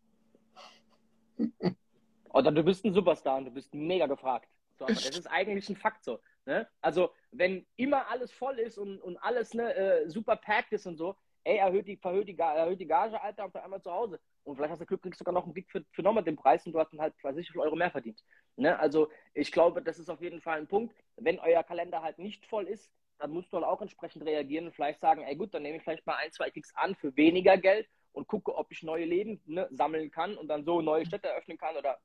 Oder 2.36 2.52
du 2.52 2.64
bist 2.64 2.84
ein 2.84 2.94
Superstar 2.94 3.38
und 3.38 3.46
du 3.46 3.52
bist 3.52 3.74
mega 3.74 4.08
gefragt. 4.08 4.50
So, 4.78 4.86
das 4.86 5.06
ist 5.06 5.28
eigentlich 5.28 5.70
ein 5.70 5.78
Fakt 5.78 6.04
so. 6.04 6.20
Ne? 6.46 6.68
Also, 6.82 7.12
wenn 7.32 7.66
immer 7.78 8.10
alles 8.10 8.30
voll 8.30 8.60
ist 8.60 8.78
und, 8.78 9.00
und 9.02 9.16
alles 9.20 9.54
ne, 9.54 9.74
äh, 9.74 10.10
super 10.10 10.36
packed 10.36 10.74
ist 10.74 10.86
und 10.86 10.98
so, 10.98 11.16
ey, 11.46 11.58
erhöht 11.58 11.88
die, 11.88 11.98
erhöht 12.04 12.28
die, 12.28 12.38
erhöht 12.38 12.82
die 12.82 12.88
Gage, 12.88 13.22
Alter, 13.22 13.46
und 13.46 13.56
einmal 13.56 13.82
zu 13.82 13.90
Hause. 13.90 14.20
Und 14.44 14.58
vielleicht 14.58 14.72
hast 14.72 14.82
du 14.82 14.86
Glück, 14.86 15.02
kriegst 15.02 15.18
sogar 15.18 15.34
noch 15.34 15.46
einen 15.46 15.54
Gig 15.54 15.68
für, 15.70 15.86
für 15.94 16.04
nochmal 16.04 16.26
den 16.26 16.36
Preis 16.36 16.66
und 16.66 16.74
du 16.74 16.80
hast 16.80 16.92
dann 16.92 17.00
halt, 17.00 17.14
weiß 17.24 17.38
ich, 17.38 17.50
viel 17.50 17.62
Euro 17.62 17.78
mehr 17.78 17.90
verdient. 17.90 18.22
Ne? 18.58 18.78
Also, 18.78 19.10
ich 19.34 19.50
glaube, 19.54 19.82
das 19.82 19.98
ist 19.98 20.10
auf 20.10 20.20
jeden 20.20 20.42
Fall 20.42 20.58
ein 20.58 20.68
Punkt. 20.68 20.94
Wenn 21.16 21.40
euer 21.40 21.64
Kalender 21.64 22.02
halt 22.02 22.20
nicht 22.20 22.46
voll 22.48 22.68
ist, 22.68 22.92
dann 23.18 23.32
musst 23.32 23.54
du 23.54 23.58
halt 23.58 23.66
auch 23.66 23.82
entsprechend 23.82 24.26
reagieren 24.26 24.66
und 24.66 24.76
vielleicht 24.76 25.00
sagen, 25.00 25.24
ey 25.24 25.38
gut, 25.38 25.54
dann 25.54 25.64
nehme 25.64 25.78
ich 25.78 25.84
vielleicht 25.84 26.06
mal 26.06 26.18
ein, 26.18 26.34
zwei 26.34 26.50
Klicks 26.50 26.76
an 26.76 26.96
für 26.96 27.16
weniger 27.16 27.56
Geld 27.58 27.88
und 28.12 28.28
gucke, 28.28 28.54
ob 28.54 28.70
ich 28.74 28.84
neue 28.84 29.06
Leben 29.06 29.42
ne, 29.46 29.70
sammeln 29.72 30.12
kann 30.12 30.36
und 30.36 30.50
dann 30.50 30.66
so 30.66 30.82
neue 30.82 31.06
Städte 31.06 31.30
eröffnen 31.30 31.58
kann 31.58 31.78
oder 31.78 31.98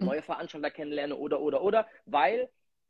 neue 0.00 0.22
Veranstalter 0.22 0.70
kennenlerne 0.70 1.16
oder, 1.16 1.40
oder, 1.40 1.62
oder, 1.62 1.86
weil 2.06 2.48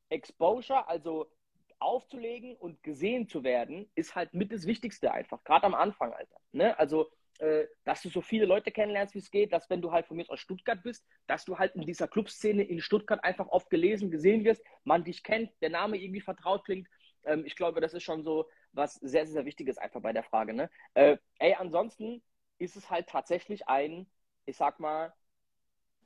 Exposure, 0.08 0.88
also 0.88 1.30
aufzulegen 1.78 2.56
und 2.56 2.82
gesehen 2.82 3.28
zu 3.28 3.44
werden, 3.44 3.90
ist 3.94 4.14
halt 4.14 4.32
mit 4.32 4.52
das 4.52 4.66
Wichtigste 4.66 5.12
einfach, 5.12 5.42
gerade 5.44 5.66
am 5.66 5.74
Anfang, 5.74 6.12
Alter. 6.12 6.36
Ne? 6.52 6.78
Also, 6.78 7.10
äh, 7.38 7.66
dass 7.84 8.02
du 8.02 8.08
so 8.08 8.22
viele 8.22 8.46
Leute 8.46 8.70
kennenlernst, 8.70 9.14
wie 9.14 9.18
es 9.18 9.30
geht, 9.30 9.52
dass 9.52 9.68
wenn 9.68 9.82
du 9.82 9.92
halt 9.92 10.06
von 10.06 10.16
mir 10.16 10.24
aus 10.30 10.40
Stuttgart 10.40 10.82
bist, 10.82 11.04
dass 11.26 11.44
du 11.44 11.58
halt 11.58 11.74
in 11.74 11.82
dieser 11.82 12.08
Clubszene 12.08 12.62
in 12.62 12.80
Stuttgart 12.80 13.22
einfach 13.22 13.48
oft 13.48 13.68
gelesen, 13.68 14.10
gesehen 14.10 14.44
wirst, 14.44 14.62
man 14.84 15.04
dich 15.04 15.22
kennt, 15.22 15.50
der 15.60 15.70
Name 15.70 15.98
irgendwie 15.98 16.22
vertraut 16.22 16.64
klingt. 16.64 16.88
Ähm, 17.24 17.44
ich 17.44 17.56
glaube, 17.56 17.80
das 17.80 17.92
ist 17.92 18.04
schon 18.04 18.22
so 18.22 18.48
was 18.72 18.94
sehr, 18.94 19.26
sehr 19.26 19.44
Wichtiges 19.44 19.76
einfach 19.78 20.00
bei 20.00 20.12
der 20.12 20.22
Frage. 20.22 20.54
Ne? 20.54 20.70
Äh, 20.94 21.18
ey, 21.38 21.54
ansonsten 21.54 22.22
ist 22.58 22.76
es 22.76 22.88
halt 22.90 23.08
tatsächlich 23.08 23.68
ein, 23.68 24.06
ich 24.46 24.56
sag 24.56 24.80
mal, 24.80 25.12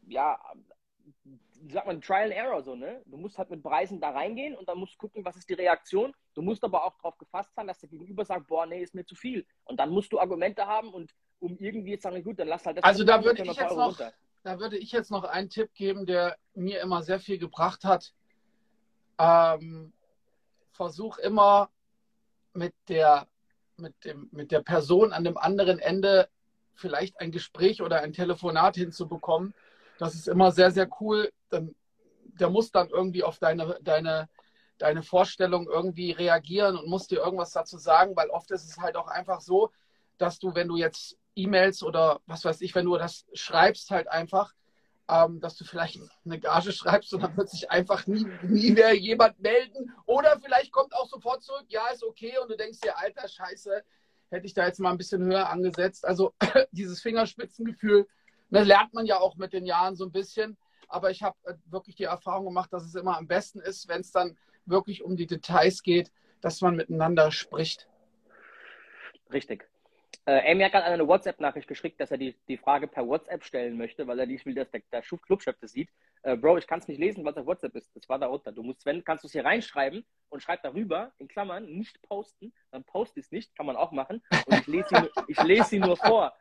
ja, 0.06 0.40
sag 1.68 1.86
mal, 1.86 2.00
Trial 2.00 2.24
and 2.24 2.32
Error 2.32 2.62
so, 2.62 2.74
ne? 2.74 3.02
Du 3.06 3.16
musst 3.16 3.38
halt 3.38 3.50
mit 3.50 3.62
Preisen 3.62 4.00
da 4.00 4.10
reingehen 4.10 4.56
und 4.56 4.68
dann 4.68 4.78
musst 4.78 4.94
du 4.94 4.98
gucken, 4.98 5.24
was 5.24 5.36
ist 5.36 5.48
die 5.48 5.54
Reaktion. 5.54 6.14
Du 6.34 6.42
musst 6.42 6.64
aber 6.64 6.84
auch 6.84 6.96
darauf 6.96 7.18
gefasst 7.18 7.54
sein, 7.54 7.66
dass 7.66 7.78
der 7.78 7.88
Gegenüber 7.88 8.24
sagt, 8.24 8.46
boah, 8.46 8.66
nee, 8.66 8.82
ist 8.82 8.94
mir 8.94 9.04
zu 9.04 9.14
viel. 9.14 9.46
Und 9.64 9.78
dann 9.78 9.90
musst 9.90 10.12
du 10.12 10.18
Argumente 10.18 10.66
haben 10.66 10.92
und 10.92 11.14
um 11.38 11.56
irgendwie 11.58 11.92
jetzt 11.92 12.02
sagen, 12.02 12.22
gut, 12.22 12.38
dann 12.38 12.48
lass 12.48 12.64
halt 12.64 12.78
das. 12.78 12.84
Also 12.84 13.04
da 13.04 13.24
würde 13.24 13.42
ich 13.42 13.56
jetzt 13.56 13.76
noch, 13.76 13.88
runter. 13.88 14.12
da 14.42 14.58
würde 14.58 14.78
ich 14.78 14.92
jetzt 14.92 15.10
noch 15.10 15.24
einen 15.24 15.48
Tipp 15.48 15.72
geben, 15.74 16.06
der 16.06 16.36
mir 16.54 16.80
immer 16.80 17.02
sehr 17.02 17.20
viel 17.20 17.38
gebracht 17.38 17.84
hat. 17.84 18.12
Ähm, 19.18 19.92
versuch 20.72 21.18
immer 21.18 21.70
mit 22.54 22.74
der, 22.88 23.26
mit, 23.76 24.04
dem, 24.04 24.28
mit 24.32 24.50
der 24.50 24.60
Person 24.60 25.12
an 25.12 25.24
dem 25.24 25.36
anderen 25.36 25.78
Ende 25.78 26.28
vielleicht 26.74 27.20
ein 27.20 27.30
Gespräch 27.30 27.82
oder 27.82 28.00
ein 28.00 28.12
Telefonat 28.12 28.76
hinzubekommen. 28.76 29.54
Das 30.00 30.14
ist 30.14 30.28
immer 30.28 30.50
sehr, 30.50 30.70
sehr 30.70 30.88
cool. 31.00 31.30
Der 31.52 32.48
muss 32.48 32.72
dann 32.72 32.88
irgendwie 32.88 33.22
auf 33.22 33.38
deine, 33.38 33.78
deine, 33.82 34.30
deine 34.78 35.02
Vorstellung 35.02 35.68
irgendwie 35.68 36.12
reagieren 36.12 36.78
und 36.78 36.88
muss 36.88 37.06
dir 37.06 37.18
irgendwas 37.18 37.52
dazu 37.52 37.76
sagen, 37.76 38.16
weil 38.16 38.30
oft 38.30 38.50
ist 38.50 38.64
es 38.64 38.78
halt 38.78 38.96
auch 38.96 39.08
einfach 39.08 39.42
so, 39.42 39.70
dass 40.16 40.38
du, 40.38 40.54
wenn 40.54 40.68
du 40.68 40.78
jetzt 40.78 41.18
E-Mails 41.36 41.82
oder 41.82 42.20
was 42.24 42.46
weiß 42.46 42.62
ich, 42.62 42.74
wenn 42.74 42.86
du 42.86 42.96
das 42.96 43.26
schreibst, 43.34 43.90
halt 43.90 44.08
einfach, 44.08 44.54
ähm, 45.06 45.38
dass 45.38 45.56
du 45.56 45.66
vielleicht 45.66 46.00
eine 46.24 46.40
Gage 46.40 46.72
schreibst 46.72 47.12
und 47.12 47.22
dann 47.22 47.36
wird 47.36 47.50
sich 47.50 47.70
einfach 47.70 48.06
nie, 48.06 48.26
nie 48.42 48.70
mehr 48.70 48.96
jemand 48.96 49.38
melden. 49.38 49.92
Oder 50.06 50.40
vielleicht 50.42 50.72
kommt 50.72 50.94
auch 50.94 51.08
sofort 51.08 51.42
zurück, 51.42 51.66
ja, 51.68 51.88
ist 51.92 52.02
okay, 52.02 52.38
und 52.42 52.50
du 52.50 52.56
denkst 52.56 52.80
dir, 52.80 52.96
alter 52.96 53.28
Scheiße, 53.28 53.84
hätte 54.30 54.46
ich 54.46 54.54
da 54.54 54.64
jetzt 54.64 54.80
mal 54.80 54.92
ein 54.92 54.98
bisschen 54.98 55.22
höher 55.22 55.50
angesetzt. 55.50 56.06
Also 56.06 56.32
dieses 56.72 57.02
Fingerspitzengefühl, 57.02 58.06
das 58.50 58.66
lernt 58.66 58.94
man 58.94 59.06
ja 59.06 59.18
auch 59.18 59.36
mit 59.36 59.52
den 59.52 59.66
Jahren 59.66 59.96
so 59.96 60.04
ein 60.04 60.12
bisschen. 60.12 60.56
Aber 60.88 61.10
ich 61.10 61.22
habe 61.22 61.36
äh, 61.44 61.54
wirklich 61.66 61.96
die 61.96 62.04
Erfahrung 62.04 62.46
gemacht, 62.46 62.72
dass 62.72 62.84
es 62.84 62.94
immer 62.94 63.16
am 63.16 63.28
besten 63.28 63.60
ist, 63.60 63.88
wenn 63.88 64.00
es 64.00 64.10
dann 64.10 64.36
wirklich 64.66 65.02
um 65.02 65.16
die 65.16 65.26
Details 65.26 65.82
geht, 65.82 66.10
dass 66.40 66.60
man 66.60 66.76
miteinander 66.76 67.30
spricht. 67.30 67.88
Richtig. 69.32 69.68
Äh, 70.26 70.50
Amy 70.50 70.64
hat 70.64 70.72
gerade 70.72 70.86
eine 70.86 71.06
WhatsApp-Nachricht 71.06 71.68
geschickt, 71.68 72.00
dass 72.00 72.10
er 72.10 72.18
die, 72.18 72.36
die 72.48 72.58
Frage 72.58 72.88
per 72.88 73.06
WhatsApp 73.06 73.44
stellen 73.44 73.78
möchte, 73.78 74.06
weil 74.06 74.18
er 74.18 74.26
nicht 74.26 74.44
will, 74.44 74.54
dass 74.54 74.70
der, 74.70 74.82
der 74.92 75.02
Clubchef 75.02 75.56
das 75.60 75.72
sieht. 75.72 75.88
Äh, 76.22 76.36
Bro, 76.36 76.58
ich 76.58 76.66
kann 76.66 76.80
es 76.80 76.88
nicht 76.88 76.98
lesen, 76.98 77.24
was 77.24 77.36
auf 77.36 77.46
WhatsApp 77.46 77.74
ist. 77.76 77.90
Das 77.94 78.08
war 78.08 78.18
da 78.18 78.26
unter. 78.26 78.52
Du 78.52 78.62
musst, 78.62 78.84
wenn, 78.84 79.02
kannst 79.04 79.24
du 79.24 79.28
es 79.28 79.32
hier 79.32 79.44
reinschreiben 79.44 80.04
und 80.28 80.42
schreib 80.42 80.62
darüber, 80.62 81.12
in 81.18 81.28
Klammern, 81.28 81.64
nicht 81.64 82.02
posten. 82.02 82.52
Dann 82.70 82.84
post 82.84 83.16
es 83.16 83.30
nicht, 83.30 83.54
kann 83.56 83.66
man 83.66 83.76
auch 83.76 83.92
machen. 83.92 84.22
Und 84.46 84.60
ich 84.60 84.66
lese 84.66 84.88
sie, 84.90 85.22
ich 85.28 85.42
lese 85.42 85.68
sie 85.70 85.78
nur 85.78 85.96
vor. 85.96 86.34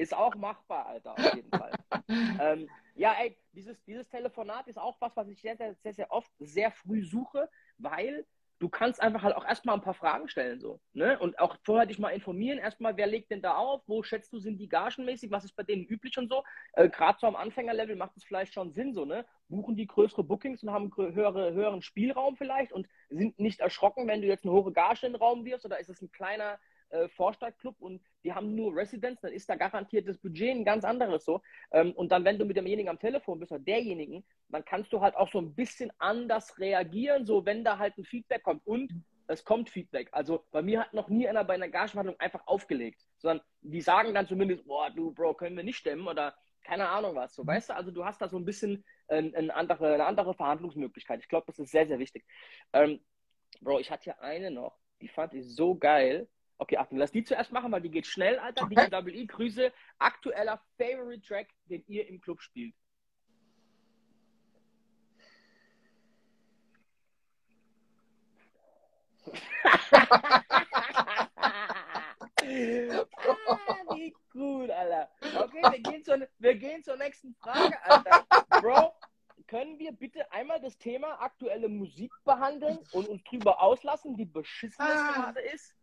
Ist 0.00 0.16
auch 0.16 0.34
machbar, 0.34 0.86
Alter, 0.86 1.12
auf 1.12 1.34
jeden 1.34 1.50
Fall. 1.50 1.72
ähm, 2.08 2.70
ja, 2.94 3.14
ey, 3.20 3.36
dieses, 3.52 3.76
dieses 3.84 4.08
Telefonat 4.08 4.66
ist 4.66 4.78
auch 4.78 4.96
was, 4.98 5.14
was 5.14 5.28
ich 5.28 5.42
sehr, 5.42 5.58
sehr, 5.58 5.74
sehr, 5.74 5.92
sehr 5.92 6.10
oft 6.10 6.30
sehr 6.38 6.70
früh 6.70 7.04
suche, 7.04 7.50
weil 7.76 8.24
du 8.60 8.70
kannst 8.70 9.02
einfach 9.02 9.22
halt 9.22 9.36
auch 9.36 9.44
erstmal 9.44 9.74
ein 9.74 9.82
paar 9.82 9.92
Fragen 9.92 10.26
stellen, 10.30 10.58
so, 10.58 10.80
ne? 10.94 11.18
Und 11.18 11.38
auch 11.38 11.54
vorher 11.64 11.84
dich 11.84 11.98
mal 11.98 12.10
informieren, 12.10 12.58
erstmal, 12.58 12.96
wer 12.96 13.08
legt 13.08 13.30
denn 13.30 13.42
da 13.42 13.56
auf, 13.56 13.82
wo 13.86 14.02
schätzt 14.02 14.32
du, 14.32 14.38
sind 14.38 14.56
die 14.56 14.70
gagenmäßig, 14.70 15.30
was 15.30 15.44
ist 15.44 15.54
bei 15.54 15.64
denen 15.64 15.84
üblich 15.84 16.16
und 16.16 16.30
so. 16.30 16.44
Äh, 16.72 16.88
Gerade 16.88 17.18
so 17.20 17.26
am 17.26 17.36
Anfängerlevel 17.36 17.96
macht 17.96 18.16
es 18.16 18.24
vielleicht 18.24 18.54
schon 18.54 18.72
Sinn, 18.72 18.94
so, 18.94 19.04
ne? 19.04 19.26
Buchen 19.50 19.76
die 19.76 19.86
größere 19.86 20.24
Bookings 20.24 20.62
und 20.62 20.70
haben 20.70 20.90
höhere, 20.96 21.52
höheren 21.52 21.82
Spielraum 21.82 22.38
vielleicht 22.38 22.72
und 22.72 22.88
sind 23.10 23.38
nicht 23.38 23.60
erschrocken, 23.60 24.06
wenn 24.06 24.22
du 24.22 24.28
jetzt 24.28 24.44
eine 24.44 24.52
hohe 24.52 24.72
Gage 24.72 25.04
in 25.04 25.12
den 25.12 25.20
Raum 25.20 25.44
wirfst 25.44 25.66
oder 25.66 25.78
ist 25.78 25.90
es 25.90 26.00
ein 26.00 26.10
kleiner 26.10 26.58
äh, 26.90 27.08
Vorstadtclub 27.08 27.76
und 27.80 28.02
die 28.24 28.32
haben 28.32 28.54
nur 28.54 28.74
Residents, 28.74 29.20
dann 29.20 29.32
ist 29.32 29.48
da 29.48 29.56
garantiert 29.56 30.08
das 30.08 30.18
Budget 30.18 30.50
ein 30.50 30.64
ganz 30.64 30.84
anderes 30.84 31.24
so. 31.24 31.40
Ähm, 31.72 31.92
und 31.92 32.12
dann, 32.12 32.24
wenn 32.24 32.38
du 32.38 32.44
mit 32.44 32.56
demjenigen 32.56 32.88
am 32.88 32.98
Telefon 32.98 33.38
bist 33.38 33.52
oder 33.52 33.60
derjenigen, 33.60 34.24
dann 34.48 34.64
kannst 34.64 34.92
du 34.92 35.00
halt 35.00 35.16
auch 35.16 35.30
so 35.30 35.38
ein 35.38 35.54
bisschen 35.54 35.92
anders 35.98 36.58
reagieren, 36.58 37.26
so 37.26 37.44
wenn 37.46 37.64
da 37.64 37.78
halt 37.78 37.96
ein 37.98 38.04
Feedback 38.04 38.42
kommt. 38.42 38.66
Und 38.66 38.92
es 39.26 39.44
kommt 39.44 39.70
Feedback. 39.70 40.08
Also 40.12 40.44
bei 40.50 40.62
mir 40.62 40.80
hat 40.80 40.92
noch 40.92 41.08
nie 41.08 41.28
einer 41.28 41.44
bei 41.44 41.54
einer 41.54 41.68
Gageverhandlung 41.68 42.18
einfach 42.18 42.46
aufgelegt, 42.46 43.06
sondern 43.18 43.44
die 43.62 43.80
sagen 43.80 44.12
dann 44.12 44.26
zumindest, 44.26 44.66
boah, 44.66 44.90
du 44.90 45.12
Bro, 45.12 45.34
können 45.34 45.56
wir 45.56 45.64
nicht 45.64 45.78
stemmen 45.78 46.06
oder 46.06 46.34
keine 46.64 46.88
Ahnung 46.88 47.14
was. 47.14 47.34
So, 47.34 47.46
weißt 47.46 47.70
du, 47.70 47.76
also 47.76 47.90
du 47.90 48.04
hast 48.04 48.20
da 48.20 48.28
so 48.28 48.36
ein 48.36 48.44
bisschen 48.44 48.84
äh, 49.08 49.16
eine, 49.16 49.54
andere, 49.54 49.94
eine 49.94 50.04
andere 50.04 50.34
Verhandlungsmöglichkeit. 50.34 51.20
Ich 51.20 51.28
glaube, 51.28 51.46
das 51.46 51.58
ist 51.58 51.70
sehr, 51.70 51.86
sehr 51.86 51.98
wichtig. 51.98 52.24
Ähm, 52.72 53.00
Bro, 53.60 53.78
ich 53.80 53.90
hatte 53.90 54.04
hier 54.04 54.20
eine 54.20 54.50
noch, 54.50 54.78
die 55.00 55.08
fand 55.08 55.34
ich 55.34 55.54
so 55.54 55.74
geil. 55.76 56.28
Okay, 56.60 56.76
Achtung, 56.76 56.98
lass 56.98 57.10
die 57.10 57.24
zuerst 57.24 57.52
machen, 57.52 57.72
weil 57.72 57.80
die 57.80 57.90
geht 57.90 58.06
schnell, 58.06 58.38
Alter. 58.38 58.64
Okay. 58.64 58.90
DWI, 58.90 59.26
Grüße. 59.26 59.72
Aktueller 59.98 60.60
Favorite 60.76 61.26
Track, 61.26 61.48
den 61.64 61.82
ihr 61.86 62.06
im 62.06 62.20
Club 62.20 62.42
spielt. 62.42 62.74
ah, 69.32 70.44
wie 73.94 74.14
gut, 74.30 74.70
Alter. 74.70 75.08
Okay, 75.38 75.62
wir 75.62 75.80
gehen, 75.80 76.04
zur, 76.04 76.28
wir 76.38 76.54
gehen 76.56 76.82
zur 76.82 76.98
nächsten 76.98 77.34
Frage, 77.36 77.82
Alter. 77.84 78.26
Bro, 78.60 78.94
können 79.46 79.78
wir 79.78 79.92
bitte 79.92 80.30
einmal 80.30 80.60
das 80.60 80.76
Thema 80.76 81.22
aktuelle 81.22 81.70
Musik 81.70 82.12
behandeln 82.24 82.80
und 82.92 83.08
uns 83.08 83.24
drüber 83.24 83.62
auslassen, 83.62 84.18
wie 84.18 84.26
beschissen 84.26 84.84
es 84.84 84.98
ah. 84.98 85.12
gerade 85.14 85.40
ist? 85.40 85.74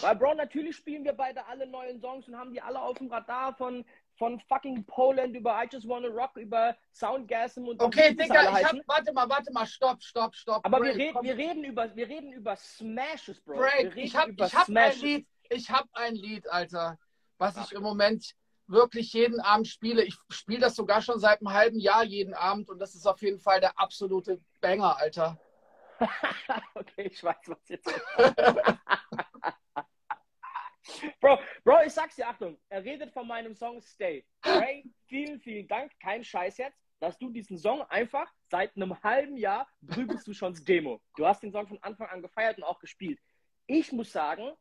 Weil, 0.00 0.16
Bro, 0.16 0.34
natürlich 0.34 0.76
spielen 0.76 1.04
wir 1.04 1.12
beide 1.12 1.44
alle 1.46 1.66
neuen 1.66 2.00
Songs 2.00 2.28
und 2.28 2.36
haben 2.36 2.52
die 2.52 2.60
alle 2.60 2.80
auf 2.80 2.98
dem 2.98 3.10
Radar 3.10 3.54
von, 3.54 3.84
von 4.16 4.38
fucking 4.40 4.84
Poland 4.84 5.34
über 5.34 5.62
I 5.62 5.68
Just 5.70 5.88
Wanna 5.88 6.08
Rock, 6.08 6.36
über 6.36 6.76
Soundgasm 6.92 7.66
und 7.66 7.82
Okay, 7.82 8.14
Digga, 8.14 8.58
ich 8.58 8.64
hab, 8.64 8.76
warte 8.86 9.12
mal, 9.12 9.28
warte 9.28 9.52
mal, 9.52 9.66
stopp, 9.66 10.02
stopp, 10.02 10.34
stopp. 10.34 10.64
Aber 10.64 10.78
Break, 10.78 10.96
wir, 10.96 11.06
reden, 11.06 11.22
wir, 11.22 11.36
reden 11.36 11.64
über, 11.64 11.96
wir 11.96 12.08
reden 12.08 12.32
über 12.32 12.56
Smashes, 12.56 13.40
Bro. 13.40 13.56
Break, 13.56 13.96
ich 13.96 14.14
hab, 14.14 14.28
ich 14.28 14.54
hab 14.54 14.68
ein 14.68 14.98
Lied, 15.00 15.26
ich 15.50 15.70
hab 15.70 15.86
ein 15.92 16.14
Lied, 16.14 16.48
Alter, 16.48 16.98
was 17.38 17.56
Ach. 17.56 17.64
ich 17.64 17.72
im 17.72 17.82
Moment 17.82 18.34
wirklich 18.66 19.12
jeden 19.14 19.40
Abend 19.40 19.66
spiele. 19.66 20.02
Ich 20.04 20.14
spiele 20.28 20.60
das 20.60 20.76
sogar 20.76 21.00
schon 21.00 21.18
seit 21.18 21.40
einem 21.40 21.52
halben 21.52 21.80
Jahr 21.80 22.04
jeden 22.04 22.34
Abend 22.34 22.68
und 22.68 22.78
das 22.78 22.94
ist 22.94 23.06
auf 23.06 23.22
jeden 23.22 23.40
Fall 23.40 23.60
der 23.60 23.78
absolute 23.80 24.40
Banger, 24.60 24.98
Alter. 24.98 25.38
okay, 26.74 27.08
ich 27.10 27.24
weiß, 27.24 27.36
was 27.46 27.68
jetzt. 27.68 27.88
Bro, 31.20 31.38
Bro, 31.64 31.82
ich 31.86 31.92
sag's 31.92 32.16
dir, 32.16 32.28
Achtung, 32.28 32.58
er 32.68 32.84
redet 32.84 33.12
von 33.12 33.26
meinem 33.26 33.54
Song 33.54 33.80
Stay. 33.80 34.24
Ray, 34.44 34.84
vielen, 35.06 35.40
vielen 35.40 35.66
Dank, 35.68 35.92
kein 36.00 36.24
Scheiß 36.24 36.58
jetzt, 36.58 36.78
dass 37.00 37.18
du 37.18 37.30
diesen 37.30 37.58
Song 37.58 37.82
einfach 37.82 38.32
seit 38.50 38.74
einem 38.76 39.00
halben 39.02 39.36
Jahr 39.36 39.68
prügelst 39.86 40.26
du 40.26 40.32
schon 40.32 40.54
Demo. 40.64 41.00
Du 41.16 41.26
hast 41.26 41.42
den 41.42 41.52
Song 41.52 41.66
von 41.66 41.82
Anfang 41.82 42.08
an 42.08 42.22
gefeiert 42.22 42.58
und 42.58 42.64
auch 42.64 42.78
gespielt. 42.78 43.20
Ich 43.66 43.92
muss 43.92 44.12
sagen, 44.12 44.52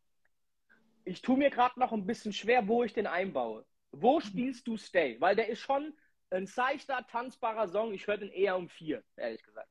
ich 1.05 1.21
tue 1.21 1.37
mir 1.37 1.49
gerade 1.49 1.79
noch 1.79 1.93
ein 1.93 2.05
bisschen 2.05 2.33
schwer, 2.33 2.67
wo 2.67 2.83
ich 2.83 2.93
den 2.93 3.07
einbaue. 3.07 3.65
Wo 3.91 4.19
spielst 4.19 4.67
du 4.67 4.77
Stay? 4.77 5.19
Weil 5.19 5.35
der 5.35 5.47
ist 5.47 5.61
schon 5.61 5.97
ein 6.29 6.45
seichter, 6.45 7.05
tanzbarer 7.07 7.69
Song. 7.69 7.93
Ich 7.93 8.05
höre 8.05 8.17
den 8.17 8.31
eher 8.31 8.57
um 8.57 8.67
vier, 8.67 9.03
ehrlich 9.15 9.41
gesagt. 9.43 9.69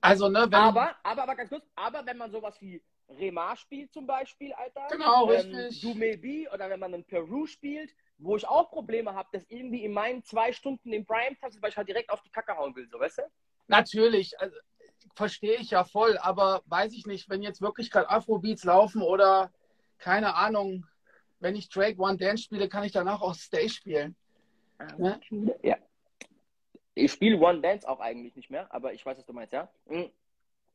Also, 0.00 0.28
ne, 0.28 0.40
wenn 0.42 0.54
aber, 0.54 0.96
aber, 1.04 1.22
aber 1.22 1.36
ganz 1.36 1.48
kurz, 1.48 1.64
aber 1.76 2.04
wenn 2.06 2.16
man 2.16 2.30
sowas 2.30 2.60
wie 2.60 2.82
Remar 3.16 3.56
spielt 3.56 3.92
zum 3.92 4.06
Beispiel, 4.06 4.52
Alter. 4.52 4.86
Genau, 4.90 5.30
ähm, 5.30 5.54
richtig. 5.54 5.80
Du 5.80 5.94
Maybe 5.94 6.48
oder 6.52 6.68
wenn 6.70 6.80
man 6.80 6.94
in 6.94 7.04
Peru 7.04 7.46
spielt, 7.46 7.94
wo 8.18 8.36
ich 8.36 8.46
auch 8.46 8.70
Probleme 8.70 9.14
habe, 9.14 9.28
dass 9.32 9.44
irgendwie 9.48 9.84
in 9.84 9.92
meinen 9.92 10.22
zwei 10.24 10.52
Stunden 10.52 10.92
im 10.92 11.04
Prime 11.04 11.36
Time, 11.36 11.52
weil 11.60 11.70
ich 11.70 11.76
halt 11.76 11.88
direkt 11.88 12.10
auf 12.10 12.22
die 12.22 12.30
Kacke 12.30 12.56
hauen 12.56 12.74
will, 12.76 12.88
so 12.88 12.98
weißt 12.98 13.18
du? 13.18 13.22
Natürlich, 13.68 14.38
also, 14.40 14.56
verstehe 15.14 15.56
ich 15.56 15.70
ja 15.70 15.84
voll, 15.84 16.18
aber 16.18 16.62
weiß 16.66 16.92
ich 16.92 17.06
nicht, 17.06 17.28
wenn 17.28 17.42
jetzt 17.42 17.60
wirklich 17.60 17.90
gerade 17.90 18.10
Afrobeats 18.10 18.64
laufen 18.64 19.02
oder 19.02 19.52
keine 19.98 20.34
Ahnung, 20.34 20.86
wenn 21.40 21.56
ich 21.56 21.68
Drake 21.68 22.00
One 22.00 22.16
Dance 22.16 22.44
spiele, 22.44 22.68
kann 22.68 22.84
ich 22.84 22.92
danach 22.92 23.20
auch 23.20 23.34
Stay 23.34 23.68
spielen. 23.68 24.16
Ne? 24.98 25.20
Ja. 25.62 25.76
Ich 26.94 27.12
spiele 27.12 27.38
One 27.38 27.60
Dance 27.60 27.88
auch 27.88 28.00
eigentlich 28.00 28.36
nicht 28.36 28.50
mehr, 28.50 28.72
aber 28.72 28.92
ich 28.92 29.04
weiß, 29.04 29.18
was 29.18 29.24
du 29.24 29.32
meinst, 29.32 29.52
ja. 29.52 29.68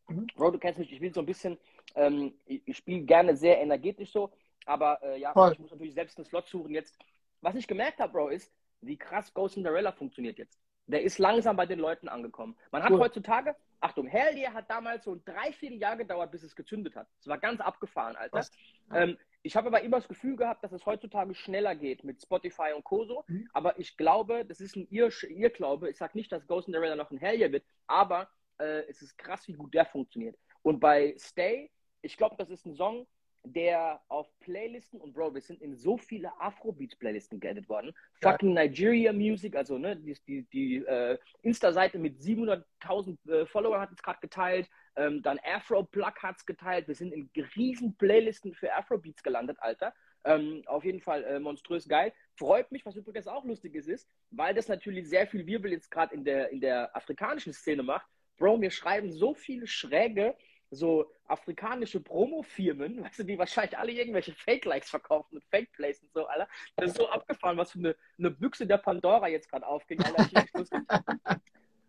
Mhm. 0.08 0.28
Bro, 0.36 0.52
du 0.52 0.60
kennst 0.60 0.80
mich, 0.80 0.92
ich 0.92 1.02
will 1.02 1.14
so 1.14 1.22
ein 1.22 1.26
bisschen, 1.26 1.58
ähm, 1.96 2.34
ich, 2.46 2.78
spiele 2.78 3.02
gerne 3.02 3.36
sehr 3.36 3.60
energetisch 3.60 4.12
so, 4.12 4.32
aber 4.66 5.02
äh, 5.04 5.20
ja, 5.20 5.34
Voll. 5.34 5.54
ich 5.54 5.60
muss 5.60 5.72
natürlich 5.72 5.94
selbst 5.94 6.18
einen 6.18 6.26
Slot 6.26 6.48
suchen 6.48 6.74
jetzt. 6.74 6.98
Was 7.42 7.56
ich 7.56 7.68
gemerkt 7.68 8.00
habe, 8.00 8.14
Bro, 8.14 8.30
ist, 8.30 8.52
wie 8.82 8.98
krass 8.98 9.34
Ghost 9.34 9.56
Cinderella 9.56 9.92
funktioniert 9.92 10.38
jetzt. 10.38 10.60
Der 10.88 11.02
ist 11.02 11.20
langsam 11.20 11.58
bei 11.58 11.66
den 11.66 11.80
Leuten 11.80 12.08
angekommen. 12.08 12.56
Man 12.72 12.82
hat 12.84 12.92
Cool. 12.92 13.00
heutzutage, 13.00 13.56
Achtung, 13.82 14.08
Hell 14.08 14.38
Yeah 14.38 14.54
hat 14.54 14.70
damals 14.70 15.04
so 15.04 15.14
ein 15.14 15.24
Dreivierteljahr 15.26 15.98
gedauert, 15.98 16.32
bis 16.32 16.44
es 16.44 16.56
gezündet 16.56 16.96
hat. 16.96 17.08
Es 17.20 17.28
war 17.28 17.38
ganz 17.38 17.60
abgefahren, 17.60 18.16
Alter. 18.16 18.46
Ähm, 18.94 19.18
ich 19.44 19.56
habe 19.56 19.68
aber 19.68 19.82
immer 19.82 19.98
das 19.98 20.08
Gefühl 20.08 20.36
gehabt, 20.36 20.64
dass 20.64 20.72
es 20.72 20.86
heutzutage 20.86 21.36
schneller 21.36 21.76
geht 21.76 22.04
mit 22.04 22.22
Spotify 22.22 22.72
und 22.76 22.84
Koso. 22.84 23.24
Mhm. 23.28 23.50
Aber 23.54 23.78
ich 23.78 23.98
glaube, 23.98 24.46
das 24.46 24.62
ist 24.62 24.76
ein 24.76 24.88
Irr 24.90 25.12
Irrglaube. 25.30 25.90
Ich 25.90 25.98
sage 25.98 26.18
nicht, 26.18 26.32
dass 26.32 26.48
Ghost 26.48 26.68
in 26.68 26.74
the 26.74 26.80
Radar 26.80 26.96
noch 26.96 27.12
ein 27.12 27.18
Hell 27.18 27.38
Yeah 27.38 27.52
wird, 27.52 27.66
aber 27.86 28.30
äh, 28.60 28.84
es 28.88 29.02
ist 29.02 29.18
krass, 29.18 29.48
wie 29.48 29.54
gut 29.54 29.74
der 29.74 29.86
funktioniert. 29.86 30.38
Und 30.62 30.80
bei 30.80 31.16
Stay, 31.18 31.72
ich 32.02 32.18
glaube, 32.18 32.36
das 32.38 32.50
ist 32.50 32.66
ein 32.66 32.76
Song, 32.76 33.08
der 33.54 34.02
auf 34.08 34.28
Playlisten 34.40 35.00
und 35.00 35.14
Bro, 35.14 35.34
wir 35.34 35.42
sind 35.42 35.62
in 35.62 35.76
so 35.76 35.98
viele 35.98 36.30
Afrobeats-Playlisten 36.40 37.40
geaddet 37.40 37.70
worden. 37.70 37.94
Geil. 38.20 38.34
Fucking 38.34 38.54
Nigeria 38.54 39.14
Music, 39.14 39.56
also 39.56 39.78
ne, 39.78 39.96
die, 39.96 40.16
die, 40.28 40.44
die 40.52 40.76
äh, 40.78 41.18
Insta-Seite 41.42 41.98
mit 41.98 42.20
700.000 42.20 43.18
äh, 43.30 43.46
Followern 43.46 43.82
hat 43.82 43.92
es 43.92 44.02
gerade 44.02 44.20
geteilt. 44.20 44.70
Ähm, 44.96 45.22
dann 45.22 45.40
Afro-Plug 45.44 46.14
hat 46.22 46.38
es 46.38 46.46
geteilt. 46.46 46.88
Wir 46.88 46.96
sind 46.96 47.14
in 47.14 47.30
riesen 47.56 47.96
Playlisten 47.96 48.54
für 48.54 48.74
Afrobeats 48.74 49.24
gelandet, 49.24 49.58
Alter. 49.60 49.94
Ähm, 50.24 50.64
auf 50.66 50.84
jeden 50.84 51.00
Fall 51.00 51.24
äh, 51.24 51.40
monströs 51.40 51.88
geil. 51.88 52.12
Freut 52.36 52.72
mich, 52.72 52.86
was 52.86 52.96
übrigens 52.96 53.28
auch 53.28 53.46
lustig 53.46 53.76
ist, 53.76 53.88
ist, 53.88 54.10
weil 54.32 54.54
das 54.54 54.68
natürlich 54.68 55.08
sehr 55.08 55.28
viel 55.28 55.46
Wirbel 55.46 55.72
jetzt 55.72 55.90
gerade 55.90 56.14
in 56.14 56.26
der, 56.26 56.50
in 56.50 56.60
der 56.60 56.96
afrikanischen 56.96 57.54
Szene 57.54 57.84
macht. 57.84 58.08
Bro, 58.38 58.58
mir 58.58 58.72
schreiben 58.72 59.12
so 59.12 59.34
viele 59.34 59.68
schräge, 59.68 60.36
so 60.70 61.12
afrikanische 61.28 62.00
Promo-Firmen, 62.00 63.04
weißt 63.04 63.20
du, 63.20 63.24
die 63.24 63.38
wahrscheinlich 63.38 63.78
alle 63.78 63.92
irgendwelche 63.92 64.34
Fake-Likes 64.34 64.90
verkaufen 64.90 65.36
und 65.36 65.46
Fake-Plays 65.46 66.02
und 66.04 66.14
so, 66.14 66.26
Alter. 66.28 66.48
Das 66.76 66.92
ist 66.92 66.98
so 66.98 67.10
abgefahren, 67.10 67.58
was 67.58 67.72
für 67.72 67.80
eine, 67.80 67.96
eine 68.18 68.32
Büchse 68.32 68.68
der 68.68 68.78
Pandora 68.78 69.28
jetzt 69.28 69.50
gerade 69.50 69.66
aufging, 69.66 70.02
Alter. 70.02 70.46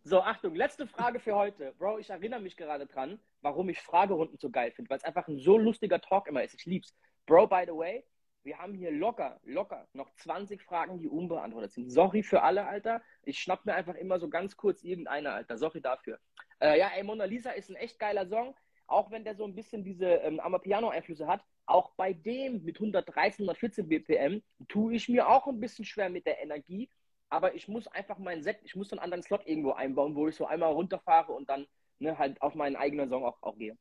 So, 0.08 0.22
Achtung, 0.22 0.54
letzte 0.54 0.86
Frage 0.86 1.20
für 1.20 1.34
heute. 1.34 1.74
Bro, 1.78 1.98
ich 1.98 2.08
erinnere 2.08 2.40
mich 2.40 2.56
gerade 2.56 2.86
dran, 2.86 3.20
warum 3.42 3.68
ich 3.68 3.78
Fragerunden 3.78 4.38
so 4.38 4.48
geil 4.48 4.70
finde, 4.70 4.88
weil 4.88 4.96
es 4.96 5.04
einfach 5.04 5.28
ein 5.28 5.38
so 5.38 5.58
lustiger 5.58 6.00
Talk 6.00 6.28
immer 6.28 6.42
ist. 6.42 6.54
Ich 6.54 6.64
lieb's. 6.64 6.96
Bro, 7.26 7.48
by 7.48 7.64
the 7.66 7.74
way, 7.74 8.04
wir 8.48 8.58
haben 8.58 8.72
hier 8.72 8.90
locker, 8.90 9.38
locker 9.44 9.86
noch 9.92 10.10
20 10.14 10.62
Fragen, 10.62 10.98
die 10.98 11.06
unbeantwortet 11.06 11.70
sind. 11.70 11.90
Sorry 11.90 12.22
für 12.22 12.42
alle, 12.42 12.66
Alter. 12.66 13.02
Ich 13.24 13.38
schnapp 13.38 13.66
mir 13.66 13.74
einfach 13.74 13.94
immer 13.94 14.18
so 14.18 14.30
ganz 14.30 14.56
kurz 14.56 14.82
irgendeine, 14.82 15.32
Alter. 15.32 15.58
Sorry 15.58 15.82
dafür. 15.82 16.18
Äh, 16.58 16.78
ja, 16.78 16.90
ey, 16.96 17.04
Mona 17.04 17.24
Lisa 17.24 17.50
ist 17.50 17.68
ein 17.68 17.76
echt 17.76 17.98
geiler 17.98 18.26
Song, 18.26 18.56
auch 18.86 19.10
wenn 19.10 19.22
der 19.22 19.36
so 19.36 19.44
ein 19.44 19.54
bisschen 19.54 19.84
diese 19.84 20.06
ähm, 20.06 20.40
Amapiano-Einflüsse 20.40 21.26
hat. 21.26 21.44
Auch 21.66 21.90
bei 21.96 22.14
dem 22.14 22.64
mit 22.64 22.76
113, 22.76 23.44
114 23.44 23.86
BPM 23.86 24.42
tue 24.66 24.94
ich 24.94 25.10
mir 25.10 25.28
auch 25.28 25.46
ein 25.46 25.60
bisschen 25.60 25.84
schwer 25.84 26.08
mit 26.08 26.24
der 26.24 26.42
Energie. 26.42 26.88
Aber 27.28 27.54
ich 27.54 27.68
muss 27.68 27.86
einfach 27.86 28.16
meinen 28.16 28.42
Set, 28.42 28.60
ich 28.62 28.74
muss 28.74 28.90
einen 28.92 29.00
anderen 29.00 29.22
Slot 29.22 29.46
irgendwo 29.46 29.72
einbauen, 29.72 30.14
wo 30.14 30.26
ich 30.26 30.36
so 30.36 30.46
einmal 30.46 30.72
runterfahre 30.72 31.32
und 31.32 31.50
dann 31.50 31.66
ne, 31.98 32.18
halt 32.18 32.40
auf 32.40 32.54
meinen 32.54 32.76
eigenen 32.76 33.10
Song 33.10 33.26
auch, 33.26 33.42
auch 33.42 33.58
gehe. 33.58 33.76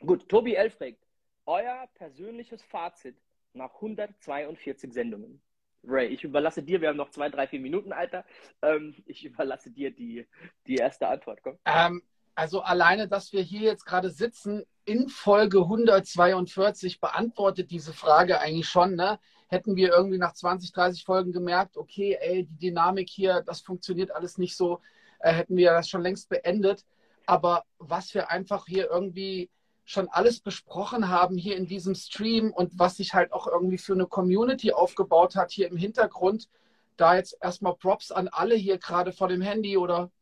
Gut, 0.00 0.28
Tobi 0.28 0.56
L. 0.56 0.68
fragt, 0.68 1.06
euer 1.46 1.88
persönliches 1.94 2.62
Fazit 2.62 3.16
nach 3.52 3.74
142 3.74 4.92
Sendungen. 4.92 5.42
Ray, 5.82 6.08
ich 6.08 6.24
überlasse 6.24 6.62
dir, 6.62 6.80
wir 6.80 6.88
haben 6.88 6.96
noch 6.96 7.10
zwei, 7.10 7.30
drei, 7.30 7.46
vier 7.46 7.60
Minuten, 7.60 7.92
Alter. 7.92 8.24
Ähm, 8.62 8.94
ich 9.06 9.24
überlasse 9.24 9.70
dir 9.70 9.90
die, 9.90 10.26
die 10.66 10.76
erste 10.76 11.08
Antwort. 11.08 11.40
Komm. 11.42 11.58
Ähm, 11.64 12.02
also 12.34 12.60
alleine, 12.60 13.08
dass 13.08 13.32
wir 13.32 13.42
hier 13.42 13.62
jetzt 13.62 13.84
gerade 13.84 14.10
sitzen, 14.10 14.64
in 14.84 15.08
Folge 15.08 15.58
142 15.58 17.00
beantwortet 17.00 17.70
diese 17.70 17.92
Frage 17.92 18.40
eigentlich 18.40 18.68
schon. 18.68 18.94
Ne? 18.94 19.18
Hätten 19.48 19.76
wir 19.76 19.90
irgendwie 19.90 20.18
nach 20.18 20.34
20, 20.34 20.72
30 20.72 21.04
Folgen 21.04 21.32
gemerkt, 21.32 21.76
okay, 21.76 22.16
ey, 22.20 22.44
die 22.44 22.68
Dynamik 22.68 23.08
hier, 23.08 23.42
das 23.42 23.60
funktioniert 23.60 24.10
alles 24.10 24.38
nicht 24.38 24.56
so, 24.56 24.80
äh, 25.20 25.32
hätten 25.32 25.56
wir 25.56 25.70
das 25.72 25.88
schon 25.88 26.02
längst 26.02 26.28
beendet. 26.28 26.84
Aber 27.26 27.64
was 27.78 28.14
wir 28.14 28.30
einfach 28.30 28.66
hier 28.66 28.90
irgendwie 28.90 29.50
schon 29.90 30.08
alles 30.08 30.38
besprochen 30.38 31.08
haben 31.08 31.36
hier 31.36 31.56
in 31.56 31.66
diesem 31.66 31.96
Stream 31.96 32.52
und 32.52 32.78
was 32.78 32.98
sich 32.98 33.12
halt 33.12 33.32
auch 33.32 33.48
irgendwie 33.48 33.76
für 33.76 33.94
eine 33.94 34.06
Community 34.06 34.72
aufgebaut 34.72 35.34
hat 35.34 35.50
hier 35.50 35.68
im 35.68 35.76
Hintergrund, 35.76 36.48
da 36.96 37.16
jetzt 37.16 37.36
erstmal 37.40 37.74
Props 37.74 38.12
an 38.12 38.28
alle 38.28 38.54
hier 38.54 38.78
gerade 38.78 39.12
vor 39.12 39.26
dem 39.26 39.42
Handy 39.42 39.76
oder 39.76 40.12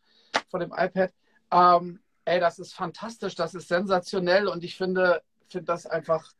vor 0.49 0.61
dem 0.61 0.73
iPad. 0.75 1.13
Ähm, 1.51 2.01
ey, 2.25 2.41
das 2.41 2.59
ist 2.59 2.73
fantastisch, 2.73 3.35
das 3.35 3.55
ist 3.55 3.69
sensationell 3.69 4.49
und 4.49 4.65
ich 4.65 4.75
finde, 4.75 5.21
finde 5.49 5.67
das 5.67 5.85
einfach, 5.85 6.33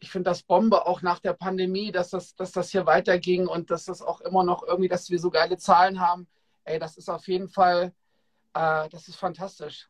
ich 0.00 0.10
finde 0.10 0.30
das 0.30 0.42
Bombe 0.42 0.84
auch 0.84 1.00
nach 1.00 1.20
der 1.20 1.34
Pandemie, 1.34 1.92
dass 1.92 2.10
das, 2.10 2.34
dass 2.34 2.50
das 2.50 2.70
hier 2.70 2.86
weiterging 2.86 3.46
und 3.46 3.70
dass 3.70 3.84
das 3.84 4.02
auch 4.02 4.20
immer 4.20 4.42
noch 4.42 4.64
irgendwie, 4.64 4.88
dass 4.88 5.10
wir 5.10 5.20
so 5.20 5.30
geile 5.30 5.58
Zahlen 5.58 6.00
haben. 6.00 6.26
Ey, 6.64 6.80
das 6.80 6.96
ist 6.96 7.08
auf 7.08 7.28
jeden 7.28 7.48
Fall, 7.48 7.92
äh, 8.54 8.88
das 8.88 9.06
ist 9.06 9.16
fantastisch. 9.16 9.88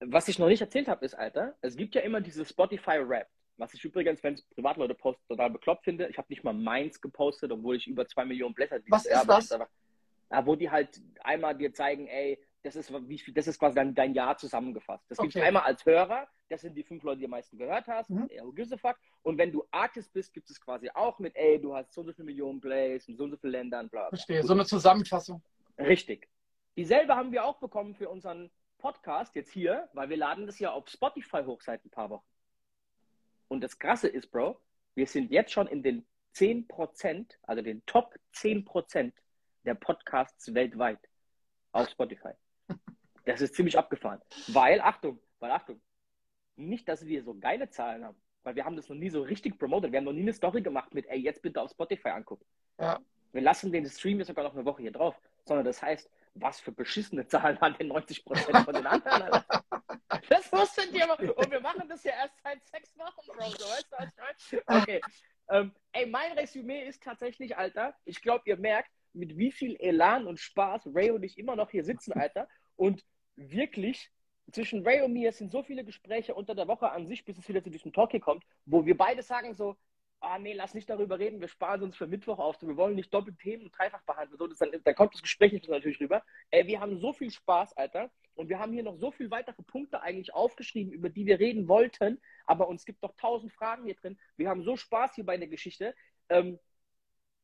Was 0.00 0.28
ich 0.28 0.38
noch 0.38 0.48
nicht 0.48 0.60
erzählt 0.60 0.88
habe, 0.88 1.04
ist, 1.04 1.14
Alter, 1.14 1.56
es 1.62 1.76
gibt 1.76 1.94
ja 1.94 2.02
immer 2.02 2.20
diese 2.20 2.44
Spotify-Rap. 2.44 3.28
Was 3.56 3.72
ich 3.72 3.82
übrigens, 3.84 4.22
wenn 4.22 4.34
es 4.34 4.42
Privatleute 4.42 4.94
posten, 4.94 5.22
total 5.28 5.50
bekloppt 5.50 5.84
finde. 5.84 6.06
Ich 6.08 6.18
habe 6.18 6.26
nicht 6.28 6.44
mal 6.44 6.52
meins 6.52 7.00
gepostet, 7.00 7.50
obwohl 7.50 7.76
ich 7.76 7.86
über 7.86 8.06
zwei 8.06 8.26
Millionen 8.26 8.54
Blätter 8.54 8.80
Was 8.88 9.06
ist 9.06 9.16
aber 9.16 9.36
das? 9.36 9.48
ja, 10.30 10.44
wo 10.44 10.54
die 10.56 10.70
halt 10.70 11.00
einmal 11.20 11.56
dir 11.56 11.72
zeigen, 11.72 12.06
ey, 12.08 12.38
das 12.62 12.76
ist, 12.76 12.92
wie 13.08 13.18
viel, 13.18 13.32
das 13.32 13.46
ist 13.46 13.58
quasi 13.58 13.76
dein, 13.76 13.94
dein 13.94 14.12
Jahr 14.12 14.36
zusammengefasst. 14.36 15.04
Das 15.08 15.18
gibt 15.18 15.30
es 15.34 15.36
Okay. 15.36 15.46
einmal 15.46 15.62
als 15.62 15.86
Hörer, 15.86 16.26
das 16.50 16.60
sind 16.62 16.74
die 16.74 16.82
fünf 16.82 17.02
Leute, 17.04 17.20
die 17.20 17.24
am 17.26 17.30
meisten 17.30 17.56
gehört 17.56 17.86
hast, 17.86 18.10
Mhm. 18.10 18.26
eher 18.28 18.44
who 18.44 18.52
gives 18.52 18.72
a 18.72 18.76
fuck. 18.76 18.98
Und 19.22 19.38
wenn 19.38 19.52
du 19.52 19.64
Artist 19.70 20.12
bist, 20.12 20.34
gibt 20.34 20.50
es 20.50 20.60
quasi 20.60 20.90
auch 20.92 21.18
mit, 21.20 21.34
ey, 21.36 21.60
du 21.60 21.74
hast 21.74 21.92
so 21.94 22.00
und 22.02 22.08
so 22.08 22.12
viele 22.12 22.26
Millionen 22.26 22.60
Plays 22.60 23.06
in 23.08 23.16
so 23.16 23.24
und 23.24 23.30
so 23.30 23.36
vielen 23.38 23.52
Ländern, 23.52 23.88
bla 23.88 24.02
bla. 24.02 24.08
Verstehe. 24.10 24.42
So 24.42 24.52
eine 24.52 24.66
Zusammenfassung. 24.66 25.40
Richtig. 25.78 26.28
Dieselbe 26.76 27.14
haben 27.14 27.30
wir 27.32 27.44
auch 27.44 27.58
bekommen 27.60 27.94
für 27.94 28.10
unseren 28.10 28.50
Podcast 28.78 29.34
jetzt 29.34 29.50
hier, 29.50 29.88
weil 29.92 30.08
wir 30.08 30.16
laden 30.16 30.46
das 30.46 30.58
ja 30.58 30.72
auf 30.72 30.88
Spotify 30.88 31.42
hoch 31.44 31.60
seit 31.60 31.84
ein 31.84 31.90
paar 31.90 32.10
Wochen. 32.10 32.26
Und 33.48 33.62
das 33.62 33.78
Krasse 33.78 34.08
ist, 34.08 34.30
Bro, 34.30 34.60
wir 34.94 35.06
sind 35.06 35.30
jetzt 35.30 35.52
schon 35.52 35.66
in 35.66 35.82
den 35.82 36.06
10%, 36.34 37.36
also 37.42 37.62
den 37.62 37.84
Top 37.86 38.14
10% 38.34 39.12
der 39.64 39.74
Podcasts 39.74 40.52
weltweit 40.54 41.00
auf 41.72 41.88
Spotify. 41.88 42.32
Das 43.24 43.40
ist 43.40 43.54
ziemlich 43.54 43.76
abgefahren. 43.76 44.20
Weil, 44.48 44.80
Achtung, 44.80 45.20
weil, 45.40 45.50
Achtung, 45.50 45.80
nicht, 46.56 46.88
dass 46.88 47.04
wir 47.06 47.22
so 47.22 47.34
geile 47.34 47.68
Zahlen 47.70 48.04
haben, 48.04 48.16
weil 48.44 48.54
wir 48.54 48.64
haben 48.64 48.76
das 48.76 48.88
noch 48.88 48.96
nie 48.96 49.10
so 49.10 49.22
richtig 49.22 49.58
promotet. 49.58 49.92
Wir 49.92 49.98
haben 49.98 50.04
noch 50.04 50.12
nie 50.12 50.22
eine 50.22 50.32
Story 50.32 50.62
gemacht 50.62 50.94
mit, 50.94 51.06
ey, 51.06 51.18
jetzt 51.18 51.42
bitte 51.42 51.60
auf 51.60 51.70
Spotify 51.70 52.10
angucken. 52.10 52.44
Ja. 52.78 53.00
Wir 53.32 53.42
lassen 53.42 53.72
den 53.72 53.86
Stream 53.86 54.18
jetzt 54.18 54.28
sogar 54.28 54.44
noch 54.44 54.54
eine 54.54 54.64
Woche 54.64 54.82
hier 54.82 54.92
drauf. 54.92 55.20
Sondern 55.44 55.64
das 55.64 55.82
heißt, 55.82 56.08
was 56.40 56.60
für 56.60 56.72
beschissene 56.72 57.26
Zahlen 57.26 57.60
haben 57.60 57.76
denn 57.78 57.92
90% 57.92 58.64
von 58.64 58.74
den 58.74 58.86
anderen? 58.86 59.42
Das 60.28 60.50
wusstet 60.52 60.92
ihr 60.92 61.04
aber. 61.04 61.36
Und 61.36 61.50
wir 61.50 61.60
machen 61.60 61.88
das 61.88 62.02
ja 62.02 62.12
erst 62.12 62.40
seit 62.42 62.64
sechs 62.66 62.96
Wochen, 62.96 63.26
Bro. 63.26 63.50
So, 63.50 63.64
weißt 63.64 63.92
du, 63.92 63.96
was 63.96 64.52
ich 64.52 64.66
meine? 64.66 64.82
Okay. 64.82 65.00
Ähm, 65.48 65.72
ey, 65.92 66.06
mein 66.06 66.32
Resümee 66.32 66.84
ist 66.84 67.02
tatsächlich, 67.02 67.56
Alter, 67.56 67.94
ich 68.04 68.20
glaube, 68.20 68.42
ihr 68.46 68.56
merkt, 68.56 68.90
mit 69.12 69.36
wie 69.36 69.52
viel 69.52 69.76
Elan 69.76 70.26
und 70.26 70.38
Spaß 70.38 70.88
Ray 70.94 71.10
und 71.10 71.22
ich 71.22 71.38
immer 71.38 71.56
noch 71.56 71.70
hier 71.70 71.84
sitzen, 71.84 72.12
Alter. 72.12 72.48
Und 72.76 73.04
wirklich, 73.36 74.10
zwischen 74.52 74.86
Ray 74.86 75.02
und 75.02 75.12
mir 75.12 75.32
sind 75.32 75.50
so 75.50 75.62
viele 75.62 75.84
Gespräche 75.84 76.34
unter 76.34 76.54
der 76.54 76.68
Woche 76.68 76.90
an 76.90 77.06
sich, 77.06 77.24
bis 77.24 77.38
es 77.38 77.48
wieder 77.48 77.62
zu 77.62 77.70
diesem 77.70 77.92
Talk 77.92 78.10
hier 78.12 78.20
kommt, 78.20 78.44
wo 78.64 78.84
wir 78.84 78.96
beide 78.96 79.22
sagen 79.22 79.54
so, 79.54 79.76
ah 80.26 80.38
nee, 80.38 80.52
lass 80.52 80.74
nicht 80.74 80.90
darüber 80.90 81.18
reden, 81.18 81.40
wir 81.40 81.48
sparen 81.48 81.82
uns 81.82 81.96
für 81.96 82.06
Mittwoch 82.06 82.38
auf, 82.38 82.60
wir 82.60 82.76
wollen 82.76 82.96
nicht 82.96 83.14
doppelt 83.14 83.38
Themen 83.38 83.64
und 83.64 83.76
dreifach 83.76 84.02
behandeln. 84.02 84.38
So, 84.38 84.46
das 84.46 84.58
dann, 84.58 84.70
dann 84.82 84.94
kommt 84.94 85.14
das 85.14 85.22
Gespräch 85.22 85.52
natürlich 85.68 86.00
rüber. 86.00 86.22
Ey, 86.50 86.66
wir 86.66 86.80
haben 86.80 86.98
so 86.98 87.12
viel 87.12 87.30
Spaß, 87.30 87.76
Alter. 87.76 88.10
Und 88.34 88.48
wir 88.50 88.58
haben 88.58 88.72
hier 88.72 88.82
noch 88.82 88.96
so 88.96 89.10
viele 89.10 89.30
weitere 89.30 89.62
Punkte 89.62 90.02
eigentlich 90.02 90.34
aufgeschrieben, 90.34 90.92
über 90.92 91.08
die 91.08 91.24
wir 91.24 91.38
reden 91.40 91.68
wollten. 91.68 92.20
Aber 92.44 92.68
uns 92.68 92.84
gibt 92.84 93.02
noch 93.02 93.16
tausend 93.16 93.52
Fragen 93.52 93.84
hier 93.84 93.94
drin. 93.94 94.18
Wir 94.36 94.50
haben 94.50 94.62
so 94.62 94.76
Spaß 94.76 95.14
hier 95.14 95.24
bei 95.24 95.38
der 95.38 95.48
Geschichte. 95.48 95.94
Ähm, 96.28 96.58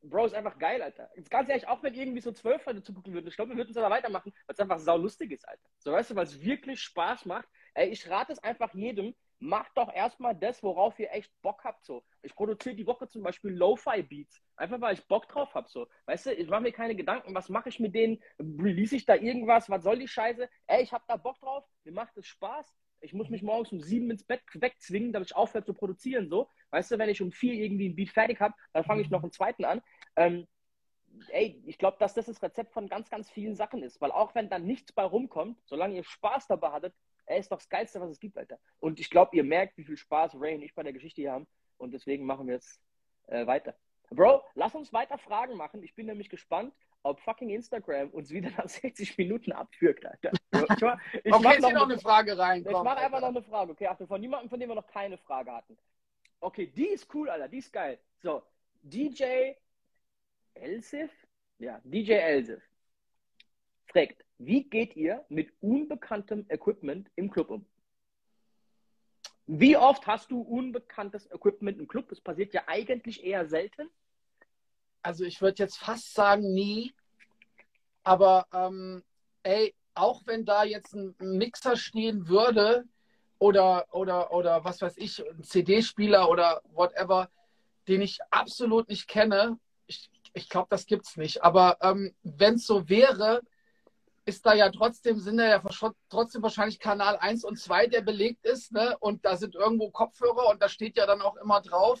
Bro, 0.03 0.25
ist 0.25 0.35
einfach 0.35 0.59
geil, 0.59 0.81
Alter. 0.81 1.09
Jetzt 1.15 1.31
ganz 1.31 1.47
ehrlich, 1.47 1.67
auch 1.67 1.81
wenn 1.81 1.93
irgendwie 1.93 2.19
so 2.19 2.33
zwölf 2.33 2.65
Leute 2.65 2.83
zugucken 2.83 3.13
würden, 3.13 3.27
ich 3.27 3.37
glaube, 3.37 3.51
wir 3.51 3.57
würden 3.57 3.71
es 3.71 3.77
aber 3.77 3.89
weitermachen, 3.89 4.33
weil 4.45 4.53
es 4.53 4.59
einfach 4.59 4.79
saulustig 4.79 5.31
ist, 5.31 5.47
Alter. 5.47 5.69
So, 5.79 5.93
weißt 5.93 6.11
du, 6.11 6.15
weil 6.15 6.25
es 6.25 6.41
wirklich 6.41 6.81
Spaß 6.81 7.25
macht. 7.25 7.47
Ey, 7.73 7.89
ich 7.89 8.09
rate 8.09 8.33
es 8.33 8.39
einfach 8.43 8.73
jedem, 8.73 9.15
macht 9.39 9.77
doch 9.77 9.93
erstmal 9.93 10.35
das, 10.35 10.63
worauf 10.63 10.97
ihr 10.99 11.11
echt 11.11 11.31
Bock 11.41 11.63
habt, 11.63 11.85
so. 11.85 12.03
Ich 12.21 12.33
produziere 12.33 12.75
die 12.75 12.87
Woche 12.87 13.07
zum 13.07 13.23
Beispiel 13.23 13.51
Lo-Fi-Beats. 13.51 14.41
Einfach, 14.55 14.79
weil 14.79 14.93
ich 14.93 15.07
Bock 15.07 15.27
drauf 15.27 15.53
habe, 15.53 15.67
so. 15.69 15.87
Weißt 16.05 16.27
du, 16.27 16.33
ich 16.33 16.47
mache 16.49 16.61
mir 16.61 16.71
keine 16.71 16.95
Gedanken, 16.95 17.35
was 17.35 17.49
mache 17.49 17.69
ich 17.69 17.79
mit 17.79 17.93
denen? 17.93 18.21
Release 18.39 18.95
ich 18.95 19.05
da 19.05 19.15
irgendwas? 19.15 19.69
Was 19.69 19.83
soll 19.83 19.99
die 19.99 20.07
Scheiße? 20.07 20.49
Ey, 20.67 20.83
ich 20.83 20.93
habe 20.93 21.03
da 21.07 21.17
Bock 21.17 21.39
drauf. 21.39 21.65
Mir 21.83 21.93
macht 21.93 22.15
es 22.17 22.27
Spaß. 22.27 22.73
Ich 23.01 23.13
muss 23.13 23.29
mich 23.29 23.43
morgens 23.43 23.71
um 23.73 23.81
sieben 23.81 24.09
ins 24.11 24.23
Bett 24.23 24.41
wegzwingen, 24.53 25.11
damit 25.11 25.29
ich 25.29 25.35
aufhöre 25.35 25.65
zu 25.65 25.73
produzieren, 25.73 26.29
so. 26.29 26.47
Weißt 26.71 26.91
du, 26.91 26.97
wenn 26.97 27.09
ich 27.09 27.21
um 27.21 27.31
vier 27.31 27.53
irgendwie 27.53 27.89
ein 27.89 27.95
Beat 27.95 28.09
fertig 28.09 28.39
habe, 28.39 28.55
dann 28.71 28.85
fange 28.85 29.01
ich 29.01 29.09
noch 29.09 29.23
einen 29.23 29.33
zweiten 29.33 29.65
an. 29.65 29.81
Ähm, 30.15 30.47
ey, 31.29 31.61
ich 31.65 31.77
glaube, 31.77 31.97
dass 31.99 32.13
das 32.13 32.27
das 32.27 32.41
Rezept 32.41 32.71
von 32.71 32.87
ganz, 32.87 33.09
ganz 33.09 33.29
vielen 33.29 33.55
Sachen 33.55 33.83
ist. 33.83 33.99
Weil 33.99 34.11
auch 34.11 34.33
wenn 34.35 34.49
dann 34.49 34.65
nichts 34.65 34.93
bei 34.93 35.03
rumkommt, 35.03 35.59
solange 35.65 35.95
ihr 35.95 36.03
Spaß 36.03 36.47
dabei 36.47 36.71
hattet, 36.71 36.95
Er 37.33 37.39
ist 37.39 37.51
doch 37.51 37.57
das 37.57 37.69
Geilste, 37.69 37.99
was 37.99 38.11
es 38.11 38.19
gibt, 38.19 38.37
Alter. 38.37 38.59
Und 38.79 38.99
ich 38.99 39.09
glaube, 39.09 39.35
ihr 39.35 39.43
merkt, 39.43 39.77
wie 39.77 39.83
viel 39.83 39.97
Spaß 39.97 40.35
Ray 40.39 40.55
und 40.55 40.61
ich 40.61 40.75
bei 40.75 40.83
der 40.83 40.93
Geschichte 40.93 41.21
hier 41.21 41.31
haben. 41.31 41.47
Und 41.77 41.91
deswegen 41.91 42.25
machen 42.25 42.47
wir 42.47 42.55
jetzt 42.55 42.79
äh, 43.27 43.45
weiter. 43.47 43.75
Bro, 44.11 44.43
lass 44.53 44.75
uns 44.75 44.93
weiter 44.93 45.17
Fragen 45.17 45.57
machen. 45.57 45.81
Ich 45.81 45.95
bin 45.95 46.05
nämlich 46.05 46.29
gespannt, 46.29 46.73
ob 47.01 47.19
fucking 47.21 47.49
Instagram 47.49 48.09
uns 48.11 48.29
wieder 48.29 48.51
nach 48.51 48.69
60 48.69 49.17
Minuten 49.17 49.51
abführt, 49.51 50.05
Alter. 50.05 50.31
Ich, 50.31 50.81
mach, 50.81 50.99
ich 51.23 51.33
okay, 51.33 51.57
mach 51.59 51.71
noch, 51.71 51.83
eine 51.83 51.97
Frage 51.97 52.37
rein. 52.37 52.63
Ich 52.65 52.71
mache 52.71 52.97
einfach 52.97 53.21
noch 53.21 53.29
eine 53.29 53.41
Frage. 53.41 53.71
Okay, 53.71 53.87
Achtung, 53.87 54.07
von 54.07 54.21
niemandem, 54.21 54.49
von 54.49 54.59
dem 54.59 54.69
wir 54.69 54.75
noch 54.75 54.87
keine 54.87 55.17
Frage 55.17 55.51
hatten. 55.51 55.77
Okay, 56.39 56.67
die 56.67 56.87
ist 56.87 57.13
cool, 57.15 57.29
Alter. 57.29 57.47
Die 57.47 57.57
ist 57.57 57.73
geil. 57.73 57.99
So, 58.21 58.43
DJ 58.83 59.53
Elsif? 60.53 61.11
Ja, 61.57 61.81
DJ 61.83 62.13
Elsif 62.13 62.61
fragt, 63.93 64.25
wie 64.45 64.63
geht 64.63 64.95
ihr 64.95 65.25
mit 65.29 65.51
unbekanntem 65.61 66.45
Equipment 66.49 67.09
im 67.15 67.29
Club 67.29 67.49
um? 67.49 67.65
Wie 69.45 69.75
oft 69.75 70.07
hast 70.07 70.31
du 70.31 70.41
unbekanntes 70.41 71.29
Equipment 71.31 71.79
im 71.79 71.87
Club? 71.87 72.07
Das 72.09 72.21
passiert 72.21 72.53
ja 72.53 72.63
eigentlich 72.67 73.23
eher 73.23 73.45
selten. 73.47 73.89
Also 75.01 75.25
ich 75.25 75.41
würde 75.41 75.63
jetzt 75.63 75.77
fast 75.77 76.13
sagen, 76.13 76.53
nie. 76.53 76.93
Aber 78.03 78.47
ähm, 78.53 79.03
ey, 79.43 79.75
auch 79.95 80.21
wenn 80.25 80.45
da 80.45 80.63
jetzt 80.63 80.93
ein 80.93 81.15
Mixer 81.19 81.75
stehen 81.75 82.27
würde 82.27 82.85
oder, 83.37 83.85
oder, 83.91 84.31
oder 84.31 84.63
was 84.63 84.81
weiß 84.81 84.97
ich, 84.97 85.19
ein 85.19 85.43
CD-Spieler 85.43 86.29
oder 86.29 86.61
whatever, 86.73 87.29
den 87.87 88.01
ich 88.01 88.19
absolut 88.31 88.87
nicht 88.87 89.07
kenne, 89.07 89.59
ich, 89.87 90.09
ich 90.33 90.47
glaube, 90.47 90.67
das 90.69 90.85
gibt 90.85 91.05
es 91.05 91.17
nicht. 91.17 91.43
Aber 91.43 91.77
ähm, 91.81 92.15
wenn 92.23 92.55
es 92.55 92.65
so 92.65 92.87
wäre, 92.87 93.41
ist 94.25 94.45
da 94.45 94.53
ja 94.53 94.69
trotzdem, 94.69 95.19
sind 95.19 95.37
da 95.37 95.47
ja 95.47 95.61
trotzdem 96.09 96.41
wahrscheinlich 96.41 96.79
Kanal 96.79 97.17
1 97.17 97.43
und 97.43 97.59
2, 97.59 97.87
der 97.87 98.01
belegt 98.01 98.45
ist, 98.45 98.71
ne? 98.71 98.97
Und 98.99 99.25
da 99.25 99.35
sind 99.35 99.55
irgendwo 99.55 99.89
Kopfhörer 99.91 100.49
und 100.49 100.61
da 100.61 100.69
steht 100.69 100.95
ja 100.97 101.05
dann 101.05 101.21
auch 101.21 101.35
immer 101.37 101.61
drauf, 101.61 101.99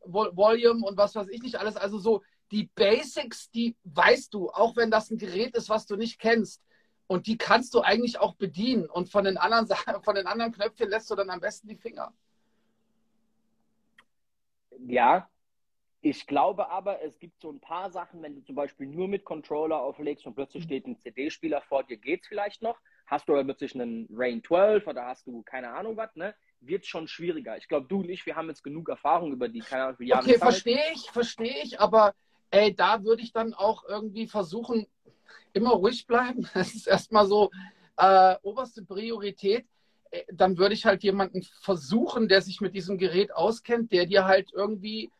Volume 0.00 0.86
und 0.86 0.96
was 0.96 1.14
weiß 1.16 1.28
ich 1.28 1.42
nicht 1.42 1.56
alles. 1.56 1.76
Also 1.76 1.98
so 1.98 2.22
die 2.52 2.70
Basics, 2.74 3.50
die 3.50 3.76
weißt 3.84 4.32
du, 4.32 4.50
auch 4.50 4.76
wenn 4.76 4.90
das 4.90 5.10
ein 5.10 5.18
Gerät 5.18 5.56
ist, 5.56 5.68
was 5.68 5.86
du 5.86 5.96
nicht 5.96 6.20
kennst. 6.20 6.62
Und 7.08 7.26
die 7.26 7.36
kannst 7.36 7.74
du 7.74 7.80
eigentlich 7.80 8.18
auch 8.18 8.34
bedienen. 8.34 8.88
Und 8.88 9.10
von 9.10 9.24
den 9.24 9.36
anderen, 9.36 9.66
von 10.02 10.14
den 10.14 10.26
anderen 10.26 10.52
Knöpfchen 10.52 10.88
lässt 10.88 11.10
du 11.10 11.16
dann 11.16 11.30
am 11.30 11.40
besten 11.40 11.68
die 11.68 11.76
Finger. 11.76 12.12
Ja, 14.86 15.28
ich 16.08 16.26
glaube 16.28 16.70
aber, 16.70 17.02
es 17.02 17.18
gibt 17.18 17.40
so 17.40 17.50
ein 17.50 17.58
paar 17.58 17.90
Sachen, 17.90 18.22
wenn 18.22 18.36
du 18.36 18.44
zum 18.44 18.54
Beispiel 18.54 18.86
nur 18.86 19.08
mit 19.08 19.24
Controller 19.24 19.80
auflegst 19.80 20.24
und 20.24 20.34
plötzlich 20.36 20.62
mhm. 20.62 20.68
steht 20.68 20.86
ein 20.86 20.98
CD-Spieler 21.00 21.62
vor 21.62 21.82
dir, 21.82 21.96
geht 21.96 22.22
es 22.22 22.28
vielleicht 22.28 22.62
noch. 22.62 22.78
Hast 23.06 23.28
du 23.28 23.32
aber 23.32 23.42
plötzlich 23.42 23.74
einen 23.74 24.08
Rain 24.12 24.42
12 24.42 24.86
oder 24.86 25.04
hast 25.04 25.26
du 25.26 25.42
keine 25.42 25.70
Ahnung 25.70 25.96
was, 25.96 26.14
ne? 26.14 26.34
Wird 26.60 26.86
schon 26.86 27.08
schwieriger. 27.08 27.56
Ich 27.56 27.66
glaube, 27.66 27.86
du 27.88 28.00
und 28.00 28.08
ich, 28.08 28.24
wir 28.24 28.36
haben 28.36 28.48
jetzt 28.48 28.62
genug 28.62 28.88
Erfahrung 28.88 29.32
über 29.32 29.48
die, 29.48 29.58
keine 29.58 29.84
Ahnung, 29.84 29.96
wie 29.98 30.06
Jahre. 30.06 30.22
Okay, 30.22 30.38
verstehe 30.38 30.92
ich, 30.94 31.10
verstehe 31.10 31.62
ich, 31.62 31.80
aber 31.80 32.14
ey, 32.50 32.72
da 32.72 33.02
würde 33.02 33.22
ich 33.22 33.32
dann 33.32 33.52
auch 33.52 33.84
irgendwie 33.84 34.28
versuchen, 34.28 34.86
immer 35.54 35.70
ruhig 35.70 36.06
bleiben. 36.06 36.48
Das 36.54 36.72
ist 36.72 36.86
erstmal 36.86 37.26
so 37.26 37.50
äh, 37.96 38.36
oberste 38.42 38.84
Priorität. 38.84 39.66
Äh, 40.12 40.22
dann 40.32 40.56
würde 40.56 40.74
ich 40.74 40.86
halt 40.86 41.02
jemanden 41.02 41.42
versuchen, 41.62 42.28
der 42.28 42.42
sich 42.42 42.60
mit 42.60 42.76
diesem 42.76 42.96
Gerät 42.96 43.34
auskennt, 43.34 43.90
der 43.90 44.06
dir 44.06 44.24
halt 44.24 44.52
irgendwie 44.52 45.10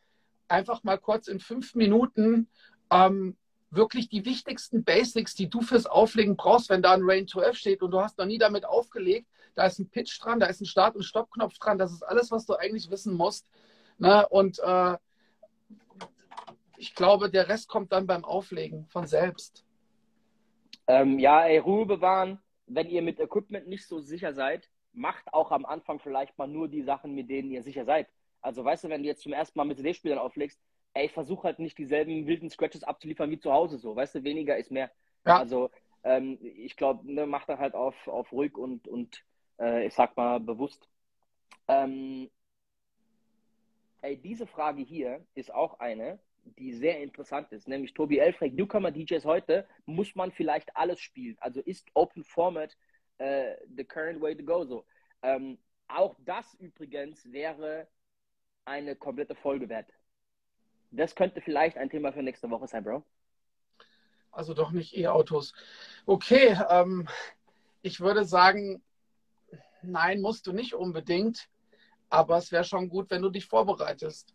einfach 0.47 0.83
mal 0.83 0.97
kurz 0.97 1.27
in 1.27 1.39
fünf 1.39 1.75
Minuten 1.75 2.49
ähm, 2.91 3.37
wirklich 3.69 4.09
die 4.09 4.25
wichtigsten 4.25 4.83
Basics, 4.83 5.35
die 5.35 5.49
du 5.49 5.61
fürs 5.61 5.85
Auflegen 5.85 6.37
brauchst, 6.37 6.69
wenn 6.69 6.81
da 6.81 6.93
ein 6.93 7.01
Rain 7.03 7.27
12 7.27 7.57
steht 7.57 7.81
und 7.81 7.91
du 7.91 8.01
hast 8.01 8.17
noch 8.17 8.25
nie 8.25 8.37
damit 8.37 8.65
aufgelegt, 8.65 9.27
da 9.55 9.65
ist 9.65 9.79
ein 9.79 9.89
Pitch 9.89 10.21
dran, 10.21 10.39
da 10.39 10.45
ist 10.45 10.61
ein 10.61 10.65
Start- 10.65 10.95
und 10.95 11.03
Stoppknopf 11.03 11.57
dran, 11.57 11.77
das 11.77 11.91
ist 11.91 12.03
alles, 12.03 12.31
was 12.31 12.45
du 12.45 12.53
eigentlich 12.53 12.89
wissen 12.89 13.15
musst. 13.15 13.49
Ne? 13.97 14.27
Und 14.29 14.59
äh, 14.59 14.97
ich 16.77 16.93
glaube, 16.93 17.29
der 17.29 17.49
Rest 17.49 17.67
kommt 17.67 17.91
dann 17.91 18.07
beim 18.07 18.23
Auflegen 18.23 18.85
von 18.85 19.07
selbst. 19.07 19.65
Ähm, 20.85 21.19
ja, 21.19 21.43
ey, 21.43 21.57
Ruhe 21.57 21.85
bewahren. 21.85 22.39
Wenn 22.67 22.89
ihr 22.89 23.01
mit 23.01 23.19
Equipment 23.19 23.67
nicht 23.67 23.87
so 23.87 23.99
sicher 23.99 24.33
seid, 24.33 24.69
macht 24.93 25.33
auch 25.33 25.51
am 25.51 25.65
Anfang 25.65 25.99
vielleicht 25.99 26.37
mal 26.37 26.47
nur 26.47 26.67
die 26.67 26.83
Sachen, 26.83 27.13
mit 27.13 27.29
denen 27.29 27.51
ihr 27.51 27.63
sicher 27.63 27.85
seid. 27.85 28.07
Also 28.47 28.63
weißt 28.63 28.85
du, 28.85 28.89
wenn 28.89 29.03
du 29.03 29.09
jetzt 29.09 29.23
zum 29.23 29.33
ersten 29.33 29.59
Mal 29.59 29.65
mit 29.65 29.75
CD-Spielern 29.75 30.17
auflegst, 30.17 30.57
ey, 30.93 31.09
versuch 31.09 31.43
halt 31.43 31.59
nicht 31.59 31.77
dieselben 31.77 32.27
wilden 32.27 32.49
Scratches 32.49 32.81
abzuliefern 32.81 33.29
wie 33.29 33.39
zu 33.39 33.51
Hause 33.51 33.77
so. 33.77 33.93
Weißt 33.93 34.15
du, 34.15 34.23
weniger 34.23 34.55
ist 34.55 34.71
mehr. 34.71 34.89
Ja. 35.25 35.37
Also 35.37 35.69
ähm, 36.05 36.37
ich 36.41 36.77
glaube, 36.77 37.11
ne, 37.11 37.27
mach 37.27 37.45
da 37.45 37.57
halt 37.57 37.75
auf, 37.75 38.07
auf 38.07 38.31
ruhig 38.31 38.57
und, 38.57 38.87
und 38.87 39.21
äh, 39.59 39.85
ich 39.85 39.93
sag 39.93 40.15
mal 40.15 40.39
bewusst. 40.39 40.87
Ähm, 41.67 42.29
ey, 44.01 44.15
diese 44.15 44.47
Frage 44.47 44.81
hier 44.81 45.25
ist 45.35 45.53
auch 45.53 45.81
eine, 45.81 46.17
die 46.57 46.73
sehr 46.73 47.01
interessant 47.01 47.51
ist, 47.51 47.67
nämlich 47.67 47.93
Tobi 47.93 48.19
Elfrecht, 48.19 48.55
Newcomer 48.55 48.91
DJs 48.91 49.25
heute, 49.25 49.67
muss 49.85 50.15
man 50.15 50.31
vielleicht 50.31 50.73
alles 50.73 51.01
spielen. 51.01 51.35
Also 51.41 51.59
ist 51.59 51.89
Open 51.95 52.23
Format 52.23 52.77
äh, 53.17 53.55
the 53.75 53.83
current 53.83 54.21
way 54.21 54.37
to 54.37 54.45
go 54.45 54.63
so. 54.63 54.85
Ähm, 55.21 55.57
auch 55.89 56.15
das 56.23 56.53
übrigens 56.61 57.29
wäre 57.29 57.89
eine 58.67 58.95
komplette 58.95 59.35
Folge 59.35 59.69
wert. 59.69 59.87
Das 60.91 61.15
könnte 61.15 61.41
vielleicht 61.41 61.77
ein 61.77 61.89
Thema 61.89 62.11
für 62.13 62.23
nächste 62.23 62.49
Woche 62.49 62.67
sein, 62.67 62.83
Bro. 62.83 63.03
Also 64.31 64.53
doch 64.53 64.71
nicht 64.71 64.95
E-Autos. 64.95 65.53
Okay, 66.05 66.57
ähm, 66.69 67.07
ich 67.81 67.99
würde 67.99 68.25
sagen, 68.25 68.83
nein, 69.81 70.21
musst 70.21 70.47
du 70.47 70.53
nicht 70.53 70.73
unbedingt. 70.73 71.49
Aber 72.09 72.37
es 72.37 72.51
wäre 72.51 72.63
schon 72.63 72.87
gut, 72.87 73.09
wenn 73.09 73.21
du 73.21 73.29
dich 73.29 73.45
vorbereitest. 73.45 74.33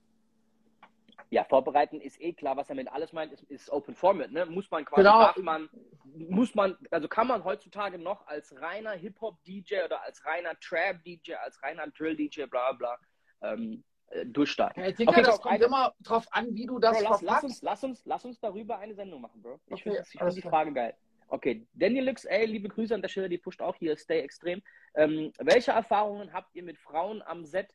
Ja, 1.31 1.45
vorbereiten 1.45 2.01
ist 2.01 2.21
eh 2.21 2.35
klar, 2.35 2.59
was 2.59 2.69
er 2.69 2.75
mit 2.75 2.93
alles 2.93 3.15
meint, 3.15 3.33
ist, 3.33 3.45
ist 3.45 3.71
Open 3.71 3.95
Format, 3.95 4.31
ne? 4.33 4.45
Muss 4.45 4.71
man 4.71 4.85
quasi, 4.85 5.03
genau. 5.03 5.21
darf 5.21 5.37
man, 5.39 5.71
muss 6.05 6.55
man, 6.55 6.77
also 6.91 7.09
kann 7.09 7.27
man 7.27 7.43
heutzutage 7.45 7.97
noch 7.97 8.27
als 8.27 8.55
reiner 8.61 8.91
Hip-Hop-DJ 8.91 9.85
oder 9.87 10.03
als 10.03 10.23
reiner 10.27 10.59
Trap-DJ, 10.61 11.37
als 11.37 11.63
reiner 11.63 11.87
Drill-DJ, 11.87 12.45
bla 12.45 12.73
bla, 12.73 12.99
ähm, 13.41 13.73
äh, 13.73 13.92
durchstarten. 14.27 14.83
Hey, 14.83 14.95
Digga, 14.95 15.13
okay, 15.13 15.23
das 15.23 15.41
kommt 15.41 15.55
eine... 15.55 15.65
immer 15.65 15.95
drauf 16.01 16.27
an, 16.31 16.55
wie 16.55 16.67
du 16.67 16.79
das 16.79 16.99
Bro, 16.99 17.11
lass, 17.11 17.23
lass, 17.23 17.45
uns, 17.45 17.63
lass, 17.63 17.85
uns, 17.85 18.03
lass 18.05 18.25
uns 18.25 18.41
darüber 18.41 18.79
eine 18.79 18.95
Sendung 18.95 19.21
machen, 19.21 19.41
Bro. 19.43 19.61
Ich 19.67 19.73
okay, 19.75 19.83
finde 19.83 20.05
find 20.05 20.37
die 20.37 20.43
Frage 20.43 20.73
geil. 20.73 20.95
Okay, 21.29 21.67
Daniel 21.73 22.05
Lux, 22.05 22.27
ey, 22.27 22.45
liebe 22.45 22.69
Grüße 22.69 22.95
an 22.95 23.01
der 23.01 23.09
Stelle, 23.09 23.31
die 23.31 23.39
pusht 23.39 23.63
auch 23.63 23.75
hier, 23.77 23.97
stay 23.97 24.21
extrem. 24.21 24.61
Ähm, 24.95 25.33
welche 25.39 25.71
Erfahrungen 25.71 26.31
habt 26.33 26.55
ihr 26.55 26.63
mit 26.63 26.77
Frauen 26.77 27.23
am 27.23 27.47
Set? 27.47 27.75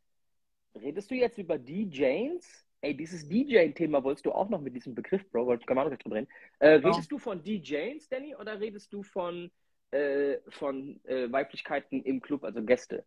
Redest 0.75 1.09
du 1.09 1.15
jetzt 1.15 1.39
über 1.39 1.57
DJs? 1.57 2.65
Ey, 2.81 2.95
dieses 2.95 3.27
DJ-Thema 3.27 4.03
wolltest 4.03 4.27
du 4.27 4.31
auch 4.31 4.49
noch 4.49 4.61
mit 4.61 4.75
diesem 4.75 4.93
Begriff, 4.93 5.27
Bro, 5.31 5.47
wollte 5.47 5.61
ich 5.61 5.67
gerne 5.67 5.89
noch 5.89 5.97
drüber 5.97 6.17
reden. 6.17 6.27
Äh, 6.59 6.73
redest 6.73 7.11
du 7.11 7.17
von 7.17 7.43
DJs, 7.43 8.07
Danny, 8.09 8.35
oder 8.35 8.59
redest 8.59 8.93
du 8.93 9.01
von, 9.01 9.49
äh, 9.89 10.37
von 10.49 11.03
äh, 11.05 11.31
Weiblichkeiten 11.31 12.03
im 12.03 12.21
Club, 12.21 12.43
also 12.43 12.61
Gäste? 12.61 13.03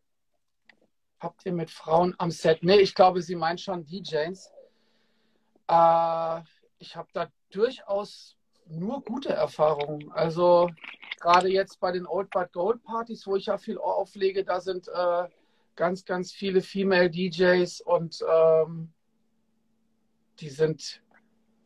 Habt 1.21 1.45
ihr 1.47 1.53
mit 1.53 1.71
Frauen 1.71 2.15
am 2.19 2.31
Set? 2.31 2.63
Nee, 2.63 2.81
ich 2.81 2.95
glaube, 2.95 3.23
sie 3.23 3.37
meint 3.37 3.61
schon 3.61 3.87
DJs. 3.87 4.53
Äh, 5.69 6.41
ich 6.79 6.97
habe 6.97 7.09
da 7.13 7.29
durchaus 7.51 8.37
nur 8.67 9.03
gute 9.03 9.31
Erfahrungen. 9.31 10.11
Also 10.13 10.71
gerade 11.21 11.49
jetzt 11.49 11.81
bei 11.81 11.93
den 11.93 12.07
Old 12.07 12.31
But 12.31 12.53
Gold 12.53 12.83
Partys, 12.83 13.27
wo 13.27 13.37
ich 13.37 13.47
ja 13.47 13.59
viel 13.59 13.79
auflege, 13.79 14.45
da 14.45 14.61
sind 14.61 14.89
äh, 14.89 15.29
ganz, 15.77 16.05
ganz 16.05 16.33
viele 16.33 16.63
Female 16.63 17.11
DJs 17.11 17.81
und 17.83 18.25
ähm, 18.29 18.93
die 20.41 20.49
sind 20.49 21.03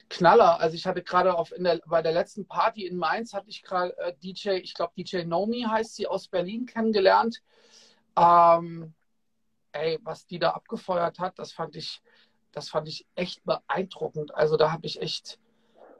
Knaller. 0.09 0.61
Also 0.61 0.77
ich 0.77 0.87
hatte 0.87 1.03
gerade 1.03 1.35
auf 1.35 1.53
der, 1.57 1.81
bei 1.87 2.03
der 2.03 2.13
letzten 2.13 2.47
Party 2.47 2.87
in 2.87 2.97
Mainz 2.97 3.33
hatte 3.33 3.49
ich 3.49 3.63
gerade 3.63 3.97
äh, 3.99 4.13
DJ, 4.23 4.51
ich 4.51 4.75
glaube 4.75 4.93
DJ 4.97 5.25
Nomi 5.25 5.63
heißt 5.63 5.95
sie 5.95 6.07
aus 6.07 6.29
Berlin 6.29 6.67
kennengelernt. 6.67 7.43
Ähm, 8.17 8.95
ey, 9.75 9.99
was 10.03 10.27
die 10.27 10.39
da 10.39 10.51
abgefeuert 10.51 11.19
hat, 11.19 11.39
das 11.39 11.53
fand 11.53 11.77
ich, 11.77 12.03
das 12.53 12.69
fand 12.69 12.89
ich 12.89 13.07
echt 13.15 13.45
beeindruckend. 13.45 14.35
Also 14.35 14.57
da 14.57 14.73
habe 14.73 14.87
ich 14.87 15.01
echt, 15.01 15.39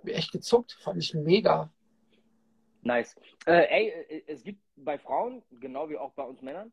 echt 0.05 0.33
gezuckt, 0.33 0.73
fand 0.81 1.03
ich 1.03 1.15
mega. 1.15 1.71
Nice. 2.83 3.17
Äh, 3.47 3.67
ey, 3.69 3.89
äh, 3.89 4.23
es 4.27 4.45
gibt 4.45 4.63
bei 4.77 4.99
Frauen, 4.99 5.43
genau 5.51 5.89
wie 5.89 5.97
auch 5.97 6.13
bei 6.13 6.23
uns 6.23 6.43
Männern, 6.43 6.73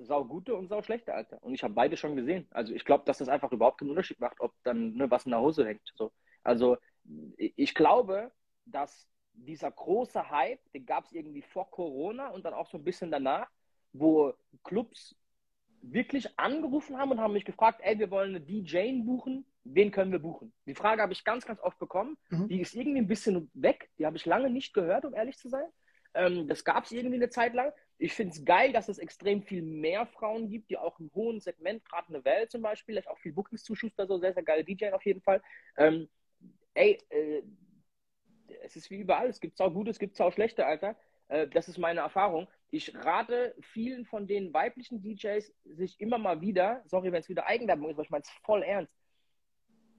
sau 0.00 0.24
gute 0.24 0.54
und 0.54 0.68
sau 0.68 0.82
schlechte, 0.82 1.14
Alter. 1.14 1.42
Und 1.42 1.54
ich 1.54 1.62
habe 1.62 1.74
beide 1.74 1.96
schon 1.96 2.16
gesehen. 2.16 2.46
Also 2.50 2.72
ich 2.72 2.84
glaube, 2.84 3.04
dass 3.04 3.18
das 3.18 3.28
einfach 3.28 3.52
überhaupt 3.52 3.78
keinen 3.78 3.90
Unterschied 3.90 4.20
macht, 4.20 4.40
ob 4.40 4.52
dann 4.62 4.94
ne, 4.94 5.10
was 5.10 5.24
in 5.24 5.30
der 5.30 5.40
Hose 5.40 5.66
hängt. 5.66 5.82
So. 5.94 6.12
Also 6.42 6.76
ich 7.36 7.74
glaube, 7.74 8.30
dass 8.66 9.08
dieser 9.32 9.70
große 9.70 10.30
Hype, 10.30 10.60
den 10.72 10.86
gab 10.86 11.04
es 11.04 11.12
irgendwie 11.12 11.42
vor 11.42 11.70
Corona 11.70 12.28
und 12.28 12.44
dann 12.44 12.54
auch 12.54 12.68
so 12.70 12.78
ein 12.78 12.84
bisschen 12.84 13.10
danach, 13.10 13.48
wo 13.92 14.34
Clubs 14.64 15.14
wirklich 15.82 16.38
angerufen 16.38 16.96
haben 16.98 17.10
und 17.10 17.20
haben 17.20 17.32
mich 17.32 17.44
gefragt, 17.44 17.80
ey, 17.82 17.98
wir 17.98 18.10
wollen 18.10 18.30
eine 18.30 18.40
DJ 18.40 19.02
buchen, 19.02 19.44
wen 19.64 19.90
können 19.90 20.12
wir 20.12 20.18
buchen? 20.18 20.52
Die 20.66 20.74
Frage 20.74 21.02
habe 21.02 21.12
ich 21.12 21.24
ganz, 21.24 21.46
ganz 21.46 21.60
oft 21.60 21.78
bekommen. 21.78 22.16
Mhm. 22.30 22.48
Die 22.48 22.60
ist 22.60 22.74
irgendwie 22.74 23.00
ein 23.00 23.08
bisschen 23.08 23.50
weg. 23.54 23.90
Die 23.98 24.06
habe 24.06 24.16
ich 24.16 24.26
lange 24.26 24.50
nicht 24.50 24.74
gehört, 24.74 25.04
um 25.04 25.14
ehrlich 25.14 25.38
zu 25.38 25.48
sein. 25.48 25.66
Ähm, 26.14 26.48
das 26.48 26.64
gab 26.64 26.84
es 26.84 26.92
irgendwie 26.92 27.16
eine 27.16 27.30
Zeit 27.30 27.54
lang. 27.54 27.72
Ich 27.98 28.12
finde 28.12 28.32
es 28.32 28.44
geil, 28.44 28.72
dass 28.72 28.88
es 28.88 28.98
extrem 28.98 29.42
viel 29.42 29.62
mehr 29.62 30.06
Frauen 30.06 30.48
gibt, 30.48 30.70
die 30.70 30.78
auch 30.78 30.98
im 31.00 31.10
hohen 31.14 31.40
Segment, 31.40 31.84
gerade 31.84 32.08
eine 32.08 32.24
Welt 32.24 32.50
zum 32.50 32.62
Beispiel, 32.62 33.02
auch 33.06 33.18
viel 33.18 33.32
Bookingszuschuss 33.32 33.94
da 33.96 34.06
so, 34.06 34.18
sehr, 34.18 34.34
sehr 34.34 34.42
geile 34.42 34.64
DJ 34.64 34.90
auf 34.90 35.04
jeden 35.04 35.22
Fall. 35.22 35.42
Ähm, 35.76 36.08
ey, 36.74 36.98
äh, 37.10 37.42
es 38.62 38.76
ist 38.76 38.90
wie 38.90 38.98
überall, 38.98 39.28
es 39.28 39.40
gibt 39.40 39.60
auch 39.60 39.72
gute, 39.72 39.90
es 39.90 39.98
gibt 39.98 40.20
auch 40.20 40.32
schlechte, 40.32 40.66
Alter. 40.66 40.96
Äh, 41.28 41.48
das 41.48 41.68
ist 41.68 41.78
meine 41.78 42.00
Erfahrung. 42.00 42.48
Ich 42.70 42.94
rate 42.94 43.54
vielen 43.60 44.04
von 44.04 44.26
den 44.26 44.52
weiblichen 44.52 45.02
DJs, 45.02 45.52
sich 45.64 46.00
immer 46.00 46.18
mal 46.18 46.40
wieder, 46.40 46.82
sorry, 46.86 47.12
wenn 47.12 47.20
es 47.20 47.28
wieder 47.28 47.46
Eigenwerbung 47.46 47.90
ist, 47.90 47.96
aber 47.96 48.04
ich 48.04 48.10
meine 48.10 48.22
es 48.22 48.30
voll 48.44 48.62
ernst, 48.62 48.92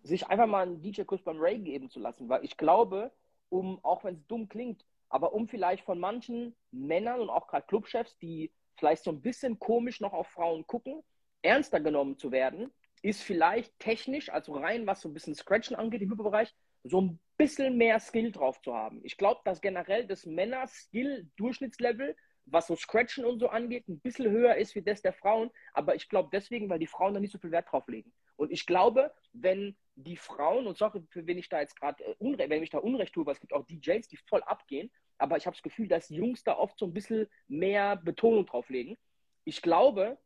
sich 0.03 0.27
einfach 0.27 0.47
mal 0.47 0.63
einen 0.63 0.81
DJ-Kurs 0.81 1.23
beim 1.23 1.39
Ray 1.39 1.59
geben 1.59 1.89
zu 1.89 1.99
lassen, 1.99 2.29
weil 2.29 2.43
ich 2.43 2.57
glaube, 2.57 3.11
um, 3.49 3.83
auch 3.83 4.03
wenn 4.03 4.15
es 4.15 4.27
dumm 4.27 4.47
klingt, 4.47 4.85
aber 5.09 5.33
um 5.33 5.47
vielleicht 5.47 5.85
von 5.85 5.99
manchen 5.99 6.55
Männern 6.71 7.21
und 7.21 7.29
auch 7.29 7.47
gerade 7.47 7.65
Clubchefs, 7.67 8.17
die 8.17 8.51
vielleicht 8.75 9.03
so 9.03 9.11
ein 9.11 9.21
bisschen 9.21 9.59
komisch 9.59 10.01
noch 10.01 10.13
auf 10.13 10.27
Frauen 10.27 10.67
gucken, 10.67 11.01
ernster 11.41 11.79
genommen 11.79 12.17
zu 12.17 12.31
werden, 12.31 12.71
ist 13.01 13.23
vielleicht 13.23 13.77
technisch, 13.79 14.29
also 14.29 14.53
rein 14.53 14.85
was 14.87 15.01
so 15.01 15.09
ein 15.09 15.13
bisschen 15.13 15.35
Scratchen 15.35 15.75
angeht 15.75 16.01
im 16.01 16.11
Hyperbereich, 16.11 16.53
so 16.89 17.01
ein 17.01 17.19
bisschen 17.37 17.77
mehr 17.77 17.99
Skill 17.99 18.31
drauf 18.31 18.61
zu 18.61 18.73
haben. 18.73 19.01
Ich 19.03 19.17
glaube, 19.17 19.41
dass 19.45 19.61
generell 19.61 20.07
das 20.07 20.25
Männer-Skill-Durchschnittslevel, 20.25 22.15
was 22.45 22.67
so 22.67 22.75
Scratchen 22.75 23.25
und 23.25 23.39
so 23.39 23.49
angeht, 23.49 23.87
ein 23.87 23.99
bisschen 23.99 24.31
höher 24.31 24.55
ist 24.55 24.73
wie 24.75 24.81
das 24.81 25.01
der 25.01 25.13
Frauen. 25.13 25.51
Aber 25.73 25.95
ich 25.95 26.09
glaube 26.09 26.29
deswegen, 26.31 26.69
weil 26.69 26.79
die 26.79 26.87
Frauen 26.87 27.13
da 27.13 27.19
nicht 27.19 27.31
so 27.31 27.39
viel 27.39 27.51
Wert 27.51 27.71
drauf 27.71 27.87
legen. 27.87 28.11
Und 28.37 28.51
ich 28.51 28.65
glaube, 28.65 29.13
wenn 29.33 29.75
die 29.95 30.17
Frauen, 30.17 30.67
und 30.67 30.77
sorry, 30.77 31.03
für 31.09 31.25
wen 31.27 31.37
ich 31.37 31.49
da 31.49 31.59
jetzt 31.59 31.75
gerade 31.75 32.03
äh, 32.03 32.49
wenn 32.49 32.63
ich 32.63 32.69
da 32.69 32.77
Unrecht 32.77 33.13
tue, 33.13 33.25
weil 33.25 33.33
es 33.33 33.39
gibt 33.39 33.53
auch 33.53 33.65
DJs, 33.65 34.07
die 34.07 34.17
voll 34.17 34.43
abgehen, 34.43 34.91
aber 35.17 35.37
ich 35.37 35.45
habe 35.45 35.55
das 35.55 35.63
Gefühl, 35.63 35.87
dass 35.87 36.09
Jungs 36.09 36.43
da 36.43 36.55
oft 36.57 36.77
so 36.77 36.85
ein 36.85 36.93
bisschen 36.93 37.27
mehr 37.47 37.95
Betonung 37.95 38.45
drauf 38.45 38.69
legen. 38.69 38.95
Ich 39.43 39.61
glaube, 39.61 40.17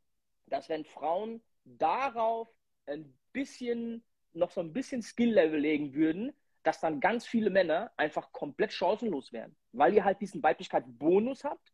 dass 0.47 0.67
wenn 0.67 0.83
Frauen 0.83 1.41
darauf 1.63 2.49
ein 2.85 3.17
bisschen, 3.31 4.03
noch 4.33 4.51
so 4.51 4.59
ein 4.59 4.73
bisschen 4.73 5.01
Skill-Level 5.01 5.59
legen 5.59 5.93
würden, 5.93 6.33
dass 6.63 6.79
dann 6.79 6.99
ganz 6.99 7.25
viele 7.25 7.49
Männer 7.49 7.91
einfach 7.97 8.31
komplett 8.31 8.73
chancenlos 8.73 9.33
wären, 9.33 9.55
weil 9.71 9.93
ihr 9.93 10.03
halt 10.03 10.21
diesen 10.21 10.43
Weiblichkeit-Bonus 10.43 11.43
habt. 11.43 11.73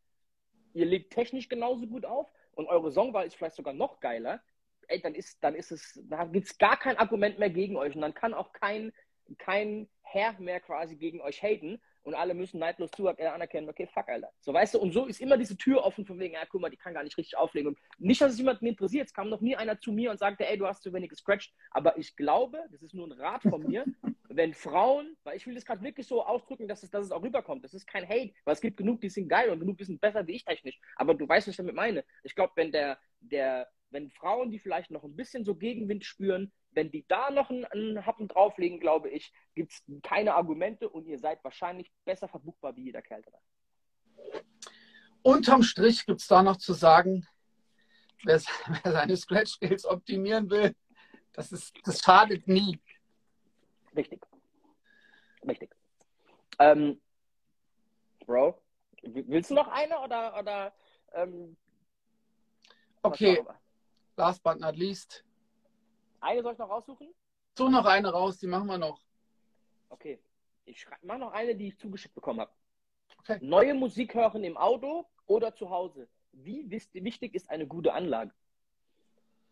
Ihr 0.74 0.86
legt 0.86 1.12
technisch 1.12 1.48
genauso 1.48 1.86
gut 1.86 2.04
auf 2.04 2.32
und 2.52 2.66
eure 2.66 2.90
Songwahl 2.90 3.26
ist 3.26 3.36
vielleicht 3.36 3.56
sogar 3.56 3.74
noch 3.74 4.00
geiler. 4.00 4.42
Ey, 4.86 5.00
dann 5.00 5.14
ist, 5.14 5.42
dann 5.44 5.54
ist 5.54 5.70
es, 5.70 6.00
da 6.04 6.24
gibt 6.24 6.46
es 6.46 6.58
gar 6.58 6.78
kein 6.78 6.96
Argument 6.96 7.38
mehr 7.38 7.50
gegen 7.50 7.76
euch 7.76 7.94
und 7.94 8.00
dann 8.00 8.14
kann 8.14 8.32
auch 8.32 8.52
kein, 8.52 8.92
kein 9.38 9.88
Herr 10.02 10.38
mehr 10.38 10.60
quasi 10.60 10.96
gegen 10.96 11.20
euch 11.20 11.42
haten, 11.42 11.80
und 12.08 12.14
alle 12.14 12.32
müssen 12.32 12.58
neidlos 12.58 12.90
zu 12.92 13.06
anerkennen, 13.06 13.68
okay, 13.68 13.86
fuck, 13.86 14.08
Alter. 14.08 14.32
So, 14.40 14.54
weißt 14.54 14.74
du, 14.74 14.78
und 14.78 14.92
so 14.92 15.04
ist 15.04 15.20
immer 15.20 15.36
diese 15.36 15.58
Tür 15.58 15.84
offen 15.84 16.06
von 16.06 16.18
wegen, 16.18 16.34
ja, 16.34 16.40
guck 16.48 16.62
mal, 16.62 16.70
die 16.70 16.78
kann 16.78 16.94
gar 16.94 17.04
nicht 17.04 17.18
richtig 17.18 17.36
auflegen. 17.36 17.68
Und 17.68 17.78
nicht, 17.98 18.20
dass 18.20 18.32
es 18.32 18.38
jemanden 18.38 18.66
interessiert. 18.66 19.08
Es 19.08 19.12
kam 19.12 19.28
noch 19.28 19.42
nie 19.42 19.56
einer 19.56 19.78
zu 19.78 19.92
mir 19.92 20.10
und 20.10 20.18
sagte, 20.18 20.48
ey, 20.48 20.56
du 20.56 20.66
hast 20.66 20.82
zu 20.82 20.92
wenig 20.94 21.10
gescratcht. 21.10 21.52
Aber 21.70 21.98
ich 21.98 22.16
glaube, 22.16 22.64
das 22.70 22.82
ist 22.82 22.94
nur 22.94 23.06
ein 23.06 23.12
Rat 23.12 23.42
von 23.42 23.62
mir, 23.62 23.84
wenn 24.28 24.52
Frauen, 24.52 25.16
weil 25.24 25.36
ich 25.36 25.46
will 25.46 25.54
das 25.54 25.64
gerade 25.64 25.82
wirklich 25.82 26.06
so 26.06 26.24
ausdrücken, 26.24 26.68
dass 26.68 26.82
es, 26.82 26.90
dass 26.90 27.06
es 27.06 27.12
auch 27.12 27.22
rüberkommt. 27.22 27.64
Das 27.64 27.74
ist 27.74 27.86
kein 27.86 28.06
Hate, 28.06 28.32
weil 28.44 28.54
es 28.54 28.60
gibt 28.60 28.76
genug, 28.76 29.00
die 29.00 29.08
sind 29.08 29.28
geil 29.28 29.50
und 29.50 29.60
genug, 29.60 29.78
die 29.78 29.84
sind 29.84 30.00
besser 30.00 30.26
wie 30.26 30.36
ich 30.36 30.44
technisch. 30.44 30.78
Aber 30.96 31.14
du 31.14 31.26
weißt, 31.28 31.46
was 31.46 31.52
ich 31.52 31.56
damit 31.56 31.74
meine. 31.74 32.04
Ich 32.22 32.34
glaube, 32.34 32.52
wenn 32.56 32.70
der, 32.70 32.98
der, 33.20 33.68
wenn 33.90 34.10
Frauen, 34.10 34.50
die 34.50 34.58
vielleicht 34.58 34.90
noch 34.90 35.02
ein 35.02 35.16
bisschen 35.16 35.44
so 35.44 35.54
Gegenwind 35.54 36.04
spüren, 36.04 36.52
wenn 36.72 36.90
die 36.90 37.06
da 37.08 37.30
noch 37.30 37.48
einen, 37.48 37.64
einen 37.66 38.04
Happen 38.04 38.28
drauflegen, 38.28 38.80
glaube 38.80 39.08
ich, 39.08 39.32
gibt 39.54 39.72
es 39.72 39.82
keine 40.02 40.34
Argumente 40.34 40.88
und 40.88 41.06
ihr 41.06 41.18
seid 41.18 41.42
wahrscheinlich 41.42 41.90
besser 42.04 42.28
verbuchbar 42.28 42.76
wie 42.76 42.84
jeder 42.84 43.02
Kerl. 43.02 43.22
Unterm 45.22 45.62
Strich 45.62 46.04
gibt 46.04 46.20
es 46.20 46.26
da 46.26 46.42
noch 46.42 46.58
zu 46.58 46.74
sagen, 46.74 47.26
wer, 48.24 48.40
wer 48.82 48.92
seine 48.92 49.16
Scratch-Skills 49.16 49.86
optimieren 49.86 50.50
will, 50.50 50.74
das, 51.32 51.52
ist, 51.52 51.74
das 51.84 52.00
schadet 52.00 52.46
nie. 52.46 52.78
Richtig. 53.98 54.24
Richtig. 55.46 55.76
Ähm, 56.60 57.00
Bro, 58.24 58.62
willst 59.02 59.50
du 59.50 59.54
noch 59.54 59.68
eine 59.68 59.98
oder, 60.00 60.38
oder 60.38 60.72
ähm, 61.12 61.56
Okay, 63.02 63.44
last 64.16 64.42
but 64.42 64.60
not 64.60 64.76
least, 64.76 65.24
eine 66.20 66.42
soll 66.42 66.52
ich 66.52 66.58
noch 66.58 66.68
raussuchen? 66.68 67.12
So 67.56 67.68
noch 67.68 67.86
eine 67.86 68.10
raus, 68.10 68.38
die 68.38 68.46
machen 68.46 68.66
wir 68.66 68.78
noch. 68.78 69.00
Okay. 69.88 70.20
Ich 70.64 70.86
mache 71.02 71.18
noch 71.18 71.32
eine, 71.32 71.56
die 71.56 71.68
ich 71.68 71.78
zugeschickt 71.78 72.14
bekommen 72.14 72.40
habe. 72.40 72.52
Okay. 73.18 73.38
Neue 73.40 73.74
Musik 73.74 74.14
hören 74.14 74.44
im 74.44 74.56
Auto 74.56 75.06
oder 75.26 75.54
zu 75.54 75.70
Hause. 75.70 76.08
Wie 76.32 76.70
wichtig 76.70 77.34
ist 77.34 77.50
eine 77.50 77.66
gute 77.66 77.92
Anlage? 77.94 78.32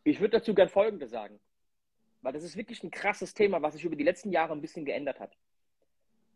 Ich 0.05 0.20
würde 0.20 0.38
dazu 0.38 0.55
gern 0.55 0.68
Folgendes 0.68 1.11
sagen. 1.11 1.40
Weil 2.23 2.33
das 2.33 2.45
ist 2.45 2.57
wirklich 2.57 2.83
ein 2.83 2.91
krasses 2.91 3.35
Thema, 3.35 3.62
was 3.62 3.75
sich 3.75 3.85
über 3.85 3.97
die 3.97 4.05
letzten 4.05 4.31
Jahre 4.33 4.53
ein 4.53 4.61
bisschen 4.61 4.85
geändert 4.85 5.21
hat. 5.21 5.37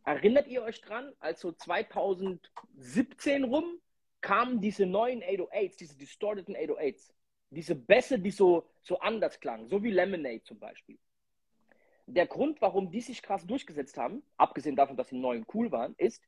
Erinnert 0.04 0.48
ihr 0.48 0.62
euch 0.62 0.80
dran, 0.80 1.12
als 1.18 1.40
so 1.40 1.52
2017 1.52 3.44
rum 3.44 3.80
kamen 4.20 4.60
diese 4.60 4.86
neuen 4.86 5.22
808s, 5.22 5.76
diese 5.76 5.96
distorteten 5.96 6.56
808s? 6.56 7.10
diese 7.50 7.74
Bässe, 7.74 8.18
die 8.18 8.30
so, 8.30 8.68
so 8.80 8.98
anders 9.00 9.40
klangen, 9.40 9.68
so 9.68 9.82
wie 9.82 9.90
Lemonade 9.90 10.42
zum 10.44 10.58
Beispiel. 10.58 10.98
Der 12.06 12.26
Grund, 12.26 12.60
warum 12.60 12.90
die 12.90 13.00
sich 13.00 13.22
krass 13.22 13.46
durchgesetzt 13.46 13.96
haben, 13.96 14.22
abgesehen 14.36 14.76
davon, 14.76 14.96
dass 14.96 15.08
sie 15.08 15.18
neu 15.18 15.36
und 15.36 15.54
cool 15.54 15.70
waren, 15.70 15.94
ist, 15.96 16.22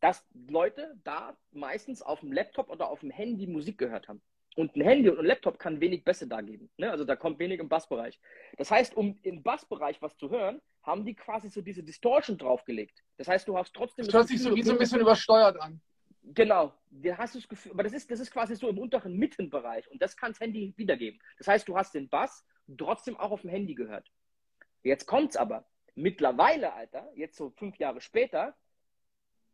dass 0.00 0.24
Leute 0.48 0.96
da 1.04 1.36
meistens 1.50 2.02
auf 2.02 2.20
dem 2.20 2.32
Laptop 2.32 2.70
oder 2.70 2.88
auf 2.88 3.00
dem 3.00 3.10
Handy 3.10 3.46
Musik 3.46 3.78
gehört 3.78 4.08
haben. 4.08 4.22
Und 4.56 4.74
ein 4.74 4.82
Handy 4.82 5.08
und 5.08 5.18
ein 5.18 5.24
Laptop 5.24 5.58
kann 5.58 5.80
wenig 5.80 6.04
Bässe 6.04 6.26
da 6.26 6.40
geben. 6.40 6.68
Ne? 6.78 6.90
Also 6.90 7.04
da 7.04 7.14
kommt 7.14 7.38
wenig 7.38 7.60
im 7.60 7.68
Bassbereich. 7.68 8.18
Das 8.56 8.70
heißt, 8.70 8.96
um 8.96 9.18
im 9.22 9.42
Bassbereich 9.42 10.02
was 10.02 10.16
zu 10.16 10.30
hören, 10.30 10.60
haben 10.82 11.04
die 11.04 11.14
quasi 11.14 11.48
so 11.48 11.60
diese 11.60 11.82
Distortion 11.82 12.38
draufgelegt. 12.38 13.04
Das 13.18 13.28
heißt, 13.28 13.46
du 13.46 13.56
hast 13.56 13.74
trotzdem. 13.74 14.06
Das 14.06 14.14
hört 14.14 14.28
sich 14.28 14.42
so 14.42 14.54
wie 14.54 14.62
so 14.62 14.72
ein 14.72 14.78
bisschen 14.78 15.00
übersteuert 15.00 15.60
an. 15.60 15.80
Genau, 16.34 16.74
da 16.90 17.16
hast 17.16 17.34
du 17.34 17.38
das 17.38 17.48
Gefühl, 17.48 17.72
aber 17.72 17.84
das 17.84 17.92
ist, 17.92 18.10
das 18.10 18.20
ist 18.20 18.30
quasi 18.30 18.54
so 18.54 18.68
im 18.68 18.78
unteren 18.78 19.16
Mittenbereich 19.16 19.90
und 19.90 20.02
das 20.02 20.16
kann 20.16 20.32
das 20.32 20.40
Handy 20.40 20.74
wiedergeben. 20.76 21.20
Das 21.38 21.48
heißt, 21.48 21.66
du 21.66 21.76
hast 21.76 21.94
den 21.94 22.08
Bass 22.08 22.44
trotzdem 22.76 23.16
auch 23.16 23.30
auf 23.30 23.42
dem 23.42 23.50
Handy 23.50 23.74
gehört. 23.74 24.10
Jetzt 24.82 25.06
kommt's 25.06 25.36
aber. 25.36 25.66
Mittlerweile, 25.94 26.74
Alter, 26.74 27.10
jetzt 27.14 27.36
so 27.36 27.50
fünf 27.50 27.76
Jahre 27.76 28.00
später, 28.00 28.54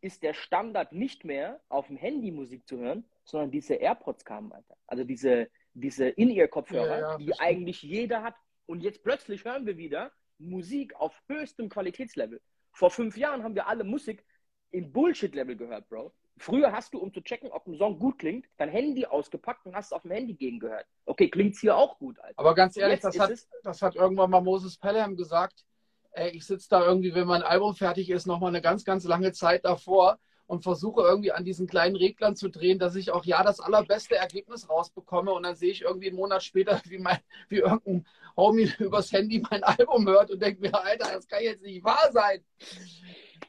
ist 0.01 0.21
der 0.21 0.33
Standard 0.33 0.91
nicht 0.91 1.23
mehr 1.23 1.61
auf 1.69 1.87
dem 1.87 1.97
Handy 1.97 2.31
Musik 2.31 2.67
zu 2.67 2.77
hören, 2.77 3.05
sondern 3.25 3.51
diese 3.51 3.75
AirPods 3.75 4.23
kamen, 4.23 4.51
Alter. 4.51 4.77
Also 4.87 5.03
diese, 5.03 5.49
diese 5.73 6.07
In-Ear-Kopfhörer, 6.07 6.99
ja, 6.99 7.11
ja, 7.11 7.17
die 7.17 7.37
eigentlich 7.39 7.81
jeder 7.81 8.23
hat. 8.23 8.35
Und 8.67 8.81
jetzt 8.81 9.03
plötzlich 9.03 9.43
hören 9.43 9.65
wir 9.65 9.77
wieder 9.77 10.11
Musik 10.37 10.95
auf 10.95 11.21
höchstem 11.27 11.69
Qualitätslevel. 11.69 12.41
Vor 12.71 12.91
fünf 12.91 13.17
Jahren 13.17 13.43
haben 13.43 13.55
wir 13.55 13.67
alle 13.67 13.83
Musik 13.83 14.23
im 14.71 14.91
Bullshit-Level 14.91 15.55
gehört, 15.55 15.89
Bro. 15.89 16.13
Früher 16.37 16.73
hast 16.73 16.93
du, 16.93 16.99
um 16.99 17.13
zu 17.13 17.21
checken, 17.21 17.49
ob 17.49 17.65
ein 17.65 17.77
Song 17.77 17.97
gut 17.97 18.19
klingt, 18.19 18.45
dein 18.57 18.67
Handy 18.69 19.05
ausgepackt 19.05 19.65
und 19.65 19.73
hast 19.73 19.87
es 19.87 19.91
auf 19.93 20.01
dem 20.01 20.11
Handy 20.11 20.33
gegen 20.33 20.59
gehört. 20.59 20.85
Okay, 21.05 21.29
klingt 21.29 21.55
es 21.55 21.61
hier 21.61 21.77
auch 21.77 21.97
gut, 21.97 22.19
Alter. 22.19 22.37
Aber 22.37 22.53
ganz 22.53 22.75
ehrlich, 22.75 22.99
das 22.99 23.17
hat, 23.17 23.31
das 23.63 23.81
hat 23.81 23.95
irgendwann 23.95 24.29
mal 24.29 24.41
Moses 24.41 24.77
Pelham 24.77 25.15
gesagt. 25.15 25.63
Ey, 26.11 26.31
ich 26.31 26.45
sitze 26.45 26.67
da 26.69 26.85
irgendwie, 26.85 27.13
wenn 27.15 27.27
mein 27.27 27.41
Album 27.41 27.73
fertig 27.73 28.09
ist, 28.09 28.25
nochmal 28.25 28.49
eine 28.49 28.61
ganz, 28.61 28.83
ganz 28.83 29.05
lange 29.05 29.31
Zeit 29.31 29.63
davor 29.63 30.19
und 30.47 30.63
versuche 30.63 31.01
irgendwie 31.01 31.31
an 31.31 31.43
diesen 31.43 31.67
kleinen 31.67 31.95
Reglern 31.95 32.35
zu 32.35 32.49
drehen, 32.49 32.79
dass 32.79 32.95
ich 32.95 33.11
auch 33.11 33.25
ja 33.25 33.43
das 33.43 33.59
allerbeste 33.59 34.15
Ergebnis 34.15 34.69
rausbekomme 34.69 35.31
und 35.31 35.43
dann 35.43 35.55
sehe 35.55 35.71
ich 35.71 35.81
irgendwie 35.81 36.07
einen 36.07 36.17
Monat 36.17 36.43
später, 36.43 36.81
wie, 36.85 36.99
mein, 36.99 37.19
wie 37.49 37.57
irgendein 37.57 38.05
Homie 38.37 38.71
übers 38.79 39.11
Handy 39.11 39.43
mein 39.49 39.63
Album 39.63 40.07
hört 40.07 40.31
und 40.31 40.41
denke 40.41 40.61
mir, 40.61 40.73
Alter, 40.73 41.13
das 41.13 41.27
kann 41.27 41.43
jetzt 41.43 41.63
nicht 41.63 41.83
wahr 41.83 42.11
sein. 42.11 42.43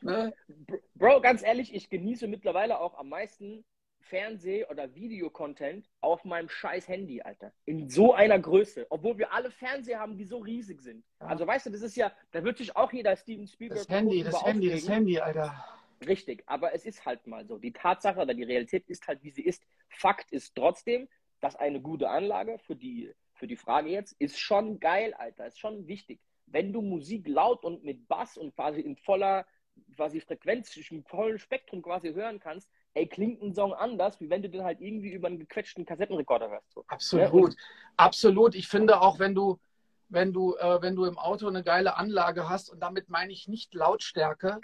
Ne? 0.03 0.35
Bro, 0.95 1.21
ganz 1.21 1.43
ehrlich, 1.43 1.75
ich 1.75 1.89
genieße 1.89 2.27
mittlerweile 2.27 2.81
auch 2.81 2.99
am 2.99 3.09
meisten 3.09 3.65
Fernseh- 4.01 4.65
oder 4.67 4.95
Videocontent 4.95 5.89
auf 6.01 6.25
meinem 6.25 6.49
scheiß 6.49 6.89
Handy, 6.89 7.23
Alter. 7.23 7.53
In 7.65 7.89
so 7.89 8.15
einer 8.15 8.39
Größe. 8.39 8.87
Obwohl 8.89 9.19
wir 9.19 9.33
alle 9.33 9.51
Fernseher 9.51 9.99
haben, 9.99 10.17
die 10.17 10.25
so 10.25 10.39
riesig 10.39 10.81
sind. 10.81 11.05
Ja. 11.21 11.27
Also 11.27 11.47
weißt 11.47 11.67
du, 11.67 11.71
das 11.71 11.83
ist 11.83 11.97
ja, 11.97 12.13
da 12.31 12.45
wird 12.45 12.59
sich 12.59 12.77
auch 12.77 12.93
jeder 12.93 13.17
Steven 13.17 13.47
Spielberg. 13.47 13.81
Das 13.81 13.89
Handy, 13.89 14.23
das 14.23 14.45
Handy, 14.45 14.71
das 14.71 14.89
Handy, 14.89 15.19
Alter. 15.19 15.65
Richtig, 16.05 16.43
aber 16.47 16.75
es 16.75 16.85
ist 16.85 17.07
halt 17.07 17.27
mal 17.27 17.47
so. 17.47 17.59
Die 17.59 17.73
Tatsache 17.73 18.21
oder 18.21 18.35
die 18.35 18.43
Realität 18.43 18.87
ist 18.89 19.07
halt, 19.07 19.23
wie 19.23 19.31
sie 19.31 19.43
ist. 19.43 19.63
Fakt 19.89 20.31
ist 20.33 20.55
trotzdem, 20.55 21.09
dass 21.41 21.57
eine 21.57 21.81
gute 21.81 22.09
Anlage 22.09 22.59
für 22.59 22.77
die, 22.77 23.13
für 23.35 23.47
die 23.47 23.57
Frage 23.57 23.91
jetzt 23.91 24.15
ist 24.19 24.39
schon 24.39 24.81
geil, 24.81 25.15
Alter. 25.15 25.47
Ist 25.47 25.59
schon 25.59 25.87
wichtig. 25.87 26.21
Wenn 26.47 26.73
du 26.73 26.83
Musik 26.83 27.27
laut 27.29 27.65
und 27.65 27.83
mit 27.83 28.07
Bass 28.09 28.37
und 28.37 28.55
quasi 28.55 28.81
in 28.81 28.97
voller 28.97 29.47
quasi 29.95 30.21
Frequenz, 30.21 30.77
im 30.91 31.05
vollen 31.05 31.39
Spektrum 31.39 31.83
quasi 31.83 32.13
hören 32.13 32.41
kannst, 32.41 32.71
ey, 32.95 33.07
klingt 33.07 33.43
ein 33.43 33.55
Song 33.55 33.75
anders, 33.75 34.21
wie 34.21 34.31
wenn 34.31 34.43
du 34.43 34.49
den 34.49 34.65
halt 34.65 34.81
irgendwie 34.81 35.11
über 35.11 35.29
einen 35.29 35.39
gequetschten 35.39 35.85
Kassettenrekorder 35.85 36.49
hörst. 36.49 36.73
So. 36.73 36.85
Absolut, 36.89 37.53
ja, 37.53 37.59
absolut. 37.97 38.55
Ich 38.55 38.69
finde 38.69 39.01
auch, 39.01 39.19
wenn 39.19 39.35
du, 39.35 39.59
wenn 40.09 40.33
du, 40.33 40.57
äh, 40.57 40.81
wenn 40.81 40.97
du 40.97 41.05
im 41.05 41.19
Auto 41.19 41.47
eine 41.47 41.63
geile 41.63 41.97
Anlage 41.97 42.49
hast, 42.49 42.71
und 42.71 42.81
damit 42.81 43.09
meine 43.09 43.33
ich 43.33 43.49
nicht 43.49 43.75
Lautstärke, 43.75 44.61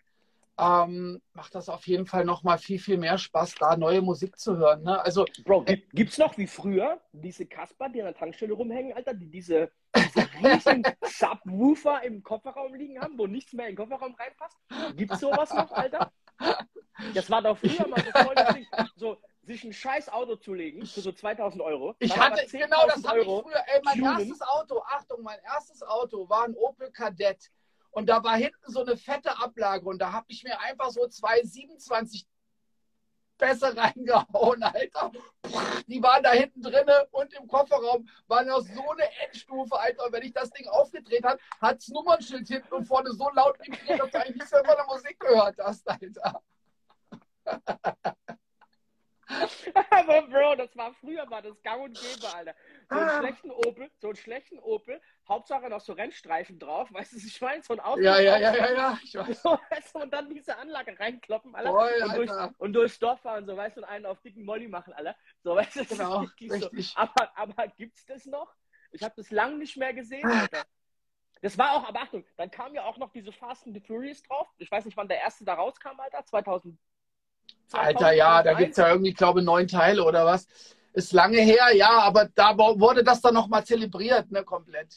ähm, 0.59 1.21
macht 1.33 1.55
das 1.55 1.69
auf 1.69 1.87
jeden 1.87 2.07
Fall 2.07 2.25
nochmal 2.25 2.59
viel, 2.59 2.79
viel 2.79 2.99
mehr 2.99 3.19
Spaß, 3.19 3.55
da 3.57 3.77
neue 3.77 4.03
Musik 4.03 4.39
zu 4.39 4.57
hören. 4.57 4.83
Ne? 4.83 5.01
Also, 5.01 5.25
Bro, 5.45 5.65
gibt, 5.65 5.91
gibt's 5.93 6.19
noch 6.19 6.37
wie 6.39 6.47
früher 6.47 7.01
diese 7.13 7.47
Kasper, 7.47 7.89
die 7.89 8.01
an 8.01 8.07
der 8.07 8.15
Tankstelle 8.15 8.53
rumhängen, 8.53 8.93
Alter, 8.93 9.15
die 9.15 9.31
diese, 9.31 9.71
diese 9.97 10.29
riesen 10.35 10.83
Subwoofer 11.03 12.03
im 12.03 12.23
Kofferraum 12.23 12.75
liegen 12.75 13.01
haben, 13.01 13.19
wo 13.19 13.27
nichts 13.27 13.53
mehr 13.53 13.69
in 13.69 13.77
den 13.77 13.77
Kofferraum 13.77 14.15
reinpasst? 14.15 14.59
Gibt's 14.97 15.21
sowas 15.21 15.53
noch, 15.55 15.71
Alter? 15.73 16.13
Das 17.15 17.31
war 17.31 17.43
doch 17.43 17.57
früher 17.57 17.89
mal 17.89 18.05
so 18.97 19.17
sich 19.45 19.65
ein 19.65 19.73
scheiß 19.73 20.09
Auto 20.09 20.37
zu 20.37 20.55
legen 20.55 20.87
für 20.87 21.01
so 21.01 21.13
2000 21.13 21.63
Euro. 21.63 21.97
ich 21.99 22.17
hatte, 22.17 22.47
genau, 22.47 22.87
das 22.87 23.03
10.000 23.03 23.09
hatte 23.09 23.21
ich 23.21 23.27
früher. 23.27 23.65
Ey, 23.67 23.81
mein 23.85 23.99
tunen. 23.99 24.19
erstes 24.19 24.43
Auto, 24.43 24.83
Achtung, 24.87 25.23
mein 25.23 25.39
erstes 25.45 25.83
Auto 25.83 26.29
war 26.29 26.45
ein 26.45 26.55
Opel 26.55 26.91
Kadett. 26.93 27.51
Und 27.93 28.09
da 28.09 28.25
war 28.25 28.37
hinten 28.37 28.73
so 28.73 28.81
eine 28.81 28.97
fette 28.97 29.39
Ablage 29.39 29.87
und 29.87 29.99
da 30.01 30.13
habe 30.13 30.27
ich 30.29 30.43
mir 30.45 30.59
einfach 30.61 30.91
so 30.91 31.07
zwei 31.09 31.43
27 31.43 32.27
Pässe 33.37 33.77
reingehauen, 33.77 34.63
Alter. 34.63 35.13
Die 35.87 36.03
waren 36.03 36.23
da 36.23 36.33
hinten 36.33 36.63
drinne 36.63 37.07
und 37.11 37.33
im 37.35 37.47
Kofferraum 37.47 38.09
war 38.29 38.45
noch 38.45 38.61
so 38.61 38.91
eine 38.91 39.05
Endstufe, 39.27 39.79
Alter. 39.79 40.07
Und 40.07 40.13
wenn 40.13 40.23
ich 40.23 40.33
das 40.33 40.51
Ding 40.51 40.67
aufgedreht 40.69 41.25
habe, 41.25 41.39
hat 41.61 41.79
das 41.79 41.89
Nummernschild 41.89 42.49
hinten 42.49 42.73
und 42.73 42.87
vorne 42.87 43.13
so 43.13 43.29
laut 43.31 43.59
vibriert, 43.61 44.01
dass 44.01 44.11
du 44.11 44.19
eigentlich 44.19 44.37
nichts 44.37 44.53
mehr 44.53 44.65
von 44.65 44.77
der 44.77 44.87
Musik 44.87 45.21
gehört 45.21 45.59
hast, 45.59 45.89
Alter. 45.89 46.43
Aber 49.91 50.23
Bro, 50.29 50.57
das 50.57 50.77
war 50.77 50.93
früher 50.95 51.29
war 51.31 51.43
das 51.43 51.61
gang 51.63 51.83
und 51.83 51.99
gäbe, 51.99 52.33
Alter. 52.35 52.55
So 52.91 52.97
einen 52.97 53.09
Ah. 53.09 53.19
schlechten 53.19 53.51
Opel, 53.51 53.91
so 53.99 54.09
einen 54.09 54.17
schlechten 54.17 54.59
Opel, 54.59 55.01
Hauptsache 55.29 55.69
noch 55.69 55.81
so 55.81 55.93
Rennstreifen 55.93 56.59
drauf, 56.59 56.89
weißt 56.93 57.13
du, 57.13 57.17
ich 57.19 57.41
meine, 57.41 57.63
so 57.63 57.73
ein 57.75 57.81
Auto. 57.81 58.01
Ja, 58.01 58.19
ja, 58.21 58.39
ja, 58.39 58.55
ja, 58.55 58.73
ja. 58.73 58.99
Ich 59.03 59.15
weiß. 59.15 59.43
So, 59.43 59.59
weißt 59.71 59.95
du, 59.95 59.99
und 60.01 60.13
dann 60.13 60.29
diese 60.29 60.57
Anlage 60.57 60.99
reinkloppen, 60.99 61.55
Alter. 61.55 61.71
Voll, 61.71 62.03
und, 62.05 62.17
durch, 62.17 62.31
Alter. 62.31 62.55
und 62.59 62.73
durchs 62.73 62.99
Dorf 62.99 63.21
fahren, 63.21 63.47
so, 63.47 63.57
weißt 63.57 63.77
du, 63.77 63.81
und 63.83 63.89
einen 63.89 64.07
auf 64.07 64.21
dicken 64.21 64.45
Molly 64.45 64.69
machen, 64.69 64.93
Alter. 64.93 65.17
So, 65.43 65.55
weißt 65.57 65.77
du, 65.77 65.81
das 65.81 65.89
Genau, 65.99 66.19
richtig. 66.41 66.51
so. 66.61 67.01
Aber, 67.01 67.37
aber 67.37 67.69
gibt's 67.69 68.05
das 68.07 68.27
noch? 68.27 68.55
Ich 68.93 69.03
habe 69.03 69.15
das 69.17 69.31
lang 69.31 69.59
nicht 69.59 69.77
mehr 69.77 69.95
gesehen, 69.95 70.31
Ah. 70.31 70.41
Alter. 70.43 70.65
Das 71.41 71.59
war 71.59 71.73
auch, 71.73 71.89
aber 71.89 72.03
Achtung, 72.03 72.25
dann 72.37 72.53
kam 72.53 72.73
ja 72.73 72.85
auch 72.85 72.99
noch 72.99 73.11
diese 73.11 73.33
Fast 73.33 73.67
and 73.67 73.75
the 73.75 73.81
Furious 73.85 74.23
drauf. 74.23 74.47
Ich 74.59 74.71
weiß 74.71 74.85
nicht, 74.85 74.97
wann 74.97 75.09
der 75.09 75.19
erste 75.19 75.45
da 75.45 75.55
rauskam, 75.55 75.99
Alter. 75.99 76.25
2000. 76.25 76.79
Alter, 77.75 78.13
ja, 78.13 78.43
da 78.43 78.55
gibt 78.55 78.73
es 78.73 78.77
ja 78.77 78.89
irgendwie, 78.91 79.13
glaube 79.13 79.41
ich, 79.41 79.47
neun 79.47 79.69
Teile 79.69 80.05
oder 80.05 80.25
was. 80.27 80.47
Ist 80.93 81.13
lange 81.13 81.39
her, 81.39 81.75
ja, 81.75 82.01
aber 82.01 82.29
da 82.35 82.57
wurde 82.57 83.03
das 83.03 83.21
dann 83.21 83.35
nochmal 83.35 83.65
zelebriert, 83.65 84.31
ne, 84.31 84.45
komplett. 84.45 84.95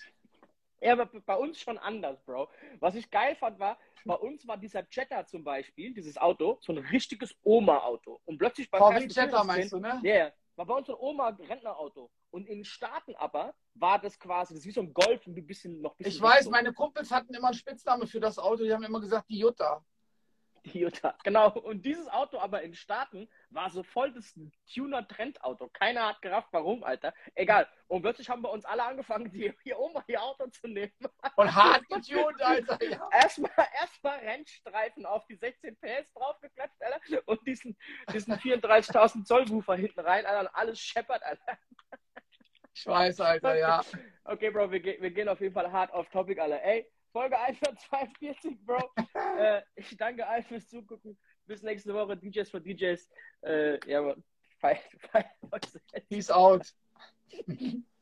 Ja, 0.81 0.93
aber 0.93 1.09
bei 1.25 1.35
uns 1.35 1.59
schon 1.59 1.77
anders, 1.77 2.21
Bro. 2.23 2.49
Was 2.79 2.95
ich 2.95 3.09
geil 3.09 3.35
fand, 3.35 3.59
war, 3.59 3.77
bei 4.05 4.13
uns 4.13 4.47
war 4.47 4.57
dieser 4.57 4.83
Jetta 4.91 5.25
zum 5.25 5.43
Beispiel, 5.43 5.93
dieses 5.93 6.17
Auto, 6.17 6.59
so 6.61 6.73
ein 6.73 6.77
richtiges 6.77 7.35
Oma-Auto. 7.43 8.19
Und 8.25 8.37
plötzlich 8.37 8.69
beim 8.69 8.81
VW 8.81 9.07
Jetta 9.07 9.43
meinst 9.43 9.71
du, 9.71 9.79
ne? 9.79 9.99
Ja, 10.03 10.13
yeah. 10.13 10.33
war 10.55 10.67
bei 10.67 10.75
uns 10.75 10.87
so 10.87 10.93
ein 10.93 10.99
Oma-Rentnerauto. 10.99 12.11
Und 12.29 12.47
in 12.47 12.59
den 12.59 12.65
Staaten 12.65 13.15
aber 13.15 13.55
war 13.73 13.97
das 13.97 14.19
quasi, 14.19 14.53
das 14.53 14.59
ist 14.61 14.67
wie 14.67 14.71
so 14.71 14.81
ein 14.81 14.93
Golf 14.93 15.25
und 15.25 15.35
ein 15.35 15.47
bisschen 15.47 15.81
noch 15.81 15.93
ein 15.93 16.03
bisschen. 16.03 16.13
Ich 16.13 16.21
weiß, 16.21 16.45
so. 16.45 16.51
meine 16.51 16.71
Kumpels 16.71 17.09
hatten 17.09 17.33
immer 17.33 17.47
einen 17.47 17.57
Spitzname 17.57 18.05
für 18.05 18.19
das 18.19 18.37
Auto, 18.37 18.63
die 18.63 18.71
haben 18.71 18.83
immer 18.83 19.01
gesagt, 19.01 19.27
die 19.29 19.39
Jutta. 19.39 19.83
Jutta. 20.73 21.15
Genau. 21.23 21.51
Und 21.51 21.85
dieses 21.85 22.07
Auto 22.07 22.39
aber 22.39 22.61
in 22.61 22.73
Staaten 22.73 23.27
war 23.49 23.69
so 23.69 23.83
voll 23.83 24.11
das 24.11 24.33
Tuner-Trendauto. 24.73 25.69
Keiner 25.69 26.07
hat 26.07 26.21
gerafft, 26.21 26.49
warum, 26.51 26.83
Alter. 26.83 27.13
Egal. 27.35 27.67
Und 27.87 28.01
plötzlich 28.01 28.29
haben 28.29 28.41
wir 28.41 28.51
uns 28.51 28.65
alle 28.65 28.83
angefangen, 28.83 29.31
die, 29.31 29.53
hier 29.63 29.79
Oma 29.79 30.03
ihr 30.07 30.21
Auto 30.21 30.47
zu 30.47 30.67
nehmen. 30.67 30.93
Und 31.35 31.55
hart 31.55 31.87
getuned, 31.87 32.41
Alter, 32.41 32.83
ja. 32.83 33.09
Erstmal 33.11 33.51
erstmal 33.79 34.19
Rennstreifen 34.19 35.05
auf 35.05 35.25
die 35.27 35.35
16 35.35 35.77
PS 35.77 36.13
draufgeklatscht, 36.13 36.81
Alter. 36.81 37.21
Und 37.25 37.45
diesen, 37.47 37.77
diesen 38.13 38.33
34.000 38.35 39.25
Zoll 39.25 39.49
Woofer 39.49 39.75
hinten 39.75 39.99
rein, 39.99 40.25
Alter. 40.25 40.41
Und 40.41 40.55
alles 40.55 40.79
scheppert, 40.79 41.23
Alter. 41.23 41.57
Ich 42.73 42.85
weiß, 42.85 43.21
Alter, 43.21 43.55
ja. 43.55 43.81
Okay, 44.25 44.49
Bro, 44.49 44.71
wir, 44.71 44.83
wir 44.83 45.11
gehen 45.11 45.29
auf 45.29 45.39
jeden 45.39 45.53
Fall 45.53 45.71
hart 45.71 45.93
auf 45.93 46.09
Topic, 46.09 46.39
Alter. 46.41 46.61
Ey, 46.61 46.91
Folge 47.15 47.39
142, 47.39 48.59
Bro. 48.65 48.91
äh, 49.39 49.61
ich 49.77 49.95
danke 49.95 50.27
allen 50.27 50.43
fürs 50.43 50.67
Zugucken. 50.67 51.17
Bis 51.45 51.61
nächste 51.61 51.93
Woche. 51.93 52.17
DJs 52.17 52.49
for 52.49 52.59
DJs. 52.59 53.09
Äh, 53.41 53.79
ja, 53.89 54.01
Mann. 54.01 54.21
Peace 56.09 56.29
out. 56.29 56.73